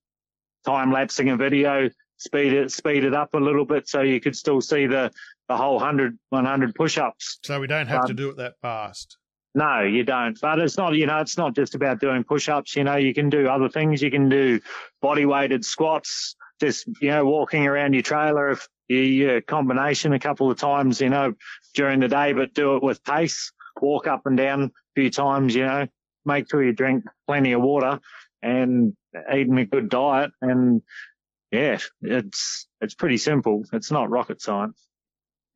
time 0.66 0.92
lapsing 0.92 1.30
a 1.30 1.38
video, 1.38 1.90
speed 2.18 2.54
it 2.54 2.72
speed 2.72 3.04
it 3.04 3.14
up 3.14 3.34
a 3.34 3.38
little 3.38 3.66
bit 3.66 3.88
so 3.88 4.02
you 4.02 4.20
could 4.20 4.36
still 4.36 4.62
see 4.62 4.88
the 4.88 5.12
the 5.48 5.58
whole 5.58 5.76
100, 5.76 6.18
100 6.30 6.76
push-ups. 6.76 7.40
So 7.44 7.60
we 7.60 7.68
don't 7.68 7.88
have 7.88 8.06
to 8.06 8.12
Um, 8.12 8.16
do 8.16 8.30
it 8.30 8.38
that 8.38 8.54
fast. 8.62 9.18
No, 9.54 9.82
you 9.82 10.06
don't. 10.06 10.40
But 10.40 10.60
it's 10.60 10.78
not, 10.78 10.94
you 10.94 11.06
know, 11.08 11.18
it's 11.20 11.38
not 11.38 11.56
just 11.56 11.76
about 11.76 12.00
doing 12.00 12.24
push-ups. 12.24 12.76
You 12.78 12.86
know, 12.86 12.96
you 12.96 13.14
can 13.14 13.30
do 13.30 13.50
other 13.50 13.68
things. 13.68 14.02
You 14.02 14.10
can 14.10 14.30
do 14.30 14.62
body 15.02 15.26
weighted 15.26 15.66
squats, 15.66 16.38
just, 16.62 16.88
you 17.02 17.10
know, 17.10 17.26
walking 17.26 17.68
around 17.68 17.92
your 17.94 18.02
trailer, 18.04 18.52
if 18.52 18.66
you, 18.88 19.42
combination 19.42 20.14
a 20.14 20.20
couple 20.20 20.50
of 20.50 20.58
times, 20.58 21.02
you 21.02 21.10
know, 21.10 21.34
during 21.74 22.00
the 22.00 22.08
day, 22.08 22.32
but 22.32 22.54
do 22.54 22.78
it 22.78 22.84
with 22.84 23.04
pace. 23.04 23.52
Walk 23.82 24.08
up 24.08 24.26
and 24.26 24.38
down 24.38 24.64
a 24.64 24.70
few 24.96 25.10
times, 25.10 25.54
you 25.54 25.66
know, 25.66 25.86
make 26.24 26.50
sure 26.50 26.64
you 26.64 26.72
drink 26.72 27.04
plenty 27.28 27.52
of 27.52 27.62
water 27.62 28.00
and 28.42 28.94
eating 29.34 29.58
a 29.58 29.66
good 29.66 29.90
diet. 29.90 30.32
And 30.42 30.82
yeah, 31.52 31.78
it's, 32.02 32.68
it's 32.80 32.96
pretty 32.96 33.18
simple. 33.18 33.64
It's 33.74 33.92
not 33.92 34.10
rocket 34.10 34.42
science. 34.42 34.88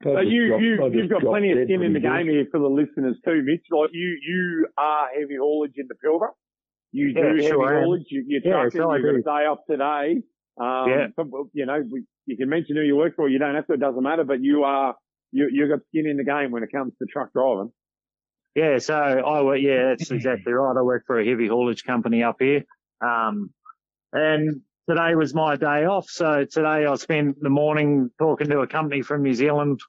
So 0.03 0.20
you, 0.20 0.57
you, 0.60 0.90
you've 0.91 1.10
got 1.10 1.22
plenty 1.22 1.52
of 1.52 1.60
skin 1.66 1.82
in 1.82 1.94
the 1.94 1.99
game 1.99 2.28
here 2.28 2.45
for 2.52 2.60
the 2.60 2.68
listeners 2.68 3.18
too, 3.26 3.41
Mitch. 3.44 3.66
Like 3.72 3.90
you, 3.94 4.18
you 4.22 4.68
are 4.78 5.07
heavy 5.18 5.38
haulage 5.40 5.74
in 5.78 5.88
the 5.88 5.95
Pilbara. 5.95 6.30
You 6.91 7.14
do 7.14 7.20
Yeah, 7.22 7.28
heavy 7.30 7.48
sure 7.48 7.78
am. 7.78 7.84
haulage. 7.84 8.03
You, 8.10 8.24
you're 8.28 8.41
Yeah, 8.44 8.64
trucking. 8.64 8.82
so 8.82 8.94
You've 8.94 9.24
got 9.24 9.32
a 9.38 9.41
day 9.41 9.45
off 9.48 9.60
today. 9.70 10.22
Um, 10.60 10.90
Yeah. 10.90 11.07
but, 11.16 11.28
you 11.53 11.66
know, 11.66 11.82
we, 11.90 12.03
you 12.26 12.38
can 12.38 12.49
mention 12.49 12.76
who 12.76 12.82
you 12.84 12.95
work 12.98 13.16
for. 13.16 13.30
You 13.30 13.40
don't 13.40 13.56
have 13.56 13.68
to. 13.68 13.74
It 13.74 13.80
doesn't 13.80 14.03
matter. 14.03 14.26
But 14.26 14.41
you 14.44 14.64
are, 14.64 14.95
you, 15.32 15.48
you've 15.52 15.70
got 15.70 15.80
skin 15.88 16.06
in 16.07 16.18
the 16.18 16.24
game 16.24 16.52
when 16.52 16.64
it 16.64 16.72
comes 16.74 16.94
to 16.99 17.06
truck 17.06 17.32
driving. 17.34 17.72
Yeah, 18.53 18.78
so 18.78 18.95
I 18.95 19.41
work, 19.41 19.60
yeah, 19.62 19.90
that's 19.90 20.12
exactly 20.12 20.53
right. 20.53 20.76
I 20.78 20.82
work 20.82 21.03
for 21.07 21.20
a 21.20 21.26
heavy 21.28 21.48
haulage 21.48 21.84
company 21.84 22.24
up 22.24 22.38
here. 22.40 22.64
Um, 23.02 23.52
and 24.14 24.62
today 24.90 25.16
was 25.16 25.34
my 25.34 25.56
day 25.56 25.86
off. 25.86 26.10
So 26.10 26.46
today 26.46 26.86
I 26.86 26.96
spent 26.96 27.42
the 27.42 27.50
morning 27.50 28.10
talking 28.20 28.48
to 28.50 28.60
a 28.60 28.68
company 28.68 29.02
from 29.02 29.24
New 29.24 29.34
Zealand, 29.34 29.80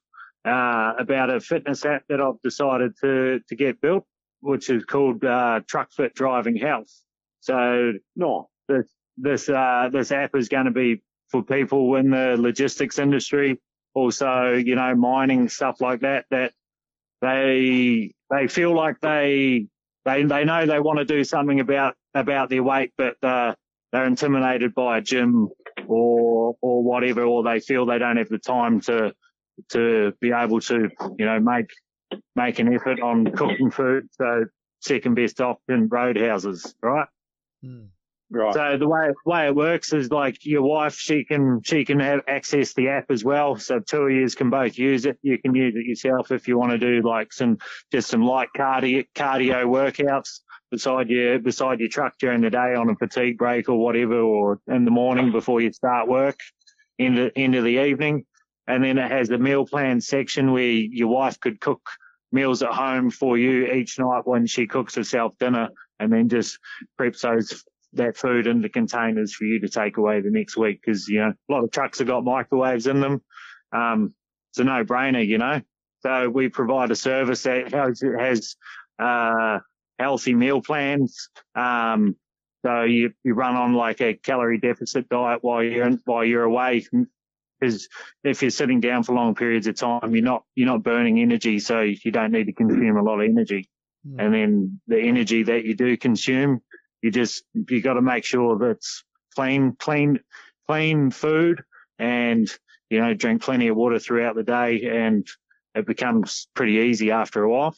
uh, 0.45 0.95
about 0.99 1.31
a 1.31 1.41
fitness 1.41 1.85
app 1.85 2.05
that 2.09 2.21
I've 2.21 2.41
decided 2.43 2.93
to, 3.03 3.41
to 3.49 3.57
get 3.57 3.81
built, 3.81 4.05
which 4.41 4.71
is 4.71 4.85
called, 4.85 5.25
uh, 5.25 5.61
Truck 5.69 5.93
Fit 5.93 6.15
Driving 6.15 6.57
Health. 6.57 6.91
So 7.41 7.93
No. 8.17 8.49
this 8.69 8.87
this 9.17 9.49
uh 9.49 9.89
this 9.93 10.13
app 10.13 10.35
is 10.37 10.49
going 10.49 10.67
to 10.67 10.71
be 10.71 11.03
for 11.31 11.43
people 11.43 11.97
in 11.97 12.11
the 12.11 12.37
logistics 12.39 12.99
industry, 12.99 13.61
also 13.95 14.55
you 14.55 14.75
know 14.75 14.95
mining 14.95 15.49
stuff 15.49 15.81
like 15.81 16.01
that. 16.01 16.27
That 16.31 16.53
they 17.23 18.15
they 18.31 18.49
feel 18.49 18.75
like 18.75 19.01
they 19.01 19.69
they 20.07 20.23
they 20.23 20.45
know 20.45 20.65
they 20.65 20.81
want 20.81 21.01
to 21.01 21.05
do 21.05 21.25
something 21.25 21.61
about 21.61 21.95
about 22.15 22.49
their 22.49 22.63
weight, 22.63 22.93
but 22.97 23.23
uh, 23.23 23.55
they're 23.93 24.07
intimidated 24.07 24.75
by 24.75 24.99
a 24.99 25.01
gym 25.03 25.49
or 25.87 26.57
or 26.63 26.83
whatever, 26.83 27.25
or 27.25 27.43
they 27.43 27.61
feel 27.61 27.85
they 27.85 27.99
don't 27.99 28.17
have 28.17 28.29
the 28.29 28.39
time 28.39 28.81
to 28.83 29.13
to 29.71 30.13
be 30.21 30.33
able 30.33 30.61
to 30.61 30.89
you 31.19 31.27
know 31.27 31.41
make 31.41 31.71
make 32.37 32.59
an 32.61 32.73
effort 32.73 33.01
on 33.01 33.27
cooking 33.33 33.71
food. 33.71 34.09
So 34.13 34.45
second 34.81 35.15
best 35.15 35.41
option, 35.41 35.89
roadhouses, 35.89 36.75
right? 36.81 37.09
Hmm. 37.63 37.87
Right. 38.29 38.55
So 38.55 38.77
the 38.77 38.89
way 38.89 39.11
way 39.25 39.47
it 39.47 39.55
works 39.55 39.93
is 39.93 40.11
like 40.11 40.45
your 40.45 40.63
wife, 40.63 40.97
she 40.97 41.25
can 41.25 41.61
she 41.63 41.85
can 41.85 42.01
have 42.01 42.23
access 42.27 42.75
the 42.75 42.89
app 42.89 43.11
as 43.11 43.25
well. 43.25 43.57
So 43.57 43.79
two 43.79 44.03
of 44.03 44.11
you 44.11 44.29
can 44.31 44.51
both 44.51 44.77
use 44.77 45.07
it. 45.07 45.19
You 45.23 45.39
can 45.39 45.55
use 45.55 45.75
it 45.77 45.87
yourself 45.87 46.33
if 46.33 46.49
you 46.49 46.59
want 46.59 46.73
to 46.73 46.79
do 46.79 47.07
like 47.07 47.33
some 47.33 47.59
just 47.93 48.09
some 48.09 48.23
light 48.23 48.49
cardio 48.57 49.07
cardio 49.15 49.65
workouts 49.65 50.41
beside 50.73 51.09
your 51.09 51.39
beside 51.39 51.79
your 51.79 51.89
truck 51.89 52.15
during 52.19 52.41
the 52.41 52.51
day 52.51 52.75
on 52.75 52.91
a 52.91 52.97
fatigue 52.97 53.39
break 53.39 53.69
or 53.69 53.79
whatever, 53.79 54.19
or 54.19 54.61
in 54.67 54.85
the 54.85 54.91
morning 54.91 55.31
before 55.31 55.61
you 55.61 55.73
start 55.73 56.09
work, 56.09 56.41
into 56.99 57.31
into 57.39 57.63
the 57.63 57.85
evening. 57.87 58.25
And 58.67 58.83
then 58.83 58.99
it 58.99 59.09
has 59.09 59.29
the 59.29 59.39
meal 59.39 59.65
plan 59.65 60.01
section 60.01 60.51
where 60.51 60.65
your 60.65 61.07
wife 61.07 61.39
could 61.39 61.61
cook 61.61 61.89
meals 62.33 62.65
at 62.65 62.73
home 62.73 63.11
for 63.11 63.39
you 63.39 63.67
each 63.67 64.01
night 64.01 64.23
when 64.25 64.47
she 64.47 64.67
cooks 64.67 64.97
herself 64.97 65.39
dinner, 65.39 65.69
and 66.01 66.13
then 66.13 66.29
just 66.29 66.59
preps 67.01 67.21
those 67.21 67.65
that 67.97 68.17
food 68.17 68.47
into 68.47 68.69
containers 68.69 69.35
for 69.35 69.45
you 69.45 69.61
to 69.61 69.69
take 69.69 69.97
away 69.97 70.21
the 70.21 70.31
next 70.31 70.57
week 70.57 70.81
because, 70.85 71.09
you 71.09 71.21
know, 71.21 71.33
a 71.49 71.53
lot 71.53 71.65
of 71.65 71.71
trucks 71.71 71.99
have 71.99 72.09
got 72.09 72.25
microwaves 72.25 72.87
in 72.87 73.01
them. 73.01 73.23
Um, 73.73 74.15
it's 74.51 74.59
a 74.59 74.65
no 74.65 74.85
brainer, 74.85 75.27
you 75.27 75.39
know. 75.39 75.61
So 76.01 76.29
we 76.31 76.49
provide 76.49 76.91
a 76.91 76.97
service 76.97 77.43
that 77.43 77.73
has, 77.73 78.03
has 78.19 78.57
uh, 78.99 79.59
healthy 79.99 80.35
meal 80.35 80.63
plans. 80.63 81.31
Um, 81.55 82.17
so 82.65 82.83
you, 82.83 83.13
you 83.25 83.35
run 83.35 83.57
on 83.57 83.75
like 83.75 84.01
a 84.01 84.15
calorie 84.15 84.59
deficit 84.59 85.09
diet 85.09 85.39
while 85.43 85.63
you're, 85.63 85.87
in, 85.87 86.01
while 86.05 86.25
you're 86.25 86.45
away. 86.45 86.87
Because 87.61 87.89
if 88.23 88.43
you're 88.43 88.51
sitting 88.51 88.81
down 88.81 89.03
for 89.03 89.15
long 89.15 89.35
periods 89.35 89.67
of 89.67 89.77
time, 89.77 90.15
you're 90.15 90.25
not, 90.25 90.45
you're 90.55 90.67
not 90.67 90.83
burning 90.83 91.19
energy. 91.21 91.59
So 91.59 91.81
you 91.81 92.11
don't 92.11 92.33
need 92.33 92.45
to 92.45 92.53
consume 92.53 92.97
a 92.97 93.03
lot 93.03 93.21
of 93.21 93.29
energy. 93.29 93.69
Hmm. 94.07 94.21
And 94.21 94.35
then 94.35 94.81
the 94.87 95.01
energy 95.01 95.45
that 95.45 95.65
you 95.65 95.75
do 95.75 95.97
consume, 95.97 96.61
you 97.03 97.11
just, 97.11 97.45
you 97.55 97.81
got 97.83 97.95
to 97.95 98.03
make 98.03 98.25
sure 98.25 98.59
that 98.59 98.71
it's 98.71 99.05
clean, 99.35 99.77
clean, 99.79 100.21
clean 100.67 101.11
food 101.11 101.63
and, 101.99 102.51
you 102.91 103.01
know, 103.01 103.15
drink 103.15 103.43
plenty 103.43 103.69
of 103.69 103.77
water 103.77 103.99
throughout 103.99 104.35
the 104.35 104.43
day 104.43 104.83
and 104.85 105.27
it 105.75 105.87
becomes 105.87 106.49
pretty 106.55 106.75
easy 106.75 107.11
after 107.11 107.43
a 107.43 107.51
while. 107.51 107.77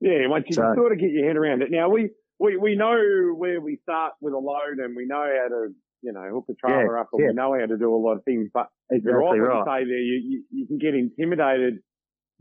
Yeah, 0.00 0.26
once 0.28 0.44
you 0.48 0.54
So- 0.54 0.74
sort 0.76 0.92
of 0.92 0.98
get 0.98 1.10
your 1.10 1.26
head 1.26 1.36
around 1.36 1.62
it. 1.62 1.70
Now 1.70 1.88
we, 1.88 2.10
we, 2.38 2.56
we 2.56 2.76
know 2.76 3.32
where 3.34 3.60
we 3.60 3.78
start 3.82 4.12
with 4.20 4.34
a 4.34 4.38
load 4.38 4.78
and 4.78 4.94
we 4.94 5.06
know 5.06 5.24
how 5.24 5.48
to 5.48 5.74
you 6.02 6.12
know, 6.12 6.30
hook 6.32 6.44
the 6.46 6.54
trailer 6.54 6.96
up, 6.96 7.08
or 7.12 7.20
yeah. 7.20 7.28
we 7.28 7.34
know 7.34 7.58
how 7.58 7.66
to 7.66 7.76
do 7.76 7.92
a 7.92 7.96
lot 7.96 8.16
of 8.16 8.24
things. 8.24 8.48
But 8.54 8.68
Exactly 8.90 9.10
you're 9.36 9.48
right. 9.48 9.64
right. 9.66 9.82
Say 9.82 9.84
there, 9.84 9.98
you, 9.98 10.22
you, 10.28 10.44
you 10.52 10.66
can 10.66 10.78
get 10.78 10.94
intimidated 10.94 11.80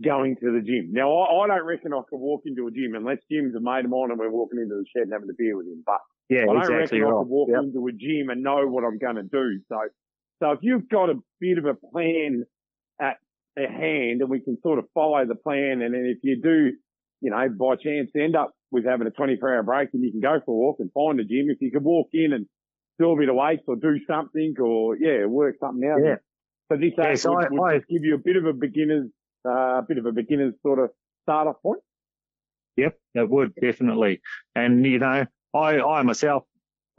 going 0.04 0.36
to 0.38 0.52
the 0.52 0.62
gym. 0.62 0.90
Now, 0.92 1.12
I, 1.12 1.44
I 1.44 1.48
don't 1.48 1.66
reckon 1.66 1.94
I 1.94 2.02
could 2.10 2.20
walk 2.20 2.44
into 2.46 2.68
a 2.68 2.72
gym 2.72 2.94
unless 2.96 3.18
Jim's 3.32 3.56
a 3.56 3.60
mate 3.60 3.86
of 3.86 3.92
mine 3.92 4.12
and 4.12 4.20
we're 4.20 4.30
walking 4.32 4.60
into 4.60 4.76
the 4.76 4.86
shed 4.94 5.04
and 5.10 5.14
having 5.14 5.30
a 5.30 5.38
beer 5.38 5.58
with 5.58 5.68
him. 5.68 5.82
But 5.86 6.00
Yeah, 6.30 6.44
I 6.44 6.46
don't 6.46 6.58
exactly 6.58 7.00
reckon 7.02 7.04
I 7.04 7.10
right. 7.12 7.20
could 7.24 7.30
walk 7.30 7.50
Yep. 7.52 7.64
into 7.64 7.88
a 7.88 7.92
gym 7.92 8.30
and 8.30 8.44
know 8.44 8.68
what 8.68 8.84
I'm 8.84 8.98
going 9.00 9.16
to 9.16 9.24
do. 9.24 9.60
So, 9.70 9.78
so 10.42 10.52
if 10.52 10.60
you've 10.62 10.88
got 10.90 11.10
a 11.10 11.16
bit 11.40 11.58
of 11.58 11.66
a 11.66 11.74
plan 11.74 12.46
at 13.02 13.18
at 13.58 13.72
hand 13.72 14.22
and 14.22 14.30
we 14.30 14.40
can 14.40 14.56
sort 14.62 14.78
of 14.78 14.86
follow 14.94 15.26
the 15.26 15.34
plan, 15.34 15.82
and 15.82 15.94
then 15.96 16.06
if 16.06 16.20
you 16.22 16.40
do, 16.40 16.74
you 17.22 17.32
know, 17.32 17.50
by 17.50 17.76
chance 17.76 18.12
end 18.16 18.36
up 18.36 18.52
with 18.70 18.86
having 18.86 19.08
a 19.08 19.12
24 19.12 19.56
hour 19.56 19.64
break 19.64 19.90
and 19.94 20.04
you 20.04 20.12
can 20.12 20.22
go 20.22 20.40
for 20.46 20.52
a 20.52 20.58
walk 20.58 20.76
and 20.80 20.92
find 20.94 21.20
a 21.20 21.24
gym, 21.24 21.48
if 21.50 21.58
you 21.60 21.72
could 21.72 21.84
walk 21.84 22.10
in 22.14 22.34
and 22.34 22.46
do 23.00 23.10
a 23.12 23.18
bit 23.18 23.30
of 23.30 23.36
weights 23.36 23.64
or 23.68 23.76
do 23.76 23.98
something 24.06 24.54
or 24.62 24.96
yeah, 24.98 25.26
work 25.26 25.56
something 25.60 25.90
out. 25.90 25.98
Yeah. 26.06 26.16
So 26.72 26.78
this 26.78 26.94
Yeah, 26.98 27.16
so 27.16 27.32
would, 27.34 27.46
I- 27.46 27.48
would 27.50 27.64
I- 27.74 27.78
just 27.80 27.90
give 27.90 28.04
you 28.04 28.14
a 28.14 28.20
bit 28.20 28.36
of 28.38 28.46
a 28.46 28.54
beginner's, 28.54 29.10
uh, 29.48 29.80
a 29.80 29.86
bit 29.88 29.98
of 29.98 30.06
a 30.06 30.12
beginner's 30.12 30.54
sort 30.62 30.80
of 30.80 30.92
start 31.24 31.48
off 31.48 31.62
point. 31.62 31.80
Yep, 32.76 32.98
it 33.16 33.30
would 33.30 33.54
definitely. 33.56 34.22
And 34.56 34.86
you 34.86 35.00
know, 35.00 35.26
I 35.54 35.80
I 35.80 36.02
myself, 36.04 36.44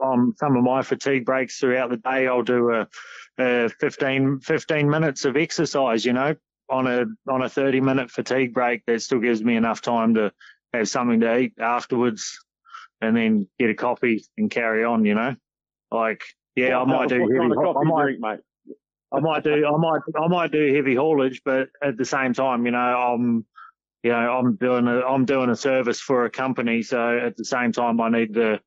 um, 0.03 0.33
some 0.37 0.55
of 0.57 0.63
my 0.63 0.81
fatigue 0.81 1.25
breaks 1.25 1.57
throughout 1.59 1.89
the 1.89 1.97
day, 1.97 2.27
I'll 2.27 2.43
do 2.43 2.71
a, 2.71 2.87
a 3.37 3.69
15, 3.69 4.39
15 4.41 4.89
minutes 4.89 5.25
of 5.25 5.37
exercise. 5.37 6.05
You 6.05 6.13
know, 6.13 6.35
on 6.69 6.87
a 6.87 7.05
on 7.31 7.41
a 7.41 7.49
thirty 7.49 7.81
minute 7.81 8.11
fatigue 8.11 8.53
break, 8.53 8.83
that 8.85 9.01
still 9.01 9.19
gives 9.19 9.43
me 9.43 9.55
enough 9.55 9.81
time 9.81 10.15
to 10.15 10.31
have 10.73 10.87
something 10.87 11.21
to 11.21 11.37
eat 11.37 11.53
afterwards, 11.59 12.39
and 13.01 13.15
then 13.15 13.47
get 13.57 13.69
a 13.69 13.75
coffee 13.75 14.23
and 14.37 14.51
carry 14.51 14.83
on. 14.83 15.05
You 15.05 15.15
know, 15.15 15.35
like 15.91 16.23
yeah, 16.55 16.77
I 16.77 16.85
might 16.85 17.09
do 17.09 17.21
what 17.21 17.31
heavy. 17.33 17.39
kind 17.39 17.53
of 17.53 17.77
I 17.77 17.83
might 17.83 18.03
drink, 18.03 18.19
mate? 18.19 18.39
I 19.11 19.19
might 19.19 19.43
do, 19.43 19.65
I 19.65 19.77
might, 19.77 20.01
I 20.15 20.27
might 20.27 20.51
do 20.51 20.73
heavy 20.73 20.95
haulage, 20.95 21.41
but 21.43 21.69
at 21.81 21.97
the 21.97 22.05
same 22.05 22.33
time, 22.33 22.65
you 22.65 22.71
know, 22.71 22.77
I'm, 22.77 23.45
you 24.03 24.11
know, 24.11 24.17
I'm 24.17 24.55
doing 24.55 24.87
a, 24.87 24.99
I'm 24.99 25.25
doing 25.25 25.49
a 25.49 25.55
service 25.55 25.99
for 25.99 26.25
a 26.25 26.29
company. 26.29 26.83
So 26.83 27.17
at 27.17 27.35
the 27.35 27.45
same 27.45 27.71
time, 27.71 27.99
I 27.99 28.09
need 28.09 28.35
to, 28.35 28.59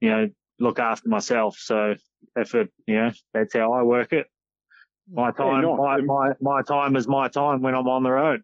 you 0.00 0.10
know, 0.10 0.28
look 0.60 0.78
after 0.78 1.08
myself. 1.08 1.56
So 1.58 1.96
if 2.36 2.54
it, 2.54 2.72
you 2.86 2.96
know, 2.96 3.10
that's 3.34 3.54
how 3.54 3.72
I 3.72 3.82
work 3.82 4.12
it. 4.12 4.26
My 5.12 5.32
time, 5.32 5.62
nice. 5.62 5.76
my, 5.76 6.00
my, 6.00 6.32
my 6.40 6.62
time 6.62 6.96
is 6.96 7.08
my 7.08 7.28
time 7.28 7.60
when 7.60 7.74
I'm 7.74 7.88
on 7.88 8.04
the 8.04 8.12
road. 8.12 8.42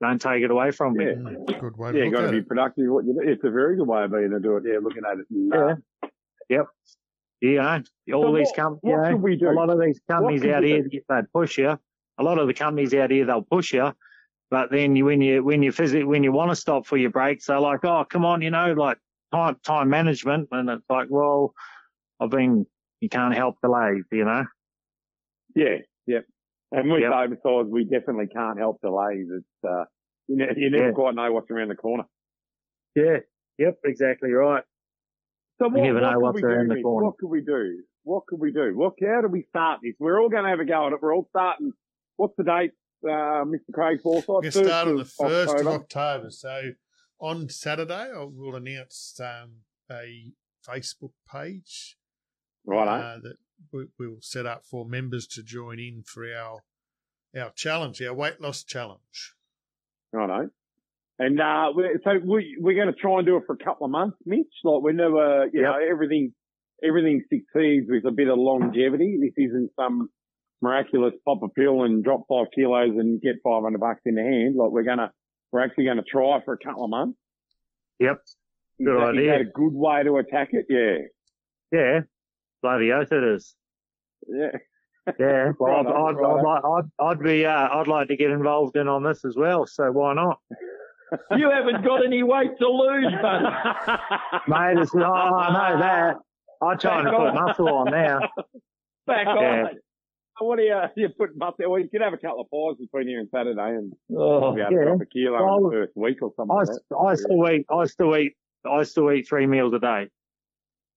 Don't 0.00 0.20
take 0.22 0.44
it 0.44 0.50
away 0.50 0.70
from 0.70 0.96
me. 0.96 1.06
Yeah. 1.06 1.10
Mm, 1.10 1.60
Good 1.60 1.76
way 1.76 1.90
to 1.90 1.98
Yeah, 1.98 2.04
you 2.04 2.10
look 2.12 2.20
got 2.20 2.26
to 2.26 2.32
be 2.32 2.42
productive. 2.42 2.84
What 2.88 3.04
you 3.04 3.14
do. 3.14 3.20
It's 3.28 3.42
a 3.42 3.50
very 3.50 3.76
good 3.76 3.88
way 3.88 4.04
of 4.04 4.12
being 4.12 4.30
to 4.30 4.38
do 4.38 4.56
it. 4.56 4.64
Yeah, 4.64 4.78
looking 4.80 5.02
at 5.04 5.18
it. 5.18 5.26
And, 5.28 5.52
uh, 5.52 5.74
Yeah. 7.40 7.80
You 8.06 8.12
know, 8.12 8.18
all 8.18 8.32
So 8.32 8.36
these 8.36 8.46
what- 8.48 8.56
companies, 8.56 8.80
what 8.82 9.06
you 9.06 9.10
know, 9.12 9.16
we 9.16 9.36
do? 9.36 9.50
a 9.50 9.52
lot 9.52 9.70
of 9.70 9.80
these 9.80 10.00
companies 10.08 10.44
out 10.44 10.64
here, 10.64 10.82
do? 10.82 11.00
they 11.08 11.20
push 11.32 11.58
you. 11.58 11.78
A 12.18 12.22
lot 12.22 12.38
of 12.38 12.46
the 12.48 12.54
companies 12.54 12.92
out 12.94 13.10
here, 13.10 13.24
they'll 13.26 13.42
push 13.42 13.72
you. 13.72 13.92
But 14.50 14.70
then 14.70 14.96
you, 14.96 15.04
when 15.04 15.20
you, 15.20 15.44
when 15.44 15.62
you 15.62 15.70
physically, 15.72 16.04
when 16.04 16.24
you 16.24 16.32
want 16.32 16.50
to 16.50 16.56
stop 16.56 16.86
for 16.86 16.96
your 16.96 17.10
breaks, 17.10 17.46
they're 17.46 17.60
like, 17.60 17.84
oh, 17.84 18.04
come 18.08 18.24
on, 18.24 18.40
you 18.42 18.50
know, 18.50 18.72
like 18.72 18.98
time, 19.32 19.56
time 19.62 19.90
management. 19.90 20.48
And 20.50 20.68
it's 20.70 20.84
like, 20.88 21.08
well, 21.10 21.52
I've 22.18 22.30
been, 22.30 22.66
you 23.00 23.08
can't 23.08 23.34
help 23.34 23.56
delays, 23.62 24.04
you 24.10 24.24
know? 24.24 24.44
Yeah, 25.54 25.76
yeah. 26.06 26.20
And 26.72 26.90
with 26.90 27.02
Yep. 27.02 27.12
oversize, 27.12 27.70
we 27.70 27.84
definitely 27.84 28.26
can't 28.26 28.58
help 28.58 28.80
delays. 28.80 29.26
It's, 29.30 29.70
uh, 29.70 29.84
you, 30.28 30.44
you 30.56 30.70
never 30.70 30.86
Yeah. 30.88 30.92
quite 30.92 31.14
know 31.14 31.30
what's 31.32 31.50
around 31.50 31.68
the 31.68 31.76
corner. 31.76 32.04
Yeah. 32.96 33.18
Yep. 33.58 33.78
Exactly 33.84 34.32
right. 34.32 34.64
So 35.58 35.68
what, 35.68 35.82
never 35.82 36.00
know 36.00 36.10
what 36.10 36.20
what's 36.20 36.40
could 36.40 36.46
we 36.46 36.54
around 36.54 36.68
do, 36.68 36.74
the 36.76 36.82
corner. 36.82 37.06
What 37.06 37.18
could 37.18 37.28
we 37.28 37.40
do? 37.42 37.82
What 38.04 38.26
could 38.26 38.40
we 38.40 38.52
do? 38.52 38.72
What, 38.76 38.94
how 39.02 39.20
do 39.22 39.28
we 39.28 39.44
start 39.48 39.80
this? 39.82 39.94
We're 39.98 40.20
all 40.20 40.28
going 40.28 40.44
to 40.44 40.50
have 40.50 40.60
a 40.60 40.64
go 40.64 40.86
at 40.86 40.92
it. 40.92 40.98
We're 41.02 41.14
all 41.14 41.26
starting. 41.30 41.72
What's 42.16 42.34
the 42.36 42.44
date, 42.44 42.72
uh, 43.04 43.44
Mr. 43.44 43.72
Craig 43.72 44.00
Forsyth? 44.02 44.28
We're 44.28 44.40
going 44.42 44.52
start 44.52 44.88
on 44.88 44.96
the 44.96 45.04
First 45.04 45.54
of 45.54 45.56
1st 45.56 45.60
of 45.60 45.66
October. 45.66 45.74
October. 45.74 46.30
So 46.30 46.62
on 47.20 47.48
Saturday, 47.48 48.12
I 48.14 48.24
will 48.24 48.54
announce 48.54 49.20
um, 49.20 49.50
a 49.90 50.32
Facebook 50.66 51.12
page 51.30 51.96
Right, 52.64 52.86
uh, 52.86 53.18
that 53.20 53.36
we, 53.72 53.86
we'll 53.98 54.20
set 54.20 54.46
up 54.46 54.64
for 54.64 54.84
members 54.84 55.26
to 55.28 55.42
join 55.42 55.78
in 55.78 56.02
for 56.04 56.26
our 56.32 56.62
our 57.38 57.50
challenge, 57.50 58.00
our 58.02 58.14
weight 58.14 58.40
loss 58.40 58.62
challenge. 58.62 59.34
Righto. 60.12 60.50
And, 61.18 61.40
uh, 61.40 61.72
we're, 61.74 61.98
so 62.04 62.12
we, 62.24 62.56
we're 62.60 62.76
going 62.76 62.92
to 62.94 62.98
try 63.00 63.18
and 63.18 63.26
do 63.26 63.36
it 63.36 63.42
for 63.46 63.54
a 63.54 63.64
couple 63.64 63.84
of 63.86 63.90
months, 63.90 64.16
Mitch. 64.24 64.46
Like 64.62 64.82
we 64.82 64.92
never, 64.92 65.46
you 65.52 65.62
Yep. 65.62 65.62
know, 65.62 65.78
everything, 65.90 66.32
everything 66.84 67.22
succeeds 67.28 67.86
with 67.88 68.04
a 68.04 68.12
bit 68.12 68.28
of 68.28 68.38
longevity. 68.38 69.18
This 69.20 69.34
isn't 69.36 69.70
some 69.78 70.08
miraculous 70.62 71.14
pop 71.24 71.42
a 71.42 71.48
pill 71.48 71.82
and 71.84 72.04
drop 72.04 72.22
five 72.28 72.46
kilos 72.54 72.96
and 72.96 73.20
get 73.20 73.36
500 73.44 73.78
bucks 73.80 74.00
in 74.06 74.14
the 74.14 74.22
hand. 74.22 74.54
Like 74.56 74.70
we're 74.70 74.84
going 74.84 74.98
to, 74.98 75.10
we're 75.50 75.64
actually 75.64 75.84
going 75.86 75.96
to 75.96 76.02
try 76.04 76.40
for 76.44 76.54
a 76.54 76.58
couple 76.58 76.84
of 76.84 76.90
months. 76.90 77.18
Yep. 77.98 78.18
Is 78.24 78.86
Good 78.86 78.96
that, 78.96 79.10
is 79.14 79.18
idea. 79.18 79.30
that 79.32 79.40
a 79.40 79.44
good 79.44 79.72
way 79.74 80.02
to 80.04 80.16
attack 80.18 80.50
it? 80.52 80.66
Yeah. 80.68 80.98
Yeah. 81.72 82.00
Bloody 82.62 82.92
oath 82.92 83.10
it 83.10 83.24
is. 83.24 83.54
Yeah. 84.28 84.50
Yeah. 85.18 85.52
Well, 85.58 85.72
I'd, 85.74 86.16
I'd, 86.16 86.64
I'd, 86.64 86.84
I'd 87.00 87.20
be, 87.24 87.44
uh, 87.46 87.50
I'd 87.50 87.88
like 87.88 88.08
to 88.08 88.16
get 88.16 88.30
involved 88.30 88.76
in 88.76 88.86
on 88.88 89.02
this 89.02 89.24
as 89.24 89.34
well. 89.36 89.66
So 89.66 89.90
why 89.90 90.12
not? 90.14 90.38
You 91.36 91.50
haven't 91.50 91.84
got 91.84 92.04
any 92.04 92.22
weight 92.22 92.58
to 92.58 92.68
lose, 92.68 93.12
but 93.22 93.42
Mate, 94.48 94.78
it's, 94.82 94.94
oh, 94.94 95.02
I 95.02 95.72
know 95.72 95.80
that. 95.80 96.16
I'm 96.60 96.78
trying 96.78 97.04
to 97.04 97.10
put 97.12 97.34
muscle 97.34 97.68
on 97.68 97.90
now. 97.90 98.20
Back 99.06 99.26
Yeah. 99.26 99.64
on. 99.64 99.68
What 100.40 100.56
do 100.58 100.62
you, 100.62 100.80
you 100.96 101.08
put 101.08 101.30
up 101.42 101.56
there? 101.58 101.68
Well, 101.68 101.80
you 101.80 101.88
could 101.88 102.00
have 102.00 102.12
a 102.12 102.16
couple 102.18 102.42
of 102.42 102.50
pies 102.50 102.78
between 102.80 103.08
here 103.08 103.20
and 103.20 103.28
Saturday 103.30 103.76
and 103.76 103.92
oh, 104.16 104.54
be 104.54 104.60
able 104.60 104.70
to 104.70 104.76
yeah. 104.76 104.84
drop 104.84 105.00
a 105.00 105.06
kilo 105.06 105.56
in 105.56 105.62
the 105.64 105.70
first 105.70 105.96
week 105.96 106.18
or 106.22 106.32
something 106.36 106.54
I, 106.54 106.60
like 106.60 106.68
that. 106.90 106.96
I 106.96 107.14
still 107.14 107.50
eat, 107.50 107.66
I 107.70 107.84
still 107.86 108.16
eat, 108.16 108.32
I 108.64 108.82
still 108.84 109.12
eat 109.12 109.28
three 109.28 109.46
meals 109.46 109.72
a 109.74 109.78
day. 109.78 110.08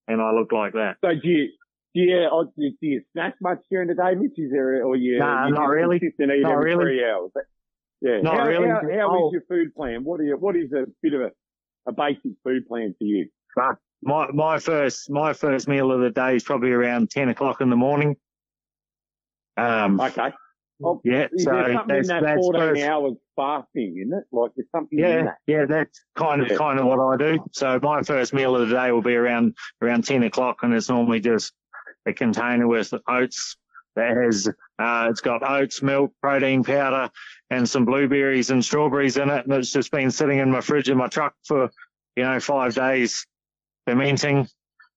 And 0.07 0.21
I 0.21 0.31
look 0.31 0.51
like 0.51 0.73
that. 0.73 0.97
So 1.03 1.09
do 1.13 1.27
you, 1.27 1.47
do 1.95 2.01
you, 2.01 2.27
oh, 2.31 2.45
do 2.45 2.51
you, 2.57 2.71
do 2.81 2.87
you 2.87 3.01
snack 3.13 3.35
much 3.41 3.59
during 3.69 3.87
the 3.87 3.93
day, 3.95 4.15
Mitch? 4.15 4.33
Is 4.37 4.51
there, 4.51 4.83
or 4.83 4.95
you, 4.95 5.19
Nah, 5.19 5.47
you 5.47 5.53
not 5.53 5.65
really. 5.65 5.99
Not 6.19 6.57
really. 6.57 6.83
three 6.83 7.05
hours? 7.05 7.31
Yeah. 8.01 8.21
Not 8.21 8.37
how, 8.39 8.45
really. 8.47 8.67
How, 8.67 8.81
how 8.81 9.17
Oh. 9.17 9.27
is 9.27 9.33
your 9.33 9.43
food 9.47 9.73
plan? 9.75 10.03
What 10.03 10.19
are 10.19 10.23
you, 10.23 10.37
what 10.37 10.55
is 10.55 10.71
a 10.73 10.85
bit 11.01 11.13
of 11.13 11.21
a, 11.21 11.31
a 11.87 11.91
basic 11.91 12.31
food 12.43 12.67
plan 12.67 12.95
for 12.97 13.03
you? 13.05 13.27
My, 14.03 14.27
my 14.31 14.57
first, 14.59 15.09
my 15.11 15.33
first 15.33 15.67
meal 15.67 15.91
of 15.91 16.01
the 16.01 16.09
day 16.09 16.35
is 16.35 16.43
probably 16.43 16.71
around 16.71 17.11
10 17.11 17.29
o'clock 17.29 17.61
in 17.61 17.69
the 17.69 17.75
morning. 17.75 18.15
Um, 19.57 19.99
Okay. 19.99 20.31
Oh, 20.83 20.99
yeah, 21.03 21.27
Is 21.31 21.43
so 21.43 21.51
there 21.51 21.73
something 21.75 21.95
that's, 21.95 22.09
in 22.09 22.15
that 22.15 22.23
that's 22.23 22.39
14 22.39 22.59
first, 22.59 22.81
hours 22.81 23.13
fasting, 23.35 23.97
isn't 24.03 24.17
it? 24.17 24.23
Like 24.31 24.49
there's 24.55 24.67
something 24.71 24.97
in 24.97 25.05
Yeah, 25.05 25.23
that. 25.25 25.37
yeah, 25.45 25.65
that's 25.65 26.03
kind 26.15 26.41
of 26.41 26.49
Yeah. 26.49 26.57
kind 26.57 26.79
of 26.79 26.87
what 26.87 26.97
I 26.99 27.17
do. 27.17 27.37
So 27.51 27.79
my 27.83 28.01
first 28.01 28.33
meal 28.33 28.55
of 28.55 28.67
the 28.67 28.75
day 28.75 28.91
will 28.91 29.03
be 29.03 29.13
around 29.15 29.55
around 29.83 30.05
ten 30.07 30.23
o'clock, 30.23 30.63
and 30.63 30.73
it's 30.73 30.89
normally 30.89 31.19
just 31.19 31.53
a 32.07 32.13
container 32.13 32.67
with 32.67 32.91
oats 33.07 33.57
that 33.95 34.17
has 34.17 34.47
uh, 34.79 35.07
it's 35.09 35.21
got 35.21 35.47
oats, 35.47 35.81
milk, 35.81 36.13
protein 36.21 36.63
powder, 36.63 37.09
and 37.49 37.67
some 37.67 37.85
blueberries 37.85 38.49
and 38.49 38.63
strawberries 38.63 39.17
in 39.17 39.29
it, 39.29 39.45
and 39.45 39.53
it's 39.53 39.71
just 39.71 39.91
been 39.91 40.11
sitting 40.11 40.39
in 40.39 40.51
my 40.51 40.61
fridge 40.61 40.89
in 40.89 40.97
my 40.97 41.07
truck 41.07 41.33
for 41.45 41.69
you 42.15 42.23
know 42.23 42.39
five 42.39 42.73
days, 42.75 43.25
fermenting, 43.85 44.47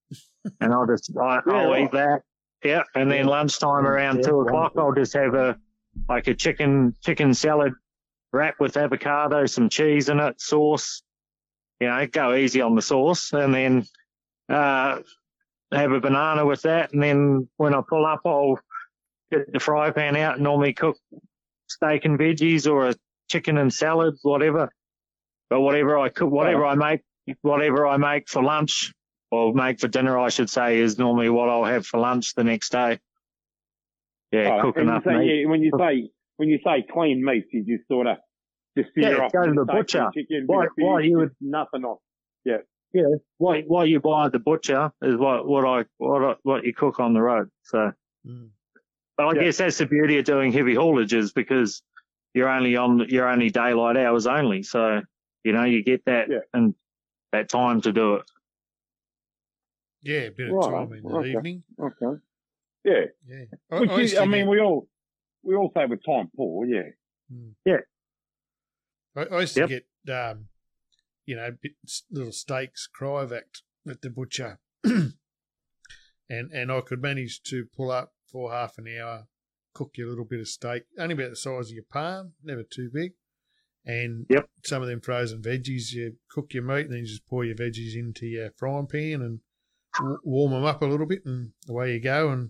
and 0.61 0.73
I'll 0.73 0.87
just 0.87 1.11
I, 1.17 1.41
Yeah, 1.45 1.53
I'll 1.53 1.77
eat 1.77 1.91
that. 1.91 2.21
Yeah, 2.63 2.83
and 2.95 3.11
then 3.11 3.27
lunchtime 3.27 3.85
around 3.85 4.23
two 4.23 4.39
o'clock. 4.41 4.73
I'll 4.77 4.93
just 4.93 5.13
have 5.13 5.33
a 5.33 5.57
like 6.09 6.27
a 6.27 6.33
chicken 6.33 6.95
chicken 7.03 7.33
salad 7.33 7.73
wrap 8.33 8.55
with 8.59 8.77
avocado, 8.77 9.45
some 9.45 9.69
cheese 9.69 10.09
in 10.09 10.19
it, 10.19 10.39
sauce. 10.41 11.03
You 11.79 11.87
know, 11.87 12.07
go 12.07 12.33
easy 12.33 12.61
on 12.61 12.75
the 12.75 12.81
sauce, 12.81 13.33
and 13.33 13.53
then 13.53 13.85
uh, 14.49 14.99
have 15.71 15.91
a 15.91 15.99
banana 15.99 16.45
with 16.45 16.61
that. 16.63 16.93
And 16.93 17.03
then 17.03 17.49
when 17.57 17.73
I 17.73 17.81
pull 17.87 18.05
up, 18.05 18.21
I'll 18.25 18.59
get 19.31 19.51
the 19.51 19.59
fry 19.59 19.91
pan 19.91 20.15
out 20.15 20.35
and 20.35 20.43
normally 20.43 20.73
cook 20.73 20.97
steak 21.67 22.05
and 22.05 22.19
veggies 22.19 22.71
or 22.71 22.89
a 22.89 22.95
chicken 23.29 23.57
and 23.57 23.73
salad, 23.73 24.15
whatever. 24.21 24.69
But 25.49 25.61
whatever 25.61 25.97
I 25.97 26.09
cook, 26.09 26.31
whatever 26.31 26.65
I 26.65 26.75
make, 26.75 27.01
whatever 27.41 27.87
I 27.87 27.97
make 27.97 28.29
for 28.29 28.43
lunch 28.43 28.93
or 29.31 29.53
make 29.53 29.79
for 29.79 29.87
dinner, 29.87 30.17
I 30.17 30.29
should 30.29 30.49
say, 30.49 30.77
is 30.79 30.97
normally 30.97 31.29
what 31.29 31.49
I'll 31.49 31.65
have 31.65 31.85
for 31.85 31.99
lunch 31.99 32.33
the 32.35 32.43
next 32.43 32.71
day. 32.71 32.99
Yeah, 34.31 34.57
Oh, 34.57 34.61
cook 34.63 34.77
and 34.77 34.89
enough 34.89 35.03
say, 35.05 35.17
meat. 35.17 35.41
yeah, 35.41 35.49
when 35.49 35.61
you 35.61 35.71
say 35.77 36.09
when 36.37 36.49
you 36.49 36.59
say 36.65 36.85
clean 36.91 37.23
meats, 37.23 37.47
you 37.51 37.63
just 37.63 37.87
sort 37.87 38.07
of 38.07 38.17
just 38.77 38.89
Yeah, 38.97 39.09
figure 39.09 39.23
off 39.23 39.31
go 39.31 39.45
to 39.45 39.53
the 39.53 39.65
butcher. 39.65 40.09
Chicken, 40.13 40.43
Why- 40.47 40.67
why 40.77 40.99
you 41.01 41.17
would- 41.17 41.29
just 41.29 41.41
nothing 41.41 41.85
off. 41.85 41.99
yeah, 42.43 42.57
what 43.37 43.63
what 43.67 43.87
you 43.87 43.99
buy 43.99 44.25
at 44.25 44.31
the 44.31 44.39
butcher 44.39 44.91
is 45.01 45.15
what 45.17 45.47
what 45.47 45.65
I 45.65 45.85
what 45.97 46.23
I, 46.23 46.35
what 46.43 46.65
you 46.65 46.73
cook 46.73 46.99
on 46.99 47.13
the 47.13 47.21
road. 47.21 47.49
So, 47.63 47.91
Mm. 48.27 48.49
But 49.17 49.27
I 49.27 49.33
Yeah. 49.35 49.43
guess 49.43 49.57
that's 49.57 49.77
the 49.77 49.85
beauty 49.85 50.17
of 50.19 50.25
doing 50.25 50.51
heavy 50.51 50.75
haulages 50.75 51.33
because 51.33 51.81
you're 52.33 52.49
only 52.49 52.75
on 52.75 53.07
you're 53.09 53.27
only 53.29 53.49
daylight 53.49 53.97
hours 53.97 54.27
only. 54.27 54.63
So 54.63 55.01
you 55.43 55.51
know 55.53 55.63
you 55.63 55.83
get 55.83 56.05
that 56.05 56.29
Yeah. 56.29 56.39
and 56.53 56.75
that 57.31 57.49
time 57.49 57.81
to 57.81 57.91
do 57.91 58.15
it. 58.15 58.23
Yeah, 60.01 60.19
a 60.21 60.31
bit 60.31 60.49
of 60.49 60.55
Right, 60.55 60.69
time 60.71 60.93
in 60.93 61.03
the 61.03 61.09
okay. 61.17 61.31
evening. 61.31 61.63
Okay. 61.79 62.21
Yeah. 62.83 63.05
Yeah. 63.25 63.79
Which 63.79 63.89
used 63.91 64.13
is, 64.13 64.19
I 64.19 64.25
mean, 64.25 64.45
get- 64.45 64.49
we 64.49 64.59
all 64.59 64.87
we 65.43 65.55
all 65.55 65.71
say 65.75 65.85
with 65.85 66.03
time 66.05 66.29
poor, 66.35 66.65
yeah. 66.65 66.89
I, 69.15 69.21
I 69.25 69.39
used 69.41 69.53
to 69.55 69.61
Yep. 69.61 69.69
get, 69.69 70.13
um, 70.13 70.49
you 71.25 71.35
know, 71.35 71.51
bits, 71.61 72.03
little 72.11 72.31
steaks, 72.31 72.87
cryovac 72.99 73.61
at 73.87 74.01
the 74.01 74.09
butcher, 74.09 74.59
and 74.83 75.13
and 76.29 76.71
I 76.71 76.81
could 76.81 77.01
manage 77.01 77.41
to 77.43 77.65
pull 77.65 77.91
up 77.91 78.14
for 78.35 78.51
half 78.51 78.77
an 78.77 78.85
hour, 78.99 79.25
cook 79.73 79.91
your 79.95 80.09
little 80.09 80.25
bit 80.25 80.41
of 80.41 80.47
steak, 80.49 80.83
only 80.99 81.13
about 81.13 81.29
the 81.29 81.35
size 81.37 81.69
of 81.69 81.73
your 81.73 81.85
palm, 81.89 82.33
never 82.43 82.63
too 82.63 82.89
big, 82.93 83.13
and 83.85 84.25
Yep. 84.29 84.49
some 84.65 84.81
of 84.81 84.89
them 84.89 84.99
frozen 84.99 85.41
veggies. 85.41 85.93
You 85.93 86.17
cook 86.29 86.53
your 86.53 86.63
meat, 86.63 86.81
and 86.87 86.91
then 86.91 86.99
you 86.99 87.05
just 87.05 87.25
pour 87.27 87.45
your 87.45 87.55
veggies 87.55 87.95
into 87.95 88.25
your 88.25 88.51
frying 88.57 88.87
pan 88.87 89.21
and 89.21 89.39
w- 89.97 90.19
warm 90.25 90.51
them 90.51 90.65
up 90.65 90.81
a 90.81 90.85
little 90.85 91.05
bit, 91.05 91.25
and 91.25 91.53
away 91.69 91.93
you 91.93 92.01
go. 92.01 92.29
And 92.29 92.49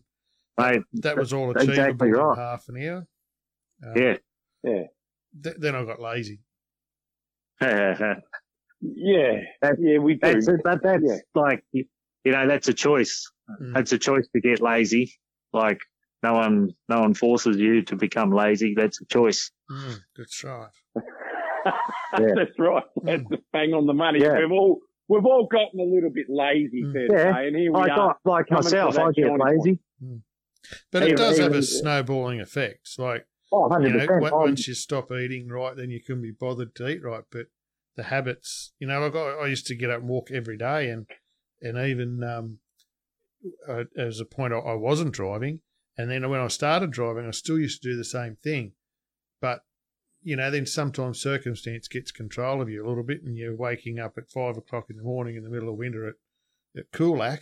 Mate, 0.57 0.81
that 0.93 1.17
was 1.17 1.33
all 1.33 1.53
That's 1.53 1.65
achievable 1.65 2.07
exactly 2.07 2.09
in 2.09 2.35
half 2.35 2.67
an 2.67 2.81
hour. 2.83 3.07
Uh, 3.85 3.99
yeah. 4.63 4.83
th- 5.43 5.57
then 5.59 5.75
I 5.75 5.85
got 5.85 6.01
lazy. 6.01 6.41
Yeah. 7.61 9.41
That- 9.61 9.77
yeah, 9.79 9.97
we 9.99 10.15
do. 10.15 10.27
it. 10.27 10.61
But 10.63 10.81
that's 10.83 11.03
Yeah. 11.03 11.17
like, 11.35 11.63
you 11.71 11.85
you 12.23 12.31
know, 12.31 12.47
that's 12.47 12.67
a 12.67 12.73
choice. 12.73 13.31
Mm. 13.61 13.73
That's 13.75 13.91
a 13.93 13.99
choice 13.99 14.27
to 14.33 14.41
get 14.41 14.59
lazy. 14.59 15.13
Like, 15.55 15.79
no 16.21 16.33
one, 16.33 16.71
no 16.89 16.99
one 17.01 17.13
forces 17.15 17.57
you 17.57 17.81
to 17.83 17.95
become 17.95 18.31
lazy. 18.31 18.73
That's 18.75 19.01
a 19.01 19.05
choice. 19.05 19.51
Mm, 19.71 19.97
that's 20.17 20.43
right. 20.43 20.69
That's 22.17 22.57
right. 22.59 22.83
That's 23.03 23.23
the 23.29 23.37
bang 23.51 23.73
on 23.73 23.87
the 23.87 23.93
money. 23.93 24.19
Yeah. 24.21 24.37
We've 24.39 24.51
all 24.51 24.79
we've 25.07 25.25
all 25.25 25.47
gotten 25.51 25.79
a 25.79 25.83
little 25.83 26.09
bit 26.11 26.27
lazy, 26.29 26.83
Mm. 26.83 26.93
fair 26.93 27.07
Yeah. 27.11 27.33
say, 27.35 27.47
and 27.47 27.55
here 27.57 27.71
we 27.71 27.79
Like, 27.79 27.91
are. 27.91 28.17
like 28.23 28.51
myself, 28.51 28.97
I 28.97 29.11
get 29.11 29.15
shiny 29.25 29.29
point. 29.29 29.41
lazy. 29.41 29.79
But 30.91 31.03
it 31.03 31.05
Even- 31.09 31.17
does 31.17 31.37
have 31.39 31.53
a 31.53 31.61
snowballing 31.63 32.39
effect. 32.39 32.97
Like, 32.97 33.25
Oh, 33.51 33.65
you 33.79 33.89
100%. 33.93 34.21
know, 34.31 34.37
once 34.37 34.67
you 34.67 34.73
stop 34.73 35.11
eating 35.11 35.47
right, 35.49 35.75
then 35.75 35.89
you 35.91 35.99
couldn't 36.01 36.23
be 36.23 36.31
bothered 36.31 36.73
to 36.75 36.87
eat 36.87 37.03
right. 37.03 37.23
But 37.31 37.47
the 37.95 38.03
habits, 38.03 38.73
you 38.79 38.87
know, 38.87 38.99
like 39.01 39.15
I, 39.15 39.43
I 39.43 39.47
used 39.47 39.67
to 39.67 39.75
get 39.75 39.89
up 39.91 39.99
and 40.01 40.09
walk 40.09 40.31
every 40.31 40.57
day, 40.57 40.89
and 40.89 41.07
and 41.61 41.77
even 41.77 42.23
um, 42.23 42.59
uh, 43.67 43.83
as 43.97 44.19
a 44.19 44.25
point, 44.25 44.53
I, 44.53 44.57
I 44.57 44.73
wasn't 44.73 45.13
driving, 45.13 45.61
and 45.97 46.09
then 46.09 46.29
when 46.29 46.39
I 46.39 46.47
started 46.47 46.91
driving, 46.91 47.25
I 47.27 47.31
still 47.31 47.59
used 47.59 47.81
to 47.83 47.89
do 47.89 47.97
the 47.97 48.03
same 48.03 48.37
thing, 48.43 48.73
but 49.41 49.61
you 50.23 50.35
know, 50.35 50.49
then 50.49 50.65
sometimes 50.65 51.21
circumstance 51.21 51.87
gets 51.87 52.11
control 52.11 52.59
of 52.59 52.69
you 52.69 52.83
a 52.83 52.87
little 52.87 53.03
bit, 53.03 53.21
and 53.23 53.37
you're 53.37 53.55
waking 53.55 53.99
up 53.99 54.17
at 54.17 54.29
five 54.31 54.57
o'clock 54.57 54.85
in 54.89 54.97
the 54.97 55.03
morning 55.03 55.35
in 55.35 55.43
the 55.43 55.49
middle 55.49 55.69
of 55.69 55.77
winter 55.77 56.07
at 56.07 56.15
at 56.77 56.91
Coolac, 56.91 57.41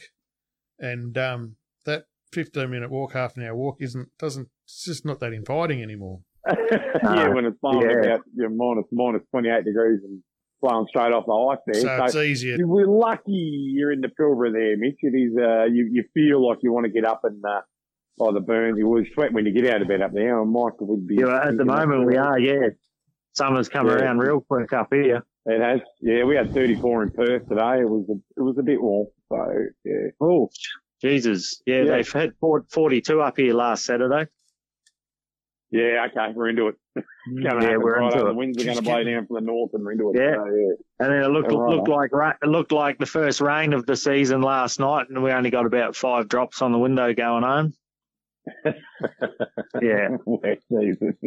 and 0.79 1.17
um, 1.17 1.55
that 1.85 2.05
fifteen 2.31 2.69
minute 2.71 2.91
walk, 2.91 3.13
half 3.13 3.37
an 3.37 3.43
hour 3.43 3.55
walk, 3.55 3.77
isn't 3.79 4.09
doesn't 4.19 4.49
it's 4.65 4.83
just 4.83 5.05
not 5.05 5.19
that 5.21 5.33
inviting 5.33 5.81
anymore. 5.81 6.21
yeah, 6.47 7.29
when 7.29 7.45
it's 7.45 7.57
blowing 7.61 7.89
Yeah. 7.89 8.05
about 8.05 8.21
you 8.35 8.49
know, 8.49 8.49
minus 8.49 8.85
minus 8.91 9.21
twenty 9.31 9.49
eight 9.49 9.63
degrees 9.63 10.01
and 10.03 10.21
blowing 10.63 10.87
straight 10.89 11.11
off 11.11 11.25
the 11.27 11.33
ice 11.33 11.59
there. 11.67 11.81
So 11.81 11.87
So, 11.97 12.03
it's 12.05 12.15
easier. 12.15 12.55
you- 12.57 12.67
we're 12.67 12.87
lucky 12.87 13.31
you're 13.31 13.91
in 13.91 14.01
the 14.01 14.07
Pilbara 14.07 14.51
there, 14.53 14.77
Mitch. 14.77 14.97
It 15.01 15.15
is 15.15 15.37
uh, 15.37 15.65
you 15.65 15.89
you 15.91 16.03
feel 16.13 16.45
like 16.47 16.59
you 16.63 16.71
want 16.71 16.85
to 16.85 16.91
get 16.91 17.05
up 17.05 17.21
and 17.25 17.43
uh, 17.45 17.61
by 18.17 18.31
the 18.31 18.39
burns. 18.39 18.77
You 18.77 18.87
always 18.87 19.07
sweat 19.13 19.33
when 19.33 19.45
you 19.45 19.51
get 19.53 19.71
out 19.73 19.81
of 19.81 19.87
bed 19.87 20.01
up 20.01 20.13
there. 20.13 20.41
And 20.41 20.51
Michael 20.51 20.87
would 20.87 21.05
be. 21.07 21.15
Yeah, 21.15 21.47
at 21.49 21.57
the 21.57 21.65
moment 21.65 22.05
we 22.07 22.15
are, 22.17 22.39
yeah. 22.39 22.69
Summer's 23.33 23.67
come 23.69 23.87
Yeah. 23.87 23.93
around 23.95 24.19
real 24.19 24.41
quick 24.41 24.71
up 24.73 24.87
here. 24.93 25.23
It 25.45 25.59
has. 25.59 25.81
Yeah, 26.01 26.23
we 26.23 26.35
had 26.35 26.53
34 26.53 27.03
in 27.03 27.09
Perth 27.11 27.49
today. 27.49 27.81
It 27.81 27.89
was 27.89 28.05
a, 28.09 28.13
it 28.39 28.43
was 28.43 28.57
a 28.57 28.63
bit 28.63 28.81
warm. 28.81 29.07
So 29.29 29.37
yeah. 29.83 29.93
Oh, 30.21 30.49
Jesus. 31.01 31.61
Yeah, 31.65 31.83
Yeah. 31.83 31.95
they've 31.97 32.11
had 32.11 32.33
42 32.39 33.21
up 33.21 33.37
here 33.37 33.53
last 33.53 33.83
Saturday. 33.85 34.29
Yeah, 35.73 36.05
okay, 36.11 36.31
we're 36.35 36.49
into 36.49 36.67
it. 36.67 36.75
Mm-hmm. 36.95 37.39
Yeah, 37.41 37.53
happen 37.53 37.81
we're 37.81 37.99
right 37.99 38.13
into 38.13 38.25
it. 38.25 38.29
The 38.29 38.33
winds 38.35 38.61
are 38.61 38.65
going 38.65 38.77
to 38.77 38.83
blow 38.83 39.03
down 39.03 39.25
from 39.25 39.35
the 39.37 39.41
north, 39.41 39.71
and 39.73 39.83
we're 39.83 39.93
into 39.93 40.11
it. 40.11 40.17
Yeah. 40.19 40.35
So, 40.35 40.45
yeah. 40.45 40.73
And 40.99 41.11
then 41.13 41.23
it 41.23 41.27
looked 41.29 41.51
Yeah, 41.51 41.57
right 41.57 41.75
looked 41.75 41.87
like 41.87 42.11
ra- 42.13 42.33
it 42.43 42.47
looked 42.47 42.71
like 42.71 42.99
the 42.99 43.07
first 43.07 43.41
rain 43.41 43.73
of 43.73 43.85
the 43.87 43.95
season 43.95 44.41
last 44.41 44.79
night, 44.79 45.07
and 45.09 45.23
we 45.23 45.31
only 45.31 45.49
got 45.49 45.65
about 45.65 45.95
five 45.95 46.27
drops 46.29 46.61
on 46.61 46.71
the 46.71 46.77
window 46.77 47.13
going 47.13 47.43
home. 47.43 47.73
Yeah, 49.81 50.09
Wet 50.25 50.59
season. 50.69 51.17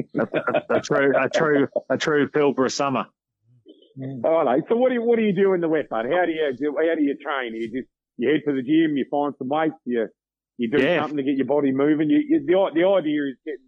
a 0.70 0.81
true 0.81 1.12
a 1.18 1.28
true 1.28 1.68
a 1.90 1.97
true 1.98 2.28
Pilbara 2.28 2.70
summer. 2.70 3.06
Mm. 3.98 4.20
Oh, 4.24 4.43
no. 4.44 4.62
So 4.68 4.77
what 4.77 4.89
do 4.90 4.94
you 4.94 5.02
what 5.02 5.16
do 5.18 5.24
you 5.24 5.35
do 5.35 5.52
in 5.55 5.60
the 5.60 5.68
wet, 5.68 5.89
bud? 5.89 6.06
How 6.06 6.24
do 6.27 6.32
you 6.32 6.52
do, 6.56 6.77
how 6.78 6.94
do 6.94 7.02
you 7.02 7.16
train? 7.16 7.55
You 7.55 7.68
just 7.68 7.89
you 8.18 8.28
head 8.31 8.43
to 8.47 8.55
the 8.55 8.62
gym, 8.62 8.97
you 8.97 9.06
find 9.10 9.35
some 9.39 9.48
weights, 9.48 9.74
you 9.85 10.06
you 10.59 10.70
do 10.70 10.82
Yeah. 10.82 11.01
something 11.02 11.16
to 11.16 11.23
get 11.23 11.36
your 11.36 11.47
body 11.47 11.73
moving. 11.73 12.09
You, 12.10 12.23
you, 12.28 12.40
the 12.47 12.52
the 12.74 12.86
idea 12.86 13.23
is 13.28 13.36
getting 13.44 13.66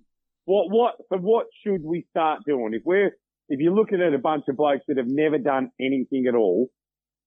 what 0.48 0.70
what 0.70 0.94
so 1.12 1.18
what 1.18 1.46
should 1.62 1.82
we 1.84 2.06
start 2.10 2.40
doing 2.46 2.72
if 2.72 2.82
we're 2.84 3.08
if 3.50 3.60
you're 3.60 3.74
looking 3.74 4.00
at 4.00 4.14
a 4.14 4.18
bunch 4.18 4.44
of 4.48 4.56
blokes 4.56 4.84
that 4.88 4.96
have 4.96 5.06
never 5.08 5.38
done 5.38 5.70
anything 5.80 6.26
at 6.26 6.34
all, 6.34 6.68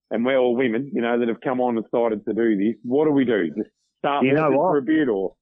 and 0.10 0.26
we're 0.26 0.38
all 0.38 0.56
women, 0.56 0.89
you 0.93 1.02
know, 1.02 1.19
that 1.19 1.27
have 1.27 1.41
come 1.41 1.60
on 1.61 1.77
and 1.77 1.85
started 1.88 2.26
to 2.26 2.34
do 2.34 2.56
this. 2.57 2.76
What 2.84 3.06
do 3.06 3.11
we 3.11 3.26
do? 3.26 3.48
Just 3.56 3.69
start 3.99 4.26
You 4.26 4.34
know 4.34 4.49
what? 4.49 4.72
for 4.72 4.77
a 4.77 4.81
bit, 4.81 5.07
or 5.10 5.35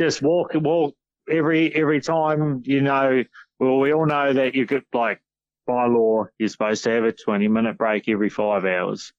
Just 0.00 0.22
walk 0.22 0.50
walk 0.54 0.94
every 1.30 1.74
every 1.74 2.00
time. 2.00 2.62
You 2.64 2.80
know, 2.82 3.24
well, 3.60 3.78
we 3.78 3.92
all 3.92 4.06
know 4.06 4.32
that 4.32 4.54
you 4.54 4.66
could 4.66 4.84
like 4.94 5.20
by 5.66 5.86
law 5.86 6.24
you're 6.38 6.48
supposed 6.48 6.84
to 6.84 6.90
have 6.92 7.04
a 7.04 7.12
20 7.12 7.46
minute 7.48 7.76
break 7.76 8.08
every 8.08 8.30
five 8.30 8.64
hours. 8.64 9.12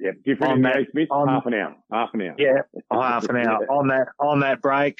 yeah, 0.00 0.10
different 0.24 0.52
On 0.54 0.62
that- 0.62 0.86
Smith, 0.90 1.08
on- 1.12 1.28
half 1.28 1.46
an 1.46 1.54
hour, 1.54 1.76
half 1.92 2.10
an 2.14 2.22
hour. 2.22 2.34
Yeah, 2.38 2.62
half 2.92 3.28
an 3.28 3.36
hour 3.36 3.64
on 3.70 3.88
that 3.88 4.06
on 4.18 4.40
that 4.40 4.60
break. 4.60 4.98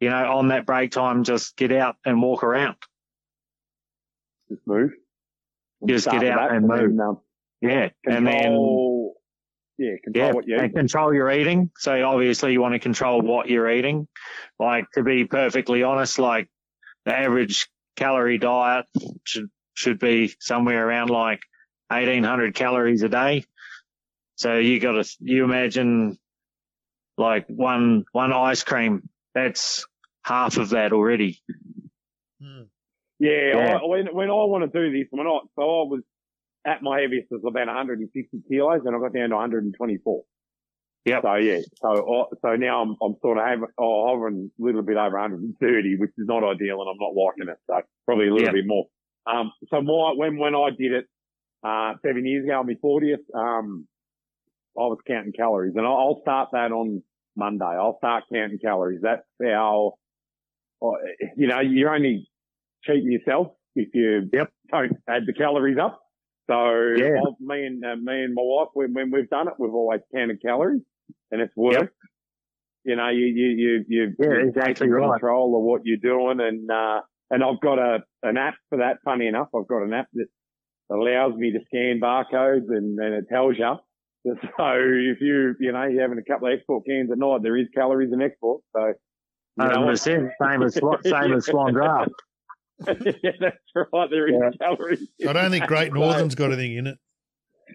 You 0.00 0.10
know, 0.10 0.36
on 0.36 0.48
that 0.48 0.66
break 0.66 0.90
time, 0.92 1.24
just 1.24 1.56
get 1.56 1.72
out 1.72 1.96
and 2.04 2.20
walk 2.20 2.44
around. 2.44 2.76
Just 4.50 4.66
move. 4.66 4.92
Just 5.86 6.04
Start 6.04 6.20
get 6.22 6.32
out 6.32 6.52
and 6.54 6.68
then, 6.70 6.96
move. 6.96 7.00
um, 7.00 7.20
Yeah, 7.60 7.88
and 8.04 8.26
then 8.26 9.12
yeah, 9.78 9.96
control 10.02 10.14
yeah, 10.14 10.32
what 10.32 10.46
you 10.46 10.56
eat. 10.56 10.60
and 10.60 10.74
control 10.74 11.14
your 11.14 11.30
eating. 11.30 11.70
So 11.78 12.02
obviously 12.06 12.52
you 12.52 12.60
want 12.60 12.74
to 12.74 12.78
control 12.78 13.20
what 13.22 13.48
you're 13.48 13.70
eating. 13.70 14.08
Like 14.58 14.90
to 14.94 15.02
be 15.02 15.24
perfectly 15.24 15.82
honest, 15.82 16.18
like 16.18 16.48
the 17.04 17.14
average 17.16 17.68
calorie 17.96 18.38
diet 18.38 18.86
should 19.24 19.48
should 19.74 19.98
be 19.98 20.34
somewhere 20.40 20.86
around 20.86 21.10
like 21.10 21.40
1800 21.88 22.54
calories 22.54 23.02
a 23.02 23.08
day. 23.08 23.44
So 24.36 24.58
you 24.58 24.80
got 24.80 24.92
to 25.04 25.16
you 25.20 25.44
imagine 25.44 26.18
like 27.18 27.46
one 27.48 28.04
one 28.12 28.32
ice 28.32 28.64
cream 28.64 29.08
that's 29.36 29.86
half 30.24 30.56
of 30.56 30.70
that 30.70 30.92
already. 30.94 31.38
Hmm. 32.40 32.62
Yeah, 33.18 33.52
Yeah. 33.54 33.78
I, 33.82 33.86
when 33.86 34.06
when 34.14 34.30
I 34.30 34.44
want 34.48 34.70
to 34.70 34.78
do 34.78 34.90
this, 34.90 35.08
when 35.10 35.26
I 35.26 35.38
so 35.54 35.62
I 35.62 35.84
was 35.84 36.02
at 36.66 36.82
my 36.82 37.00
heaviest 37.00 37.28
was 37.30 37.42
about 37.46 37.66
160 37.66 38.42
kilos, 38.48 38.80
and 38.84 38.96
I 38.96 38.98
got 38.98 39.12
down 39.12 39.28
to 39.28 39.36
124. 39.36 40.22
Yeah. 41.04 41.20
So 41.20 41.34
yeah, 41.34 41.60
so 41.80 41.88
I, 41.88 42.36
so 42.42 42.56
now 42.56 42.82
I'm 42.82 42.96
I'm 43.02 43.14
sort 43.20 43.38
of 43.38 43.44
having, 43.44 43.66
oh, 43.78 44.08
hovering 44.08 44.50
a 44.58 44.62
little 44.64 44.82
bit 44.82 44.96
over 44.96 45.18
130, 45.20 45.96
which 45.98 46.10
is 46.16 46.26
not 46.26 46.42
ideal, 46.42 46.80
and 46.80 46.90
I'm 46.90 46.98
not 46.98 47.14
liking 47.14 47.48
it. 47.48 47.58
So 47.66 47.80
probably 48.06 48.28
a 48.28 48.32
little 48.34 48.46
Yeah. 48.46 48.52
bit 48.52 48.66
more. 48.66 48.86
Um, 49.26 49.52
so 49.68 49.82
my 49.82 50.14
when 50.16 50.38
when 50.38 50.54
I 50.54 50.70
did 50.70 50.92
it 50.92 51.06
uh 51.62 51.94
seven 52.04 52.24
years 52.26 52.44
ago 52.44 52.58
on 52.60 52.66
my 52.66 52.74
40th, 52.82 53.24
um, 53.34 53.86
I 54.78 54.82
was 54.88 54.98
counting 55.06 55.32
calories, 55.32 55.74
and 55.76 55.86
I'll, 55.86 55.96
I'll 55.96 56.20
start 56.22 56.48
that 56.52 56.72
on 56.72 57.02
Monday. 57.36 57.64
I'll 57.64 57.98
start 57.98 58.24
counting 58.32 58.58
calories. 58.58 59.00
That's 59.02 59.22
how, 59.42 59.94
uh, 60.82 60.88
you 61.36 61.46
know, 61.46 61.60
you're 61.60 61.94
only 61.94 62.28
cheating 62.84 63.12
yourself 63.12 63.48
if 63.74 63.88
you 63.94 64.28
Yep. 64.32 64.50
don't 64.70 64.92
add 65.08 65.22
the 65.26 65.32
calories 65.32 65.78
up. 65.78 66.00
So 66.48 66.54
Yeah. 66.96 67.20
Me 67.40 67.66
and 67.66 67.84
uh, 67.84 67.96
me 67.96 68.22
and 68.24 68.34
my 68.34 68.42
wife, 68.42 68.68
when, 68.74 68.94
when 68.94 69.10
we've 69.10 69.28
done 69.28 69.48
it, 69.48 69.54
we've 69.58 69.74
always 69.74 70.00
counted 70.14 70.40
calories, 70.40 70.82
and 71.30 71.40
it's 71.40 71.52
worked. 71.56 71.80
Yep. 71.80 71.92
You 72.84 72.96
know, 72.96 73.08
you 73.08 73.26
you 73.26 73.48
you 73.56 73.84
you 73.88 74.14
Yeah, 74.18 74.46
exactly 74.48 74.88
right. 74.88 75.10
control 75.10 75.56
of 75.56 75.62
what 75.62 75.82
you're 75.84 75.96
doing, 75.96 76.38
and 76.40 76.70
uh, 76.70 77.00
and 77.30 77.42
I've 77.42 77.60
got 77.60 77.78
a 77.80 77.98
an 78.22 78.36
app 78.36 78.54
for 78.68 78.78
that. 78.78 78.98
Funny 79.04 79.26
enough, 79.26 79.48
I've 79.56 79.66
got 79.66 79.82
an 79.82 79.92
app 79.92 80.06
that 80.14 80.26
allows 80.88 81.34
me 81.34 81.50
to 81.50 81.58
scan 81.66 81.98
barcodes, 82.00 82.68
and, 82.68 82.96
and 83.00 83.14
it 83.14 83.26
tells 83.28 83.58
you. 83.58 83.74
So 84.58 84.72
if 84.74 85.20
you 85.20 85.54
you 85.60 85.72
know 85.72 85.84
you're 85.84 86.02
having 86.02 86.18
a 86.18 86.22
couple 86.30 86.48
of 86.48 86.54
export 86.54 86.84
cans 86.86 87.10
at 87.12 87.18
night, 87.18 87.42
there 87.42 87.56
is 87.56 87.66
calories 87.74 88.12
in 88.12 88.20
export. 88.22 88.60
So 88.74 88.86
you 88.86 88.94
know 89.68 89.80
what? 89.82 89.92
the 89.92 89.96
same, 89.96 90.30
same 90.42 90.62
as 90.62 90.74
Swan- 90.74 91.02
same 91.04 91.32
as 91.32 91.46
Swan 91.46 91.72
Draft. 91.72 92.10
yeah, 92.86 93.30
that's 93.40 93.56
right. 93.74 94.10
There 94.10 94.28
is 94.28 94.34
Yeah. 94.40 94.50
calories. 94.60 95.08
I 95.28 95.32
don't 95.32 95.50
think 95.50 95.66
Great 95.66 95.92
Northern's 95.94 96.34
got 96.34 96.52
anything 96.52 96.76
in 96.76 96.86
it. 96.88 96.98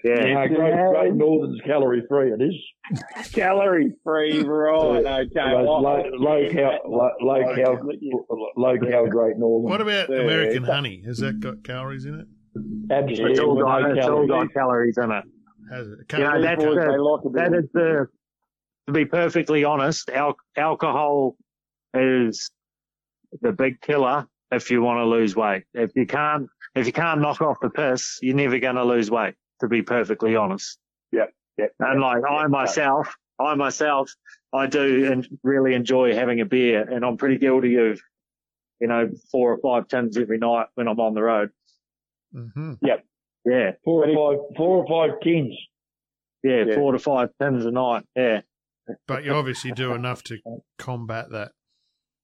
Yeah. 0.04 0.16
No, 0.16 0.48
Great, 0.48 0.74
Great 0.94 1.14
Northern's 1.16 1.60
calorie 1.66 2.04
free. 2.08 2.32
It 2.32 2.42
is. 2.42 3.32
calorie 3.34 3.94
free, 4.04 4.42
right? 4.44 5.06
Okay. 5.06 5.28
Those 5.34 5.68
well, 5.68 5.82
low, 5.82 6.04
low 6.14 6.50
cal, 6.52 6.80
low, 6.88 7.10
low 7.22 7.56
cal, 7.56 7.80
low 8.58 8.78
cal 8.78 9.08
Great 9.08 9.38
Northern. 9.38 9.70
What 9.70 9.82
about 9.82 10.10
Yeah, 10.10 10.18
American 10.22 10.64
it's- 10.64 10.70
honey? 10.76 11.04
Has 11.06 11.18
that 11.20 11.40
got 11.40 11.64
calories 11.64 12.06
in 12.06 12.20
it? 12.20 12.28
Absolutely. 12.92 13.32
It's 13.32 13.40
all 13.40 13.56
got, 13.62 13.82
no 13.82 13.94
it's 13.96 14.06
all 14.08 14.28
got 14.28 14.54
calories 14.54 14.98
in 14.98 15.12
it. 15.12 15.24
Has 15.72 15.88
it? 15.88 16.00
You 16.14 16.20
know, 16.20 16.42
that's 16.42 16.64
boys, 16.64 16.76
the- 16.76 16.82
they 16.92 16.98
like 16.98 17.26
a 17.26 17.30
bit 17.30 17.40
That 17.52 17.54
of- 17.58 17.64
is 17.64 17.70
the 17.74 18.08
to 18.88 18.94
be 18.94 19.06
perfectly 19.06 19.64
honest, 19.64 20.10
al- 20.10 20.38
alcohol 20.58 21.38
is 21.94 22.52
the 23.42 23.52
big 23.52 23.80
killer 23.82 24.28
if 24.52 24.70
you 24.72 24.82
want 24.82 24.98
to 25.00 25.06
lose 25.06 25.36
weight. 25.36 25.64
If 25.74 25.92
you 25.96 26.06
can't, 26.06 26.48
if 26.76 26.88
you 26.88 26.92
can't 26.94 27.22
knock 27.22 27.42
off 27.42 27.58
the 27.62 27.70
piss, 27.70 28.20
you're 28.22 28.36
never 28.36 28.60
going 28.60 28.76
to 28.76 28.84
lose 28.84 29.10
weight. 29.10 29.36
To 29.62 29.68
be 29.68 29.84
perfectly 29.84 30.36
honest. 30.36 30.80
Yeah. 31.12 31.26
And 31.80 32.02
like 32.02 32.24
I 32.28 32.48
myself, 32.48 33.16
I 33.40 33.54
myself, 33.54 34.12
I 34.52 34.66
do 34.66 35.12
and 35.12 35.28
really 35.44 35.76
enjoy 35.76 36.16
having 36.16 36.42
a 36.42 36.46
beer, 36.46 36.82
and 36.82 37.06
I'm 37.06 37.18
pretty 37.18 37.38
guilty 37.38 37.76
of, 37.76 38.02
you 38.80 38.88
know, 38.88 39.12
four 39.32 39.54
or 39.54 39.60
five 39.60 39.88
tins 39.88 40.18
every 40.18 40.40
night 40.40 40.68
when 40.74 40.88
I'm 40.88 41.00
on 41.00 41.14
the 41.14 41.22
road. 41.22 41.52
hmm 42.34 42.74
Yeah, 43.46 43.72
Four 43.84 44.08
or 44.08 44.08
five, 44.38 44.56
four 44.58 44.86
or 44.86 44.88
five 45.10 45.20
tins. 45.22 45.58
yeah, 46.44 46.64
Yeah. 46.68 46.76
four 46.76 46.92
to 46.92 47.00
five 47.00 47.30
tins 47.42 47.66
a 47.66 47.72
night. 47.72 48.04
Yeah. 48.16 48.42
But 49.08 49.24
you 49.24 49.34
obviously 49.34 49.72
do 49.72 49.94
enough 49.94 50.24
to 50.26 50.38
combat 50.78 51.30
that. 51.32 51.52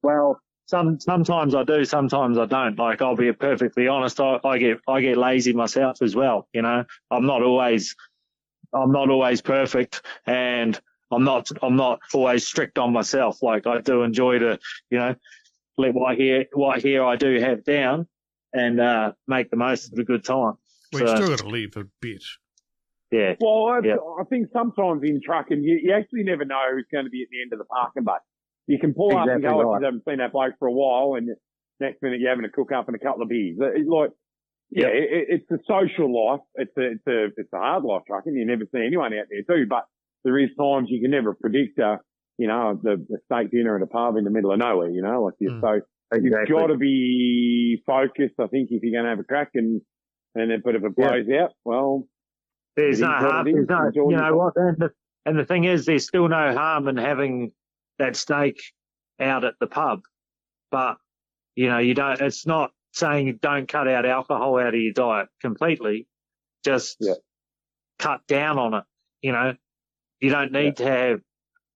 Well, 0.04 0.40
some 0.68 1.00
sometimes 1.00 1.56
I 1.56 1.64
do, 1.64 1.86
sometimes 1.86 2.38
I 2.38 2.46
don't. 2.46 2.78
Like 2.78 3.02
I'll 3.02 3.16
be 3.16 3.32
perfectly 3.32 3.88
honest, 3.88 4.20
I, 4.20 4.40
I 4.44 4.58
get 4.58 4.80
I 4.88 5.02
get 5.02 5.18
lazy 5.18 5.54
myself 5.54 6.02
as 6.02 6.16
well. 6.16 6.48
You 6.54 6.62
know, 6.64 6.84
I'm 7.10 7.26
not 7.26 7.42
always 7.42 7.96
I'm 8.74 8.92
not 8.92 9.10
always 9.10 9.42
perfect, 9.42 10.02
and 10.26 10.80
I'm 11.10 11.24
not 11.24 11.50
I'm 11.62 11.78
not 11.78 12.00
always 12.14 12.46
strict 12.46 12.78
on 12.78 12.92
myself. 12.92 13.42
Like 13.42 13.66
I 13.66 13.80
do 13.82 14.04
enjoy 14.04 14.40
to 14.40 14.60
you 14.92 14.98
know 15.00 15.16
let 15.78 15.94
what 15.94 16.18
here 16.18 16.46
what 16.54 16.82
here 16.82 17.04
I 17.06 17.16
do 17.16 17.40
have 17.40 17.64
down, 17.64 18.08
and 18.52 18.80
uh, 18.82 19.14
make 19.28 19.50
the 19.50 19.58
most 19.58 19.86
of 19.86 19.92
the 19.96 20.04
good 20.04 20.26
time. 20.26 20.56
Well, 20.94 21.02
you 21.04 21.08
So- 21.10 21.16
still 21.16 21.30
got 21.30 21.40
to 21.40 21.48
leave 21.48 21.76
a 21.78 21.86
bit. 22.02 22.24
Yeah, 23.12 23.36
Well, 23.40 23.68
I, 23.68 23.80
Yeah. 23.86 23.96
I 24.20 24.24
think 24.30 24.50
sometimes 24.52 25.02
in 25.04 25.22
trucking, 25.26 25.64
you, 25.64 25.80
you 25.82 25.94
actually 25.94 26.24
never 26.24 26.44
know 26.44 26.62
who's 26.74 26.88
going 26.92 27.06
to 27.06 27.10
be 27.10 27.22
at 27.24 27.30
the 27.32 27.42
end 27.42 27.54
of 27.54 27.60
the 27.60 27.66
parking 27.66 28.04
bay. 28.04 28.20
You 28.68 28.80
can 28.80 28.94
pull 28.94 29.16
up 29.16 29.30
and 29.30 29.42
go, 29.42 29.62
right. 29.64 29.78
if 29.78 29.80
you 29.82 29.86
haven't 29.86 30.04
seen 30.04 30.18
that 30.18 30.34
bloke 30.34 30.56
for 30.60 30.68
a 30.68 30.74
while, 30.74 31.16
and 31.16 31.30
next 31.80 32.02
minute 32.02 32.20
you're 32.20 32.30
having 32.30 32.44
a 32.44 32.50
cook 32.50 32.74
up 32.74 32.88
and 32.88 32.96
a 32.98 33.00
couple 33.00 33.24
of 33.24 33.30
beers. 33.30 33.56
It's 33.62 33.88
like, 33.88 34.10
yeah, 34.70 34.88
it, 34.88 35.08
it- 35.10 35.28
it's 35.48 35.52
a 35.52 35.60
social 35.66 36.12
life. 36.12 36.42
It's 36.56 36.76
a, 36.78 36.82
it's 36.92 37.08
a, 37.08 37.26
it's 37.38 37.54
a 37.54 37.58
hard 37.58 37.86
life 37.86 38.02
trucking. 38.08 38.34
You 38.36 38.46
never 38.46 38.66
see 38.74 38.84
anyone 38.86 39.14
out 39.14 39.28
there 39.30 39.44
too, 39.44 39.66
but 39.70 39.86
there 40.26 40.38
is 40.38 40.50
times 40.60 40.90
you 40.90 41.00
can 41.00 41.12
never 41.12 41.34
predict, 41.34 41.80
uh, 41.80 41.98
you 42.38 42.48
know, 42.48 42.78
the, 42.84 42.98
the 43.08 43.20
steak 43.32 43.52
dinner 43.52 43.78
at 43.78 43.82
a 43.84 43.88
pub 43.88 44.18
in 44.18 44.26
the 44.26 44.32
middle 44.32 44.52
of 44.52 44.60
nowhere, 44.60 44.90
you 44.90 45.02
know, 45.02 45.24
like 45.24 45.36
you. 45.40 45.52
Mm. 45.52 45.62
So 45.62 45.82
exactly. 46.12 46.30
you've 46.30 46.60
got 46.60 46.68
to 46.68 46.78
be 46.78 47.82
focused, 47.86 48.36
I 48.38 48.48
think, 48.48 48.68
if 48.72 48.84
you're 48.84 48.92
going 48.92 49.06
to 49.06 49.12
have 49.12 49.20
a 49.20 49.24
crack 49.24 49.52
and, 49.54 49.80
and 50.40 50.52
it, 50.52 50.64
but 50.64 50.76
if 50.76 50.84
it 50.84 50.94
Yeah. 50.98 51.10
blows 51.10 51.30
out, 51.30 51.54
well, 51.66 52.08
There's 52.76 53.00
no 53.00 53.08
harm. 53.08 53.46
There's 53.52 53.68
no, 53.68 53.90
you 53.96 54.16
know 54.18 54.36
what? 54.36 54.54
And 54.56 54.78
the, 54.78 54.92
and 55.26 55.38
the 55.40 55.46
thing 55.46 55.64
is, 55.64 55.86
there's 55.86 56.06
still 56.06 56.28
no 56.28 56.54
harm 56.54 56.88
in 56.88 56.96
having 56.98 57.52
that 57.98 58.16
steak 58.16 58.62
out 59.20 59.44
at 59.44 59.56
the 59.60 59.66
pub, 59.68 60.02
but 60.70 60.98
you 61.56 61.70
know, 61.70 61.80
you 61.80 61.96
don't. 61.96 62.22
It's 62.22 62.46
not 62.46 62.72
saying 62.94 63.40
don't 63.42 63.68
cut 63.68 63.88
out 63.88 64.06
alcohol 64.06 64.60
out 64.60 64.76
of 64.76 64.80
your 64.80 64.94
diet 64.94 65.28
completely. 65.42 66.08
Just 66.64 66.98
Yeah. 67.00 67.16
cut 67.98 68.22
down 68.28 68.60
on 68.60 68.76
it. 68.76 68.84
You 69.24 69.32
know, 69.32 69.56
you 70.20 70.30
don't 70.30 70.52
need 70.52 70.78
to 70.78 70.86
have. 70.86 71.22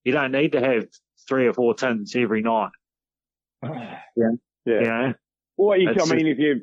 You 0.04 0.12
don't 0.14 0.32
need 0.32 0.52
to 0.52 0.62
have 0.62 0.86
three 1.28 1.48
or 1.48 1.54
four 1.54 1.74
tins 1.74 2.16
every 2.16 2.42
night. 2.44 2.72
yeah. 3.64 4.32
You 4.66 4.82
know, 4.82 5.14
Well, 5.58 5.78
you, 5.80 5.90
I 5.90 6.16
mean, 6.16 6.28
if 6.28 6.38
you, 6.40 6.62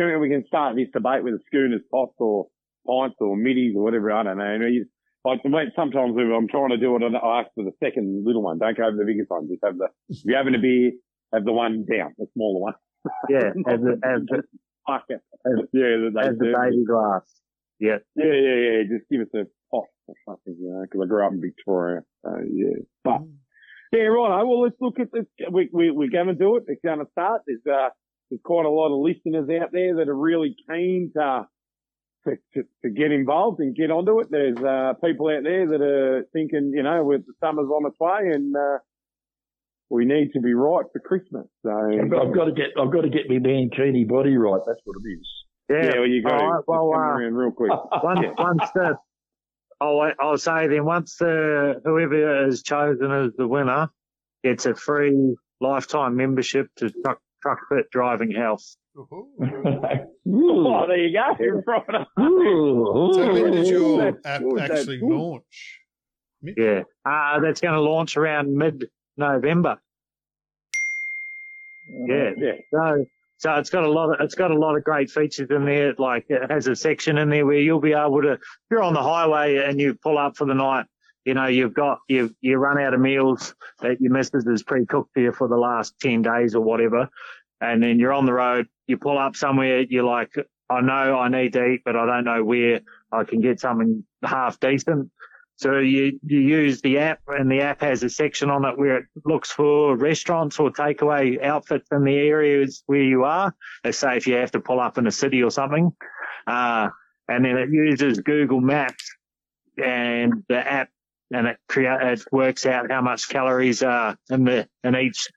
schooner, 0.00 0.18
we 0.18 0.28
can 0.30 0.44
start 0.46 0.76
this 0.76 0.88
debate 0.92 1.22
with 1.24 1.34
a 1.34 1.38
schooners, 1.46 1.82
pots 1.90 2.14
or 2.18 2.46
pints 2.86 3.16
or 3.20 3.36
middies 3.36 3.74
or 3.76 3.82
whatever. 3.84 4.12
I 4.12 4.22
don't 4.22 4.38
know. 4.38 4.66
You 4.66 4.86
like, 5.24 5.40
sometimes 5.76 6.16
I'm 6.16 6.48
trying 6.48 6.70
to 6.70 6.78
do 6.78 6.96
it, 6.96 7.02
I 7.02 7.40
ask 7.40 7.50
for 7.54 7.64
the 7.64 7.72
second 7.82 8.24
little 8.24 8.42
one. 8.42 8.58
Don't 8.58 8.76
go 8.76 8.84
over 8.86 8.96
the 8.96 9.04
biggest 9.04 9.30
one. 9.30 9.48
Just 9.48 9.60
have 9.64 9.76
the, 9.76 9.88
if 10.08 10.24
you're 10.24 10.38
having 10.38 10.54
a 10.54 10.58
beer, 10.58 10.92
have 11.34 11.44
the 11.44 11.52
one 11.52 11.84
down, 11.84 12.14
the 12.16 12.26
smaller 12.34 12.60
one. 12.60 12.74
yeah, 13.28 13.50
as 13.68 13.80
a, 13.80 13.92
as 14.06 14.22
the, 14.28 14.42
Fuck 14.86 15.04
it. 15.08 15.20
as- 15.46 15.68
yeah, 15.72 16.08
that 16.08 16.12
they 16.14 16.28
as 16.28 16.38
the 16.38 16.52
serve. 16.54 16.70
baby 16.70 16.84
glass. 16.86 17.22
Yeah, 17.78 17.96
Yeah, 18.16 18.32
yeah, 18.32 18.56
yeah. 18.56 18.82
Just 18.88 19.08
give 19.10 19.20
us 19.20 19.28
a 19.34 19.44
pot 19.70 19.84
or 20.08 20.14
something, 20.26 20.56
you 20.58 20.68
know, 20.72 20.82
because 20.82 21.00
I 21.04 21.06
grew 21.08 21.24
up 21.26 21.32
in 21.32 21.40
Victoria. 21.40 22.00
So, 22.24 22.30
yeah. 22.50 22.80
But, 23.04 23.20
yeah, 23.92 24.04
right. 24.04 24.42
Well, 24.42 24.62
let's 24.62 24.76
look 24.80 25.00
at 25.00 25.08
this. 25.12 25.24
We, 25.52 25.68
we, 25.72 25.90
we're 25.90 26.10
going 26.10 26.28
to 26.28 26.34
do 26.34 26.56
it. 26.56 26.64
It's 26.66 26.80
going 26.84 26.98
to 26.98 27.06
start. 27.12 27.42
There's, 27.46 27.60
uh, 27.70 27.88
there's 28.30 28.40
quite 28.44 28.66
a 28.66 28.70
lot 28.70 28.94
of 28.94 29.02
listeners 29.02 29.48
out 29.60 29.70
there 29.72 29.96
that 29.96 30.08
are 30.08 30.14
really 30.14 30.54
keen 30.68 31.10
to, 31.16 31.46
to, 32.24 32.36
to, 32.54 32.62
to 32.82 32.90
get 32.90 33.10
involved 33.10 33.60
and 33.60 33.74
get 33.74 33.90
onto 33.90 34.20
it. 34.20 34.28
There's, 34.30 34.56
uh, 34.58 34.94
people 35.04 35.28
out 35.28 35.42
there 35.42 35.66
that 35.66 35.82
are 35.82 36.24
thinking, 36.32 36.72
you 36.74 36.82
know, 36.82 37.04
with 37.04 37.26
the 37.26 37.32
summer's 37.40 37.68
on 37.68 37.86
its 37.86 37.98
way 37.98 38.32
and, 38.32 38.54
uh, 38.56 38.78
we 39.92 40.04
need 40.04 40.30
to 40.34 40.40
be 40.40 40.54
right 40.54 40.84
for 40.92 41.00
Christmas. 41.00 41.48
So, 41.64 41.70
I've 41.70 42.08
got, 42.08 42.26
I've 42.28 42.34
got 42.34 42.44
to 42.44 42.52
get, 42.52 42.66
I've 42.80 42.92
got 42.92 43.00
to 43.00 43.10
get 43.10 43.28
my 43.28 43.36
mankini 43.36 44.06
body 44.06 44.36
right. 44.36 44.60
That's 44.64 44.78
what 44.84 44.96
it 45.04 45.08
is. 45.08 45.28
yeah. 45.68 45.84
yeah, 45.84 45.98
well, 45.98 46.06
you 46.06 46.22
got 46.22 46.40
All 46.40 46.50
right, 46.52 46.64
well, 46.66 46.90
come 46.92 47.00
uh, 47.00 47.06
around 47.06 47.34
real 47.34 47.50
quick. 47.50 47.72
once, 48.04 48.20
once 48.38 48.70
the, 48.72 48.98
I'll, 49.80 50.12
I'll 50.20 50.38
say 50.38 50.68
then 50.68 50.84
once 50.84 51.16
the, 51.16 51.80
whoever 51.84 52.46
is 52.46 52.62
chosen 52.62 53.10
as 53.10 53.32
the 53.36 53.48
winner 53.48 53.88
gets 54.44 54.66
a 54.66 54.76
free 54.76 55.36
lifetime 55.60 56.14
membership 56.16 56.68
to 56.76 56.90
Truck, 56.90 57.18
truck 57.42 57.58
Fit 57.68 57.90
Driving 57.90 58.30
Health. 58.30 58.64
Ooh. 58.96 59.36
Oh, 60.26 60.86
there 60.86 60.98
you 60.98 61.12
go. 61.12 61.36
You're 61.40 61.62
right. 61.66 62.06
So 62.16 63.32
when 63.32 63.52
did 63.52 63.66
your 63.68 64.18
app 64.24 64.42
actually 64.60 64.98
good. 64.98 65.08
launch? 65.08 65.78
Yeah. 66.42 66.82
Uh, 67.04 67.40
that's 67.40 67.60
going 67.60 67.74
to 67.74 67.80
launch 67.80 68.16
around 68.16 68.54
mid-November. 68.56 69.78
Yeah. 71.88 72.30
Yeah. 72.36 72.52
So, 72.72 73.04
so 73.38 73.54
it's 73.54 73.70
got 73.70 73.84
a 73.84 73.90
lot 73.90 74.10
of, 74.10 74.20
it's 74.20 74.34
got 74.34 74.50
a 74.50 74.58
lot 74.58 74.76
of 74.76 74.84
great 74.84 75.10
features 75.10 75.48
in 75.50 75.64
there. 75.64 75.94
Like 75.98 76.26
it 76.28 76.50
has 76.50 76.66
a 76.66 76.76
section 76.76 77.18
in 77.18 77.30
there 77.30 77.46
where 77.46 77.58
you'll 77.58 77.80
be 77.80 77.92
able 77.92 78.22
to, 78.22 78.32
if 78.32 78.40
you're 78.70 78.82
on 78.82 78.94
the 78.94 79.02
highway 79.02 79.56
and 79.56 79.80
you 79.80 79.94
pull 79.94 80.18
up 80.18 80.36
for 80.36 80.46
the 80.46 80.54
night, 80.54 80.86
you 81.24 81.34
know, 81.34 81.46
you've 81.46 81.74
got, 81.74 81.98
you, 82.08 82.34
you 82.40 82.56
run 82.56 82.78
out 82.78 82.94
of 82.94 83.00
meals 83.00 83.54
that 83.80 84.00
your 84.00 84.12
missus 84.12 84.46
has 84.46 84.62
pre-cooked 84.62 85.12
for 85.12 85.20
you 85.20 85.32
for 85.32 85.48
the 85.48 85.56
last 85.56 85.98
10 86.00 86.22
days 86.22 86.54
or 86.54 86.62
whatever. 86.62 87.08
And 87.60 87.82
then 87.82 87.98
you're 87.98 88.12
on 88.12 88.26
the 88.26 88.32
road, 88.32 88.68
you 88.86 88.96
pull 88.96 89.18
up 89.18 89.36
somewhere, 89.36 89.80
you're 89.82 90.04
like, 90.04 90.34
I 90.70 90.80
know 90.80 91.18
I 91.18 91.28
need 91.28 91.52
to 91.54 91.66
eat, 91.66 91.82
but 91.84 91.96
I 91.96 92.06
don't 92.06 92.24
know 92.24 92.42
where 92.42 92.80
I 93.12 93.24
can 93.24 93.40
get 93.40 93.60
something 93.60 94.04
half 94.22 94.58
decent. 94.60 95.10
So 95.56 95.78
you, 95.78 96.18
you 96.24 96.38
use 96.38 96.80
the 96.80 96.98
app 96.98 97.20
and 97.28 97.50
the 97.50 97.60
app 97.60 97.82
has 97.82 98.02
a 98.02 98.08
section 98.08 98.48
on 98.48 98.64
it 98.64 98.78
where 98.78 98.98
it 98.98 99.04
looks 99.26 99.50
for 99.50 99.94
restaurants 99.94 100.58
or 100.58 100.70
takeaway 100.70 101.42
outfits 101.44 101.88
in 101.92 102.04
the 102.04 102.16
areas 102.16 102.82
where 102.86 103.02
you 103.02 103.24
are. 103.24 103.54
Let's 103.84 103.98
say 103.98 104.16
if 104.16 104.26
you 104.26 104.36
have 104.36 104.52
to 104.52 104.60
pull 104.60 104.80
up 104.80 104.96
in 104.96 105.06
a 105.06 105.10
city 105.10 105.42
or 105.42 105.50
something. 105.50 105.92
Uh, 106.46 106.88
and 107.28 107.44
then 107.44 107.58
it 107.58 107.68
uses 107.70 108.20
Google 108.20 108.62
Maps 108.62 109.04
and 109.76 110.44
the 110.48 110.66
app 110.66 110.88
and 111.32 111.46
it 111.46 111.56
create, 111.68 112.00
it 112.02 112.24
works 112.32 112.66
out 112.66 112.90
how 112.90 113.00
much 113.02 113.28
calories 113.28 113.82
are 113.82 114.16
in 114.30 114.44
the, 114.44 114.68
in 114.84 114.96
each 114.96 115.28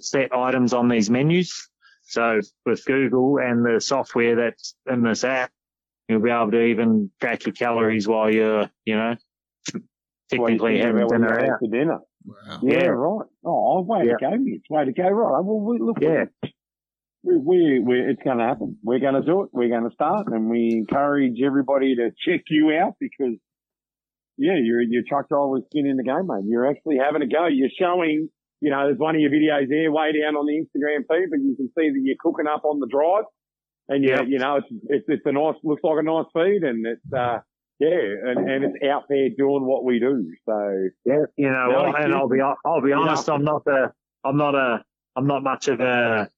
set 0.00 0.34
items 0.34 0.72
on 0.72 0.88
these 0.88 1.10
menus. 1.10 1.68
So 2.04 2.40
with 2.64 2.84
Google 2.84 3.38
and 3.38 3.64
the 3.64 3.80
software 3.80 4.36
that's 4.36 4.74
in 4.90 5.02
this 5.02 5.24
app, 5.24 5.50
you'll 6.08 6.20
be 6.22 6.30
able 6.30 6.52
to 6.52 6.62
even 6.62 7.10
track 7.20 7.44
your 7.46 7.52
calories 7.52 8.06
while 8.06 8.32
you're, 8.32 8.70
you 8.84 8.96
know, 8.96 9.16
technically 10.30 10.78
having 10.78 11.06
dinner 11.08 11.52
out. 11.52 11.58
for 11.60 11.68
dinner. 11.68 11.98
Wow. 12.24 12.58
Yeah, 12.62 12.72
Yeah. 12.78 12.86
right. 12.86 13.26
Oh, 13.44 13.82
way 13.82 14.06
Yeah. 14.06 14.12
to 14.16 14.30
go, 14.30 14.36
Mitch. 14.38 14.64
Way 14.70 14.84
to 14.86 14.92
go. 14.92 15.08
Right. 15.08 15.44
Well, 15.44 15.60
we, 15.60 15.78
look, 15.78 15.98
Yeah. 16.00 16.24
we, 17.22 17.36
we, 17.36 17.80
we, 17.80 18.00
it's 18.00 18.22
going 18.22 18.38
to 18.38 18.44
happen. 18.44 18.78
We're 18.82 18.98
going 19.00 19.14
to 19.14 19.22
do 19.22 19.42
it. 19.42 19.50
We're 19.52 19.68
going 19.68 19.88
to 19.88 19.94
start, 19.94 20.28
and 20.28 20.48
we 20.48 20.70
encourage 20.72 21.40
everybody 21.44 21.96
to 21.96 22.10
check 22.26 22.42
you 22.48 22.72
out 22.72 22.94
because, 23.00 23.34
yeah, 24.38 24.56
you're 24.62 24.82
you're 24.82 25.02
truck 25.08 25.28
driver's 25.28 25.64
skin 25.70 25.86
in 25.86 25.96
the 25.96 26.04
game, 26.04 26.26
mate. 26.26 26.44
You're 26.46 26.66
actually 26.68 26.98
having 27.02 27.22
a 27.22 27.26
go. 27.26 27.46
You're 27.46 27.70
showing. 27.78 28.28
You 28.60 28.70
know, 28.70 28.86
there's 28.86 28.98
one 28.98 29.14
of 29.14 29.20
your 29.20 29.30
videos 29.30 29.68
there 29.68 29.92
way 29.92 30.12
down 30.18 30.34
on 30.34 30.46
the 30.46 30.56
Instagram 30.56 31.04
feed, 31.08 31.28
but 31.30 31.40
you 31.40 31.54
can 31.56 31.68
see 31.76 31.90
that 31.90 32.00
you're 32.02 32.16
cooking 32.18 32.46
up 32.46 32.64
on 32.64 32.80
the 32.80 32.86
drive, 32.86 33.24
and 33.88 34.02
you 34.02 34.10
Yep. 34.10 34.24
you 34.28 34.38
know 34.38 34.56
it's 34.56 34.66
it's 34.88 35.04
it's 35.08 35.26
a 35.26 35.32
nice 35.32 35.56
looks 35.62 35.84
like 35.84 35.98
a 36.00 36.02
nice 36.02 36.24
feed, 36.32 36.62
and 36.64 36.86
it's 36.86 37.12
uh 37.12 37.38
yeah, 37.78 38.30
and 38.30 38.48
and 38.48 38.64
it's 38.64 38.84
out 38.90 39.04
there 39.10 39.28
doing 39.36 39.66
what 39.66 39.84
we 39.84 39.98
do. 40.00 40.24
So 40.46 40.88
Yeah, 41.04 41.24
you 41.36 41.50
know, 41.50 41.66
No, 41.70 41.94
and 41.94 42.14
I'll 42.14 42.28
be 42.28 42.40
I'll 42.40 42.80
be 42.80 42.92
honest. 42.92 43.28
I'm 43.28 43.44
not 43.44 43.66
a 43.66 43.92
I'm 44.24 44.38
not 44.38 44.54
a 44.54 44.82
I'm 45.14 45.26
not 45.26 45.42
much 45.42 45.68
of 45.68 45.80
a 45.80 46.30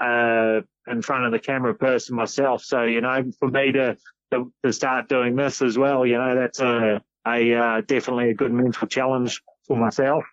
uh 0.00 0.60
in 0.90 1.02
front 1.02 1.26
of 1.26 1.32
the 1.32 1.38
camera 1.38 1.74
person 1.74 2.16
myself. 2.16 2.62
So 2.62 2.84
you 2.84 3.02
know, 3.02 3.24
for 3.38 3.48
me 3.48 3.72
to 3.72 3.96
to, 4.32 4.52
to 4.64 4.72
start 4.72 5.08
doing 5.08 5.36
this 5.36 5.60
as 5.62 5.76
well, 5.76 6.06
you 6.06 6.16
know, 6.16 6.34
that's 6.34 6.60
a 6.60 7.02
a 7.36 7.54
uh, 7.54 7.80
definitely 7.82 8.30
a 8.30 8.34
good 8.34 8.52
mental 8.52 8.86
challenge 8.88 9.42
for 9.66 9.76
myself. 9.76 10.24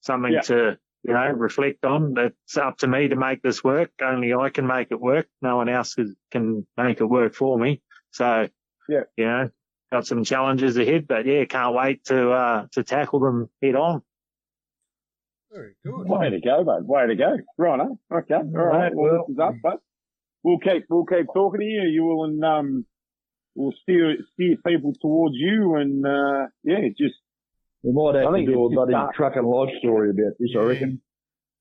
Something 0.00 0.32
Yeah. 0.34 0.40
to 0.42 0.78
you 1.02 1.12
know 1.14 1.28
reflect 1.30 1.84
on. 1.84 2.14
It's 2.18 2.56
up 2.56 2.78
to 2.78 2.86
me 2.86 3.08
to 3.08 3.16
make 3.16 3.42
this 3.42 3.62
work. 3.64 3.90
Only 4.02 4.34
I 4.34 4.50
can 4.50 4.66
make 4.66 4.88
it 4.90 5.00
work. 5.00 5.26
No 5.42 5.56
one 5.56 5.68
else 5.68 5.96
can 6.30 6.66
make 6.76 7.00
it 7.00 7.04
work 7.06 7.34
for 7.34 7.58
me. 7.58 7.80
So 8.10 8.48
Yeah. 8.88 9.04
you 9.16 9.24
know, 9.26 9.50
got 9.92 10.06
some 10.06 10.24
challenges 10.24 10.76
ahead, 10.76 11.06
but 11.06 11.26
yeah, 11.26 11.44
can't 11.44 11.74
wait 11.74 12.04
to 12.06 12.30
uh, 12.30 12.66
to 12.72 12.82
tackle 12.84 13.20
them 13.20 13.48
head 13.62 13.74
on. 13.76 14.02
Very 15.52 15.74
good. 15.84 16.08
Way 16.08 16.30
to 16.30 16.40
go, 16.40 16.64
mate. 16.64 16.84
Way 16.86 17.06
to 17.06 17.14
go. 17.16 17.36
Right, 17.56 17.80
eh? 17.80 18.16
Okay. 18.16 18.34
All 18.34 18.42
right. 18.44 18.94
Well, 18.94 19.24
this 19.26 19.34
is 19.34 19.38
up, 19.38 19.54
but 19.62 19.80
we'll 20.42 20.58
keep 20.58 20.84
we'll 20.90 21.06
keep 21.06 21.26
talking 21.32 21.60
to 21.60 21.66
you. 21.66 21.82
You 21.82 22.04
will 22.04 22.24
and 22.24 22.44
um 22.44 22.86
we'll 23.56 23.72
steer 23.82 24.16
steer 24.34 24.56
people 24.66 24.92
towards 25.00 25.34
you 25.36 25.74
and 25.76 26.06
uh 26.06 26.46
yeah, 26.62 26.88
just 26.96 27.14
We 27.82 27.92
might 27.92 28.14
have 28.16 28.32
I 28.34 28.40
to 28.40 28.46
do 28.46 28.64
a 28.64 28.70
bloody 28.70 28.92
just- 28.92 29.14
truck 29.16 29.34
and 29.36 29.46
life 29.48 29.70
story 29.78 30.10
about 30.10 30.34
this, 30.38 30.50
I 30.56 30.62
reckon. 30.62 31.00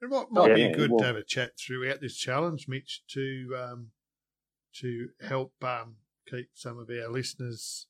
It 0.01 0.09
might, 0.09 0.29
might 0.31 0.55
Yeah, 0.57 0.67
be 0.69 0.73
good 0.75 0.91
well- 0.91 0.99
to 0.99 1.05
have 1.05 1.15
a 1.15 1.23
chat 1.23 1.51
throughout 1.57 2.01
this 2.01 2.15
challenge, 2.15 2.67
Mitch, 2.67 3.01
to 3.13 3.55
um, 3.57 3.87
to 4.81 5.09
help 5.21 5.53
um, 5.63 5.95
keep 6.29 6.49
some 6.53 6.77
of 6.77 6.89
our 6.89 7.09
listeners 7.09 7.87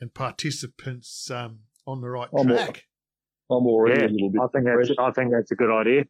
and 0.00 0.12
participants 0.14 1.30
um, 1.30 1.60
on 1.86 2.00
the 2.00 2.08
right 2.08 2.28
I'm 2.32 2.50
all- 2.50 2.56
track. 2.56 2.84
I'm 3.50 3.66
already 3.66 4.00
Yeah, 4.00 4.06
a 4.08 4.12
little 4.12 4.30
bit 4.30 4.40
I 4.42 4.46
think 4.48 4.64
that's. 4.66 4.90
I 4.98 5.10
think 5.12 5.32
that's 5.32 5.50
a 5.50 5.54
good 5.54 5.70
idea. 5.70 6.04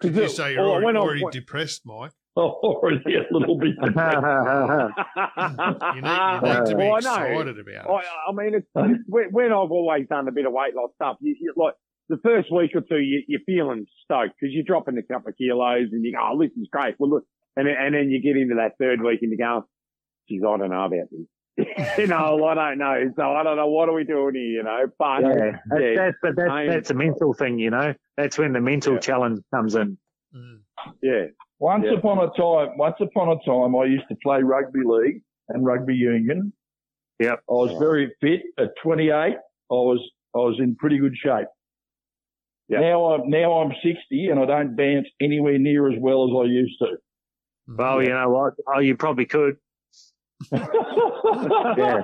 Did 0.00 0.14
you 0.16 0.28
say 0.28 0.52
you're 0.54 0.62
Oh, 0.62 0.72
already, 0.74 0.98
already 0.98 1.24
depressed, 1.30 1.82
Mike? 1.84 2.12
I'm 2.36 2.44
already 2.44 3.16
a 3.16 3.24
little 3.30 3.58
bit 3.58 3.74
depressed. 3.82 4.16
You 4.16 6.00
need, 6.00 6.20
you 6.34 6.40
need 6.40 6.66
to 6.66 6.74
be 6.76 6.84
Well, 6.84 6.94
I 6.94 7.00
know. 7.00 7.42
excited 7.42 7.58
about 7.58 7.90
I, 7.90 7.98
it. 7.98 8.04
I 8.28 8.32
mean, 8.32 8.54
it's, 8.54 8.66
it's 8.74 9.02
when, 9.06 9.24
when 9.32 9.46
I've 9.52 9.70
always 9.70 10.06
done 10.08 10.28
a 10.28 10.32
bit 10.32 10.46
of 10.46 10.52
weight 10.52 10.74
loss 10.74 10.90
stuff, 10.94 11.16
you, 11.20 11.36
you 11.40 11.52
like 11.56 11.74
the 12.08 12.16
first 12.24 12.50
week 12.52 12.72
or 12.74 12.80
two, 12.80 12.98
you, 12.98 13.22
you're 13.28 13.40
feeling 13.46 13.86
stoked 14.04 14.34
because 14.40 14.52
you're 14.54 14.64
dropping 14.64 14.96
a 14.98 15.02
couple 15.02 15.28
of 15.30 15.36
kilos 15.36 15.88
and 15.92 16.04
you 16.04 16.12
go, 16.12 16.18
oh, 16.32 16.38
this 16.40 16.50
is 16.60 16.68
great. 16.72 16.94
Well, 16.98 17.10
look, 17.10 17.24
and 17.56 17.66
then, 17.66 17.74
and 17.78 17.94
then 17.94 18.10
you 18.10 18.22
get 18.22 18.40
into 18.40 18.54
that 18.56 18.72
third 18.78 19.02
week 19.02 19.20
and 19.22 19.30
you 19.30 19.38
go, 19.38 19.66
geez, 20.28 20.40
I 20.46 20.56
don't 20.56 20.70
know 20.70 20.84
about 20.84 21.08
this. 21.10 21.26
you 21.98 22.06
know, 22.06 22.42
I 22.46 22.54
don't 22.54 22.78
know. 22.78 23.12
So 23.14 23.22
I 23.30 23.42
don't 23.42 23.56
know 23.58 23.66
what 23.68 23.90
are 23.90 23.94
we 23.94 24.04
doing 24.04 24.34
here, 24.34 24.42
you 24.44 24.62
know, 24.62 24.86
but 24.98 25.20
Yeah, 25.20 25.34
that's, 25.68 25.82
yeah, 25.82 25.94
that's, 25.96 26.16
but 26.22 26.36
that's, 26.36 26.50
I'm- 26.50 26.68
that's 26.68 26.90
a 26.90 26.94
mental 26.94 27.34
thing, 27.34 27.58
you 27.58 27.68
know. 27.70 27.92
That's 28.16 28.38
when 28.38 28.52
the 28.54 28.60
mental 28.60 28.94
Yeah. 28.94 29.00
challenge 29.00 29.40
comes 29.54 29.74
in. 29.74 29.98
Mm. 30.34 30.60
yeah. 31.02 31.26
Once 31.62 31.84
Yeah. 31.86 31.96
upon 31.98 32.18
a 32.18 32.26
time, 32.36 32.76
once 32.76 32.96
upon 33.00 33.28
a 33.28 33.38
time, 33.48 33.76
I 33.76 33.84
used 33.84 34.08
to 34.08 34.16
play 34.20 34.42
rugby 34.42 34.80
league 34.84 35.22
and 35.48 35.64
rugby 35.64 35.94
union. 35.94 36.52
Yep. 37.20 37.38
I 37.48 37.52
was 37.52 37.70
very 37.78 38.12
fit. 38.20 38.42
At 38.58 38.70
28, 38.82 39.12
I 39.14 39.34
was 39.70 40.00
I 40.34 40.38
was 40.38 40.56
in 40.58 40.74
pretty 40.74 40.98
good 40.98 41.16
shape. 41.16 41.46
Yep. 42.68 42.80
Now 42.80 43.04
I'm 43.14 43.30
now 43.30 43.52
I'm 43.60 43.70
60 43.80 44.28
and 44.30 44.40
I 44.40 44.44
don't 44.46 44.74
dance 44.74 45.06
anywhere 45.20 45.56
near 45.58 45.88
as 45.88 45.96
well 46.00 46.24
as 46.24 46.30
I 46.44 46.50
used 46.50 46.78
to. 46.80 46.96
Well, 47.68 48.02
you 48.02 48.08
know 48.08 48.28
what? 48.30 48.54
Oh, 48.66 48.80
you 48.80 48.96
probably 48.96 49.26
could. 49.26 49.54
yeah. 50.50 50.58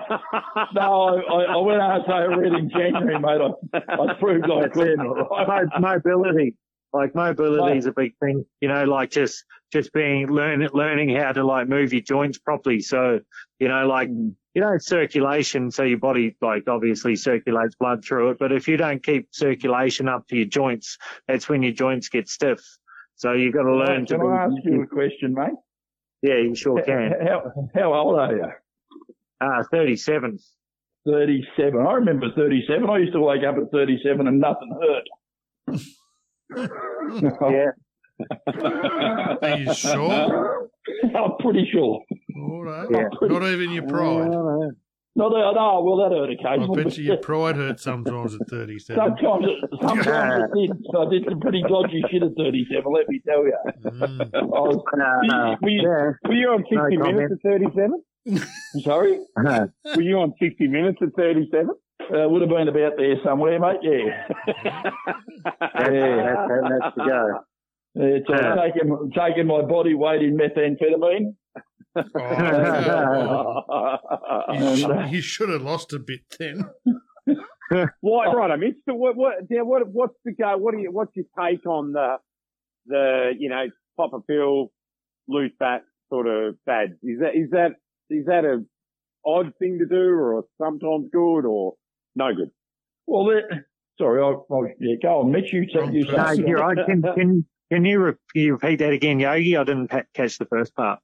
No, 0.75 1.23
I, 1.37 1.43
I 1.55 1.57
went 1.57 1.81
out 1.81 2.09
over 2.09 2.45
it 2.45 2.53
in 2.53 2.71
January, 2.71 3.19
mate. 3.19 3.41
I, 3.75 3.93
I 3.95 4.15
proved 4.15 4.45
I 4.51 4.63
That's 4.63 4.75
couldn't. 4.75 5.01
it. 5.01 5.27
all 5.31 5.47
right? 5.47 5.67
Mo- 5.81 5.89
mobility, 5.95 6.55
like 6.93 7.15
mobility 7.15 7.79
is 7.79 7.87
a 7.87 7.93
big 7.93 8.17
thing. 8.19 8.45
You 8.61 8.69
know, 8.69 8.85
like 8.85 9.11
just 9.11 9.45
just 9.73 9.93
being 9.93 10.29
learn 10.29 10.67
learning 10.73 11.15
how 11.15 11.33
to 11.33 11.45
like 11.45 11.69
move 11.69 11.93
your 11.93 12.03
joints 12.03 12.39
properly. 12.39 12.81
So 12.81 13.21
you 13.59 13.69
know, 13.69 13.87
like 13.87 14.09
you 14.09 14.63
know, 14.63 14.79
circulation. 14.79 15.71
So 15.71 15.83
your 15.83 15.99
body 15.99 16.37
like 16.41 16.69
obviously 16.69 17.17
circulates 17.17 17.75
blood 17.75 18.05
through 18.05 18.31
it. 18.31 18.39
But 18.39 18.53
if 18.53 18.69
you 18.69 18.77
don't 18.77 19.03
keep 19.03 19.29
circulation 19.33 20.09
up 20.09 20.27
to 20.29 20.37
your 20.37 20.47
joints, 20.47 20.99
that's 21.27 21.49
when 21.49 21.63
your 21.63 21.73
joints 21.73 22.09
get 22.09 22.29
stiff. 22.29 22.61
So 23.17 23.33
you've 23.33 23.55
got 23.55 23.65
to 23.65 23.75
learn 23.75 24.07
to. 24.07 24.17
Can 24.17 24.27
I 24.27 24.45
ask 24.45 24.55
you 24.65 24.83
a 24.83 24.87
question, 24.87 25.35
mate? 25.35 25.59
Yeah, 26.23 26.37
you 26.37 26.55
sure 26.55 26.83
can. 26.83 27.13
How, 27.27 27.53
how 27.75 27.95
old 27.95 28.19
are 28.19 28.35
you? 28.35 28.47
Ah, 29.41 29.63
thirty-seven. 29.71 30.39
37. 31.07 31.81
I 31.81 31.93
remember 31.95 32.27
37. 32.37 32.89
I 32.91 32.99
used 32.99 33.15
to 33.15 33.21
wake 33.21 33.43
up 33.43 33.57
at 33.57 33.71
37 33.71 34.27
and 34.27 34.41
nothing 34.41 34.79
hurt. 34.79 35.79
Yeah. 36.57 37.73
Are 39.43 39.59
you 39.59 39.75
sure? 39.75 40.69
I'm 41.15 41.33
pretty 41.41 41.69
sure. 41.73 42.01
All 42.37 42.65
right. 42.65 42.89
Yeah. 42.91 43.09
Not 43.23 43.45
even 43.45 43.71
your 43.71 43.87
pride. 43.87 44.31
No, 45.17 45.29
no, 45.31 45.53
no, 45.53 45.83
well, 45.83 45.97
that 45.97 46.15
hurt 46.17 46.31
occasionally. 46.31 46.45
I 46.47 46.55
occasionally. 46.55 46.85
bet 46.85 46.99
you 46.99 47.05
your 47.05 47.17
pride 47.17 47.57
hurt 47.57 47.81
sometimes 47.81 48.35
at 48.37 48.49
37. 48.49 49.03
Sometimes 49.03 49.47
it, 49.49 49.71
sometimes 49.83 50.45
it 50.45 50.55
did. 50.55 50.97
I 50.97 51.11
did 51.11 51.25
some 51.29 51.41
pretty 51.41 51.63
dodgy 51.63 52.03
shit 52.11 52.23
at 52.23 52.33
37, 52.37 52.93
let 52.93 53.09
me 53.09 53.21
tell 53.27 53.45
you. 53.45 53.57
Mm. 53.85 54.31
I 54.35 54.43
was, 54.43 54.77
Uh, 54.77 55.57
were, 55.61 55.69
you, 55.71 55.83
yeah. 55.83 56.13
were 56.29 56.35
you 56.35 56.49
on 56.51 56.63
60 56.71 56.97
No 56.99 57.05
minutes 57.13 57.33
at 57.33 57.51
37? 57.51 58.03
sorry? 58.83 59.19
Were 59.37 60.03
you 60.03 60.19
on 60.19 60.35
60 60.41 60.67
minutes 60.69 60.99
at 61.03 61.09
37? 61.17 61.69
Uh, 62.11 62.29
would 62.29 62.41
have 62.41 62.51
been 62.51 62.69
about 62.69 62.93
there 62.97 63.17
somewhere, 63.23 63.61
mate, 63.61 63.81
yeah. 63.83 64.27
That's, 65.45 65.65
that's, 65.75 66.69
that's 66.69 66.97
the 66.97 67.05
go. 67.07 67.41
It's 68.01 68.29
uh, 68.31 68.55
taking, 68.55 69.11
taking 69.13 69.47
my 69.49 69.63
body 69.63 69.95
weight 69.95 70.23
in 70.23 70.37
methamphetamine. 70.37 71.35
Oh, 71.97 72.03
okay. 74.47 74.59
you, 74.61 74.67
And, 74.69 74.79
sh- 74.79 74.85
uh, 74.85 75.07
you 75.11 75.21
should 75.21 75.49
have 75.49 75.63
lost 75.63 75.93
a 75.93 75.99
bit 75.99 76.21
then. 76.39 76.71
What, 78.01 78.37
right, 78.37 78.51
I 78.51 78.57
mean, 78.57 78.77
so 78.89 78.95
what, 78.95 79.17
what, 79.17 79.35
yeah, 79.51 79.63
what, 79.63 79.83
what's 79.89 80.15
the 80.25 80.33
go? 80.33 80.57
What 80.59 80.75
do 80.75 80.81
you, 80.81 80.93
what's 80.93 81.11
your 81.17 81.25
take 81.39 81.67
on 81.67 81.93
the, 81.93 82.17
the, 82.87 83.33
you 83.39 83.49
know, 83.49 83.67
pop 83.97 84.13
a 84.13 84.21
pill, 84.21 84.71
lose 85.27 85.51
fat 85.59 85.83
sort 86.09 86.29
of 86.29 86.57
fads? 86.67 86.93
Is 87.03 87.21
that, 87.21 87.35
is 87.35 87.51
that, 87.51 87.73
is 88.11 88.27
that 88.27 88.45
a 88.45 88.65
odd 89.27 89.53
thing 89.59 89.79
to 89.81 89.87
do 89.87 90.11
or 90.15 90.45
sometimes 90.63 91.09
good 91.13 91.45
or 91.45 91.75
no 92.19 92.35
good? 92.35 92.51
well, 93.07 93.25
that, 93.27 93.65
sorry, 93.99 94.21
I, 94.23 94.27
I, 94.55 94.61
yeah, 94.81 94.97
go 95.03 95.21
on, 95.21 95.33
Mitch, 95.33 95.53
you, 95.53 95.65
said 95.73 95.95
you 95.95 96.05
Wrong 96.09 96.17
No, 96.17 96.35
said 96.35 96.47
you're 96.49 96.59
right. 96.59 96.77
Can, 96.87 97.01
can, 97.03 97.47
can 97.73 97.85
you, 97.87 97.99
re- 98.01 98.13
you 98.35 98.53
repeat 98.53 98.77
that 98.81 98.93
again, 98.93 99.19
Yogi? 99.21 99.57
I 99.57 99.65
didn't 99.65 99.89
pa- 99.89 100.03
catch 100.15 100.37
the 100.39 100.45
first 100.47 100.75
part. 100.75 100.99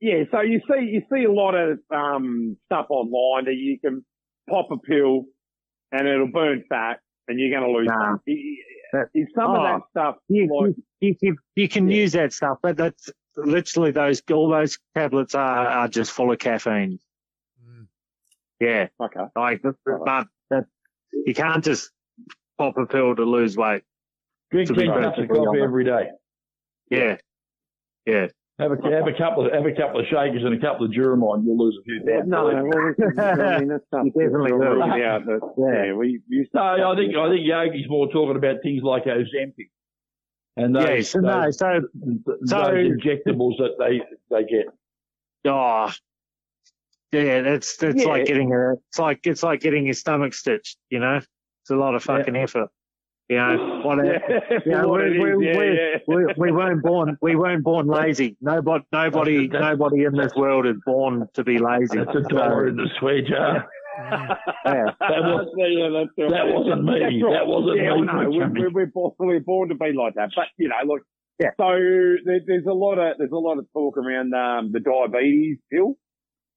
Yeah, 0.00 0.22
so 0.30 0.40
you 0.40 0.60
see, 0.70 0.84
you 0.86 1.02
see 1.12 1.24
a 1.24 1.32
lot 1.32 1.54
of, 1.54 1.80
um, 1.94 2.56
stuff 2.66 2.86
online 2.88 3.44
that 3.46 3.56
you 3.56 3.78
can 3.80 4.04
pop 4.48 4.68
a 4.70 4.78
pill 4.78 5.24
and 5.92 6.06
it'll 6.08 6.28
burn 6.32 6.62
fat 6.68 7.00
and 7.26 7.38
you're 7.38 7.50
going 7.50 7.70
to 7.70 7.76
lose 7.78 7.88
Nah. 7.88 8.12
fat. 8.16 8.20
That- 8.92 9.08
Is 9.14 9.26
some 9.34 9.50
of 9.50 9.58
Oh. 9.60 9.62
that 9.64 9.80
stuff 9.90 10.16
You, 10.28 10.48
like, 10.50 10.74
you, 11.00 11.14
you, 11.20 11.36
you 11.56 11.68
can 11.68 11.90
Yeah. 11.90 11.96
use 12.02 12.12
that 12.12 12.32
stuff, 12.32 12.58
but 12.62 12.76
that's 12.78 13.10
literally 13.36 13.90
those, 13.90 14.22
all 14.32 14.48
those 14.48 14.78
tablets 14.96 15.34
are, 15.34 15.66
are 15.66 15.88
just 15.88 16.10
full 16.12 16.32
of 16.32 16.38
caffeine. 16.38 16.98
Yeah. 18.60 18.88
okay. 19.00 19.20
Like, 19.36 19.62
but, 19.62 19.74
Right. 19.86 20.02
but 20.04 20.26
that, 20.50 20.64
you 21.26 21.34
can't 21.34 21.62
just 21.64 21.90
pop 22.58 22.76
a 22.76 22.86
pill 22.86 23.14
to 23.16 23.22
lose 23.24 23.56
weight. 23.56 23.82
drink 24.50 24.68
to 24.68 24.74
be 24.74 24.86
10 24.86 25.02
cups 25.02 25.18
of 25.18 25.28
coffee 25.28 25.60
every 25.62 25.84
day. 25.84 26.08
Yeah. 26.90 27.16
Yeah. 28.06 28.26
Have 28.58 28.72
a, 28.72 28.90
have 28.90 29.06
a 29.06 29.12
couple 29.16 29.46
of, 29.46 29.52
have 29.52 29.66
a 29.66 29.72
couple 29.72 30.00
of 30.00 30.06
shakers 30.06 30.42
and 30.44 30.52
a 30.54 30.58
couple 30.58 30.86
of 30.86 30.90
Duromine, 30.92 31.44
you'll 31.44 31.56
lose 31.56 31.78
a 31.80 31.84
few 31.84 32.00
pounds. 32.04 32.26
No, 32.28 32.46
well, 32.46 32.56
I 32.56 33.58
mean, 33.60 33.68
that's 33.68 33.86
stuff. 33.86 34.04
You 34.06 34.10
definitely 34.10 34.50
that's 34.50 34.60
will. 34.60 34.82
already 34.82 35.04
out, 35.04 35.22
but, 35.26 35.40
Yeah. 35.56 35.84
yeah, 35.84 35.92
we 35.92 36.20
used 36.28 36.50
No, 36.54 36.62
I 36.90 36.96
think 36.96 37.14
I 37.14 37.28
think 37.28 37.46
Yogi's 37.46 37.88
more 37.88 38.08
talking 38.10 38.34
about 38.36 38.56
things 38.64 38.82
like 38.82 39.04
Ozempic 39.04 39.70
and 40.56 40.74
those, 40.74 40.84
Yeah. 40.88 41.00
So, 41.02 41.20
no, 41.20 41.42
those, 41.44 41.58
so, 41.58 41.80
those 41.94 42.50
so- 42.50 42.74
injectables 42.74 43.58
that 43.58 43.76
they 43.78 44.02
they 44.30 44.42
get. 44.44 44.66
oh, 45.46 45.92
yeah, 47.12 47.42
that's, 47.42 47.76
that's 47.76 48.02
Yeah. 48.02 48.08
like 48.08 48.26
getting 48.26 48.52
a, 48.52 48.74
it's 48.74 48.98
like, 48.98 49.20
it's 49.24 49.42
like 49.42 49.60
getting 49.60 49.84
your 49.84 49.94
stomach 49.94 50.34
stitched, 50.34 50.76
you 50.90 50.98
know? 51.00 51.16
It's 51.16 51.70
a 51.70 51.76
lot 51.76 51.94
of 51.94 52.02
fucking 52.02 52.36
effort. 52.36 52.68
You 53.28 53.36
know, 53.36 53.80
what, 53.84 53.98
Yeah, 54.06 54.18
Yeah, 54.66 54.84
what 54.86 55.02
we- 55.02 55.18
we- 55.36 55.46
yeah, 55.46 55.98
we- 56.06 56.16
we, 56.16 56.34
we 56.38 56.52
weren't 56.52 56.82
born 56.82 57.18
we 57.20 57.36
weren't 57.36 57.62
born 57.62 57.86
lazy. 57.86 58.38
Nobody 58.40 58.84
nobody 58.92 59.48
nobody 59.48 60.04
in 60.04 60.14
this 60.14 60.34
world 60.34 60.66
is 60.66 60.76
born 60.86 61.28
to 61.34 61.44
be 61.44 61.58
lazy. 61.58 61.98
That's 61.98 62.16
a 62.16 62.22
dollar 62.22 62.68
in 62.68 62.76
the 62.76 62.88
swear 62.98 63.20
jar. 63.20 63.68
Yeah. 63.98 64.34
That 64.64 64.94
was, 65.00 65.48
yeah, 65.58 65.88
right. 65.88 66.08
that 66.16 66.46
wasn't 66.54 66.84
me. 66.84 67.02
That's 67.04 67.12
right. 67.20 67.32
That 67.34 67.46
wasn't 67.46 67.76
yeah, 67.82 67.94
me. 67.96 68.00
no, 68.02 68.30
we're, 68.30 68.48
we're, 68.48 68.70
we're, 68.70 68.86
born, 68.86 69.12
we're 69.18 69.40
born 69.40 69.68
to 69.68 69.74
be 69.74 69.92
like 69.92 70.14
that. 70.14 70.30
But 70.34 70.46
you 70.56 70.68
know, 70.68 70.76
look. 70.86 71.02
Yeah. 71.38 71.50
So 71.60 71.68
there, 72.24 72.40
there's 72.46 72.66
a 72.66 72.72
lot 72.72 72.98
of 72.98 73.18
there's 73.18 73.30
a 73.30 73.36
lot 73.36 73.58
of 73.58 73.66
talk 73.74 73.98
around 73.98 74.32
um, 74.34 74.72
the 74.72 74.80
diabetes 74.80 75.58
pill. 75.70 75.96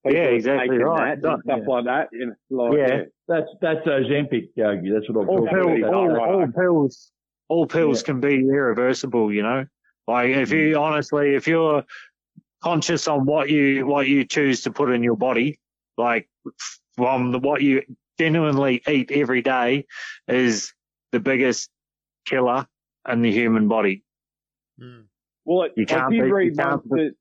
People 0.03 0.17
Yeah, 0.19 0.25
exactly 0.29 0.77
right. 0.77 1.21
that 1.21 1.29
and 1.33 1.43
stuff 1.43 1.59
Yeah. 1.61 1.73
like 1.73 1.85
that. 1.85 2.09
You 2.11 2.25
know, 2.27 2.35
like, 2.49 2.77
Yeah. 2.77 2.87
yeah. 2.87 3.03
That's 3.27 3.47
that's 3.61 3.87
Ozempic, 3.87 4.49
Yogi. 4.55 4.89
That's 4.91 5.09
what 5.09 5.21
I'm 5.23 5.29
All, 5.29 5.45
talking 5.45 5.49
pill, 5.49 5.77
about. 5.77 5.93
all, 5.93 6.07
right. 6.09 6.29
all 6.33 6.47
pills 6.51 7.11
all 7.49 7.67
pills 7.67 8.01
Yeah. 8.01 8.05
can 8.05 8.19
be 8.21 8.35
irreversible, 8.39 9.31
you 9.33 9.43
know? 9.43 9.65
Like 10.07 10.29
if 10.29 10.51
you 10.51 10.75
honestly 10.77 11.35
if 11.35 11.47
you're 11.47 11.83
conscious 12.63 13.07
on 13.07 13.25
what 13.25 13.49
you 13.49 13.85
what 13.85 14.07
you 14.07 14.25
choose 14.25 14.61
to 14.63 14.71
put 14.71 14.89
in 14.91 15.03
your 15.03 15.15
body, 15.17 15.59
like 15.97 16.27
from 16.95 17.31
the, 17.31 17.39
what 17.39 17.61
you 17.61 17.83
genuinely 18.19 18.81
eat 18.87 19.11
every 19.11 19.41
day 19.41 19.85
is 20.27 20.73
the 21.11 21.19
biggest 21.19 21.69
killer 22.25 22.67
in 23.09 23.21
the 23.21 23.31
human 23.31 23.67
body. 23.67 24.03
Mm. 24.79 25.05
Well, 25.45 25.63
it, 25.63 25.73
You 25.75 25.85
can't 25.85 26.11
did 26.11 26.21
beat- 26.21 26.27
you 26.27 26.35
read 26.35 26.57
can't 26.57 26.85
once 26.85 26.87
that 26.89 27.15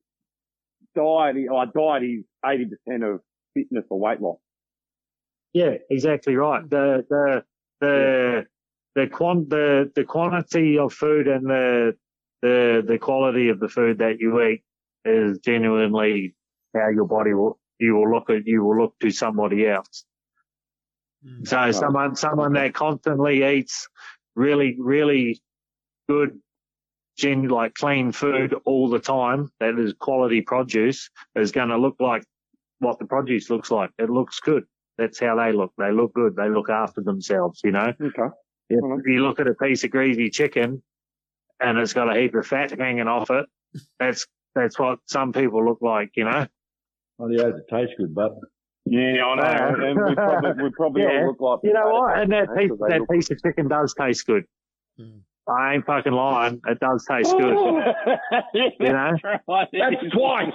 diet, 0.95 1.37
or 1.51 1.67
diet 1.67 2.03
is 2.03 2.25
eighty 2.45 2.67
percent 2.67 3.05
of 3.05 3.21
fitness 3.55 3.85
or 3.91 3.99
weight 3.99 4.21
loss. 4.21 4.39
Yeah, 5.53 5.75
exactly 5.91 6.37
right. 6.37 6.69
The 6.69 7.05
the 7.09 7.45
the 7.81 8.47
the 8.95 9.07
quant 9.09 9.51
the 9.51 9.91
the 9.95 10.05
quantity 10.05 10.79
of 10.79 10.93
food 10.93 11.29
and 11.29 11.47
the 11.47 11.97
the 12.43 12.85
the 12.87 12.99
quality 12.99 13.49
of 13.49 13.61
the 13.61 13.69
food 13.69 13.99
that 13.99 14.19
you 14.21 14.41
eat 14.43 14.62
is 15.05 15.39
genuinely 15.39 16.35
how 16.75 16.89
your 16.91 17.07
body 17.07 17.35
will 17.35 17.59
you 17.79 17.97
will 17.97 18.11
look 18.11 18.31
at 18.31 18.47
you 18.47 18.65
will 18.65 18.81
look 18.81 18.99
to 19.01 19.11
somebody 19.11 19.67
else. 19.67 20.05
Mm. 21.27 21.47
So 21.47 21.73
someone 21.73 22.17
someone 22.17 22.53
that 22.55 22.75
constantly 22.75 23.45
eats 23.45 23.89
really 24.37 24.77
really 24.79 25.43
good 26.09 26.39
gen 27.20 27.48
like 27.48 27.74
clean 27.74 28.12
food 28.12 28.55
all 28.64 28.88
the 28.88 28.98
time 28.98 29.51
that 29.60 29.78
is 29.78 29.92
quality 29.98 30.40
produce 30.40 31.10
is 31.36 31.52
going 31.52 31.68
to 31.68 31.76
look 31.78 31.97
like 32.01 32.22
what 32.78 32.98
the 32.98 33.05
produce 33.05 33.51
looks 33.51 33.70
like. 33.70 33.90
It 33.98 34.09
looks 34.10 34.40
good. 34.40 34.64
That's 34.98 35.18
how 35.20 35.36
they 35.36 35.52
look. 35.52 35.72
They 35.78 35.92
look 35.92 36.12
good. 36.14 36.34
They 36.36 36.48
look 36.48 36.70
after 36.70 37.01
themselves, 37.02 37.60
you 37.64 37.72
know. 37.72 37.92
Okay. 38.01 38.28
If 38.70 39.06
you 39.06 39.22
look 39.22 39.40
at 39.40 39.48
a 39.48 39.55
piece 39.55 39.84
of 39.84 39.90
greasy 39.90 40.30
chicken 40.30 40.82
and 41.60 41.78
it's 41.78 41.92
got 41.92 42.14
a 42.14 42.20
heap 42.20 42.34
of 42.34 42.47
fat 42.47 42.78
hanging 42.78 43.09
off 43.09 43.30
it, 43.30 43.47
that's 43.98 44.26
that's 44.55 44.78
what 44.78 44.98
some 45.06 45.32
people 45.32 45.64
look 45.64 45.78
like, 45.80 46.10
you 46.16 46.24
know. 46.24 46.47
Well, 47.18 47.30
yeah, 47.32 47.48
it 47.48 47.55
tastes 47.70 47.94
good, 47.98 48.14
but 48.14 48.32
Yeah, 48.86 49.24
I 49.24 49.34
know. 49.36 49.86
And 49.86 50.09
we 50.09 50.14
probably, 50.14 50.62
we 50.64 50.70
probably 50.70 51.02
Yeah. 51.09 51.20
all 51.20 51.26
look 51.28 51.40
like 51.40 51.59
You 51.64 51.72
know 51.74 51.90
what? 51.90 52.18
And 52.18 52.32
that 52.32 52.48
piece 52.56 52.70
that 52.88 53.01
look- 53.01 53.10
piece 53.10 53.30
of 53.30 53.42
chicken 53.42 53.68
does 53.68 53.94
taste 53.94 54.26
good. 54.26 54.44
Mm. 54.98 55.20
I 55.51 55.74
ain't 55.74 55.86
fucking 55.86 56.12
lying. 56.12 56.60
It 56.66 56.78
does 56.81 57.05
taste 57.10 57.32
good. 57.36 57.56
You 58.55 58.93
know? 58.93 59.12
That's 59.72 60.12
twice. 60.12 60.52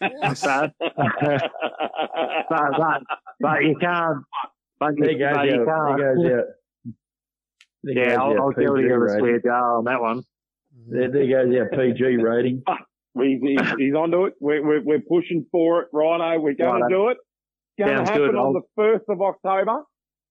But, 0.00 0.72
but, 2.48 2.72
but, 2.78 3.02
but 3.40 3.64
you 3.64 3.76
can't. 3.80 4.18
But 4.78 4.96
you, 4.98 5.04
there 5.04 5.18
goes 5.18 5.36
but 5.36 5.46
you 5.46 5.64
can't. 5.64 5.98
there 5.98 6.14
goes 6.14 6.24
our, 6.24 6.44
there 7.82 7.94
Yeah, 7.94 8.04
goes 8.10 8.18
I'll, 8.18 8.30
our 8.32 8.40
I'll 8.40 8.50
guilty 8.52 8.82
PG 8.82 8.86
of 8.88 8.92
a 8.92 8.98
rating. 9.00 9.18
swear 9.18 9.40
jar 9.40 9.78
on 9.78 9.84
that 9.84 10.00
one. 10.00 10.22
There, 10.88 11.10
there 11.10 11.26
goes 11.46 11.54
our 11.58 11.68
PG 11.70 12.16
rating. 12.16 12.62
he's, 13.20 13.40
he's, 13.42 13.70
he's 13.78 13.94
onto 13.94 14.24
it. 14.26 14.34
We're, 14.40 14.64
we're, 14.66 14.82
we're 14.82 15.00
pushing 15.08 15.46
for 15.52 15.82
it, 15.82 15.88
Rhino. 15.92 16.38
We're 16.40 16.54
going 16.54 16.82
Righto. 16.82 16.88
to 16.88 16.94
do 16.94 17.08
it. 17.08 17.16
It's 17.78 17.86
Going 17.86 18.04
to 18.04 18.10
happen 18.10 18.26
good. 18.28 18.36
on 18.36 18.46
I'll- 18.46 18.52
the 18.54 18.62
first 18.76 19.04
of 19.08 19.20
October. 19.20 19.82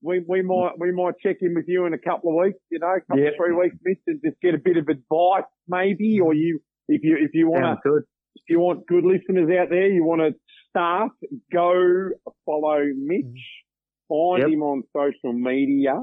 We 0.06 0.24
we 0.28 0.42
might 0.44 0.74
we 0.78 0.92
might 0.92 1.16
check 1.22 1.38
in 1.42 1.56
with 1.56 1.66
you 1.68 1.86
in 1.86 1.94
a 1.94 1.98
couple 1.98 2.30
of 2.30 2.46
weeks. 2.46 2.60
You 2.70 2.80
know, 2.80 2.94
a 2.96 3.02
couple 3.02 3.24
Yep. 3.24 3.34
three 3.38 3.54
weeks, 3.54 3.76
Mitch, 3.84 4.00
and 4.08 4.22
just 4.24 4.40
get 4.42 4.54
a 4.54 4.60
bit 4.60 4.78
of 4.78 4.88
advice, 4.88 5.50
maybe, 5.68 6.20
or 6.22 6.34
you 6.34 6.60
if 6.88 7.02
you 7.04 7.18
if 7.20 7.32
you 7.34 7.50
want 7.50 7.80
to 7.84 7.98
if 8.36 8.44
you 8.50 8.60
want 8.60 8.86
good 8.86 9.04
listeners 9.04 9.50
out 9.60 9.70
there, 9.70 9.88
you 9.88 10.04
want 10.06 10.22
to 10.22 10.36
start, 10.70 11.12
go 11.52 12.10
follow 12.46 12.84
Mitch, 12.96 13.26
mm-hmm. 13.26 14.08
find 14.08 14.44
Yep. 14.44 14.52
him 14.52 14.62
on 14.62 14.84
social 14.96 15.34
media, 15.34 16.02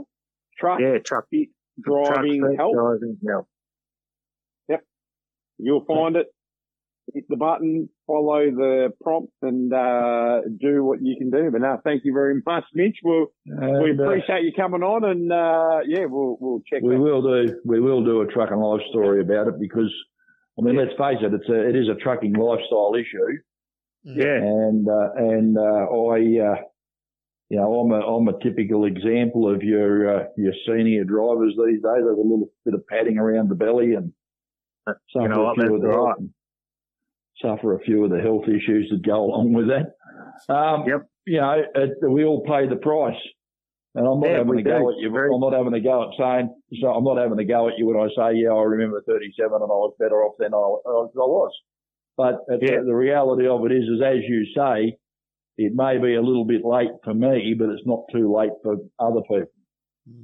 truck 0.59 0.81
Yeah, 0.81 0.99
truck. 0.99 1.27
Fit 1.31 1.49
driving 1.81 2.43
fit 2.43 2.57
help. 2.59 2.75
Driving 2.75 3.19
help. 3.27 3.47
You'll 5.59 5.85
find 5.85 6.17
it. 6.17 6.27
Hit 7.13 7.25
the 7.29 7.37
button, 7.37 7.89
follow 8.07 8.51
the 8.51 8.93
prompts, 9.03 9.35
and 9.43 9.73
uh, 9.75 10.43
do 10.61 10.85
what 10.85 11.01
you 11.03 11.17
can 11.19 11.31
do. 11.31 11.51
But 11.51 11.61
now, 11.61 11.81
thank 11.83 12.03
you 12.05 12.13
very 12.15 12.41
much, 12.47 12.65
Mitch. 12.75 12.99
We'll, 13.03 13.27
we 13.45 13.91
And, 13.91 14.01
uh, 14.01 14.05
appreciate 14.05 14.45
you 14.45 14.53
coming 14.57 14.83
on, 14.83 15.05
and 15.05 15.33
uh, 15.33 15.81
yeah, 15.87 16.07
we'll 16.07 16.37
we'll 16.41 16.61
check. 16.71 16.81
we 16.83 16.95
that. 16.95 17.01
will 17.01 17.23
do 17.23 17.61
we 17.65 17.81
will 17.81 18.05
do 18.05 18.21
a 18.21 18.27
truck 18.27 18.51
and 18.53 18.61
life 18.61 18.83
story 18.91 19.21
about 19.21 19.49
it 19.49 19.59
because 19.59 19.93
I 20.59 20.63
mean 20.63 20.77
let's 20.77 20.93
face 20.93 21.19
it, 21.21 21.35
it's 21.35 21.49
a 21.49 21.69
it 21.69 21.77
is 21.77 21.89
a 21.89 21.97
trucking 22.01 22.35
lifestyle 22.35 22.95
issue. 22.95 23.39
Yeah. 24.05 24.37
and 24.37 24.89
uh, 24.89 25.11
and 25.17 25.57
uh, 25.59 25.61
I, 25.63 26.17
uh, 26.53 26.63
you 27.51 27.59
know, 27.59 27.81
I'm 27.81 27.93
a 27.93 28.01
I'm 28.01 28.29
a 28.29 28.43
typical 28.43 28.85
example 28.85 29.53
of 29.53 29.63
your 29.63 30.17
uh, 30.17 30.25
your 30.37 30.53
senior 30.67 31.05
drivers 31.05 31.55
these 31.57 31.83
days. 31.83 31.83
There's 31.83 32.19
a 32.19 32.23
little 32.23 32.49
bit 32.65 32.75
of 32.75 32.87
padding 32.87 33.19
around 33.19 33.49
the 33.51 33.55
belly 33.55 33.95
and 33.95 34.13
suffer 35.13 35.29
know 35.29 35.45
what, 35.45 35.57
that's 35.59 35.71
of 35.71 35.81
the 35.81 35.87
right. 35.89 36.15
health, 36.19 36.31
suffer 37.41 37.75
a 37.75 37.81
few 37.81 38.05
of 38.05 38.11
the 38.11 38.21
health 38.21 38.45
issues 38.49 38.89
that 38.91 39.05
go 39.07 39.25
along 39.25 39.53
with 39.53 39.69
that. 39.69 39.95
Um, 40.55 40.85
Yep. 40.87 41.07
You 41.25 41.41
know, 41.41 41.63
it, 41.77 41.91
we 42.11 42.25
all 42.25 42.43
pay 42.45 42.67
the 42.69 42.77
price. 42.77 43.15
And 43.95 44.07
I'm 44.07 44.21
not 44.21 44.29
Yeah, 44.31 44.37
having 44.39 44.55
we 44.57 44.63
a 44.63 44.65
go 44.65 44.79
do. 44.79 44.91
at 44.91 44.99
you. 44.99 45.11
Very- 45.11 45.31
I'm 45.33 45.41
not 45.41 45.53
having 45.53 45.75
a 45.75 45.81
go 45.81 46.03
at 46.03 46.09
saying, 46.19 46.53
so 46.81 46.89
I'm 46.89 47.05
not 47.05 47.19
having 47.19 47.39
a 47.39 47.45
go 47.45 47.69
at 47.69 47.75
you 47.79 47.87
when 47.87 47.97
I 47.97 48.09
say, 48.09 48.39
yeah, 48.39 48.51
I 48.51 48.63
remember 48.63 49.03
37 49.07 49.53
and 49.53 49.63
I 49.63 49.67
was 49.67 49.95
better 50.01 50.25
off 50.25 50.35
than 50.39 50.53
I, 50.55 50.57
I 50.57 51.07
was. 51.15 51.53
But 52.17 52.41
Yeah. 52.61 52.81
the 52.85 52.95
reality 52.95 53.47
of 53.47 53.65
it 53.67 53.73
is, 53.73 53.85
is 53.85 54.01
as 54.05 54.19
you 54.27 54.47
say, 54.57 54.97
it 55.59 55.73
may 55.75 55.99
be 55.99 56.15
a 56.15 56.23
little 56.23 56.45
bit 56.47 56.65
late 56.65 56.91
for 57.05 57.15
me, 57.15 57.55
but 57.57 57.69
it's 57.69 57.87
not 57.87 58.05
too 58.13 58.35
late 58.35 58.53
for 58.63 58.77
other 58.99 59.21
people. 59.23 59.53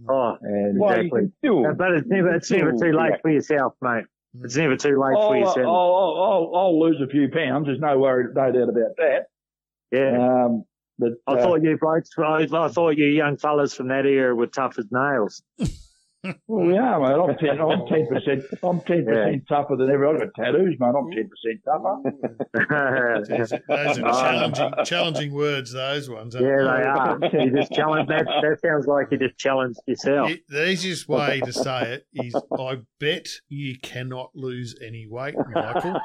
Oh, 0.09 0.37
And 0.41 0.81
well, 0.81 0.91
exactly. 0.95 1.21
can 1.21 1.33
still. 1.39 1.75
but 1.77 1.93
it's 1.93 2.09
never, 2.09 2.35
it's 2.35 2.51
never 2.51 2.73
too 2.73 2.93
late 2.93 3.21
for 3.23 3.31
yourself, 3.31 3.75
mate. 3.83 4.05
It's 4.43 4.57
never 4.57 4.77
too 4.77 5.01
late 5.01 5.15
for 5.15 5.35
I'll, 5.35 5.37
yourself. 5.37 5.59
I'll, 5.59 6.53
I'll, 6.53 6.53
I'll 6.55 6.81
lose 6.81 7.01
a 7.01 7.07
few 7.07 7.29
pounds. 7.29 7.67
There's 7.67 7.81
no 7.81 7.99
worry, 7.99 8.25
no 8.35 8.53
doubt 8.53 8.69
about 8.69 8.97
that. 8.97 9.27
yeah. 9.91 10.45
Um, 10.45 10.65
but 10.99 11.13
I 11.27 11.35
uh, 11.35 11.43
thought 11.43 11.63
you 11.63 11.79
blokes, 11.81 12.11
I, 12.19 12.47
I 12.53 12.69
thought 12.69 12.97
you 12.97 13.07
young 13.07 13.37
fellas 13.37 13.73
from 13.73 13.89
that 13.89 14.05
era 14.05 14.35
were 14.35 14.49
tough 14.49 14.79
as 14.79 14.87
nails. 14.91 15.43
well, 16.47 16.71
yeah, 16.73 16.99
mate. 16.99 17.15
I'm 17.15 17.37
ten. 17.39 17.61
I'm 17.61 17.87
ten 17.87 18.07
percent. 18.09 18.45
I'm 18.63 18.81
ten 18.81 19.05
percent 19.05 19.43
tougher 19.49 19.77
than 19.77 19.91
everyone. 19.91 20.17
I've 20.17 20.33
got 20.35 20.45
tattoos, 20.45 20.77
mate. 20.79 20.95
I'm 20.97 21.11
ten 21.11 21.29
percent 21.29 21.63
tougher. 21.65 22.03
Those 23.69 23.99
are, 23.99 24.03
challenging, 24.13 24.73
challenging 24.85 25.33
words. 25.33 25.73
Those 25.73 26.11
ones. 26.11 26.35
aren't 26.35 26.47
yeah, 26.47 27.19
they 27.21 27.29
are. 27.39 27.45
You 27.45 27.51
just 27.57 27.73
challenge 27.73 28.09
that. 28.09 28.27
That 28.43 28.59
sounds 28.61 28.87
like 28.87 29.07
you 29.11 29.19
just 29.19 29.39
challenged 29.39 29.81
yourself. 29.87 30.31
It- 30.31 30.43
the 30.49 30.69
easiest 30.69 31.09
way 31.09 31.41
to 31.45 31.53
say 31.53 31.93
it 31.95 32.07
is, 32.15 32.35
I 32.59 32.79
bet 32.99 33.29
you 33.49 33.77
cannot 33.81 34.31
lose 34.35 34.75
any 34.85 35.07
weight, 35.07 35.35
Michael. 35.55 36.01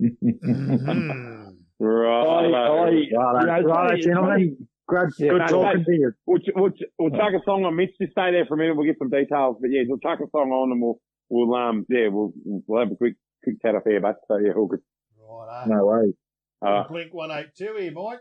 Mhm. 0.00 1.56
Right. 1.80 2.24
I, 2.24 2.44
I, 2.44 2.80
Right, 2.80 2.92
you 2.94 3.10
know, 3.12 3.32
right, 3.32 3.64
funny- 3.66 4.00
gentlemen. 4.00 4.30
funny- 4.30 4.56
Good, 4.88 5.10
Yeah, 5.18 5.30
good 5.32 5.38
no, 5.38 5.46
talking 5.48 5.84
to 5.84 5.92
you. 5.92 6.12
We'll, 6.26 6.38
ch- 6.40 6.54
we'll, 6.56 6.70
we'll 6.98 7.10
chuck 7.10 7.32
a 7.36 7.44
song 7.44 7.64
on. 7.64 7.76
Mitch, 7.76 7.90
just 8.00 8.12
stay 8.12 8.32
there 8.32 8.46
for 8.46 8.54
a 8.54 8.56
minute. 8.56 8.74
We'll 8.76 8.86
get 8.86 8.96
some 8.98 9.10
details. 9.10 9.56
But 9.60 9.68
yeah, 9.70 9.82
we'll 9.86 9.98
chuck 9.98 10.18
a 10.20 10.30
song 10.30 10.50
on 10.50 10.72
and 10.72 10.80
we'll, 10.80 10.98
we'll, 11.28 11.54
um, 11.54 11.84
yeah, 11.90 12.08
we'll, 12.08 12.32
we'll 12.44 12.80
have 12.80 12.90
a 12.92 12.96
quick, 12.96 13.14
quick 13.44 13.60
chat 13.60 13.74
off 13.74 13.82
air, 13.86 14.00
but 14.00 14.16
so 14.28 14.38
yeah, 14.38 14.52
all 14.56 14.66
good. 14.66 14.80
Right, 15.20 15.66
No 15.68 15.86
way. 15.86 16.14
Uh, 16.60 16.88
Blink 16.88 17.12
182 17.12 17.76
here, 17.78 17.92
Mike. 17.92 18.20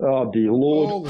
Oh 0.00 0.30
dear 0.32 0.50
Lord. 0.52 1.06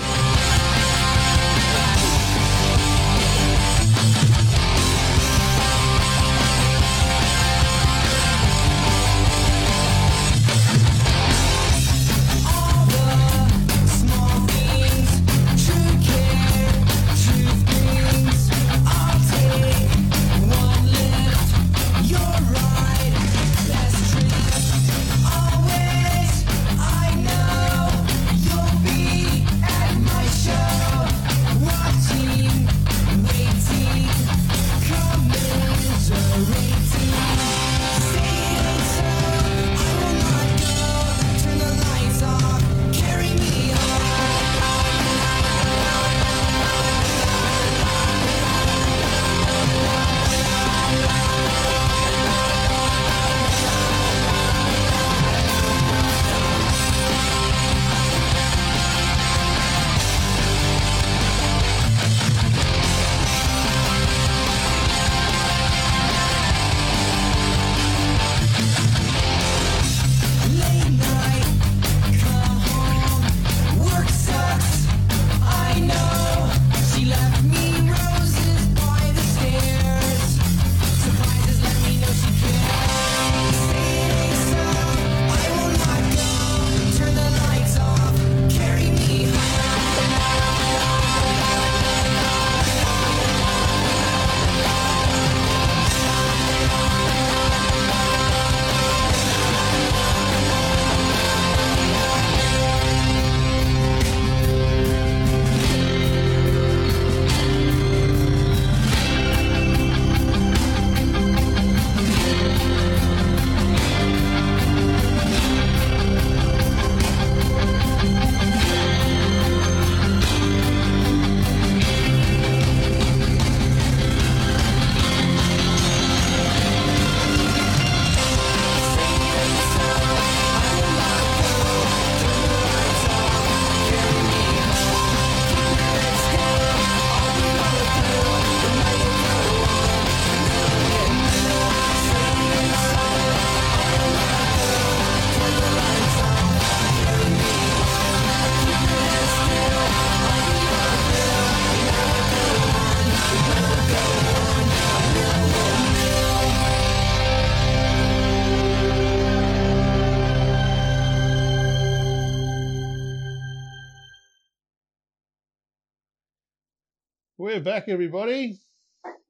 Back, 167.64 167.84
everybody. 167.88 168.58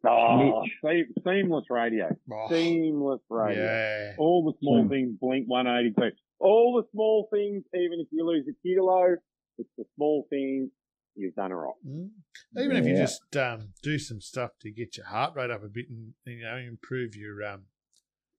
Oh, 0.06 0.62
seam- 0.84 1.14
seamless 1.26 1.64
radio. 1.70 2.08
Oh, 2.30 2.46
Seamless 2.50 3.20
radio. 3.30 3.64
yeah. 3.64 4.12
All 4.18 4.44
the 4.44 4.52
small 4.60 4.82
Hmm. 4.82 4.88
things 4.88 5.16
blink 5.20 5.46
182. 5.48 6.14
All 6.40 6.74
the 6.80 6.86
small 6.92 7.28
things, 7.32 7.64
even 7.74 8.00
if 8.00 8.08
you 8.10 8.26
lose 8.26 8.46
a 8.48 8.52
kilo, 8.62 9.16
it's 9.58 9.68
the 9.78 9.84
small 9.96 10.26
things 10.28 10.70
you've 11.16 11.34
done 11.34 11.52
it 11.52 11.54
right. 11.54 11.72
Mm. 11.86 12.10
Even 12.58 12.76
if 12.76 12.86
you 12.86 12.96
just 12.96 13.34
um, 13.36 13.72
do 13.82 13.98
some 13.98 14.20
stuff 14.20 14.50
to 14.60 14.70
get 14.70 14.96
your 14.96 15.06
heart 15.06 15.34
rate 15.36 15.50
up 15.50 15.62
a 15.64 15.68
bit 15.68 15.86
and 15.88 16.12
you 16.26 16.42
know 16.42 16.56
improve 16.56 17.14
your 17.16 17.42
um 17.44 17.62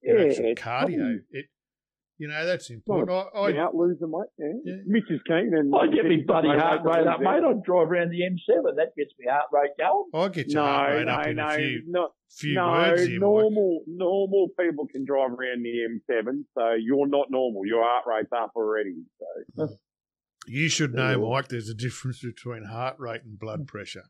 your 0.02 0.18
Yeah, 0.20 0.28
actual 0.30 0.44
cardio, 0.44 0.56
probably- 0.60 1.20
it 1.30 1.46
you 2.18 2.28
know 2.28 2.46
that's 2.46 2.70
important. 2.70 3.10
I, 3.10 3.38
I, 3.38 3.46
Without 3.48 3.74
losing 3.74 4.10
weight, 4.10 4.28
yeah. 4.38 4.52
Yeah. 4.64 4.74
Mitch 4.86 5.04
is 5.10 5.20
keen. 5.26 5.52
And 5.54 5.72
I 5.74 5.86
get 5.86 6.04
my 6.04 6.16
bloody 6.26 6.48
heart 6.48 6.80
rate 6.84 7.06
up, 7.06 7.20
mate. 7.20 7.28
I 7.28 7.52
drive 7.64 7.88
around 7.90 8.10
the 8.10 8.20
M7. 8.22 8.76
That 8.76 8.96
gets 8.96 9.12
my 9.22 9.32
heart 9.32 9.46
rate 9.52 9.70
going. 9.78 10.04
I'll 10.14 10.28
get 10.28 10.48
your 10.50 10.62
heart 10.62 10.92
rate 10.94 11.04
no, 11.06 11.12
up 11.12 11.26
in 11.26 11.36
no, 11.36 11.46
a 11.46 11.56
few 11.56 11.82
no, 11.86 12.08
few 12.30 12.54
no. 12.54 12.68
words 12.68 13.02
here, 13.02 13.10
Mike. 13.12 13.20
normal, 13.20 13.82
normal 13.86 14.48
people 14.58 14.86
can 14.86 15.04
drive 15.04 15.30
around 15.30 15.62
the 15.62 16.12
M7, 16.14 16.44
so 16.54 16.72
you're 16.80 17.06
not 17.08 17.26
normal. 17.30 17.66
Your 17.66 17.82
heart 17.84 18.04
rate's 18.06 18.32
up 18.32 18.52
already. 18.56 18.94
So 19.54 19.68
You 20.46 20.68
should 20.68 20.94
know, 20.94 21.10
Yeah. 21.10 21.16
Mike. 21.16 21.48
There's 21.48 21.68
a 21.68 21.74
difference 21.74 22.20
between 22.22 22.64
heart 22.64 22.96
rate 22.98 23.22
and 23.24 23.38
blood 23.38 23.66
pressure. 23.66 24.04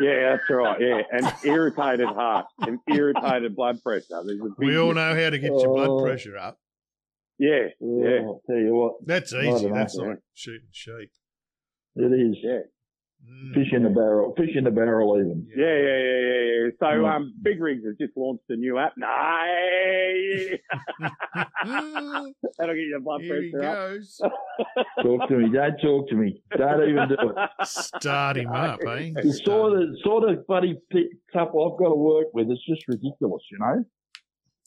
yeah, 0.00 0.36
that's 0.36 0.50
right. 0.50 0.80
Yeah, 0.80 1.02
and 1.12 1.32
irritated 1.44 2.08
heart 2.08 2.46
and 2.60 2.80
irritated 2.88 3.54
blood 3.54 3.80
pressure. 3.82 4.22
There's 4.26 4.40
a 4.40 4.44
big 4.58 4.68
We 4.68 4.76
all 4.76 4.92
know 4.92 5.14
how 5.14 5.30
to 5.30 5.38
get 5.38 5.52
your 5.52 5.72
blood 5.74 6.04
pressure 6.04 6.36
up. 6.36 6.58
Yeah, 7.38 7.68
Oh, 7.82 8.02
yeah, 8.04 8.20
I'll 8.22 8.42
tell 8.46 8.56
you 8.56 8.74
what, 8.74 8.94
That's 9.06 9.32
easy. 9.34 9.68
That's 9.70 9.96
yeah. 9.98 10.06
like 10.08 10.18
shooting 10.34 10.68
sheep. 10.72 11.10
it 11.96 12.12
is. 12.12 12.36
yeah. 12.42 12.60
Mm. 13.26 13.54
Fish 13.54 13.72
in 13.72 13.82
the 13.84 13.88
barrel. 13.88 14.34
Fish 14.36 14.50
in 14.54 14.64
the 14.64 14.70
barrel, 14.70 15.16
even. 15.18 15.46
Yeah, 15.56 15.64
yeah, 15.64 15.96
yeah, 15.96 16.20
yeah, 16.28 16.64
yeah. 16.66 16.70
So, 16.78 16.86
Mm. 17.02 17.10
um, 17.16 17.34
Big 17.40 17.58
Rigs 17.60 17.82
has 17.86 17.96
just 17.98 18.14
launched 18.16 18.44
a 18.50 18.56
new 18.56 18.76
app. 18.78 18.92
No, 18.98 19.08
that'll 22.58 22.74
get 22.74 22.86
your 22.86 23.00
blood 23.00 23.22
Here 23.22 23.42
he 23.42 23.54
up. 23.56 23.62
goes. 23.62 24.20
Talk 25.02 25.28
to 25.28 25.36
me. 25.38 25.48
Don't 25.50 25.76
talk 25.80 26.08
to 26.08 26.14
me. 26.16 26.42
Don't 26.56 26.88
even 26.88 27.08
do 27.08 27.16
it. 27.18 27.66
Start 27.66 28.36
him 28.36 28.50
up, 28.52 28.80
eh? 28.86 29.12
The 29.14 29.32
sort 29.44 29.80
of, 29.82 29.88
sort 30.02 30.28
of 30.30 30.46
bloody 30.46 30.78
p- 30.90 31.08
couple 31.32 31.64
I've 31.72 31.78
got 31.78 31.90
to 31.90 31.96
work 31.96 32.26
with, 32.34 32.50
it's 32.50 32.64
just 32.66 32.86
ridiculous, 32.88 33.42
you 33.50 33.58
know? 33.58 33.84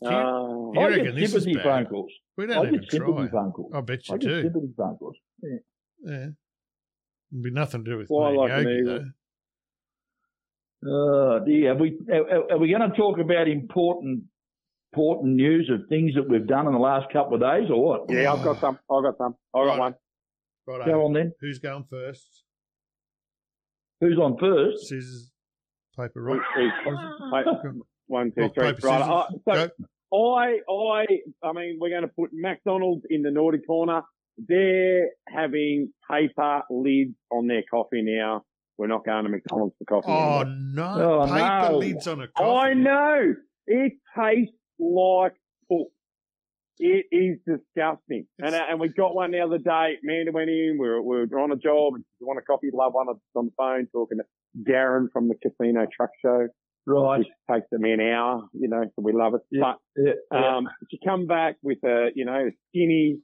Uh, 0.04 0.10
You 0.10 0.74
I 0.80 0.88
reckon 0.90 1.06
get 1.06 1.16
this 1.16 1.34
is 1.34 1.44
sympathy 1.44 1.54
bad? 1.56 1.64
phone 1.64 1.86
calls. 1.88 2.12
We 2.38 2.44
I 2.44 2.48
don't 2.48 2.68
even 2.68 2.80
get 2.82 2.92
sympathy 2.92 3.14
try. 3.14 3.28
phone 3.30 3.52
calls. 3.52 3.72
I 3.74 3.82
bet 3.82 4.08
you 4.08 4.16
I 4.16 4.18
get 4.18 4.28
do. 4.28 4.42
sympathy 4.44 4.74
phone 4.78 4.98
calls. 4.98 5.16
Yeah. 5.42 6.14
It'd 7.32 7.44
be 7.44 7.52
nothing 7.52 7.84
to 7.84 7.92
do 7.92 7.98
with 7.98 8.08
Fly 8.08 8.32
me 8.32 8.38
like 8.38 8.52
and 8.52 8.60
an 8.60 8.68
Yogi, 8.68 8.80
eagle. 8.82 9.00
though. 9.00 9.06
Uh, 10.86 11.40
dear, 11.46 11.72
are 11.72 11.76
we, 11.76 11.98
are, 12.12 12.52
are 12.54 12.58
we 12.60 12.70
going 12.70 12.90
to 12.90 12.96
talk 12.96 13.18
about 13.20 13.48
important, 13.48 14.24
important 14.94 15.34
news 15.36 15.70
of 15.74 15.88
things 15.90 16.14
that 16.16 16.30
we've 16.30 16.46
done 16.48 16.68
in 16.68 16.74
the 16.74 16.80
last 16.80 17.12
couple 17.12 17.34
of 17.34 17.42
days 17.42 17.70
or 17.72 17.84
what? 17.84 18.02
yeah, 18.10 18.32
I've 18.32 18.44
got 18.44 18.60
some. 18.62 18.78
I've 18.92 19.04
got 19.04 19.18
some. 19.18 19.36
I've 19.56 19.66
got 19.66 19.72
Right. 19.72 19.80
one. 19.80 19.96
Right, 20.68 20.86
Go 20.86 21.06
on 21.06 21.14
then. 21.14 21.32
Who's 21.42 21.60
going 21.60 21.86
first? 21.90 22.44
Who's 24.02 24.20
on 24.20 24.38
first? 24.38 24.88
Scissors, 24.88 25.32
paper, 25.98 26.24
Wait, 26.30 26.40
rock. 26.86 27.86
Wait, 28.08 28.20
One, 28.20 28.32
two, 28.32 28.42
Rock, 28.42 28.54
three. 28.56 28.64
paper, 28.74 28.88
Right. 28.88 29.02
scissors. 29.02 29.42
uh, 29.48 29.54
so 29.56 29.68
Go. 30.12 30.36
I, 30.36 30.60
I, 30.72 31.06
I 31.44 31.52
mean, 31.54 31.78
we're 31.82 31.90
going 31.90 32.04
to 32.04 32.08
put 32.08 32.30
McDonald's 32.34 33.06
in 33.10 33.22
the 33.24 33.32
naughty 33.32 33.60
corner. 33.60 34.02
They're 34.38 35.10
having 35.28 35.92
paper 36.10 36.62
lids 36.70 37.16
on 37.32 37.48
their 37.48 37.64
coffee 37.70 38.04
now. 38.04 38.44
We're 38.78 38.88
not 38.88 39.04
going 39.06 39.24
to 39.24 39.30
McDonald's 39.30 39.76
for 39.80 39.86
coffee 39.86 40.12
Oh 40.12 40.42
anymore. 40.42 40.46
no! 40.96 41.22
Oh, 41.22 41.26
paper 41.28 41.72
no. 41.72 41.78
lids 41.80 42.08
on 42.08 42.22
a 42.22 42.28
coffee. 42.28 42.70
I 42.70 42.74
know. 42.76 43.34
It 43.66 43.94
tastes 44.18 44.54
like 44.80 45.34
poop. 45.68 45.88
It 46.80 47.08
is 47.12 47.40
disgusting. 47.46 48.28
And, 48.38 48.54
uh, 48.54 48.62
and 48.70 48.80
we 48.80 48.90
got 48.90 49.16
one 49.16 49.32
the 49.32 49.40
other 49.40 49.58
day. 49.58 49.98
Amanda 50.04 50.32
went 50.32 50.52
in. 50.52 50.78
We 50.80 50.88
were, 50.88 51.02
we 51.02 51.26
were 51.26 51.40
on 51.40 51.52
a 51.52 51.56
job 51.56 51.96
and 51.96 52.06
she 52.20 52.24
wanted 52.24 52.42
a 52.42 52.46
coffee. 52.46 52.70
Love 52.72 52.94
one. 52.94 53.08
On 53.36 53.46
the 53.48 53.52
phone 53.58 53.88
talking 53.92 54.20
to 54.20 54.72
Darren 54.72 55.08
from 55.12 55.28
the 55.28 55.34
Casino 55.42 55.88
Truck 55.92 56.12
Show, 56.22 56.48
Right. 56.88 57.20
which 57.20 57.28
takes 57.52 57.68
me 57.74 57.92
an 57.92 58.00
hour, 58.02 58.48
you 58.54 58.70
know, 58.70 58.84
so 58.84 58.92
we 59.04 59.12
love 59.14 59.34
it. 59.36 59.42
Yeah. 59.52 59.74
Yeah, 59.98 60.14
But, 60.32 60.38
yeah. 60.40 60.58
um, 60.58 60.68
she 60.90 61.00
come 61.06 61.28
back 61.28 61.58
with 61.62 61.80
a, 61.84 62.10
you 62.16 62.24
know, 62.26 62.50
skinny, 62.70 63.20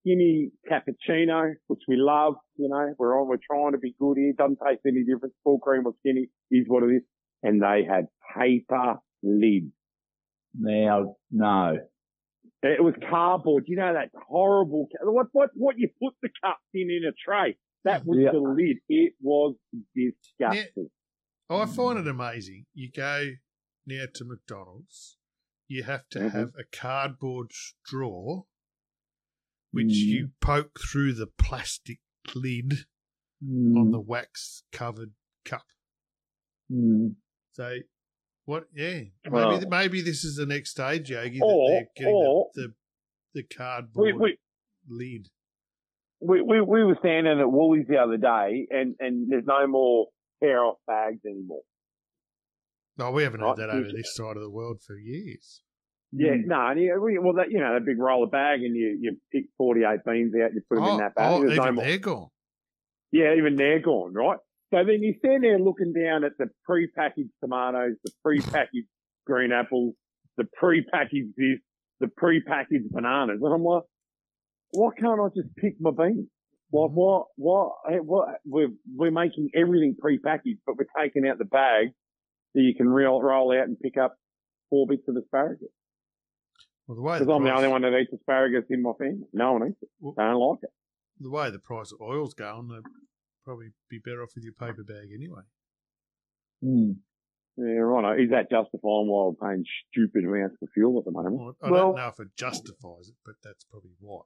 skinny 0.00 0.50
cappuccino, 0.70 1.52
which 1.66 1.80
we 1.86 1.96
love, 1.96 2.34
you 2.56 2.68
know, 2.68 2.94
we're 2.98 3.20
on, 3.20 3.28
we're 3.28 3.36
trying 3.36 3.72
to 3.72 3.78
be 3.78 3.94
good 4.00 4.16
here. 4.16 4.32
Doesn't 4.36 4.58
taste 4.66 4.80
any 4.86 5.04
different. 5.04 5.34
Full 5.44 5.58
cream 5.58 5.86
or 5.86 5.92
skinny 6.00 6.28
is 6.50 6.64
what 6.68 6.82
it 6.82 6.96
is. 6.96 7.02
And 7.42 7.62
they 7.62 7.84
had 7.88 8.06
paper 8.36 8.96
lids. 9.22 9.72
now, 10.58 11.16
no. 11.30 11.78
It 12.62 12.82
was 12.84 12.94
cardboard. 13.08 13.64
You 13.68 13.76
know 13.76 13.94
that 13.94 14.10
horrible, 14.28 14.88
what, 15.02 15.28
what, 15.32 15.50
what 15.54 15.78
you 15.78 15.88
put 16.02 16.12
the 16.22 16.28
cups 16.44 16.60
in 16.74 16.90
in 16.90 17.02
a 17.08 17.12
tray. 17.12 17.56
That 17.84 18.04
was 18.04 18.18
Yeah. 18.20 18.32
the 18.32 18.38
lid. 18.40 18.76
It 18.88 19.14
was 19.22 19.54
disgusting. 19.96 20.90
I 21.50 21.66
find 21.66 21.98
it 21.98 22.06
amazing. 22.06 22.66
You 22.74 22.90
go 22.94 23.30
now 23.86 24.04
to 24.14 24.24
McDonald's, 24.24 25.16
you 25.66 25.82
have 25.82 26.08
to 26.10 26.20
Mhm. 26.20 26.30
have 26.32 26.48
a 26.56 26.64
cardboard 26.64 27.52
straw, 27.52 28.44
which 29.72 29.86
Mm. 29.88 30.06
you 30.06 30.32
poke 30.40 30.78
through 30.80 31.14
the 31.14 31.26
plastic 31.26 32.00
lid 32.34 32.86
Mm, 33.42 33.76
on 33.78 33.90
the 33.90 34.00
wax 34.00 34.62
covered 34.70 35.14
cup. 35.44 35.66
mm. 36.70 37.16
So, 37.52 37.78
what? 38.44 38.68
Yeah, 38.74 39.04
maybe 39.24 39.30
Well- 39.30 39.68
maybe 39.68 40.02
this 40.02 40.24
is 40.24 40.36
the 40.36 40.46
next 40.46 40.70
stage, 40.70 41.10
Yogi. 41.10 41.38
That 41.38 41.44
Or- 41.44 41.68
they're 41.70 41.90
getting 41.96 42.14
or- 42.14 42.50
the, 42.54 42.62
the 42.68 42.74
the 43.32 43.42
We, 43.42 43.56
cardboard 43.56 44.14
we, 44.16 44.38
lid. 44.88 45.28
we, 46.20 46.42
we, 46.42 46.60
we 46.60 46.84
were 46.84 46.96
standing 46.98 47.38
at 47.40 47.50
Woolies 47.50 47.86
the 47.88 47.96
other 47.96 48.16
day 48.16 48.66
and, 48.70 48.96
and 48.98 49.30
there's 49.30 49.46
no 49.46 49.66
more 49.68 50.08
tear 50.42 50.64
off 50.64 50.78
bags 50.86 51.20
anymore. 51.24 51.62
No, 52.98 53.10
we 53.10 53.22
haven't 53.22 53.40
had 53.40 53.56
that 53.56 53.70
over 53.70 53.88
this 53.92 54.14
side 54.14 54.36
of 54.36 54.42
the 54.42 54.50
world 54.50 54.82
for 54.86 54.96
years. 54.96 55.62
Yeah, 56.12 56.32
Mm. 56.32 56.46
no, 56.46 56.66
and 56.68 56.80
you, 56.80 57.20
well, 57.22 57.34
that, 57.34 57.50
you 57.50 57.60
know, 57.60 57.74
that 57.74 57.84
big 57.86 57.98
roller 57.98 58.26
bag 58.26 58.62
and 58.62 58.74
you, 58.74 58.98
you 59.00 59.16
pick 59.32 59.44
48 59.56 60.00
beans 60.04 60.34
out, 60.34 60.52
you 60.52 60.60
put 60.68 60.74
them 60.76 60.84
oh, 60.84 60.92
in 60.94 60.98
that 60.98 61.14
bag. 61.14 61.32
oh, 61.32 61.46
There's 61.46 61.56
no 61.56 61.62
even 61.64 61.74
more. 61.76 61.84
they're 61.84 61.98
gone. 61.98 62.28
Yeah, 63.12 63.34
even 63.36 63.56
they're 63.56 63.80
gone, 63.80 64.12
right? 64.12 64.38
So 64.72 64.78
then 64.84 65.02
you 65.02 65.14
stand 65.18 65.44
there 65.44 65.58
looking 65.58 65.92
down 65.92 66.24
at 66.24 66.32
the 66.38 66.46
pre-packaged 66.64 67.30
tomatoes, 67.42 67.96
the 68.04 68.10
pre-packaged 68.24 68.88
green 69.26 69.52
apples, 69.52 69.94
the 70.36 70.44
pre-packaged 70.58 71.34
this, 71.36 71.58
the 72.00 72.08
pre-packaged 72.08 72.90
bananas, 72.90 73.38
and 73.42 73.52
I'm 73.54 73.62
like, 73.64 73.82
why 74.72 74.90
can't 74.98 75.20
I 75.20 75.28
just 75.34 75.54
pick 75.56 75.74
my 75.80 75.90
beans? 75.90 76.28
Like, 76.72 76.90
what, 76.92 77.26
what, 77.36 77.72
eh, 77.90 77.96
what, 77.98 78.28
we're, 78.44 78.68
we're 78.94 79.10
making 79.10 79.50
everything 79.54 79.96
pre-packaged, 80.00 80.60
but 80.66 80.76
we're 80.76 80.86
taking 81.02 81.26
out 81.26 81.38
the 81.38 81.44
bag 81.44 81.88
that 82.54 82.60
you 82.62 82.74
can 82.76 82.88
roll, 82.88 83.20
roll 83.22 83.52
out 83.56 83.66
and 83.66 83.78
pick 83.78 83.96
up 83.96 84.16
four 84.70 84.86
bits 84.86 85.02
of 85.08 85.16
asparagus. 85.16 85.68
Well, 86.86 86.96
the 86.96 87.02
way 87.02 87.14
Because 87.16 87.26
the 87.26 87.32
I'm 87.34 87.42
the 87.44 87.50
price- 87.50 87.58
only 87.58 87.68
one 87.70 87.82
that 87.82 87.98
eats 87.98 88.12
asparagus 88.12 88.64
in 88.70 88.82
my 88.82 88.92
family. 88.98 89.26
No 89.32 89.52
one 89.54 89.68
eats 89.68 89.82
it. 89.82 89.88
Well- 90.00 90.14
Don't 90.16 90.34
like 90.40 90.58
it. 90.62 90.70
the 91.18 91.30
way 91.30 91.50
the 91.50 91.58
price 91.58 91.92
of 91.92 92.00
oil's 92.00 92.34
going, 92.34 92.68
they'd 92.68 92.82
probably 93.44 93.70
be 93.88 93.98
better 93.98 94.22
off 94.22 94.30
with 94.34 94.44
your 94.44 94.52
paper 94.54 94.84
bag 94.84 95.08
anyway. 95.14 95.42
Mm. 96.64 96.96
Yeah, 97.56 97.80
right. 97.82 98.20
Is 98.20 98.30
that 98.30 98.48
justifying 98.50 99.06
why 99.08 99.26
we're 99.30 99.48
paying 99.48 99.64
stupid 99.90 100.24
amounts 100.24 100.56
for 100.60 100.66
fuel 100.72 100.98
at 100.98 101.04
the 101.04 101.10
moment? 101.10 101.36
Well, 101.36 101.56
I 101.62 101.70
Well- 101.70 101.82
don't 101.92 101.96
know 101.96 102.08
if 102.08 102.20
it 102.20 102.36
justifies 102.36 103.08
it, 103.08 103.16
but 103.24 103.34
that's 103.42 103.64
probably 103.64 103.90
why. 103.98 104.22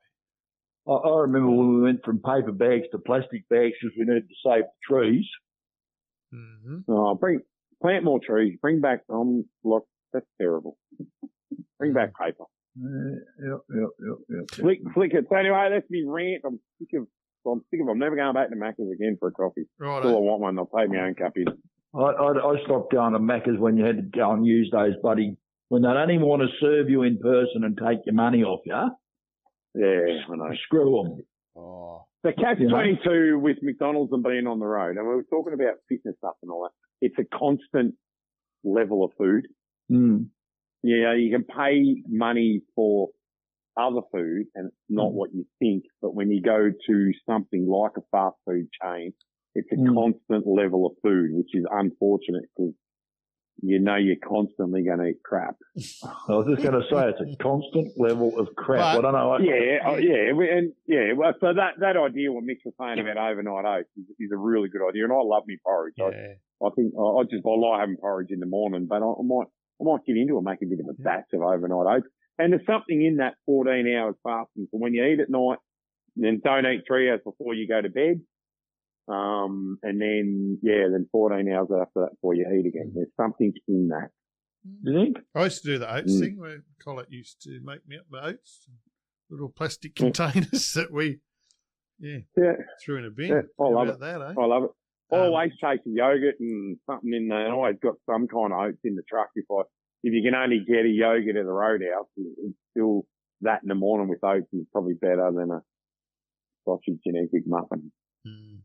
I, 0.86 0.92
I 0.92 1.20
remember 1.22 1.50
when 1.50 1.76
we 1.76 1.82
went 1.82 2.04
from 2.04 2.18
paper 2.18 2.52
bags 2.52 2.84
to 2.92 2.98
plastic 2.98 3.48
bags 3.48 3.74
because 3.80 3.96
we 3.98 4.04
needed 4.04 4.28
to 4.28 4.34
save 4.44 4.64
the 4.64 4.94
trees. 4.94 5.24
hmm 6.32 6.78
Oh, 6.88 7.14
bring 7.14 7.40
plant 7.82 8.04
more 8.04 8.20
trees. 8.24 8.58
Bring 8.60 8.80
back 8.80 9.02
um 9.08 9.44
look 9.62 9.86
that's 10.12 10.26
terrible. 10.40 10.76
Bring 11.78 11.92
back 11.92 12.12
paper. 12.18 12.44
Uh, 12.76 13.14
yep, 13.44 13.60
yep, 13.70 13.88
yep, 14.00 14.16
yep. 14.28 14.50
Flick 14.50 14.78
flick 14.94 15.12
it. 15.14 15.26
So 15.28 15.36
anyway, 15.36 15.68
that's 15.72 15.88
me 15.90 16.04
rant. 16.06 16.42
I'm 16.44 16.58
sick 16.78 16.88
of 17.00 17.06
I'm 17.46 17.62
sick 17.70 17.80
of 17.80 17.88
I'm 17.88 17.98
never 17.98 18.16
going 18.16 18.34
back 18.34 18.50
to 18.50 18.56
Macca's 18.56 18.90
again 18.92 19.16
for 19.18 19.28
a 19.28 19.32
coffee. 19.32 19.66
Right. 19.78 20.00
Still 20.02 20.16
I 20.16 20.20
want 20.20 20.40
one, 20.40 20.58
I'll 20.58 20.66
take 20.66 20.90
my 20.90 21.00
own 21.00 21.14
cup 21.14 21.32
in. 21.36 21.46
I, 21.94 21.98
I, 22.00 22.32
I 22.32 22.64
stopped 22.64 22.90
going 22.92 23.12
to 23.12 23.20
Macca's 23.20 23.58
when 23.60 23.76
you 23.76 23.84
had 23.84 23.96
to 23.96 24.02
go 24.02 24.32
and 24.32 24.44
use 24.44 24.68
those 24.72 24.94
bloody, 25.02 25.36
when 25.68 25.82
they 25.82 25.88
don't 25.92 26.10
even 26.10 26.26
want 26.26 26.42
to 26.42 26.48
serve 26.60 26.88
you 26.90 27.02
in 27.02 27.18
person 27.18 27.62
and 27.62 27.78
take 27.78 28.00
your 28.06 28.14
money 28.14 28.42
off 28.42 28.60
you. 28.64 28.74
Yeah, 29.74 30.22
I 30.30 30.36
know. 30.36 30.50
Screw 30.64 31.02
them. 31.02 31.24
Oh, 31.56 32.04
The 32.22 32.32
catch 32.32 32.58
You 32.58 32.68
know? 32.68 32.76
22 32.76 33.38
with 33.38 33.58
McDonald's 33.62 34.12
and 34.12 34.22
being 34.22 34.46
on 34.46 34.58
the 34.58 34.66
road, 34.66 34.96
and 34.96 35.06
we 35.06 35.14
were 35.14 35.24
talking 35.30 35.52
about 35.52 35.74
fitness 35.88 36.16
stuff 36.18 36.34
and 36.42 36.50
all 36.50 36.62
that. 36.64 36.72
It's 37.00 37.16
a 37.18 37.24
constant 37.36 37.94
level 38.64 39.04
of 39.04 39.12
food. 39.18 39.46
Mm. 39.90 40.28
Yeah, 40.82 41.14
you 41.14 41.30
can 41.30 41.44
pay 41.44 42.02
money 42.08 42.62
for 42.74 43.08
other 43.76 44.00
food 44.12 44.46
and 44.54 44.68
it's 44.68 44.76
not 44.88 45.10
Mm. 45.10 45.14
what 45.14 45.34
you 45.34 45.44
think. 45.58 45.84
But 46.00 46.14
when 46.14 46.30
you 46.30 46.40
go 46.40 46.70
to 46.70 47.12
something 47.26 47.66
like 47.66 47.92
a 47.96 48.02
fast 48.10 48.36
food 48.44 48.68
chain, 48.82 49.12
It's 49.56 49.70
a 49.70 49.76
Mm. 49.76 49.94
constant 49.94 50.48
level 50.48 50.84
of 50.84 50.96
food, 51.00 51.30
which 51.32 51.54
is 51.54 51.64
unfortunate 51.70 52.42
because 52.56 52.74
you 53.62 53.78
know 53.78 53.96
you're 53.96 54.16
constantly 54.26 54.82
going 54.82 54.98
to 54.98 55.06
eat 55.06 55.22
crap. 55.24 55.56
I 56.28 56.32
was 56.32 56.46
just 56.48 56.62
going 56.62 56.80
to 56.80 56.86
say 56.90 57.08
it's 57.08 57.20
a 57.20 57.42
constant 57.42 57.92
level 57.98 58.38
of 58.38 58.48
crap. 58.56 58.98
I 58.98 59.00
don't 59.00 59.12
know. 59.12 59.32
I, 59.32 59.38
Yeah, 59.38 59.78
oh, 59.86 59.96
yeah, 59.96 60.56
and 60.56 60.72
yeah. 60.86 61.12
Well, 61.16 61.32
so 61.40 61.52
that 61.54 61.80
that 61.80 61.96
idea 61.96 62.32
what 62.32 62.44
Mitch 62.44 62.62
was 62.64 62.74
saying 62.78 62.98
about 62.98 63.16
overnight 63.16 63.64
oats 63.64 63.90
is, 63.96 64.04
is 64.18 64.30
a 64.32 64.36
really 64.36 64.68
good 64.68 64.86
idea, 64.86 65.04
and 65.04 65.12
I 65.12 65.22
love 65.22 65.44
me 65.46 65.58
porridge. 65.64 65.94
I, 66.00 66.10
Yeah. 66.10 66.34
I 66.62 66.70
think 66.74 66.94
I 66.98 67.02
I 67.02 67.22
just 67.24 67.44
I 67.46 67.50
like 67.50 67.80
having 67.80 67.96
porridge 67.96 68.30
in 68.30 68.40
the 68.40 68.46
morning, 68.46 68.86
but 68.88 69.02
I, 69.02 69.06
I 69.06 69.22
might 69.22 69.48
I 69.80 69.84
might 69.84 70.04
get 70.06 70.16
into 70.16 70.38
it, 70.38 70.42
make 70.42 70.62
a 70.62 70.66
bit 70.66 70.80
of 70.80 70.88
a 70.88 71.02
batch 71.02 71.32
of 71.32 71.42
overnight 71.42 71.86
oats. 71.86 72.08
And 72.38 72.52
there's 72.52 72.66
something 72.66 73.00
in 73.00 73.18
that 73.18 73.34
14 73.46 73.86
hours 73.94 74.16
fasting. 74.22 74.66
So 74.70 74.78
when 74.78 74.94
you 74.94 75.04
eat 75.04 75.20
at 75.20 75.30
night, 75.30 75.58
then 76.16 76.40
don't 76.42 76.66
eat 76.66 76.82
three 76.86 77.10
hours 77.10 77.20
before 77.24 77.54
you 77.54 77.68
go 77.68 77.80
to 77.80 77.88
bed. 77.88 78.20
Um, 79.06 79.78
and 79.82 80.00
then 80.00 80.58
yeah, 80.62 80.88
then 80.90 81.06
14 81.12 81.46
hours 81.52 81.68
after 81.70 82.00
that 82.02 82.10
before 82.12 82.34
you 82.34 82.46
eat 82.50 82.66
again. 82.66 82.92
There's 82.94 83.08
something 83.16 83.52
in 83.68 83.88
that. 83.88 84.08
you 84.82 84.94
think? 84.94 85.18
I 85.34 85.44
used 85.44 85.62
to 85.62 85.68
do 85.72 85.78
the 85.78 85.94
oats 85.94 86.12
Mm. 86.14 86.20
thing 86.20 86.38
where 86.38 86.64
Collette 86.82 87.10
used 87.12 87.42
to 87.42 87.60
make 87.62 87.86
me 87.86 87.98
up 87.98 88.06
my 88.10 88.28
oats, 88.30 88.66
little 89.28 89.50
plastic 89.50 89.94
Mm. 89.94 90.14
containers 90.14 90.72
that 90.74 90.90
we, 90.90 91.20
yeah, 91.98 92.20
Yeah, 92.36 92.52
threw 92.82 92.96
in 92.96 93.04
a 93.04 93.10
bin. 93.10 93.28
Yeah, 93.28 93.42
I 93.60 93.68
love 93.68 93.88
about 93.88 94.00
that, 94.00 94.20
eh? 94.22 94.34
I 94.40 94.44
love 94.46 94.64
it. 94.64 94.70
I 95.12 95.16
Um, 95.16 95.22
always 95.24 95.52
take 95.62 95.80
a 95.84 95.90
yogurt 95.90 96.40
and 96.40 96.78
something 96.86 97.12
in 97.12 97.28
there. 97.28 97.40
And 97.44 97.52
I 97.52 97.56
always 97.56 97.76
got 97.82 97.96
some 98.06 98.26
kind 98.26 98.54
of 98.54 98.58
oats 98.58 98.80
in 98.84 98.94
the 98.96 99.02
truck. 99.02 99.28
If 99.36 99.44
I, 99.50 99.60
if 100.02 100.14
you 100.14 100.22
can 100.22 100.34
only 100.34 100.64
get 100.66 100.86
a 100.86 100.88
yogurt 100.88 101.36
at 101.36 101.44
the 101.44 101.52
roadhouse, 101.52 102.08
it's 102.16 102.56
still 102.70 103.06
that 103.42 103.62
in 103.62 103.68
the 103.68 103.74
morning 103.74 104.08
with 104.08 104.24
oats 104.24 104.48
is 104.54 104.64
probably 104.72 104.94
better 104.94 105.30
than 105.30 105.50
a 105.50 105.60
sausage 106.64 107.00
and 107.04 107.16
egg 107.18 107.44
muffin. 107.46 107.92
Mm. 108.26 108.60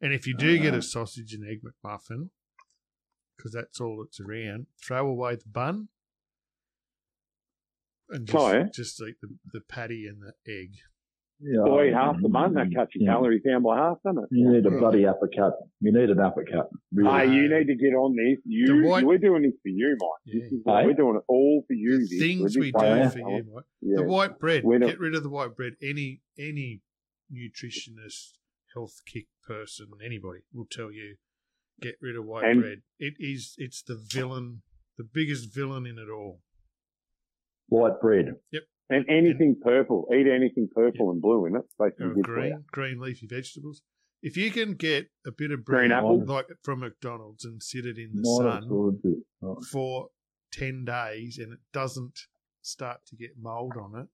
And 0.00 0.12
if 0.12 0.26
you 0.26 0.34
do 0.36 0.58
get 0.58 0.74
Uh, 0.74 0.78
a 0.78 0.82
sausage 0.82 1.32
and 1.32 1.44
egg 1.48 1.62
McMuffin, 1.62 2.30
because 3.36 3.52
that's 3.52 3.80
all 3.80 4.02
that's 4.04 4.20
around, 4.20 4.66
throw 4.82 5.06
away 5.06 5.36
the 5.36 5.48
bun 5.48 5.88
and 8.08 8.26
just, 8.26 8.36
Oh, 8.38 8.52
yeah? 8.52 8.64
just 8.74 9.00
eat 9.02 9.16
the, 9.22 9.28
the 9.52 9.60
patty 9.60 10.06
and 10.06 10.20
the 10.22 10.34
egg. 10.50 10.74
Yeah. 11.42 11.60
Or 11.60 11.86
eat 11.86 11.94
half 11.94 12.20
the 12.20 12.28
bun. 12.28 12.52
That 12.52 12.68
cuts 12.74 12.94
your 12.94 13.04
Yeah. 13.06 13.12
calories 13.14 13.42
down 13.42 13.62
by 13.62 13.78
half, 13.78 13.96
doesn't 14.04 14.24
it? 14.24 14.28
You 14.30 14.52
need 14.52 14.66
a 14.66 14.70
bloody 14.70 15.06
uppercut. 15.06 15.54
You 15.80 15.90
need 15.90 16.10
an 16.10 16.20
uppercut. 16.20 16.68
Really. 16.92 17.10
Hey, 17.10 17.34
you 17.34 17.42
need 17.48 17.66
to 17.68 17.76
get 17.76 17.94
on 17.96 18.14
this. 18.14 18.38
You, 18.44 18.84
white- 18.86 19.06
we're 19.06 19.16
doing 19.16 19.42
this 19.44 19.54
for 19.62 19.70
you, 19.70 19.96
Mike. 19.98 20.10
Yeah. 20.26 20.42
This 20.42 20.52
is 20.52 20.62
Hey? 20.66 20.84
we're 20.84 20.92
doing 20.92 21.16
it 21.16 21.22
all 21.28 21.64
for 21.66 21.72
you. 21.72 22.06
The 22.06 22.18
things 22.18 22.56
We're 22.58 22.60
we 22.64 22.72
just 22.72 22.84
do 23.14 23.22
for 23.22 23.30
you, 23.30 23.44
Mike. 23.54 23.64
Yeah. 23.80 23.96
The 23.96 24.02
white 24.02 24.38
bread. 24.38 24.64
Don't- 24.64 24.80
Get 24.80 25.00
rid 25.00 25.14
of 25.14 25.22
the 25.22 25.30
white 25.30 25.56
bread. 25.56 25.76
Any 25.80 26.20
any 26.38 26.82
nutritionist, 27.32 28.36
health 28.74 29.02
kick 29.06 29.26
person, 29.46 29.88
anybody 30.04 30.40
will 30.52 30.66
tell 30.70 30.90
you, 30.92 31.16
get 31.80 31.96
rid 32.00 32.16
of 32.16 32.24
white 32.24 32.44
And- 32.44 32.60
bread. 32.62 32.82
It 32.98 33.14
is 33.18 33.54
it's 33.58 33.82
the 33.82 33.96
villain, 33.96 34.62
the 34.98 35.04
biggest 35.04 35.54
villain 35.54 35.86
in 35.86 35.98
it 35.98 36.08
all. 36.10 36.42
White 37.68 38.00
bread. 38.00 38.36
Yep. 38.50 38.62
And 38.88 39.08
anything 39.08 39.56
purple. 39.62 40.08
Eat 40.12 40.26
anything 40.26 40.68
purple 40.74 41.10
and 41.12 41.22
blue 41.22 41.46
in 41.46 41.54
it. 41.56 41.62
Basically 41.78 42.06
Or 42.06 42.14
good 42.14 42.26
for 42.26 42.44
you. 42.44 42.50
green, 42.50 42.64
green 42.72 42.98
leafy 43.00 43.26
vegetables. 43.28 43.82
If 44.22 44.36
you 44.36 44.50
can 44.50 44.74
get 44.74 45.08
a 45.24 45.30
bit 45.32 45.50
of 45.52 45.64
bread 45.64 45.90
like 46.26 46.46
from 46.62 46.80
McDonald's 46.80 47.44
and 47.44 47.62
sit 47.62 47.86
it 47.86 47.96
in 47.96 48.10
the 48.16 48.22
Not 48.22 48.62
sun. 48.62 49.22
Oh. 49.42 49.60
for 49.70 50.10
ten 50.52 50.84
days 50.84 51.38
and 51.38 51.52
it 51.52 51.60
doesn't 51.72 52.18
start 52.60 53.06
to 53.06 53.16
get 53.16 53.38
mold 53.38 53.74
on 53.80 53.94
it, 54.00 54.08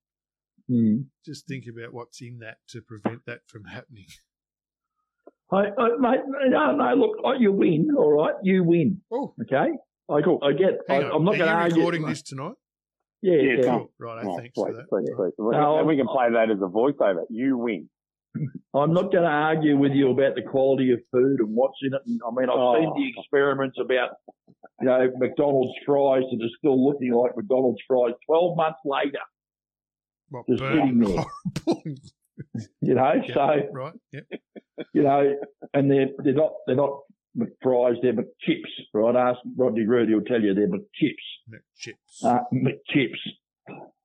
Mm. 0.70 1.06
just 1.24 1.46
think 1.46 1.64
about 1.66 1.92
what's 1.94 2.20
in 2.20 2.38
that 2.38 2.58
to 2.68 2.82
prevent 2.82 3.24
that 3.24 3.40
from 3.48 3.64
happening. 3.76 4.06
I, 5.52 5.56
I, 5.78 5.88
mate, 6.00 6.20
no, 6.48 6.72
no, 6.74 6.94
look, 6.94 7.18
oh, 7.24 7.32
you 7.38 7.52
win, 7.52 7.90
all 7.96 8.12
right? 8.12 8.34
You 8.42 8.64
win, 8.64 9.00
Oh, 9.12 9.32
okay? 9.42 9.70
I, 10.08 10.14
I 10.14 10.52
get, 10.52 10.78
I, 10.88 11.02
I'm 11.02 11.24
not 11.24 11.34
Are 11.34 11.38
going 11.38 11.38
to 11.38 11.44
you 11.44 11.50
argue. 11.50 11.76
recording 11.78 12.06
this 12.06 12.22
tonight? 12.22 12.54
Yeah, 13.22 13.34
Yeah, 13.34 13.52
yeah. 13.58 13.64
come 13.64 13.88
Right, 13.98 14.24
Oh, 14.26 14.36
thanks 14.38 14.52
please, 14.54 14.66
for 14.66 14.72
that. 14.74 14.88
please, 14.88 15.08
please. 15.16 15.32
No, 15.38 15.78
and 15.78 15.86
we 15.86 15.96
can 15.96 16.06
play 16.08 16.30
that 16.32 16.50
as 16.50 16.58
a 16.58 16.68
voiceover. 16.68 17.24
You 17.30 17.58
win. 17.58 17.88
I'm 18.74 18.92
not 18.92 19.12
going 19.12 19.22
to 19.24 19.30
argue 19.30 19.76
with 19.78 19.92
you 19.92 20.10
about 20.10 20.34
the 20.34 20.42
quality 20.42 20.92
of 20.92 20.98
food 21.12 21.38
and 21.40 21.54
what's 21.54 21.78
in 21.82 21.94
it. 21.94 22.02
And, 22.06 22.20
I 22.26 22.30
mean, 22.38 22.50
I've 22.50 22.58
Oh. 22.58 22.74
seen 22.74 22.84
the 22.94 23.12
oh. 23.16 23.20
experiments 23.20 23.78
about, 23.80 24.10
you 24.80 24.86
know, 24.86 25.10
McDonald's 25.16 25.72
fries 25.86 26.24
that 26.30 26.44
are 26.44 26.50
still 26.58 26.84
looking 26.86 27.12
like 27.12 27.36
McDonald's 27.36 27.80
fries 27.86 28.14
12 28.26 28.56
months 28.56 28.80
later, 28.84 29.18
What, 30.30 30.44
Just 30.48 30.60
burnt 30.60 30.74
sitting 30.74 30.98
there. 31.00 31.94
you 32.80 32.94
know? 32.94 33.12
Yeah, 33.26 33.34
So, 33.34 33.68
right, 33.72 33.92
yep. 34.12 34.24
you 34.92 35.02
know, 35.02 35.34
and 35.74 35.90
they're, 35.90 36.08
they're 36.22 36.34
not, 36.34 36.52
they're 36.66 36.76
not 36.76 37.00
McFries, 37.36 37.96
they're 38.02 38.12
McChips, 38.14 38.72
right? 38.94 39.14
Ask 39.16 39.40
Rodney 39.56 39.84
Rudy 39.86 40.14
will 40.14 40.22
tell 40.22 40.40
you 40.40 40.54
they're 40.54 40.68
McChips. 40.68 41.60
Chips. 41.76 42.24
uh, 42.24 42.38
McChips. 42.52 43.18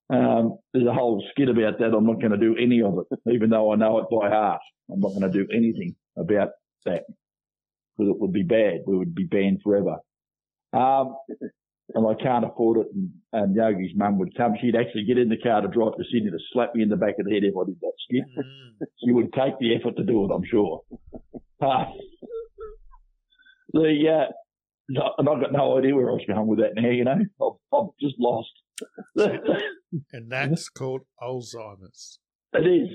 Um, 0.10 0.58
there's 0.74 0.88
a 0.88 0.94
whole 0.94 1.24
skit 1.32 1.48
about 1.48 1.80
that. 1.80 1.94
I'm 1.94 2.06
not 2.06 2.20
going 2.20 2.32
to 2.32 2.38
do 2.38 2.56
any 2.62 2.82
of 2.82 2.98
it, 2.98 3.20
even 3.34 3.50
though 3.50 3.72
I 3.72 3.78
know 3.78 4.00
it 4.00 4.08
by 4.12 4.30
heart. 4.30 4.60
I'm 4.92 5.00
not 5.00 5.10
going 5.10 5.22
to 5.22 5.30
do 5.30 5.48
anything 5.54 5.96
about 6.18 6.50
that 6.86 7.04
because 7.98 8.10
it 8.14 8.20
would 8.20 8.34
be 8.34 8.44
bad. 8.44 8.80
We 8.86 8.98
would 8.98 9.16
be 9.16 9.24
banned 9.24 9.62
forever. 9.64 9.98
Um, 10.74 11.16
and 11.94 12.06
I 12.08 12.14
can't 12.22 12.46
afford 12.46 12.78
it. 12.80 12.88
And, 12.94 13.12
and 13.34 13.56
Yogi's 13.56 13.96
mum 13.96 14.18
would 14.20 14.36
come. 14.36 14.54
She'd 14.60 14.76
actually 14.76 15.06
get 15.06 15.18
in 15.18 15.30
the 15.30 15.38
car 15.38 15.62
to 15.62 15.68
drive 15.68 15.96
to 15.98 16.04
Sydney 16.12 16.32
to 16.32 16.38
slap 16.52 16.76
me 16.76 16.84
in 16.84 16.90
the 16.90 16.96
back 16.96 17.16
of 17.20 17.26
the 17.26 17.34
head 17.34 17.44
if 17.44 17.56
I 17.56 17.66
did 17.66 17.80
that 17.82 17.94
skit. 18.06 18.24
Mm. 18.38 18.88
She 19.04 19.12
would 19.12 19.34
take 19.34 19.58
the 19.60 19.76
effort 19.76 19.98
to 19.98 20.04
do 20.04 20.26
it, 20.26 20.34
I'm 20.34 20.44
sure. 20.50 20.82
Uh, 21.62 21.86
the, 23.74 24.04
uh, 24.10 24.32
no- 24.90 25.14
and 25.18 25.30
I've 25.30 25.42
got 25.42 25.54
no 25.54 25.78
idea 25.78 25.96
where 25.96 26.10
I 26.10 26.14
was 26.14 26.26
going 26.28 26.48
with 26.48 26.60
that 26.60 26.76
now, 26.76 26.90
you 26.90 27.04
know. 27.04 27.20
I've, 27.42 27.80
I've 27.80 27.90
just 28.00 28.16
lost. 28.20 28.52
And 30.14 30.32
that's 30.32 30.70
called 30.70 31.02
Alzheimer's. 31.22 32.20
It 32.54 32.68
is. 32.68 32.90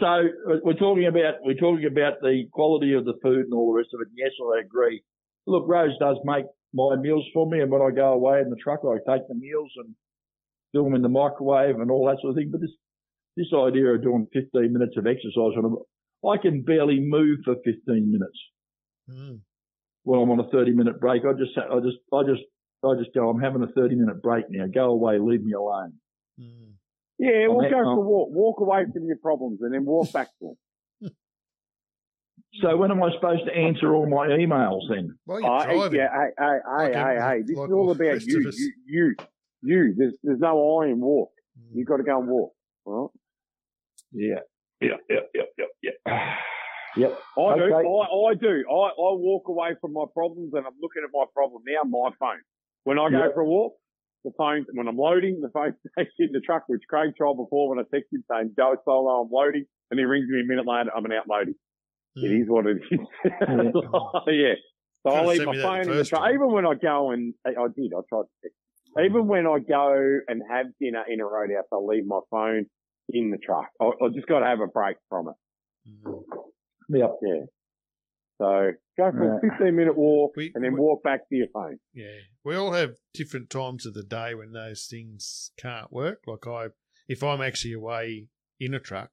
So 0.00 0.28
we're 0.64 0.74
talking 0.74 1.06
about 1.06 1.34
we're 1.42 1.54
talking 1.54 1.86
about 1.86 2.20
the 2.22 2.44
quality 2.52 2.94
of 2.94 3.04
the 3.04 3.14
food 3.22 3.44
and 3.44 3.52
all 3.52 3.72
the 3.72 3.78
rest 3.78 3.90
of 3.92 4.00
it. 4.00 4.08
Yes, 4.16 4.30
I 4.40 4.60
agree. 4.60 5.02
Look, 5.46 5.64
Rose 5.66 5.98
does 6.00 6.16
make 6.24 6.46
my 6.72 6.96
meals 6.96 7.24
for 7.34 7.48
me, 7.48 7.60
and 7.60 7.70
when 7.70 7.82
I 7.82 7.90
go 7.90 8.12
away 8.12 8.40
in 8.40 8.50
the 8.50 8.56
truck, 8.56 8.80
I 8.84 8.96
take 9.10 9.26
the 9.28 9.34
meals 9.34 9.70
and 9.76 9.94
do 10.72 10.84
them 10.84 10.94
in 10.94 11.02
the 11.02 11.08
microwave 11.08 11.76
and 11.80 11.90
all 11.90 12.06
that 12.06 12.18
sort 12.20 12.30
of 12.30 12.36
thing. 12.36 12.50
But 12.52 12.60
this 12.60 12.70
this 13.36 13.52
idea 13.54 13.86
of 13.94 14.02
doing 14.02 14.26
15 14.32 14.72
minutes 14.72 14.96
of 14.96 15.06
exercise 15.06 15.54
when 15.56 15.64
I'm, 15.64 15.76
I 16.28 16.36
can 16.40 16.62
barely 16.62 17.00
move 17.00 17.38
for 17.44 17.54
15 17.64 17.82
minutes 17.86 18.38
Mm. 19.08 19.40
when 20.04 20.20
I'm 20.20 20.30
on 20.30 20.38
a 20.40 20.48
30 20.50 20.72
minute 20.72 21.00
break. 21.00 21.22
I 21.24 21.32
just 21.32 21.56
I 21.58 21.80
just 21.80 21.98
I 22.12 22.22
just 22.22 22.42
I 22.84 22.94
just 23.02 23.12
go. 23.14 23.28
I'm 23.28 23.40
having 23.40 23.62
a 23.62 23.66
30 23.72 23.96
minute 23.96 24.22
break 24.22 24.44
now. 24.50 24.66
Go 24.72 24.90
away. 24.90 25.18
Leave 25.18 25.42
me 25.42 25.52
alone. 25.52 25.94
Mm. 26.40 26.72
Yeah, 27.18 27.48
we'll 27.48 27.62
I'm- 27.62 27.70
go 27.70 27.76
I'm- 27.78 27.84
for 27.96 28.02
a 28.04 28.06
walk. 28.06 28.28
Walk 28.30 28.60
away 28.60 28.84
from 28.92 29.04
your 29.06 29.18
problems 29.18 29.60
and 29.62 29.74
then 29.74 29.84
walk 29.84 30.12
back 30.12 30.28
to 30.38 30.46
them. 30.46 30.54
So 32.62 32.76
when 32.76 32.90
am 32.90 33.02
I 33.02 33.10
supposed 33.14 33.44
to 33.46 33.52
answer 33.54 33.94
all 33.94 34.08
my 34.08 34.28
emails 34.28 34.82
then? 34.88 35.16
Well, 35.26 35.40
you're 35.40 35.64
driving. 35.64 36.00
yeah, 36.00 36.08
hey, 36.12 36.30
hey, 36.38 36.44
hey, 36.44 36.58
Like 36.76 36.92
hey, 36.94 37.16
a- 37.16 37.28
hey. 37.28 37.42
This 37.46 37.56
like 37.56 37.68
is 37.68 37.72
all 37.74 37.90
about 37.90 38.04
rest 38.04 38.26
you, 38.26 38.40
you, 38.40 38.74
you, 38.86 39.14
you. 39.62 39.94
There's, 39.96 40.14
there's 40.22 40.40
no 40.40 40.80
I 40.80 40.86
in 40.88 41.00
walk. 41.00 41.30
Mm. 41.58 41.70
You've 41.74 41.86
got 41.88 41.98
to 41.98 42.02
go 42.02 42.18
and 42.20 42.28
walk. 42.28 42.52
All 42.84 43.12
Yeah. 44.12 44.40
Yeah. 44.80 44.88
Yeah. 45.08 45.16
Yeah. 45.34 45.42
Yeah. 45.82 45.90
Yeah. 46.06 46.36
Yep. 46.96 47.18
right? 47.36 47.52
I 47.52 47.54
do. 47.56 47.72
I, 47.72 48.30
I 48.30 48.34
do. 48.34 48.64
I, 48.68 48.88
I 48.90 49.10
walk 49.14 49.44
away 49.46 49.68
from 49.80 49.92
my 49.92 50.06
problems 50.12 50.50
and 50.54 50.66
I'm 50.66 50.74
looking 50.82 51.02
at 51.04 51.10
my 51.14 51.24
problem 51.32 51.62
now, 51.64 51.84
my 51.84 52.10
phone. 52.18 52.40
When 52.82 52.98
I 52.98 53.08
go 53.10 53.18
Yep. 53.26 53.34
for 53.34 53.42
a 53.42 53.46
walk, 53.46 53.74
the 54.24 54.32
phone, 54.36 54.66
when 54.74 54.88
I'm 54.88 54.96
loading, 54.96 55.40
the 55.40 55.50
phone 55.50 55.74
stays 55.92 56.08
in 56.18 56.32
the 56.32 56.40
truck, 56.40 56.64
which 56.66 56.82
Craig 56.90 57.12
tried 57.16 57.36
before 57.36 57.68
when 57.70 57.78
I 57.78 57.82
texted 57.82 58.10
him 58.12 58.24
saying, 58.30 58.54
go 58.56 58.74
solo, 58.84 59.22
I'm 59.22 59.30
loading. 59.30 59.66
And 59.92 60.00
he 60.00 60.04
rings 60.04 60.26
me 60.28 60.40
a 60.40 60.44
minute 60.44 60.66
later, 60.66 60.90
I'm 60.94 61.04
an 61.04 61.12
out 61.12 61.28
loading. 62.16 62.30
It 62.30 62.38
Mm. 62.38 62.42
is 62.42 62.48
what 62.48 62.66
it 62.66 62.76
is. 62.90 63.00
yeah. 64.28 64.54
So 65.02 65.12
I'll 65.12 65.26
leave 65.28 65.46
my 65.46 65.56
phone 65.56 65.80
in 65.90 65.96
the 65.96 66.04
truck. 66.04 66.28
Even 66.34 66.52
when 66.52 66.66
I 66.66 66.74
go 66.74 67.10
and, 67.10 67.32
I 67.46 67.52
did, 67.74 67.90
I 67.96 68.00
tried 68.06 68.24
to. 68.44 69.02
Even 69.02 69.26
when 69.28 69.46
I 69.46 69.58
go 69.66 70.18
and 70.28 70.42
have 70.50 70.66
dinner 70.78 71.02
in 71.08 71.20
a 71.22 71.24
roadhouse, 71.24 71.64
I'll 71.72 71.86
leave 71.86 72.04
my 72.04 72.20
phone 72.30 72.66
in 73.08 73.30
the 73.30 73.38
truck. 73.38 73.68
I, 73.80 73.86
I 73.86 74.08
just 74.14 74.26
got 74.26 74.40
to 74.40 74.44
have 74.46 74.60
a 74.60 74.66
break 74.66 74.96
from 75.08 75.28
it. 75.28 75.34
Mm. 76.06 76.22
Yep. 76.90 77.10
Yeah. 77.22 77.44
So 78.36 78.72
go 78.98 79.10
for 79.12 79.36
a 79.36 79.40
15 79.40 79.74
minute 79.74 79.96
walk 79.96 80.32
We- 80.36 80.52
and 80.54 80.62
then 80.62 80.74
we- 80.74 80.80
walk 80.80 81.02
back 81.02 81.26
to 81.30 81.34
your 81.34 81.48
phone. 81.52 81.78
Yeah, 81.94 82.18
we 82.44 82.54
all 82.56 82.72
have 82.72 82.96
different 83.14 83.48
times 83.48 83.86
of 83.86 83.94
the 83.94 84.02
day 84.02 84.34
when 84.34 84.52
those 84.52 84.84
things 84.84 85.50
can't 85.56 85.90
work. 85.90 86.24
Like 86.26 86.46
I, 86.46 86.66
if 87.08 87.22
I'm 87.22 87.40
actually 87.40 87.72
away 87.72 88.28
in 88.58 88.74
a 88.74 88.80
truck, 88.80 89.12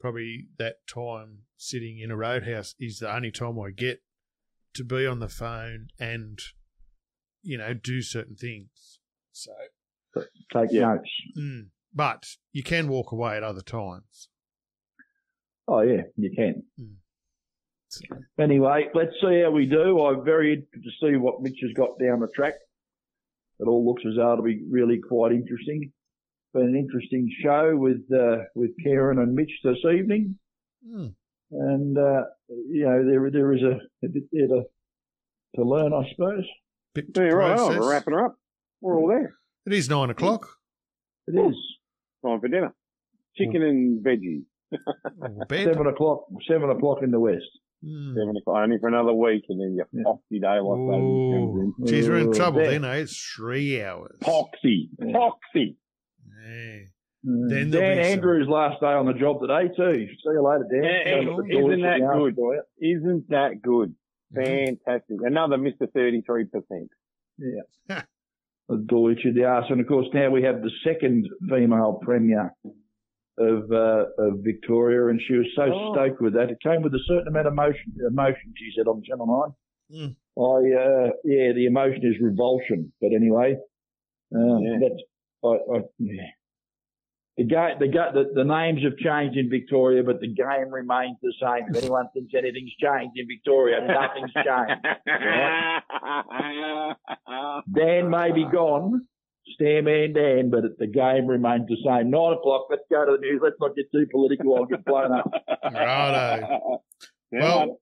probably 0.00 0.46
that 0.58 0.86
time 0.86 1.40
sitting 1.56 1.98
in 1.98 2.10
a 2.10 2.16
roadhouse 2.16 2.74
is 2.80 2.98
the 2.98 3.14
only 3.14 3.30
time 3.30 3.58
I 3.60 3.70
get 3.70 4.02
to 4.74 4.82
be 4.84 5.06
on 5.06 5.18
the 5.20 5.28
phone 5.28 5.88
and, 5.98 6.38
you 7.42 7.58
know, 7.58 7.74
do 7.74 8.00
certain 8.02 8.34
things. 8.36 8.98
So, 9.32 9.52
Take 10.52 10.72
Yeah. 10.72 10.94
notes. 10.94 11.10
mm, 11.38 11.68
but 11.94 12.26
you 12.52 12.62
can 12.64 12.88
walk 12.88 13.12
away 13.12 13.36
at 13.36 13.44
other 13.44 13.62
times. 13.62 14.28
Oh 15.68 15.82
yeah, 15.82 16.02
you 16.16 16.30
can. 16.34 16.64
Anyway, 18.38 18.88
let's 18.94 19.12
see 19.20 19.42
how 19.42 19.50
we 19.52 19.66
do. 19.66 20.00
I'm 20.00 20.24
very 20.24 20.54
interested 20.54 20.82
to 20.82 20.90
see 21.12 21.16
what 21.16 21.42
Mitch 21.42 21.58
has 21.62 21.72
got 21.74 21.98
down 21.98 22.20
the 22.20 22.28
track. 22.34 22.54
It 23.60 23.68
all 23.68 23.86
looks 23.86 24.02
as 24.06 24.14
though 24.16 24.32
it'll 24.32 24.44
be 24.44 24.64
really 24.68 24.98
quite 24.98 25.32
interesting. 25.32 25.92
Been 26.52 26.62
an 26.64 26.76
interesting 26.76 27.30
show 27.44 27.76
with 27.76 28.00
uh, 28.12 28.38
with 28.56 28.70
Kieran 28.82 29.18
and 29.20 29.34
Mitch 29.34 29.52
this 29.62 29.78
evening, 29.84 30.36
Hmm. 30.84 31.06
and 31.52 31.96
uh, 31.96 32.22
you 32.48 32.84
know 32.86 33.04
there 33.04 33.30
there 33.30 33.52
is 33.52 33.62
a, 33.62 33.78
a 34.04 34.08
bit 34.08 34.24
there 34.32 34.48
to, 34.48 34.62
to 35.56 35.62
learn, 35.62 35.92
I 35.92 36.02
suppose. 36.10 36.44
Bit 36.94 37.14
to 37.14 37.22
Yeah, 37.22 37.28
right. 37.28 37.56
Oh, 37.58 37.68
we're 37.68 37.88
wrapping 37.90 38.14
her 38.14 38.26
up. 38.26 38.36
We're 38.80 38.96
all 38.98 39.06
there. 39.08 39.34
It 39.66 39.72
is 39.74 39.88
nine 39.88 40.10
o'clock. 40.10 40.48
It 41.28 41.38
is 41.38 41.54
Time 42.26 42.40
for 42.40 42.48
dinner. 42.48 42.74
Chicken 43.36 43.62
and 43.62 44.04
veggies. 44.04 44.42
Seven 45.50 45.86
o'clock. 45.86 46.24
Seven 46.48 46.68
o'clock 46.70 46.98
in 47.04 47.12
the 47.12 47.20
west. 47.20 47.44
Hmm. 47.84 48.12
Seven 48.16 48.34
o'clock. 48.36 48.56
Only 48.64 48.78
for 48.80 48.88
another 48.88 49.12
week, 49.14 49.44
and 49.48 49.60
then 49.60 49.76
your 49.76 49.86
Yeah. 49.92 50.02
poxy 50.04 50.40
daylight 50.40 50.90
savings 50.90 51.74
comes 51.76 51.78
in. 51.78 51.86
Geez, 51.86 52.08
we're 52.08 52.18
in 52.18 52.28
Oh, 52.28 52.32
trouble 52.32 52.58
there. 52.58 52.70
then, 52.72 52.84
eh? 52.84 52.94
It's 53.02 53.34
three 53.36 53.80
hours. 53.82 54.18
Poxy. 54.20 54.88
Yeah. 54.98 55.12
Poxy. 55.14 55.76
Yeah. 56.42 56.78
Mm. 57.26 57.48
Then 57.50 57.70
Dan 57.70 57.96
be 57.96 58.02
some- 58.04 58.12
Andrews' 58.12 58.48
last 58.48 58.80
day 58.80 58.86
on 58.86 59.06
the 59.06 59.12
job 59.12 59.40
today 59.40 59.68
too. 59.76 60.06
See 60.06 60.16
you 60.24 60.42
later, 60.42 60.66
Dan. 60.70 60.82
Yeah, 60.84 61.14
Down 61.16 61.28
at 61.28 61.46
the 61.46 61.58
isn't 61.58 61.82
that 61.82 62.00
good? 62.00 62.30
after 62.30 62.34
for 62.34 62.54
you. 62.54 62.96
Isn't 62.96 63.28
that 63.28 63.62
good? 63.62 63.94
Mm-hmm. 64.34 64.74
Fantastic. 64.86 65.16
Another 65.24 65.56
Mr. 65.56 65.86
33%. 65.94 66.88
Yeah, 67.38 68.02
the 68.68 68.76
Deutsche 68.86 69.26
the 69.34 69.44
arse. 69.44 69.66
And 69.70 69.80
of 69.80 69.86
course, 69.86 70.06
now 70.14 70.30
we 70.30 70.42
have 70.44 70.62
the 70.62 70.70
second 70.84 71.28
female 71.48 71.98
premier 72.02 72.54
of 73.38 73.70
uh, 73.72 74.04
of 74.18 74.38
Victoria, 74.42 75.08
and 75.08 75.20
she 75.26 75.34
was 75.34 75.46
so 75.56 75.62
Oh. 75.72 75.94
stoked 75.94 76.20
with 76.22 76.34
that. 76.34 76.50
It 76.50 76.58
came 76.62 76.82
with 76.82 76.94
a 76.94 77.00
certain 77.06 77.28
amount 77.28 77.46
of 77.48 77.52
emotion. 77.54 77.94
Emotion, 78.06 78.52
she 78.56 78.70
said 78.76 78.86
on 78.86 79.02
Channel 79.02 79.26
Nine. 79.26 79.54
Mm. 79.98 80.16
I 80.38 80.80
uh, 80.80 81.10
yeah, 81.24 81.52
the 81.52 81.66
emotion 81.66 82.02
is 82.04 82.20
revulsion. 82.20 82.92
But 83.00 83.12
anyway, 83.14 83.56
uh, 84.34 84.58
Yeah. 84.60 84.78
that's 84.80 85.02
I, 85.44 85.48
I. 85.48 85.80
The, 87.38 87.44
ga- 87.46 87.78
the, 87.78 87.88
ga- 87.88 88.12
the 88.12 88.24
the 88.34 88.44
names 88.44 88.82
have 88.84 88.98
changed 88.98 89.38
in 89.38 89.48
Victoria, 89.48 90.02
but 90.02 90.20
the 90.20 90.26
game 90.28 90.68
remains 90.70 91.16
the 91.22 91.32
same. 91.40 91.68
If 91.70 91.76
anyone 91.82 92.08
thinks 92.12 92.34
anything's 92.36 92.72
changed 92.78 93.16
in 93.16 93.26
Victoria, 93.26 93.80
nothing's 93.80 94.32
changed. 94.34 94.84
Dan 97.74 98.10
may 98.10 98.32
be 98.32 98.44
gone, 98.52 99.06
Chairman 99.58 100.12
Dan, 100.12 100.50
but 100.50 100.76
the 100.78 100.86
game 100.86 101.26
remains 101.26 101.66
the 101.68 101.76
same. 101.76 102.10
Nine 102.10 102.34
o'clock, 102.34 102.66
let's 102.68 102.82
go 102.90 103.06
to 103.06 103.12
the 103.12 103.18
news. 103.18 103.40
Let's 103.42 103.56
not 103.58 103.74
get 103.74 103.90
too 103.90 104.06
political. 104.10 104.56
I'll 104.56 104.66
get 104.66 104.84
blown 104.84 105.12
up. 105.12 105.30
Righto. 105.64 106.82
Well, 107.32 107.80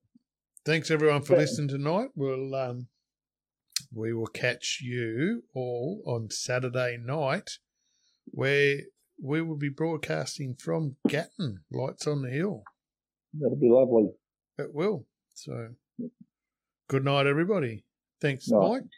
thanks 0.65 0.91
everyone 0.91 1.23
for 1.23 1.37
listening 1.37 1.69
tonight. 1.69 2.11
We'll 2.15 2.55
um, 2.55 2.87
we 3.93 4.13
will 4.13 4.27
catch 4.27 4.81
you 4.83 5.45
all 5.55 6.03
on 6.07 6.31
Saturday 6.31 6.99
night, 7.03 7.59
where 8.27 8.81
we 9.23 9.43
will 9.43 9.57
be 9.57 9.69
broadcasting 9.69 10.55
from 10.55 10.97
Gatton, 11.09 11.61
Lights 11.73 12.07
on 12.07 12.23
the 12.23 12.31
Hill. 12.31 12.63
That'll 13.35 13.57
be 13.57 13.71
lovely. 13.71 14.11
It 14.59 14.75
will. 14.75 15.07
So, 15.35 15.69
good 16.89 17.05
night, 17.05 17.27
everybody. 17.27 17.85
Thanks, 18.21 18.49
Night. 18.49 18.69
Mike. 18.69 18.83